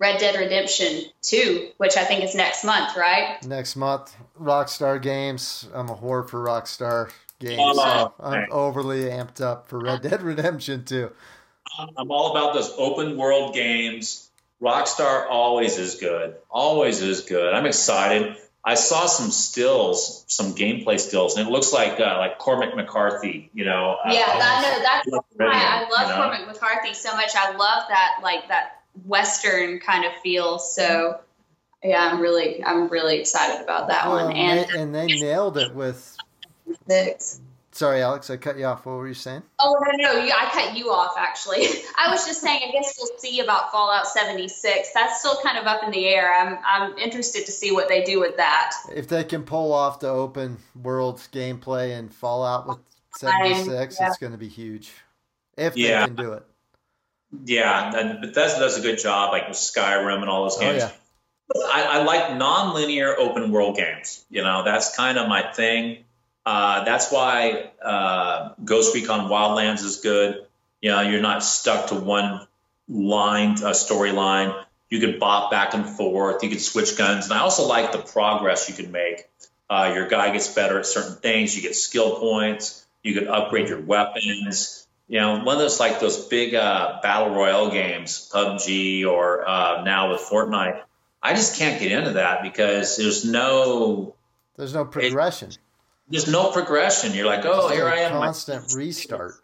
Red 0.00 0.18
Dead 0.18 0.34
Redemption 0.40 1.04
2, 1.20 1.72
which 1.76 1.98
I 1.98 2.04
think 2.04 2.24
is 2.24 2.34
next 2.34 2.64
month, 2.64 2.96
right? 2.96 3.36
Next 3.46 3.76
month, 3.76 4.16
Rockstar 4.40 5.00
Games. 5.00 5.68
I'm 5.74 5.90
a 5.90 5.94
whore 5.94 6.26
for 6.26 6.42
Rockstar 6.42 7.10
Games. 7.38 7.76
So 7.76 8.14
I'm 8.18 8.32
man. 8.32 8.48
overly 8.50 9.02
amped 9.02 9.42
up 9.42 9.68
for 9.68 9.78
Red 9.78 10.00
Dead 10.00 10.22
Redemption 10.22 10.86
2. 10.86 11.12
I'm 11.98 12.10
all 12.10 12.30
about 12.30 12.54
those 12.54 12.72
open 12.78 13.18
world 13.18 13.54
games. 13.54 14.30
Rockstar 14.60 15.26
always 15.28 15.76
is 15.76 15.96
good. 15.96 16.34
Always 16.50 17.02
is 17.02 17.22
good. 17.22 17.52
I'm 17.52 17.66
excited. 17.66 18.36
I 18.64 18.74
saw 18.74 19.06
some 19.06 19.30
stills, 19.30 20.24
some 20.28 20.54
gameplay 20.54 20.98
stills, 20.98 21.36
and 21.36 21.46
it 21.48 21.50
looks 21.50 21.72
like 21.72 21.98
uh, 22.00 22.18
like 22.18 22.38
Cormac 22.38 22.74
McCarthy. 22.74 23.50
You 23.54 23.64
know. 23.64 23.96
uh, 24.04 24.12
yeah, 24.12 24.26
that, 24.26 25.04
no, 25.06 25.14
that's 25.14 25.32
why 25.34 25.46
I 25.46 25.88
love 25.90 26.08
you 26.08 26.14
know? 26.14 26.22
Cormac 26.22 26.46
McCarthy 26.46 26.94
so 26.94 27.14
much. 27.16 27.34
I 27.34 27.56
love 27.56 27.84
that, 27.88 28.20
like, 28.22 28.48
that 28.48 28.79
Western 29.06 29.78
kind 29.80 30.04
of 30.04 30.12
feel. 30.22 30.58
So, 30.58 31.20
yeah, 31.82 32.10
I'm 32.12 32.20
really, 32.20 32.62
I'm 32.64 32.88
really 32.88 33.18
excited 33.20 33.62
about 33.62 33.88
that 33.88 34.06
Well, 34.06 34.26
one. 34.26 34.36
and, 34.36 34.60
And 34.60 34.94
they, 34.94 35.02
and 35.02 35.10
they 35.12 35.20
nailed 35.20 35.56
it 35.58 35.74
with. 35.74 36.16
six. 36.88 37.40
Sorry, 37.72 38.02
Alex, 38.02 38.28
I 38.30 38.36
cut 38.36 38.58
you 38.58 38.64
off. 38.64 38.84
What 38.84 38.96
were 38.96 39.06
you 39.06 39.14
saying? 39.14 39.44
Oh 39.60 39.76
no, 39.80 40.12
no, 40.12 40.24
you, 40.24 40.32
I 40.36 40.50
cut 40.52 40.76
you 40.76 40.90
off. 40.90 41.14
Actually, 41.16 41.66
I 41.96 42.10
was 42.10 42.26
just 42.26 42.40
saying. 42.40 42.60
I 42.68 42.72
guess 42.72 42.98
we'll 42.98 43.16
see 43.16 43.38
about 43.40 43.70
Fallout 43.70 44.08
76. 44.08 44.88
That's 44.92 45.20
still 45.20 45.36
kind 45.42 45.56
of 45.56 45.66
up 45.66 45.84
in 45.84 45.92
the 45.92 46.08
air. 46.08 46.34
I'm, 46.34 46.58
I'm 46.66 46.98
interested 46.98 47.46
to 47.46 47.52
see 47.52 47.70
what 47.70 47.88
they 47.88 48.02
do 48.02 48.18
with 48.18 48.36
that. 48.38 48.72
If 48.92 49.06
they 49.06 49.22
can 49.22 49.44
pull 49.44 49.72
off 49.72 50.00
the 50.00 50.08
open 50.08 50.58
world 50.82 51.18
gameplay 51.32 51.96
and 51.96 52.12
Fallout 52.12 52.66
with 52.66 52.78
I'm- 53.22 53.54
76, 53.54 53.98
yeah. 54.00 54.08
it's 54.08 54.18
going 54.18 54.32
to 54.32 54.38
be 54.38 54.48
huge. 54.48 54.90
If 55.56 55.76
Yeah. 55.76 56.00
they 56.00 56.06
can 56.06 56.16
do 56.16 56.32
it. 56.32 56.42
Yeah, 57.44 57.96
and 57.96 58.20
Bethesda 58.20 58.60
does 58.60 58.78
a 58.78 58.80
good 58.80 58.98
job, 58.98 59.32
like 59.32 59.48
with 59.48 59.56
Skyrim 59.56 60.20
and 60.20 60.28
all 60.28 60.44
those 60.44 60.56
Oh, 60.56 60.60
games. 60.60 60.82
yeah. 60.82 60.90
I, 61.66 61.82
I 61.82 62.02
like 62.04 62.36
non-linear 62.36 63.16
open 63.18 63.50
world 63.50 63.76
games. 63.76 64.24
You 64.30 64.42
know, 64.42 64.62
that's 64.64 64.94
kind 64.96 65.18
of 65.18 65.28
my 65.28 65.52
thing. 65.52 66.04
Uh, 66.46 66.84
that's 66.84 67.10
why 67.12 67.70
uh, 67.82 68.54
Ghost 68.64 68.94
Recon 68.94 69.28
Wildlands 69.28 69.84
is 69.84 69.98
good. 69.98 70.46
You 70.80 70.90
know, 70.90 71.00
you're 71.02 71.20
not 71.20 71.44
stuck 71.44 71.88
to 71.88 71.94
one 71.94 72.46
line, 72.88 73.52
uh, 73.52 73.70
storyline. 73.70 74.64
You 74.88 75.00
could 75.00 75.20
bop 75.20 75.50
back 75.50 75.74
and 75.74 75.86
forth. 75.86 76.42
You 76.42 76.48
could 76.48 76.60
switch 76.60 76.96
guns, 76.96 77.26
and 77.26 77.34
I 77.34 77.40
also 77.40 77.66
like 77.66 77.92
the 77.92 77.98
progress 77.98 78.68
you 78.68 78.74
can 78.74 78.90
make. 78.90 79.28
Uh, 79.68 79.92
your 79.94 80.08
guy 80.08 80.32
gets 80.32 80.48
better 80.52 80.78
at 80.80 80.86
certain 80.86 81.16
things. 81.16 81.54
You 81.54 81.62
get 81.62 81.76
skill 81.76 82.18
points. 82.18 82.84
You 83.04 83.14
could 83.14 83.28
upgrade 83.28 83.68
your 83.68 83.80
weapons. 83.80 84.86
You 85.10 85.18
know, 85.18 85.38
one 85.42 85.56
of 85.56 85.58
those 85.58 85.80
like 85.80 85.98
those 85.98 86.24
big 86.26 86.54
uh, 86.54 87.00
battle 87.02 87.34
royale 87.34 87.68
games, 87.72 88.30
PUBG, 88.32 89.04
or 89.04 89.46
uh, 89.46 89.82
now 89.82 90.12
with 90.12 90.20
Fortnite. 90.20 90.82
I 91.20 91.34
just 91.34 91.56
can't 91.58 91.80
get 91.80 91.90
into 91.90 92.12
that 92.12 92.42
because 92.44 92.96
there's 92.96 93.24
no 93.24 94.14
There's 94.56 94.72
no 94.72 94.84
progression. 94.84 95.50
there's 96.08 96.28
no 96.28 96.52
progression. 96.52 97.12
You're 97.12 97.26
like, 97.26 97.44
oh, 97.44 97.68
here 97.70 97.88
a 97.88 97.92
I 97.92 97.96
am. 98.02 98.18
my- 98.20 98.26
Constant 98.26 98.72
restart. 98.72 99.34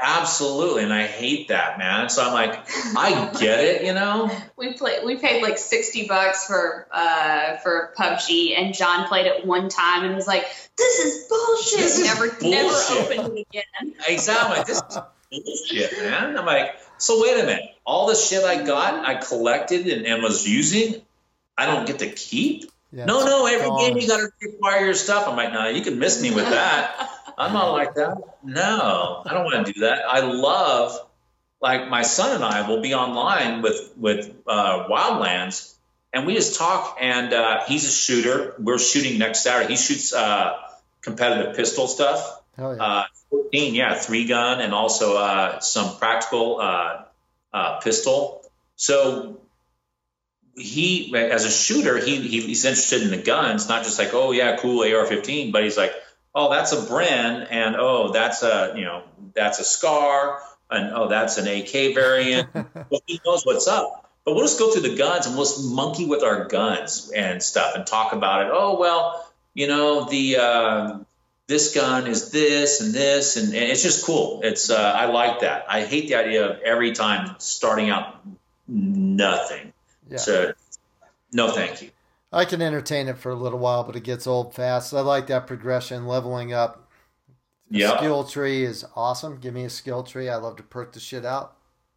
Absolutely, 0.00 0.82
and 0.82 0.92
I 0.92 1.06
hate 1.06 1.48
that, 1.48 1.78
man. 1.78 2.08
So 2.08 2.24
I'm 2.24 2.32
like, 2.32 2.58
I 2.96 3.30
get 3.38 3.60
it, 3.60 3.84
you 3.84 3.94
know. 3.94 4.30
We 4.56 4.72
played. 4.72 5.04
We 5.04 5.16
paid 5.16 5.42
like 5.42 5.58
60 5.58 6.06
bucks 6.06 6.46
for 6.46 6.86
uh, 6.90 7.56
for 7.56 7.92
PUBG, 7.98 8.58
and 8.58 8.72
John 8.72 9.08
played 9.08 9.26
it 9.26 9.44
one 9.44 9.68
time 9.68 10.04
and 10.04 10.14
was 10.14 10.28
like, 10.28 10.46
"This 10.78 10.98
is 11.00 11.28
bullshit." 11.28 11.80
This 11.80 11.98
is 11.98 12.06
never, 12.06 12.30
bullshit. 12.30 12.50
never 12.50 13.24
opened 13.24 13.38
it 13.38 13.46
again. 13.50 13.94
Exactly. 14.08 14.62
This 14.64 14.80
is 14.80 14.98
bullshit, 15.30 15.98
man. 15.98 16.38
I'm 16.38 16.46
like, 16.46 16.76
so 16.98 17.20
wait 17.20 17.40
a 17.40 17.46
minute. 17.46 17.64
All 17.84 18.06
the 18.06 18.14
shit 18.14 18.44
I 18.44 18.64
got, 18.64 19.04
I 19.04 19.16
collected 19.16 19.86
and, 19.88 20.06
and 20.06 20.22
was 20.22 20.48
using, 20.48 21.02
I 21.58 21.66
don't 21.66 21.86
get 21.86 21.98
to 21.98 22.08
keep. 22.08 22.70
Yeah, 22.92 23.06
no, 23.06 23.24
no. 23.24 23.46
Every 23.46 23.66
gone. 23.66 23.80
game 23.80 23.98
you 23.98 24.06
got 24.06 24.20
to 24.20 24.48
acquire 24.48 24.84
your 24.84 24.94
stuff. 24.94 25.28
I'm 25.28 25.36
like, 25.36 25.52
no, 25.52 25.68
you 25.68 25.82
can 25.82 25.98
miss 25.98 26.22
me 26.22 26.32
with 26.32 26.48
that. 26.48 27.10
I'm 27.36 27.52
not 27.52 27.72
like 27.72 27.94
that. 27.94 28.18
No, 28.42 29.22
I 29.26 29.34
don't 29.34 29.44
want 29.44 29.66
to 29.66 29.72
do 29.72 29.80
that. 29.80 30.04
I 30.08 30.20
love, 30.20 30.98
like, 31.60 31.88
my 31.88 32.02
son 32.02 32.36
and 32.36 32.44
I 32.44 32.68
will 32.68 32.80
be 32.80 32.94
online 32.94 33.62
with 33.62 33.92
with 33.96 34.34
uh, 34.46 34.86
Wildlands, 34.88 35.74
and 36.12 36.26
we 36.26 36.34
just 36.34 36.58
talk. 36.58 36.98
And 37.00 37.32
uh, 37.32 37.64
he's 37.66 37.84
a 37.84 37.90
shooter. 37.90 38.54
We're 38.58 38.78
shooting 38.78 39.18
next 39.18 39.42
Saturday. 39.42 39.72
He 39.72 39.76
shoots 39.76 40.14
uh, 40.14 40.58
competitive 41.02 41.56
pistol 41.56 41.86
stuff. 41.86 42.40
Hell 42.56 42.76
yeah. 42.76 42.82
Uh, 42.82 43.04
14, 43.30 43.74
yeah, 43.74 43.94
three 43.94 44.26
gun, 44.26 44.60
and 44.60 44.72
also 44.72 45.16
uh, 45.16 45.58
some 45.60 45.96
practical 45.98 46.60
uh, 46.60 47.02
uh, 47.52 47.80
pistol. 47.80 48.44
So 48.76 49.40
he, 50.56 51.14
as 51.16 51.44
a 51.44 51.50
shooter, 51.50 51.98
he, 51.98 52.20
he 52.20 52.40
he's 52.42 52.64
interested 52.64 53.02
in 53.02 53.10
the 53.10 53.16
guns, 53.16 53.68
not 53.68 53.84
just 53.84 53.98
like, 53.98 54.14
oh 54.14 54.30
yeah, 54.30 54.56
cool 54.56 54.80
AR-15, 54.80 55.52
but 55.52 55.64
he's 55.64 55.76
like, 55.76 55.92
oh 56.34 56.50
that's 56.50 56.72
a 56.72 56.76
Bren, 56.76 57.46
and 57.50 57.76
oh 57.76 58.12
that's 58.12 58.42
a 58.42 58.74
you 58.76 58.84
know 58.84 59.02
that's 59.34 59.58
a 59.60 59.64
Scar, 59.64 60.40
and 60.70 60.92
oh 60.94 61.08
that's 61.08 61.38
an 61.38 61.46
AK 61.46 61.94
variant. 61.94 62.48
well, 62.54 63.00
he 63.06 63.20
knows 63.24 63.44
what's 63.44 63.68
up. 63.68 64.10
But 64.24 64.34
we'll 64.34 64.44
just 64.44 64.58
go 64.58 64.70
through 64.72 64.88
the 64.88 64.96
guns 64.96 65.26
and 65.26 65.36
we'll 65.36 65.44
just 65.44 65.62
monkey 65.62 66.06
with 66.06 66.22
our 66.22 66.46
guns 66.46 67.12
and 67.14 67.42
stuff 67.42 67.74
and 67.74 67.86
talk 67.86 68.14
about 68.14 68.46
it. 68.46 68.50
Oh 68.52 68.78
well, 68.78 69.30
you 69.54 69.66
know 69.66 70.04
the. 70.04 70.36
Uh, 70.36 70.98
this 71.46 71.74
gun 71.74 72.06
is 72.06 72.30
this 72.30 72.80
and 72.80 72.94
this 72.94 73.36
and, 73.36 73.48
and 73.48 73.64
it's 73.64 73.82
just 73.82 74.04
cool 74.06 74.40
it's 74.42 74.70
uh, 74.70 74.94
i 74.96 75.04
like 75.06 75.40
that 75.40 75.66
i 75.68 75.82
hate 75.84 76.08
the 76.08 76.14
idea 76.14 76.50
of 76.50 76.60
every 76.60 76.92
time 76.92 77.34
starting 77.38 77.90
out 77.90 78.18
nothing 78.66 79.72
Yeah. 80.08 80.16
so 80.16 80.52
no 81.32 81.50
thank 81.50 81.82
you 81.82 81.90
I 82.34 82.44
can 82.44 82.60
entertain 82.60 83.08
it 83.08 83.18
for 83.18 83.30
a 83.30 83.34
little 83.34 83.58
while, 83.58 83.84
but 83.84 83.96
it 83.96 84.02
gets 84.02 84.26
old 84.26 84.54
fast. 84.54 84.92
I 84.92 85.00
like 85.00 85.28
that 85.28 85.46
progression, 85.46 86.06
leveling 86.06 86.52
up. 86.52 86.90
Yeah. 87.70 87.96
Skill 87.96 88.24
tree 88.24 88.64
is 88.64 88.84
awesome. 88.94 89.38
Give 89.38 89.54
me 89.54 89.64
a 89.64 89.70
skill 89.70 90.02
tree. 90.02 90.28
I 90.28 90.36
love 90.36 90.56
to 90.56 90.62
perk 90.62 90.92
the 90.92 91.00
shit 91.00 91.24
out. 91.24 91.56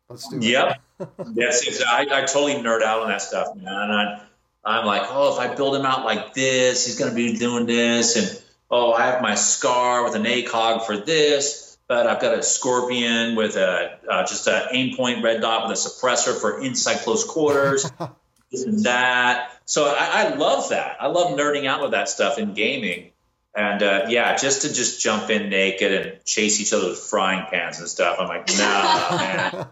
Let's 0.09 0.27
do 0.29 0.37
it. 0.37 0.43
yep 0.43 0.81
that's 1.17 1.67
it 1.67 1.85
I, 1.85 2.03
I 2.09 2.21
totally 2.21 2.53
nerd 2.55 2.81
out 2.81 3.01
on 3.01 3.09
that 3.09 3.21
stuff 3.21 3.53
man 3.57 3.67
I, 3.67 4.21
i'm 4.63 4.85
like 4.85 5.01
oh 5.09 5.33
if 5.33 5.39
i 5.39 5.53
build 5.53 5.75
him 5.75 5.85
out 5.85 6.05
like 6.05 6.33
this 6.33 6.85
he's 6.85 6.97
going 6.97 7.11
to 7.11 7.15
be 7.15 7.35
doing 7.37 7.65
this 7.65 8.15
and 8.15 8.43
oh 8.71 8.93
i 8.93 9.05
have 9.07 9.21
my 9.21 9.35
scar 9.35 10.05
with 10.05 10.15
an 10.15 10.23
acog 10.23 10.85
for 10.85 10.95
this 10.95 11.67
but 11.87 12.05
I've 12.05 12.19
got 12.21 12.37
a 12.37 12.43
scorpion 12.43 13.35
with 13.35 13.55
a 13.55 13.97
uh, 14.11 14.25
just 14.25 14.45
an 14.47 14.61
Aimpoint 14.73 15.23
red 15.23 15.41
dot 15.41 15.67
with 15.67 15.77
a 15.77 15.79
suppressor 15.79 16.37
for 16.37 16.61
inside 16.61 16.97
close 16.97 17.23
quarters. 17.23 17.89
this 18.51 18.63
and 18.63 18.83
that. 18.83 19.51
So 19.65 19.85
I, 19.87 20.23
I 20.23 20.35
love 20.35 20.69
that. 20.69 20.97
I 20.99 21.07
love 21.07 21.37
nerding 21.37 21.65
out 21.65 21.81
with 21.81 21.91
that 21.91 22.09
stuff 22.09 22.37
in 22.37 22.53
gaming. 22.53 23.11
And 23.55 23.81
uh, 23.81 24.05
yeah, 24.07 24.35
just 24.35 24.61
to 24.61 24.73
just 24.73 25.01
jump 25.01 25.31
in 25.31 25.49
naked 25.49 25.91
and 25.91 26.25
chase 26.25 26.61
each 26.61 26.73
other 26.73 26.89
with 26.89 26.99
frying 26.99 27.47
pans 27.49 27.79
and 27.79 27.87
stuff. 27.87 28.17
I'm 28.19 28.27
like, 28.27 28.47
nah, 28.55 29.17
man, 29.17 29.65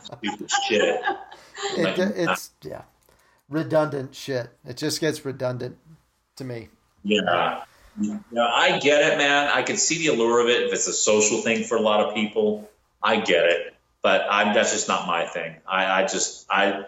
stupid 0.00 0.50
shit. 0.68 1.00
It, 1.76 1.98
it's 2.16 2.50
yeah, 2.62 2.82
redundant 3.48 4.14
shit. 4.14 4.50
It 4.64 4.76
just 4.76 5.00
gets 5.00 5.24
redundant 5.24 5.76
to 6.36 6.44
me. 6.44 6.68
Yeah. 7.02 7.64
Yeah, 8.00 8.18
I 8.44 8.78
get 8.78 9.12
it, 9.12 9.18
man. 9.18 9.50
I 9.52 9.62
can 9.62 9.76
see 9.76 9.98
the 9.98 10.14
allure 10.14 10.40
of 10.40 10.48
it. 10.48 10.62
If 10.62 10.72
it's 10.72 10.86
a 10.86 10.92
social 10.92 11.42
thing 11.42 11.64
for 11.64 11.76
a 11.76 11.80
lot 11.80 12.00
of 12.00 12.14
people, 12.14 12.70
I 13.02 13.16
get 13.16 13.46
it. 13.46 13.74
But 14.02 14.22
I, 14.30 14.54
that's 14.54 14.72
just 14.72 14.88
not 14.88 15.06
my 15.06 15.26
thing. 15.26 15.56
I, 15.66 16.02
I 16.02 16.06
just 16.06 16.46
I 16.48 16.86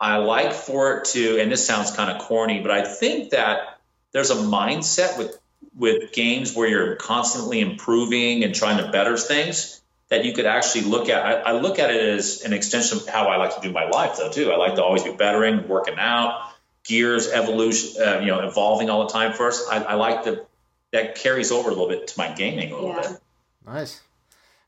I 0.00 0.16
like 0.16 0.52
for 0.52 0.96
it 0.96 1.04
to, 1.06 1.40
and 1.40 1.52
this 1.52 1.66
sounds 1.66 1.90
kind 1.90 2.10
of 2.10 2.22
corny, 2.22 2.60
but 2.60 2.70
I 2.70 2.84
think 2.84 3.30
that 3.30 3.78
there's 4.12 4.30
a 4.30 4.36
mindset 4.36 5.18
with 5.18 5.38
with 5.76 6.12
games 6.12 6.54
where 6.54 6.68
you're 6.68 6.96
constantly 6.96 7.60
improving 7.60 8.44
and 8.44 8.54
trying 8.54 8.84
to 8.84 8.90
better 8.90 9.16
things 9.16 9.80
that 10.08 10.24
you 10.24 10.32
could 10.32 10.46
actually 10.46 10.82
look 10.82 11.08
at. 11.08 11.24
I, 11.24 11.32
I 11.34 11.52
look 11.52 11.78
at 11.78 11.90
it 11.90 12.02
as 12.02 12.42
an 12.42 12.52
extension 12.52 12.98
of 12.98 13.06
how 13.06 13.28
I 13.28 13.36
like 13.36 13.54
to 13.56 13.60
do 13.60 13.70
my 13.70 13.88
life, 13.88 14.16
though. 14.16 14.30
Too, 14.30 14.50
I 14.50 14.56
like 14.56 14.74
to 14.76 14.82
always 14.82 15.04
be 15.04 15.12
bettering, 15.12 15.68
working 15.68 15.96
out 15.98 16.50
gears 16.82 17.28
evolution, 17.28 18.02
uh, 18.02 18.20
you 18.20 18.28
know, 18.28 18.40
evolving 18.40 18.88
all 18.90 19.06
the 19.06 19.12
time 19.12 19.32
for 19.32 19.48
us. 19.48 19.68
I, 19.70 19.82
I 19.82 19.94
like 19.94 20.24
that 20.24 20.46
that 20.92 21.14
carries 21.14 21.52
over 21.52 21.68
a 21.68 21.72
little 21.72 21.88
bit 21.88 22.08
to 22.08 22.18
my 22.18 22.32
gaming 22.32 22.72
a 22.72 22.74
little 22.74 22.90
Yeah. 22.90 23.02
bit. 23.02 23.20
Nice. 23.66 24.00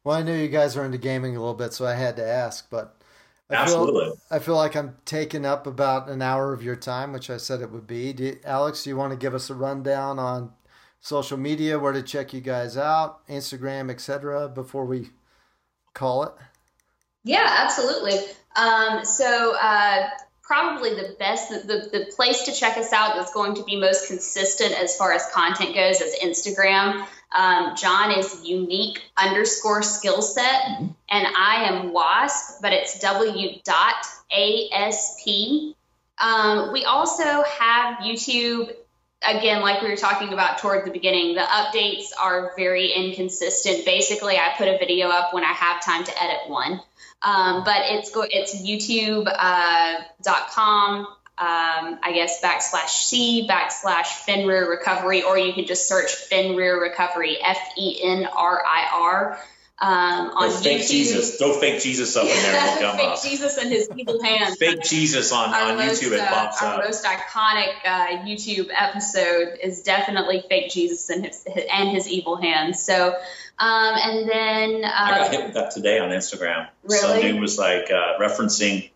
Well, 0.05 0.17
I 0.17 0.23
knew 0.23 0.35
you 0.35 0.49
guys 0.49 0.77
are 0.77 0.85
into 0.85 0.99
gaming 0.99 1.37
a 1.37 1.41
little 1.41 1.55
bit, 1.55 1.73
so 1.73 1.87
I 1.87 1.95
had 1.95 2.17
to 2.17 2.27
ask. 2.27 2.69
But 2.71 3.02
I 3.53 3.57
Absolutely. 3.57 4.05
feel 4.05 4.19
I 4.31 4.39
feel 4.39 4.57
like 4.57 4.75
I'm 4.75 4.97
taking 5.05 5.45
up 5.45 5.67
about 5.67 6.09
an 6.09 6.23
hour 6.23 6.53
of 6.53 6.63
your 6.63 6.77
time, 6.77 7.13
which 7.13 7.29
I 7.29 7.37
said 7.37 7.61
it 7.61 7.71
would 7.71 7.87
be. 7.87 8.13
Do, 8.13 8.37
Alex, 8.45 8.85
do 8.85 8.91
you 8.91 8.97
want 8.97 9.13
to 9.13 9.17
give 9.17 9.35
us 9.35 9.51
a 9.51 9.55
rundown 9.55 10.19
on 10.19 10.53
social 11.01 11.37
media, 11.37 11.79
where 11.79 11.93
to 11.93 12.03
check 12.03 12.33
you 12.33 12.41
guys 12.41 12.77
out, 12.77 13.27
Instagram, 13.29 13.91
etc., 13.91 14.49
before 14.49 14.87
we 14.87 15.11
call 15.95 16.23
it? 16.23 16.33
Yeah, 17.25 17.47
absolutely. 17.47 18.19
Um, 18.57 19.05
so 19.05 19.55
uh, 19.61 20.09
probably 20.43 20.91
the 20.95 21.17
best, 21.19 21.51
the, 21.51 21.89
the 21.93 22.13
place 22.15 22.43
to 22.45 22.53
check 22.53 22.77
us 22.77 22.93
out 22.93 23.15
that's 23.17 23.33
going 23.33 23.55
to 23.55 23.65
be 23.65 23.77
most 23.77 24.07
consistent 24.09 24.73
as 24.73 24.97
far 24.97 25.13
as 25.13 25.27
content 25.33 25.75
goes 25.75 26.01
is 26.01 26.15
Instagram. 26.23 27.07
Um, 27.35 27.75
John 27.77 28.11
is 28.13 28.45
unique 28.45 29.03
underscore 29.17 29.83
skill 29.83 30.23
set, 30.23 30.63
mm-hmm. 30.63 30.87
and 31.11 31.27
I 31.37 31.65
am 31.65 31.93
wasp, 31.93 32.61
but 32.61 32.73
it's 32.73 32.99
w 33.01 33.59
dot 33.65 34.05
asp. 34.33 35.29
Um, 36.19 36.73
we 36.73 36.85
also 36.85 37.43
have 37.43 37.99
YouTube. 37.99 38.75
Again, 39.25 39.63
like 39.63 39.81
we 39.83 39.89
were 39.89 39.97
talking 39.97 40.33
about 40.33 40.59
toward 40.59 40.85
the 40.85 40.91
beginning, 40.91 41.37
the 41.37 41.43
updates 41.43 42.07
are 42.21 42.53
very 42.57 42.91
inconsistent. 42.91 43.85
Basically, 43.85 44.37
I 44.37 44.53
put 44.59 44.67
a 44.67 44.79
video 44.79 45.09
up 45.09 45.33
when 45.33 45.45
I 45.45 45.53
have 45.53 45.85
time 45.85 46.03
to 46.03 46.23
edit 46.23 46.49
one. 46.49 46.81
Um, 47.23 47.63
but 47.65 47.83
it's 47.85 48.11
go 48.11 48.27
it's 48.29 48.61
youtube.com, 48.61 49.27
uh, 51.07 51.15
um, 51.39 51.99
I 52.03 52.13
guess 52.15 52.41
backslash 52.43 52.89
C 52.89 53.49
backslash 53.49 54.07
Fenrir 54.07 54.69
Recovery, 54.69 55.23
or 55.23 55.39
you 55.39 55.53
can 55.53 55.67
just 55.67 55.89
search 55.89 56.15
Fenrir 56.15 56.81
Recovery, 56.81 57.39
F 57.43 57.59
E 57.77 58.01
N 58.03 58.27
R 58.27 58.63
I 58.65 58.89
R. 58.93 59.39
Um, 59.81 60.31
on 60.37 60.51
Throw 60.51 60.61
fake 60.61 60.87
Jesus. 60.87 61.39
Throw 61.39 61.59
fake 61.59 61.83
Jesus 61.83 62.17
up 62.17 62.25
in 62.25 62.29
there. 62.29 62.53
Yeah, 62.83 62.97
fake 62.97 63.09
up. 63.09 63.23
Jesus 63.23 63.59
and 63.59 63.69
his 63.69 63.89
evil 63.97 64.23
hands. 64.23 64.57
fake 64.57 64.83
Jesus 64.83 65.33
on, 65.33 65.53
on 65.53 65.77
most, 65.77 66.01
YouTube. 66.01 66.13
It 66.13 66.29
pops 66.29 66.63
uh, 66.63 66.67
up. 66.67 66.79
Our 66.79 66.85
most 66.85 67.05
iconic 67.05 67.73
uh, 67.85 68.07
YouTube 68.25 68.71
episode 68.73 69.59
is 69.61 69.83
definitely 69.83 70.45
fake 70.49 70.71
Jesus 70.71 71.11
and 71.11 71.27
his, 71.27 71.45
and 71.73 71.91
his 71.91 72.09
evil 72.09 72.37
hands. 72.37 72.81
So 72.81 73.17
um, 73.59 73.95
and 73.97 74.29
then 74.29 74.85
uh, 74.85 74.91
I 74.93 75.19
got 75.19 75.31
hit 75.31 75.45
with 75.45 75.55
that 75.55 75.71
today 75.73 75.99
on 75.99 76.11
Instagram. 76.11 76.69
Really? 76.85 76.99
Some 76.99 77.21
dude 77.21 77.41
was 77.41 77.59
like 77.59 77.91
uh, 77.91 78.19
referencing 78.19 78.91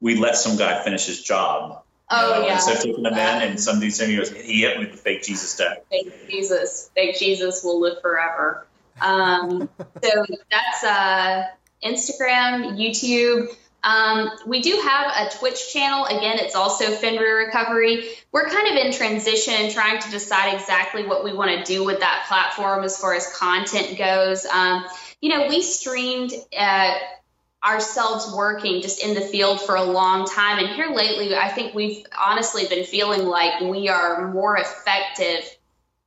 we 0.00 0.16
let 0.16 0.36
some 0.36 0.56
guy 0.56 0.82
finish 0.82 1.06
his 1.06 1.22
job. 1.22 1.82
Oh 2.10 2.44
yeah. 2.44 2.54
Instead 2.54 2.76
of 2.76 2.82
taking 2.82 3.04
him 3.04 3.12
in, 3.12 3.18
and 3.18 3.60
some 3.60 3.78
dude 3.78 3.92
saying 3.92 4.10
he 4.10 4.16
goes, 4.16 4.30
he 4.30 4.62
hit 4.62 4.78
me 4.78 4.86
with 4.86 4.92
the 4.92 4.98
fake 4.98 5.22
Jesus 5.22 5.54
tag. 5.56 5.78
Fake 5.90 6.28
Jesus, 6.28 6.90
fake 6.94 7.16
Jesus 7.18 7.62
will 7.62 7.80
live 7.80 8.00
forever. 8.00 8.66
Um, 9.00 9.68
so 10.02 10.24
that's 10.50 10.84
uh, 10.84 11.46
Instagram, 11.84 12.76
YouTube. 12.76 13.48
Um, 13.82 14.30
we 14.46 14.60
do 14.60 14.78
have 14.82 15.12
a 15.16 15.30
Twitch 15.38 15.72
channel. 15.72 16.04
Again, 16.04 16.38
it's 16.38 16.54
also 16.54 16.86
Fenrir 16.86 17.46
Recovery. 17.46 18.10
We're 18.32 18.48
kind 18.48 18.68
of 18.68 18.84
in 18.84 18.92
transition, 18.92 19.70
trying 19.70 20.00
to 20.00 20.10
decide 20.10 20.54
exactly 20.54 21.06
what 21.06 21.24
we 21.24 21.32
want 21.32 21.56
to 21.56 21.64
do 21.64 21.84
with 21.84 22.00
that 22.00 22.24
platform 22.28 22.84
as 22.84 22.98
far 22.98 23.14
as 23.14 23.32
content 23.34 23.96
goes. 23.96 24.44
Um, 24.46 24.84
you 25.20 25.30
know, 25.30 25.48
we 25.48 25.62
streamed 25.62 26.32
uh, 26.56 26.94
ourselves 27.64 28.32
working 28.34 28.80
just 28.80 29.02
in 29.02 29.14
the 29.14 29.20
field 29.20 29.60
for 29.60 29.76
a 29.76 29.84
long 29.84 30.26
time. 30.26 30.58
And 30.58 30.68
here 30.68 30.90
lately, 30.90 31.36
I 31.36 31.48
think 31.48 31.74
we've 31.74 32.04
honestly 32.18 32.66
been 32.66 32.84
feeling 32.84 33.26
like 33.26 33.60
we 33.60 33.88
are 33.88 34.32
more 34.32 34.56
effective 34.56 35.44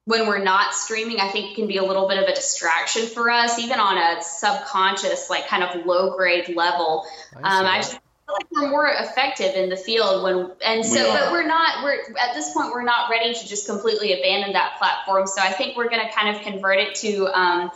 when 0.05 0.27
we're 0.27 0.43
not 0.43 0.73
streaming, 0.73 1.19
I 1.19 1.29
think 1.29 1.55
can 1.55 1.67
be 1.67 1.77
a 1.77 1.83
little 1.83 2.09
bit 2.09 2.17
of 2.17 2.27
a 2.27 2.35
distraction 2.35 3.05
for 3.05 3.29
us, 3.29 3.57
even 3.57 3.79
on 3.79 3.97
a 3.97 4.21
subconscious, 4.21 5.29
like 5.29 5.47
kind 5.47 5.63
of 5.63 5.85
low 5.85 6.15
grade 6.17 6.53
level. 6.55 7.05
I, 7.41 7.59
um, 7.59 7.65
I 7.65 7.77
just 7.77 7.91
feel 7.91 8.01
like 8.27 8.51
we're 8.51 8.69
more 8.69 8.87
effective 8.87 9.55
in 9.55 9.69
the 9.69 9.77
field 9.77 10.23
when, 10.23 10.51
and 10.65 10.85
so, 10.85 11.05
we 11.05 11.09
but 11.09 11.31
we're 11.31 11.47
not, 11.47 11.85
we're 11.85 11.99
at 12.19 12.33
this 12.33 12.53
point, 12.53 12.71
we're 12.73 12.83
not 12.83 13.09
ready 13.09 13.33
to 13.33 13.47
just 13.47 13.65
completely 13.65 14.19
abandon 14.19 14.51
that 14.53 14.77
platform. 14.77 15.25
So 15.25 15.41
I 15.41 15.53
think 15.53 15.77
we're 15.77 15.89
going 15.89 16.05
to 16.05 16.13
kind 16.13 16.35
of 16.35 16.41
convert 16.41 16.79
it 16.79 16.95
to, 16.95 17.27
um, 17.27 17.71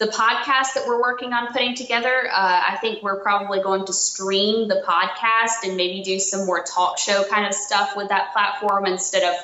the 0.00 0.06
podcast 0.06 0.72
that 0.74 0.84
we're 0.86 1.00
working 1.00 1.34
on 1.34 1.52
putting 1.52 1.74
together. 1.74 2.26
Uh, 2.26 2.62
I 2.68 2.78
think 2.80 3.02
we're 3.02 3.20
probably 3.20 3.60
going 3.60 3.84
to 3.84 3.92
stream 3.92 4.66
the 4.66 4.82
podcast 4.88 5.62
and 5.62 5.76
maybe 5.76 6.02
do 6.02 6.18
some 6.18 6.46
more 6.46 6.64
talk 6.64 6.98
show 6.98 7.22
kind 7.24 7.46
of 7.46 7.52
stuff 7.52 7.96
with 7.96 8.08
that 8.08 8.32
platform 8.32 8.86
instead 8.86 9.22
of 9.22 9.36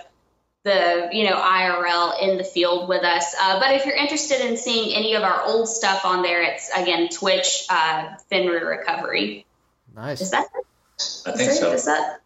the 0.65 1.11
you 1.13 1.29
know 1.29 1.37
IRL 1.37 2.23
in 2.23 2.39
the 2.39 2.45
field 2.45 2.89
with 2.89 3.05
us. 3.05 3.37
Uh, 3.39 3.61
but 3.61 3.75
if 3.75 3.85
you're 3.85 3.95
interested 3.95 4.41
in 4.41 4.57
seeing 4.57 4.97
any 4.97 5.15
of 5.15 5.23
our 5.23 5.45
old 5.45 5.69
stuff 5.69 6.07
on 6.07 6.23
there, 6.23 6.43
it's 6.43 6.71
again 6.75 7.11
Twitch 7.11 7.67
uh, 7.69 8.17
Fenrir 8.31 8.67
Recovery. 8.67 9.45
Nice. 9.95 10.23
Is 10.23 10.31
that? 10.31 10.49
I 11.27 11.33
think 11.33 11.53
so. 11.53 11.73
Is 11.73 11.85
that? 11.85 12.23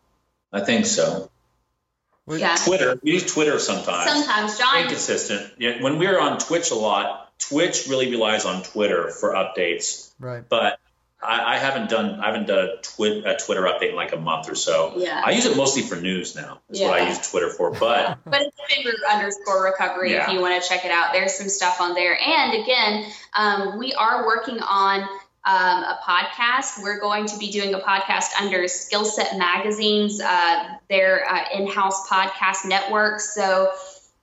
I 0.53 0.61
think 0.61 0.87
so. 0.87 1.31
Yeah. 2.29 2.55
Twitter. 2.65 3.01
We 3.03 3.13
use 3.13 3.33
Twitter 3.33 3.59
sometimes. 3.59 4.09
Sometimes, 4.09 4.57
John. 4.57 4.83
Inconsistent. 4.83 5.53
Yeah, 5.59 5.83
when 5.83 5.99
we're 5.99 6.19
on 6.21 6.39
Twitch 6.39 6.71
a 6.71 6.77
lot, 6.77 7.30
Twitch 7.41 7.87
really 7.89 8.11
relies 8.11 8.45
on 8.45 8.63
Twitter 8.63 9.11
for 9.11 9.35
updates. 9.35 10.13
Right. 10.21 10.45
But 10.49 10.79
I, 11.23 11.55
I, 11.55 11.59
haven't 11.59 11.91
done 11.91 12.21
I 12.21 12.27
haven't 12.27 12.47
done 12.47 12.59
a, 12.59 12.77
twi- 12.83 13.23
a 13.25 13.37
Twitter 13.37 13.63
update 13.63 13.91
in 13.91 13.97
like 13.97 14.13
a 14.13 14.19
month 14.19 14.51
or 14.51 14.55
so. 14.55 14.95
Yeah. 14.97 15.21
I 15.25 15.33
use 15.33 15.47
it 15.47 15.57
mostly 15.57 15.83
for 15.83 15.97
news 15.97 16.35
now. 16.35 16.61
That's 16.69 16.81
yeah. 16.81 16.89
what 16.89 17.01
I 17.01 17.09
use 17.09 17.31
Twitter 17.31 17.51
for. 17.51 17.73
But 17.73 18.19
but 18.25 18.43
it's 18.43 18.57
Fenrir 18.69 18.95
underscore 19.11 19.65
recovery 19.65 20.13
yeah. 20.13 20.27
if 20.27 20.33
you 20.33 20.41
want 20.41 20.63
to 20.63 20.69
check 20.69 20.85
it 20.85 20.91
out. 20.91 21.13
There's 21.13 21.35
some 21.35 21.49
stuff 21.49 21.81
on 21.81 21.95
there. 21.95 22.19
And 22.19 22.63
again, 22.63 23.13
um, 23.35 23.79
we 23.79 23.93
are 23.95 24.27
working 24.27 24.61
on 24.61 25.03
um, 25.45 25.85
a 25.85 25.99
podcast. 26.07 26.83
We're 26.83 27.01
going 27.01 27.27
to 27.27 27.39
be 27.39 27.51
doing 27.51 27.75
a 27.75 27.79
podcast 27.79 28.29
under 28.41 28.61
Skillset 28.65 29.39
Magazine's 29.39 30.21
uh, 30.21 30.75
their 30.89 31.27
uh, 31.31 31.45
in-house 31.55 32.09
podcast 32.09 32.67
network. 32.67 33.21
So 33.21 33.73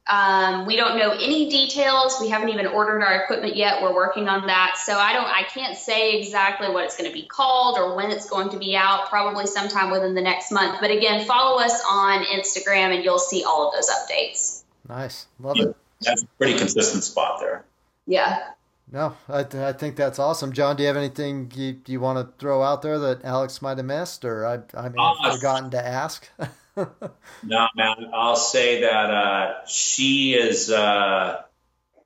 um, 0.09 0.65
we 0.65 0.75
don't 0.75 0.97
know 0.97 1.11
any 1.11 1.49
details. 1.49 2.17
We 2.21 2.29
haven't 2.29 2.49
even 2.49 2.65
ordered 2.67 3.03
our 3.03 3.23
equipment 3.23 3.55
yet. 3.55 3.81
We're 3.81 3.93
working 3.93 4.29
on 4.29 4.47
that. 4.47 4.77
So 4.77 4.97
I 4.97 5.13
don't, 5.13 5.25
I 5.25 5.43
can't 5.43 5.77
say 5.77 6.19
exactly 6.19 6.69
what 6.69 6.85
it's 6.85 6.95
going 6.97 7.09
to 7.09 7.13
be 7.13 7.25
called 7.25 7.77
or 7.77 7.95
when 7.95 8.09
it's 8.11 8.29
going 8.29 8.49
to 8.49 8.57
be 8.57 8.75
out. 8.75 9.09
Probably 9.09 9.45
sometime 9.45 9.91
within 9.91 10.15
the 10.15 10.21
next 10.21 10.51
month. 10.51 10.79
But 10.79 10.91
again, 10.91 11.25
follow 11.25 11.59
us 11.61 11.81
on 11.89 12.23
Instagram 12.23 12.95
and 12.95 13.03
you'll 13.03 13.19
see 13.19 13.43
all 13.43 13.67
of 13.67 13.73
those 13.73 13.89
updates. 13.89 14.63
Nice, 14.87 15.27
love 15.39 15.57
it. 15.59 15.75
That's 16.01 16.23
a 16.23 16.27
pretty 16.37 16.57
consistent 16.57 17.03
spot 17.03 17.39
there. 17.41 17.65
Yeah. 18.05 18.51
No, 18.89 19.17
I, 19.27 19.43
th- 19.43 19.61
I 19.61 19.73
think 19.73 19.97
that's 19.97 20.17
awesome. 20.17 20.53
John, 20.53 20.77
do 20.77 20.83
you 20.83 20.87
have 20.87 20.95
anything 20.95 21.51
you, 21.53 21.81
you 21.85 21.99
want 21.99 22.25
to 22.25 22.33
throw 22.39 22.63
out 22.63 22.81
there 22.81 22.97
that 22.97 23.25
Alex 23.25 23.61
might 23.61 23.77
have 23.77 23.85
missed 23.85 24.23
or 24.23 24.45
I, 24.45 24.59
I 24.73 24.87
may 24.87 25.01
have 25.01 25.17
uh, 25.21 25.35
forgotten 25.35 25.71
to 25.71 25.85
ask? 25.85 26.29
no, 27.43 27.67
man. 27.75 28.11
I'll 28.13 28.35
say 28.35 28.81
that 28.81 29.09
uh, 29.09 29.65
she 29.65 30.33
is. 30.33 30.69
Uh, 30.69 31.41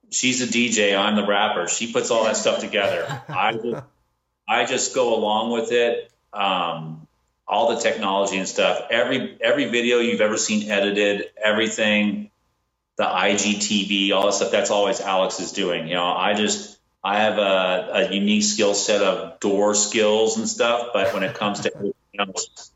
she's 0.10 0.42
a 0.42 0.48
DJ. 0.48 0.98
I'm 0.98 1.16
the 1.16 1.26
rapper. 1.26 1.68
She 1.68 1.92
puts 1.92 2.12
all 2.12 2.24
that 2.24 2.38
stuff 2.38 2.60
together. 2.60 3.06
I 3.28 3.54
just, 3.64 3.84
I 4.48 4.66
just 4.66 4.96
go 4.96 5.16
along 5.16 5.52
with 5.52 5.72
it. 5.72 6.12
Um, 6.34 7.08
all 7.48 7.76
the 7.76 7.82
technology 7.82 8.38
and 8.38 8.48
stuff. 8.48 8.88
Every 8.90 9.38
every 9.42 9.66
video 9.66 10.00
you've 10.00 10.22
ever 10.22 10.38
seen 10.38 10.72
edited, 10.72 11.30
everything, 11.44 12.32
the 12.96 13.04
IGTV, 13.04 14.14
all 14.14 14.28
that 14.28 14.34
stuff. 14.34 14.52
That's 14.52 14.72
always 14.72 15.02
Alex 15.02 15.42
is 15.42 15.52
doing. 15.52 15.90
You 15.90 15.96
know, 15.96 16.06
I 16.06 16.34
just 16.34 16.80
I 17.04 17.20
have 17.20 17.38
a, 17.38 18.08
a 18.10 18.14
unique 18.14 18.44
skill 18.44 18.74
set 18.74 19.02
of 19.02 19.40
door 19.42 19.76
skills 19.76 20.38
and 20.38 20.48
stuff, 20.48 20.90
but 20.94 21.14
when 21.14 21.24
it 21.24 21.36
comes 21.36 21.60
to 21.62 21.76
everything 21.76 21.94
else, 22.20 22.72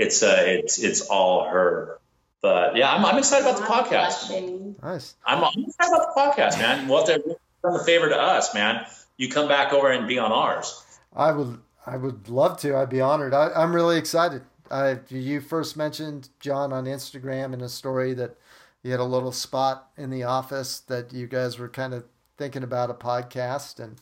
it's 0.00 0.22
uh, 0.22 0.42
it's 0.46 0.78
it's 0.78 1.02
all 1.02 1.44
her. 1.44 1.98
But 2.42 2.74
yeah, 2.74 2.92
I'm, 2.92 3.04
I'm 3.04 3.18
excited 3.18 3.46
about 3.46 3.60
the 3.60 3.66
podcast. 3.66 4.82
Nice. 4.82 5.14
I'm, 5.26 5.44
I'm 5.44 5.64
excited 5.66 5.94
about 5.94 6.14
the 6.14 6.20
podcast, 6.20 6.58
man. 6.58 6.88
Well, 6.88 7.04
they're 7.04 7.20
a 7.62 7.84
favor 7.84 8.08
to 8.08 8.16
us, 8.16 8.54
man. 8.54 8.86
You 9.18 9.28
come 9.28 9.46
back 9.46 9.74
over 9.74 9.90
and 9.90 10.08
be 10.08 10.18
on 10.18 10.32
ours. 10.32 10.82
I 11.14 11.32
would 11.32 11.58
I 11.86 11.98
would 11.98 12.28
love 12.28 12.58
to. 12.60 12.76
I'd 12.76 12.88
be 12.88 13.02
honored. 13.02 13.34
I, 13.34 13.50
I'm 13.54 13.74
really 13.74 13.98
excited. 13.98 14.42
I, 14.70 15.00
you 15.08 15.40
first 15.40 15.76
mentioned 15.76 16.28
John 16.38 16.72
on 16.72 16.84
Instagram 16.84 17.52
in 17.52 17.60
a 17.60 17.68
story 17.68 18.14
that 18.14 18.36
you 18.82 18.92
had 18.92 19.00
a 19.00 19.04
little 19.04 19.32
spot 19.32 19.90
in 19.98 20.10
the 20.10 20.22
office 20.22 20.80
that 20.80 21.12
you 21.12 21.26
guys 21.26 21.58
were 21.58 21.68
kind 21.68 21.92
of 21.92 22.04
thinking 22.38 22.62
about 22.62 22.88
a 22.88 22.94
podcast 22.94 23.80
and 23.80 24.00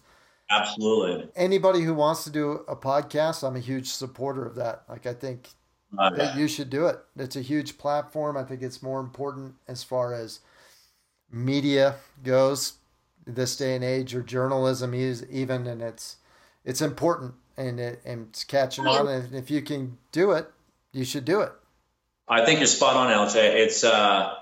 absolutely 0.51 1.29
anybody 1.35 1.83
who 1.83 1.93
wants 1.93 2.25
to 2.25 2.31
do 2.31 2.53
a 2.69 2.77
podcast 2.77 3.47
i'm 3.47 3.57
a 3.57 3.61
huge 3.61 3.89
supporter 3.89 4.47
of 4.47 4.55
that 4.55 4.85
like 4.89 5.07
i 5.07 5.13
think 5.13 5.49
that 5.93 6.37
you 6.37 6.49
should 6.49 6.71
do 6.71 6.87
it. 6.87 6.99
It's 7.17 7.37
a 7.37 7.43
huge 7.43 7.79
platform. 7.79 8.37
I 8.37 8.45
think 8.45 8.63
it's 8.63 8.83
more 8.83 9.01
important 9.01 9.55
as 9.67 9.83
far 9.83 10.15
as 10.15 10.41
media 11.31 11.97
goes 12.23 12.75
this 13.27 13.57
day 13.57 13.75
and 13.75 13.85
age, 13.85 14.15
or 14.15 14.23
journalism 14.23 14.95
is 14.95 15.27
even, 15.31 15.67
and 15.67 15.83
it's 15.83 16.17
it's 16.65 16.81
important 16.81 17.35
and 17.57 17.81
it, 17.81 18.01
and 18.05 18.29
it's 18.29 18.45
catching 18.45 18.87
on. 18.87 19.09
And 19.09 19.35
if 19.35 19.51
you 19.51 19.63
can 19.63 19.99
do 20.13 20.33
it, 20.33 20.51
you 20.93 21.05
should 21.05 21.25
do 21.25 21.41
it. 21.41 21.53
I 22.29 22.45
think 22.45 22.61
you're 22.61 22.67
spot 22.67 22.97
on, 22.97 23.11
LJ. 23.11 23.37
It's 23.37 23.85
uh, 23.85 24.35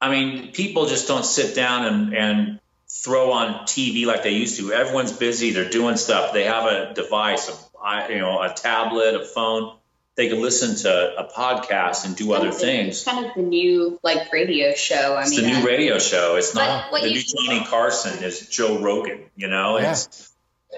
I 0.00 0.10
mean, 0.10 0.52
people 0.52 0.86
just 0.86 1.08
don't 1.08 1.24
sit 1.24 1.54
down 1.54 1.84
and 1.86 2.14
and 2.14 2.60
throw 2.88 3.32
on 3.32 3.66
TV 3.66 4.06
like 4.06 4.22
they 4.22 4.30
used 4.30 4.58
to. 4.58 4.72
Everyone's 4.72 5.12
busy. 5.12 5.50
They're 5.50 5.70
doing 5.70 5.96
stuff. 5.96 6.32
They 6.32 6.44
have 6.44 6.66
a 6.66 6.94
device, 6.94 7.48
a, 7.84 8.06
you 8.08 8.18
know, 8.18 8.40
a 8.42 8.52
tablet, 8.52 9.14
a 9.14 9.24
phone 9.24 9.75
they 10.16 10.28
can 10.28 10.40
listen 10.40 10.76
to 10.76 11.18
a 11.18 11.24
podcast 11.30 12.06
and 12.06 12.16
do 12.16 12.32
other 12.32 12.50
things. 12.50 12.96
It's 12.96 13.04
kind 13.04 13.26
of 13.26 13.34
the 13.34 13.42
new 13.42 14.00
like 14.02 14.32
radio 14.32 14.74
show. 14.74 15.14
I 15.14 15.22
it's 15.22 15.30
mean, 15.30 15.42
the 15.42 15.60
new 15.60 15.66
radio 15.66 15.98
show. 15.98 16.36
It's 16.36 16.54
not 16.54 16.90
the 16.90 17.02
new 17.02 17.22
Johnny 17.22 17.64
Carson 17.66 18.24
is 18.24 18.48
Joe 18.48 18.80
Rogan. 18.80 19.24
You 19.36 19.48
know, 19.48 19.78
yeah. 19.78 19.92
it's 19.92 20.32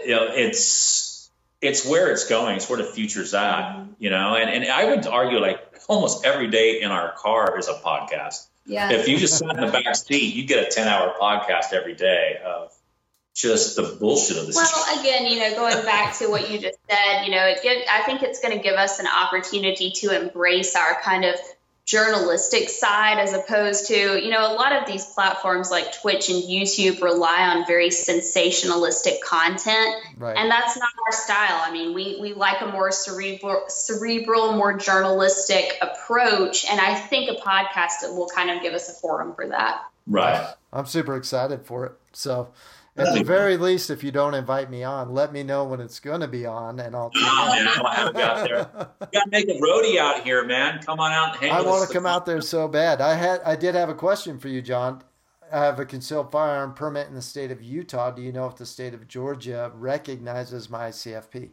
you 0.04 0.10
know, 0.10 0.28
it's 0.30 1.30
it's 1.60 1.86
where 1.86 2.10
it's 2.10 2.28
going. 2.28 2.56
It's 2.56 2.68
where 2.68 2.78
the 2.78 2.84
future's 2.84 3.32
at, 3.32 3.76
mm-hmm. 3.76 3.92
you 3.98 4.10
know. 4.10 4.34
And 4.34 4.50
and 4.50 4.70
I 4.70 4.84
would 4.86 5.06
argue 5.06 5.38
like 5.38 5.60
almost 5.88 6.26
every 6.26 6.48
day 6.48 6.82
in 6.82 6.90
our 6.90 7.12
car 7.12 7.58
is 7.58 7.68
a 7.68 7.74
podcast. 7.74 8.46
Yeah. 8.66 8.92
If 8.92 9.08
you 9.08 9.18
just 9.18 9.38
sit 9.38 9.48
in 9.48 9.56
the 9.56 9.72
back 9.72 9.94
seat, 9.96 10.34
you 10.34 10.44
get 10.44 10.66
a 10.66 10.70
ten 10.70 10.88
hour 10.88 11.14
podcast 11.18 11.72
every 11.72 11.94
day 11.94 12.38
of 12.44 12.72
just 13.38 13.76
the 13.76 13.96
bullshit 14.00 14.36
of 14.36 14.46
this. 14.46 14.56
Well, 14.56 15.00
again, 15.00 15.26
you 15.26 15.38
know, 15.38 15.54
going 15.54 15.84
back 15.84 16.18
to 16.18 16.28
what 16.28 16.50
you 16.50 16.58
just 16.58 16.78
said, 16.90 17.24
you 17.24 17.30
know, 17.30 17.46
it 17.46 17.60
give, 17.62 17.84
I 17.88 18.02
think 18.02 18.22
it's 18.22 18.40
going 18.40 18.56
to 18.56 18.62
give 18.62 18.74
us 18.74 18.98
an 18.98 19.06
opportunity 19.06 19.92
to 19.98 20.20
embrace 20.20 20.74
our 20.74 21.00
kind 21.02 21.24
of 21.24 21.36
journalistic 21.86 22.68
side 22.68 23.18
as 23.18 23.32
opposed 23.32 23.86
to, 23.86 23.94
you 23.94 24.30
know, 24.30 24.40
a 24.40 24.54
lot 24.54 24.72
of 24.72 24.88
these 24.88 25.06
platforms 25.06 25.70
like 25.70 26.00
Twitch 26.02 26.28
and 26.28 26.42
YouTube 26.42 27.00
rely 27.00 27.54
on 27.54 27.64
very 27.64 27.90
sensationalistic 27.90 29.20
content. 29.24 29.94
Right. 30.18 30.36
And 30.36 30.50
that's 30.50 30.76
not 30.76 30.90
our 31.06 31.12
style. 31.12 31.62
I 31.62 31.70
mean, 31.70 31.94
we, 31.94 32.18
we 32.20 32.34
like 32.34 32.60
a 32.60 32.66
more 32.66 32.90
cerebral, 32.90 33.66
cerebral, 33.68 34.52
more 34.52 34.76
journalistic 34.76 35.78
approach. 35.80 36.66
And 36.68 36.80
I 36.80 36.96
think 36.96 37.30
a 37.30 37.40
podcast 37.40 38.02
will 38.16 38.28
kind 38.28 38.50
of 38.50 38.62
give 38.62 38.74
us 38.74 38.88
a 38.90 38.92
forum 39.00 39.34
for 39.36 39.46
that. 39.46 39.84
right. 40.08 40.54
I'm 40.72 40.86
super 40.86 41.16
excited 41.16 41.64
for 41.64 41.86
it. 41.86 41.92
So, 42.12 42.48
at 42.98 43.14
the 43.14 43.24
very 43.24 43.56
least, 43.56 43.90
if 43.90 44.02
you 44.02 44.10
don't 44.10 44.34
invite 44.34 44.70
me 44.70 44.84
on, 44.84 45.12
let 45.12 45.32
me 45.32 45.42
know 45.42 45.64
when 45.64 45.80
it's 45.80 46.00
going 46.00 46.20
to 46.20 46.28
be 46.28 46.46
on, 46.46 46.80
and 46.80 46.94
I'll. 46.94 47.10
Oh, 47.14 47.48
man, 47.48 47.68
I 47.68 47.94
haven't 47.94 48.16
got 48.16 48.48
there. 48.48 48.58
You 49.00 49.06
got 49.12 49.24
to 49.24 49.30
make 49.30 49.48
a 49.48 49.60
roadie 49.60 49.98
out 49.98 50.24
here, 50.24 50.44
man. 50.44 50.80
Come 50.82 51.00
on 51.00 51.12
out 51.12 51.34
and 51.34 51.42
hang 51.42 51.52
I 51.52 51.62
want 51.62 51.86
to 51.88 51.94
come 51.94 52.06
out 52.06 52.26
there 52.26 52.40
so 52.40 52.68
bad. 52.68 53.00
I 53.00 53.14
had, 53.14 53.40
I 53.42 53.56
did 53.56 53.74
have 53.74 53.88
a 53.88 53.94
question 53.94 54.38
for 54.38 54.48
you, 54.48 54.62
John. 54.62 55.02
I 55.52 55.64
have 55.64 55.78
a 55.80 55.86
concealed 55.86 56.30
firearm 56.30 56.74
permit 56.74 57.08
in 57.08 57.14
the 57.14 57.22
state 57.22 57.50
of 57.50 57.62
Utah. 57.62 58.10
Do 58.10 58.20
you 58.22 58.32
know 58.32 58.46
if 58.46 58.56
the 58.56 58.66
state 58.66 58.94
of 58.94 59.08
Georgia 59.08 59.72
recognizes 59.74 60.68
my 60.68 60.90
CFP? 60.90 61.50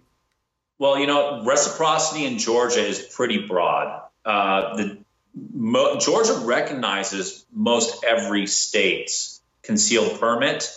Well, 0.78 1.00
you 1.00 1.08
know, 1.08 1.44
reciprocity 1.46 2.26
in 2.26 2.38
Georgia 2.38 2.82
is 2.82 3.00
pretty 3.00 3.48
broad. 3.48 4.02
Uh, 4.26 4.76
the 4.76 4.98
mo- 5.54 5.98
Georgia 5.98 6.42
recognizes 6.44 7.46
most 7.54 8.04
every 8.04 8.48
state's 8.48 9.42
concealed 9.64 10.20
permit. 10.20 10.70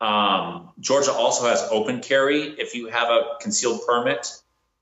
Um, 0.00 0.70
Georgia 0.80 1.12
also 1.12 1.46
has 1.46 1.66
open 1.70 2.00
carry 2.00 2.42
if 2.42 2.74
you 2.74 2.86
have 2.86 3.08
a 3.08 3.22
concealed 3.40 3.80
permit. 3.86 4.32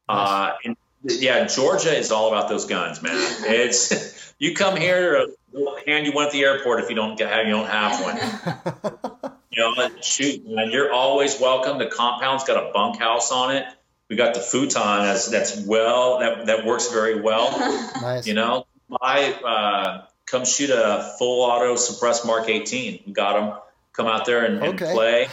Uh, 0.08 0.52
and 0.64 0.76
yeah, 1.02 1.46
Georgia 1.46 1.96
is 1.96 2.10
all 2.10 2.28
about 2.28 2.48
those 2.48 2.66
guns, 2.66 3.02
man. 3.02 3.14
It's 3.14 4.34
you 4.38 4.54
come 4.54 4.76
here, 4.76 5.26
they'll 5.52 5.76
hand 5.86 6.06
you 6.06 6.12
one 6.12 6.26
at 6.26 6.32
the 6.32 6.42
airport 6.42 6.82
if 6.84 6.90
you 6.90 6.96
don't 6.96 7.16
get 7.16 7.46
you 7.46 7.52
don't 7.52 7.68
have 7.68 8.02
one. 8.02 9.32
You 9.56 9.62
know, 9.62 9.88
shoot, 10.02 10.46
man, 10.46 10.70
you're 10.70 10.92
always 10.92 11.40
welcome. 11.40 11.78
The 11.78 11.86
compound's 11.86 12.44
got 12.44 12.62
a 12.62 12.72
bunkhouse 12.74 13.32
on 13.32 13.56
it. 13.56 13.64
We 14.10 14.16
got 14.16 14.34
the 14.34 14.40
futon 14.40 15.02
that's 15.02 15.28
that's 15.28 15.56
well 15.56 16.18
that 16.18 16.46
that 16.46 16.66
works 16.66 16.92
very 16.92 17.20
well. 17.20 17.50
Nice. 18.02 18.26
You 18.26 18.34
know, 18.34 18.66
I 19.00 19.32
uh, 19.32 20.06
come 20.26 20.44
shoot 20.44 20.68
a 20.68 21.14
full 21.18 21.42
auto 21.42 21.76
suppressed 21.76 22.26
Mark 22.26 22.50
18. 22.50 23.04
We 23.06 23.12
got 23.12 23.40
them. 23.40 23.58
Come 23.96 24.06
out 24.06 24.24
there 24.26 24.44
and, 24.44 24.62
and 24.62 24.80
Okay. 24.80 24.92
play. 24.92 25.28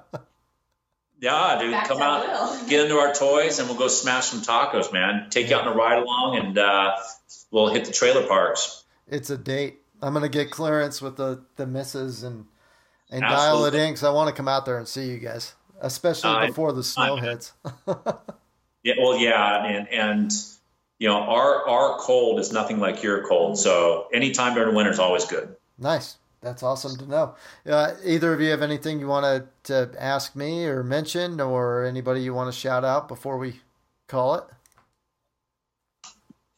Yeah, 1.20 1.58
dude, 1.58 1.72
Back 1.72 1.88
come 1.88 2.02
out, 2.02 2.28
Will. 2.28 2.68
get 2.68 2.82
into 2.84 2.98
our 2.98 3.14
toys, 3.14 3.60
and 3.60 3.70
we'll 3.70 3.78
go 3.78 3.88
smash 3.88 4.26
some 4.26 4.42
tacos, 4.42 4.92
man. 4.92 5.30
Take 5.30 5.50
you 5.50 5.56
out 5.56 5.66
on 5.66 5.72
a 5.72 5.76
ride 5.76 6.00
along, 6.00 6.38
and 6.38 6.58
uh, 6.58 6.98
we'll 7.50 7.70
hit 7.74 7.86
the 7.86 7.94
trailer 7.94 8.28
parks. 8.28 8.84
It's 9.08 9.30
a 9.30 9.38
date. 9.38 9.80
I'm 10.02 10.14
gonna 10.14 10.28
get 10.28 10.52
clearance 10.52 11.02
with 11.02 11.16
the 11.16 11.46
the 11.56 11.66
misses 11.66 12.24
and 12.24 12.46
and 13.10 13.22
dial 13.22 13.32
it 13.32 13.68
Absolutely. 13.70 13.80
in 13.84 13.90
because 13.94 14.04
I 14.04 14.10
want 14.10 14.30
to 14.30 14.36
come 14.36 14.50
out 14.50 14.66
there 14.66 14.78
and 14.78 14.86
see 14.86 15.06
you 15.12 15.18
guys, 15.18 15.54
especially 15.80 16.30
I- 16.32 16.48
before 16.48 16.74
the 16.74 16.84
snow 16.84 17.16
I- 17.18 17.22
hits. 17.22 17.54
Yeah, 18.86 18.96
well, 19.00 19.16
yeah, 19.18 19.64
and 19.66 19.88
and 19.88 20.32
you 21.00 21.08
know, 21.08 21.16
our 21.20 21.66
our 21.70 22.00
cold 22.00 22.42
is 22.42 22.52
nothing 22.52 22.82
like 22.82 23.02
your 23.02 23.26
cold. 23.26 23.58
So 23.58 24.10
anytime 24.14 24.56
during 24.56 24.76
winter 24.76 24.92
is 24.92 25.00
always 25.00 25.24
good. 25.24 25.56
nice. 25.80 26.18
That's 26.44 26.62
awesome 26.62 26.98
to 26.98 27.08
know. 27.08 27.36
Uh, 27.68 27.94
either 28.04 28.34
of 28.34 28.42
you 28.42 28.52
have 28.52 28.62
anything 28.62 29.00
you 29.00 29.08
want 29.08 29.48
to, 29.64 29.90
to 29.90 30.02
ask 30.02 30.36
me 30.36 30.66
or 30.66 30.84
mention, 30.84 31.40
or 31.40 31.86
anybody 31.86 32.22
you 32.22 32.34
want 32.34 32.54
to 32.54 32.60
shout 32.60 32.84
out 32.84 33.08
before 33.08 33.38
we 33.38 33.62
call 34.08 34.36
it? 34.36 34.44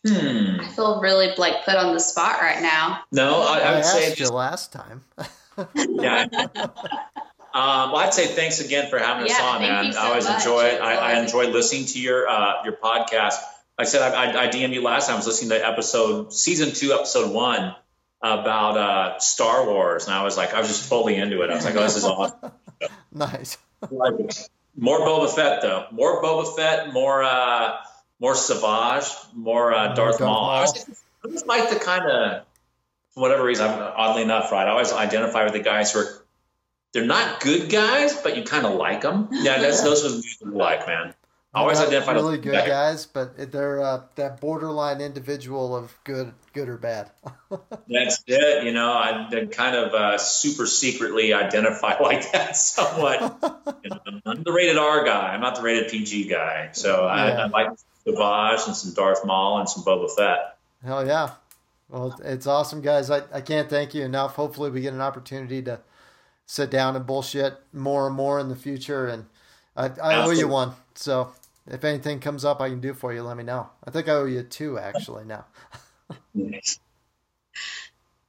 Hmm. 0.07 0.59
I 0.61 0.67
feel 0.69 0.99
really 1.01 1.29
like 1.37 1.65
put 1.65 1.75
on 1.75 1.93
the 1.93 1.99
spot 1.99 2.41
right 2.41 2.61
now. 2.61 3.01
No, 3.11 3.41
I, 3.41 3.59
I 3.59 3.59
I 3.59 3.71
would 3.71 3.79
asked 3.79 3.93
say 3.93 4.09
you 4.09 4.15
just 4.15 4.33
last 4.33 4.73
time. 4.73 5.03
yeah. 5.75 6.27
Um, 7.55 7.91
well, 7.91 7.97
I'd 7.97 8.13
say 8.13 8.27
thanks 8.27 8.59
again 8.59 8.89
for 8.89 8.99
having 8.99 9.31
us 9.31 9.39
on, 9.39 9.61
man. 9.61 9.93
so 9.93 9.99
I 9.99 10.07
always 10.07 10.25
much. 10.25 10.39
enjoy 10.39 10.61
it. 10.65 10.81
I, 10.81 10.95
I 10.95 11.19
enjoy 11.21 11.47
listening 11.47 11.85
to 11.85 11.99
your 11.99 12.27
uh, 12.27 12.63
your 12.63 12.73
podcast. 12.73 13.39
Like 13.77 13.79
I 13.79 13.83
said, 13.85 14.01
I, 14.01 14.25
I, 14.25 14.43
I 14.43 14.47
DM'd 14.49 14.73
you 14.73 14.83
last 14.83 15.07
time. 15.07 15.13
I 15.13 15.17
was 15.17 15.27
listening 15.27 15.51
to 15.51 15.65
episode 15.65 16.33
season 16.33 16.73
two, 16.73 16.93
episode 16.93 17.31
one 17.31 17.75
about 18.25 18.77
uh, 18.77 19.19
Star 19.19 19.67
Wars, 19.67 20.05
and 20.05 20.15
I 20.15 20.23
was 20.23 20.35
like, 20.35 20.53
I 20.53 20.59
was 20.59 20.67
just 20.67 20.89
fully 20.89 21.15
into 21.15 21.43
it. 21.43 21.51
I 21.51 21.55
was 21.55 21.63
like, 21.63 21.75
oh, 21.75 21.83
this 21.83 21.95
is 21.95 22.05
awesome. 22.05 22.51
nice. 23.13 23.57
More 24.77 24.99
Boba 24.99 25.33
Fett 25.33 25.61
though. 25.61 25.85
More 25.91 26.21
Boba 26.23 26.55
Fett. 26.55 26.91
More 26.91 27.23
uh, 27.23 27.77
more 28.19 28.35
Savage. 28.35 29.11
More 29.33 29.73
uh, 29.73 29.93
Darth 29.93 30.17
Darth 30.17 30.19
Maul. 30.21 30.49
I 30.49 30.55
Maul. 30.55 30.61
was, 30.61 31.03
I 31.23 31.27
was 31.27 31.45
like 31.45 31.69
the 31.69 31.79
kind 31.79 32.09
of, 32.09 32.45
for 33.11 33.21
whatever 33.21 33.43
reason, 33.43 33.69
I'm, 33.69 33.79
oddly 33.95 34.23
enough, 34.23 34.51
right? 34.51 34.67
I 34.67 34.71
always 34.71 34.91
identify 34.91 35.43
with 35.43 35.53
the 35.53 35.59
guys 35.59 35.91
who 35.91 35.99
are, 35.99 36.25
they're 36.93 37.05
not 37.05 37.41
good 37.41 37.69
guys, 37.69 38.15
but 38.21 38.37
you 38.37 38.43
kind 38.43 38.65
of 38.65 38.73
like 38.73 39.01
them. 39.01 39.29
Yeah, 39.31 39.59
that's 39.59 39.83
those 39.83 40.03
are 40.03 40.09
the 40.09 40.15
movies 40.15 40.37
I 40.43 40.49
like, 40.49 40.87
man. 40.87 41.13
I 41.55 41.59
always 41.59 41.79
identify 41.79 42.11
really 42.11 42.37
good 42.37 42.67
guys, 42.67 43.05
but 43.05 43.51
they're 43.51 43.81
uh, 43.81 44.01
that 44.15 44.41
borderline 44.41 44.99
individual 44.99 45.73
of 45.73 45.97
good, 46.03 46.33
good 46.51 46.67
or 46.67 46.75
bad. 46.75 47.11
That's 47.87 48.21
it. 48.27 48.65
You 48.65 48.73
know, 48.73 48.91
I 48.91 49.25
I 49.31 49.45
kind 49.45 49.73
of 49.73 49.93
uh, 49.93 50.17
super 50.17 50.67
secretly 50.67 51.33
identify 51.33 51.97
like 52.01 52.29
that 52.33 52.57
somewhat. 52.57 53.37
you 53.83 53.89
know, 53.89 54.19
I'm 54.25 54.43
the 54.43 54.51
rated 54.51 54.77
R 54.77 55.05
guy. 55.05 55.33
I'm 55.33 55.39
not 55.39 55.55
the 55.55 55.61
rated 55.61 55.89
PG 55.89 56.27
guy. 56.27 56.71
So 56.73 57.05
I, 57.05 57.27
Yeah. 57.29 57.45
I 57.45 57.47
like 57.47 57.67
Savage 58.05 58.67
and 58.67 58.75
some 58.75 58.93
Darth 58.93 59.25
Maul 59.25 59.59
and 59.59 59.69
some 59.69 59.83
Boba 59.83 60.13
Fett. 60.13 60.57
Hell 60.83 61.07
yeah. 61.07 61.31
Well, 61.87 62.19
it's 62.25 62.47
awesome, 62.47 62.81
guys. 62.81 63.09
I, 63.09 63.21
I 63.31 63.39
can't 63.39 63.69
thank 63.69 63.93
you 63.93 64.03
enough. 64.03 64.35
Hopefully, 64.35 64.71
we 64.71 64.81
get 64.81 64.93
an 64.93 64.99
opportunity 65.01 65.61
to 65.61 65.79
sit 66.45 66.69
down 66.69 66.97
and 66.97 67.05
bullshit 67.05 67.59
more 67.71 68.07
and 68.07 68.15
more 68.15 68.39
in 68.41 68.49
the 68.49 68.55
future. 68.57 69.07
And 69.07 69.27
I, 69.77 69.85
I 70.03 70.15
owe 70.25 70.31
you 70.31 70.49
one. 70.49 70.73
So 70.95 71.31
if 71.67 71.83
anything 71.83 72.19
comes 72.19 72.45
up 72.45 72.61
I 72.61 72.69
can 72.69 72.81
do 72.81 72.93
for 72.93 73.13
you, 73.13 73.23
let 73.23 73.37
me 73.37 73.43
know. 73.43 73.69
I 73.83 73.91
think 73.91 74.07
I 74.07 74.13
owe 74.13 74.25
you 74.25 74.43
two, 74.43 74.77
actually, 74.77 75.25
now. 75.25 75.45
Nice. 76.33 76.79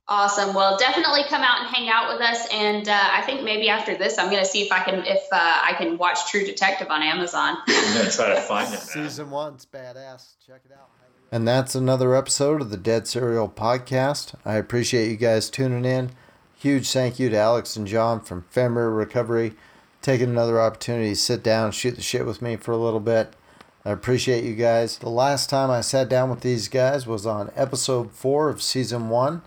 Awesome. 0.09 0.55
Well, 0.55 0.79
definitely 0.79 1.25
come 1.25 1.43
out 1.43 1.59
and 1.59 1.69
hang 1.69 1.89
out 1.89 2.13
with 2.13 2.23
us. 2.23 2.47
And 2.53 2.89
uh, 2.89 2.97
I 2.97 3.23
think 3.23 3.43
maybe 3.43 3.69
after 3.69 3.97
this, 3.97 4.19
I'm 4.19 4.31
going 4.31 4.43
to 4.43 4.49
see 4.49 4.63
if 4.63 4.71
I 4.71 4.79
can 4.85 5.05
if 5.05 5.25
uh, 5.33 5.61
I 5.65 5.75
can 5.77 5.99
watch 5.99 6.31
True 6.31 6.45
Detective 6.45 6.87
on 6.91 7.03
Amazon. 7.03 7.57
I'm 7.67 7.97
gonna 7.97 8.11
try 8.11 8.29
to 8.33 8.41
find 8.41 8.73
it. 8.73 8.79
Season 8.81 9.31
one's 9.31 9.67
badass. 9.67 10.35
Check 10.47 10.61
it 10.65 10.71
out. 10.73 10.91
And 11.33 11.47
that's 11.49 11.75
another 11.75 12.15
episode 12.15 12.61
of 12.61 12.71
the 12.71 12.77
Dead 12.77 13.09
Serial 13.09 13.49
Podcast. 13.49 14.37
I 14.45 14.55
appreciate 14.55 15.11
you 15.11 15.17
guys 15.17 15.51
tuning 15.51 15.85
in. 15.85 16.13
Huge 16.57 16.89
thank 16.89 17.19
you 17.19 17.29
to 17.29 17.37
Alex 17.37 17.75
and 17.75 17.89
John 17.89 18.21
from 18.21 18.45
Fenrir 18.49 18.91
Recovery 18.91 19.55
taking 20.07 20.29
another 20.29 20.61
opportunity 20.61 21.09
to 21.09 21.17
sit 21.17 21.43
down 21.43 21.73
shoot 21.73 21.97
the 21.97 22.01
shit 22.01 22.25
with 22.25 22.41
me 22.41 22.55
for 22.55 22.71
a 22.71 22.77
little 22.77 23.01
bit. 23.01 23.35
I 23.85 23.91
appreciate 23.91 24.45
you 24.45 24.55
guys. 24.55 24.99
The 24.99 25.09
last 25.09 25.51
time 25.51 25.69
I 25.69 25.81
sat 25.81 26.09
down 26.09 26.31
with 26.31 26.43
these 26.43 26.69
guys 26.69 27.09
was 27.09 27.27
on 27.27 27.51
episode 27.57 28.13
four 28.13 28.49
of 28.49 28.63
season 28.63 29.09
one. 29.09 29.43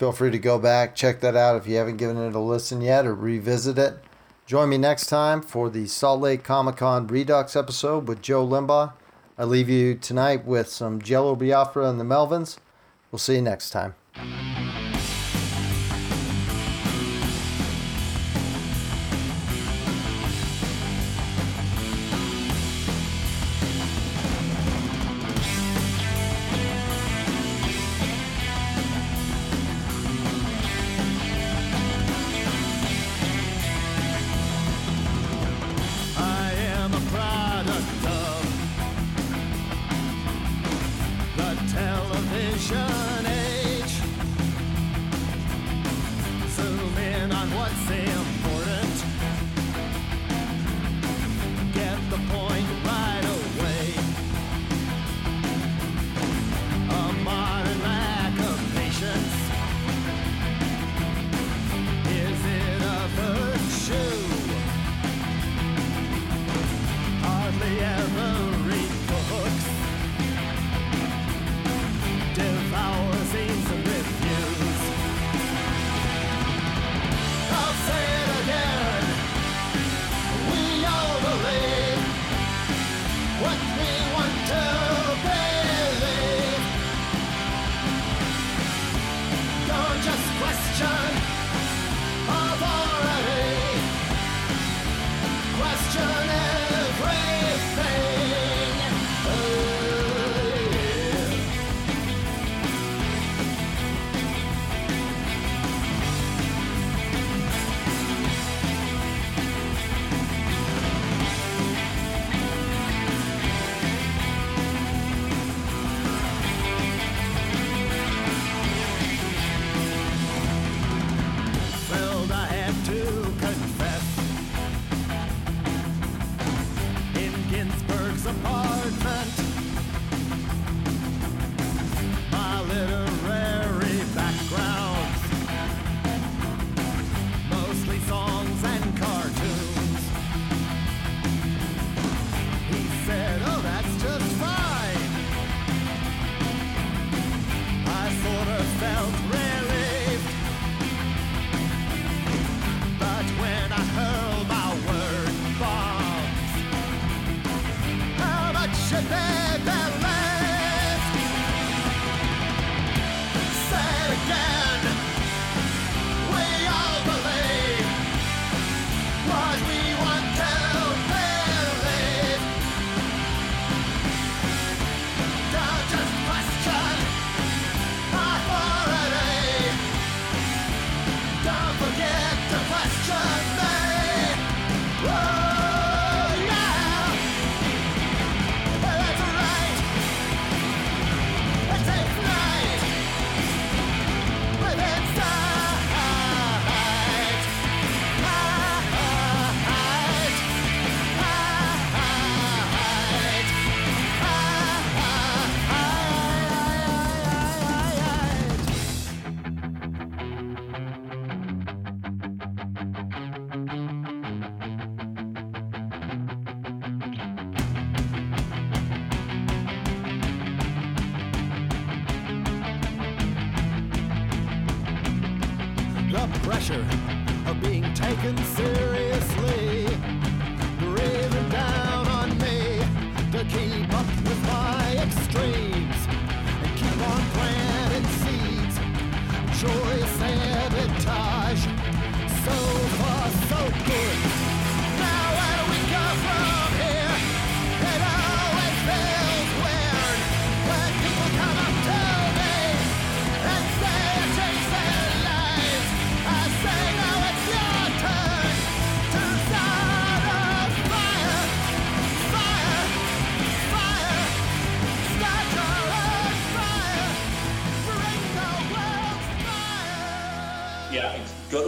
Feel 0.00 0.10
free 0.10 0.32
to 0.32 0.38
go 0.38 0.58
back, 0.58 0.96
check 0.96 1.20
that 1.20 1.36
out 1.36 1.54
if 1.54 1.68
you 1.68 1.76
haven't 1.76 1.98
given 1.98 2.16
it 2.16 2.34
a 2.34 2.40
listen 2.40 2.80
yet 2.80 3.06
or 3.06 3.14
revisit 3.14 3.78
it. 3.78 4.02
Join 4.46 4.68
me 4.68 4.78
next 4.78 5.06
time 5.06 5.42
for 5.42 5.70
the 5.70 5.86
Salt 5.86 6.20
Lake 6.20 6.42
Comic 6.42 6.78
Con 6.78 7.06
Redux 7.06 7.54
episode 7.54 8.08
with 8.08 8.20
Joe 8.20 8.44
Limbaugh. 8.44 8.94
I 9.38 9.44
leave 9.44 9.68
you 9.68 9.94
tonight 9.94 10.44
with 10.44 10.66
some 10.66 11.00
Jello 11.00 11.36
Biafra 11.36 11.88
and 11.88 12.00
the 12.00 12.04
Melvins. 12.04 12.58
We'll 13.12 13.20
see 13.20 13.36
you 13.36 13.42
next 13.42 13.70
time. 13.70 13.94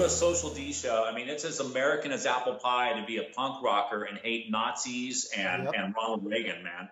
a 0.02 0.10
social 0.10 0.50
D 0.50 0.72
show. 0.72 1.04
I 1.06 1.14
mean, 1.14 1.28
it's 1.28 1.44
as 1.44 1.60
American 1.60 2.12
as 2.12 2.26
apple 2.26 2.54
pie 2.54 2.98
to 2.98 3.06
be 3.06 3.18
a 3.18 3.22
punk 3.22 3.62
rocker 3.62 4.02
and 4.02 4.18
hate 4.18 4.50
Nazis 4.50 5.30
and, 5.36 5.64
yep. 5.64 5.74
and 5.76 5.94
Ronald 5.94 6.26
Reagan, 6.26 6.62
man. 6.64 6.88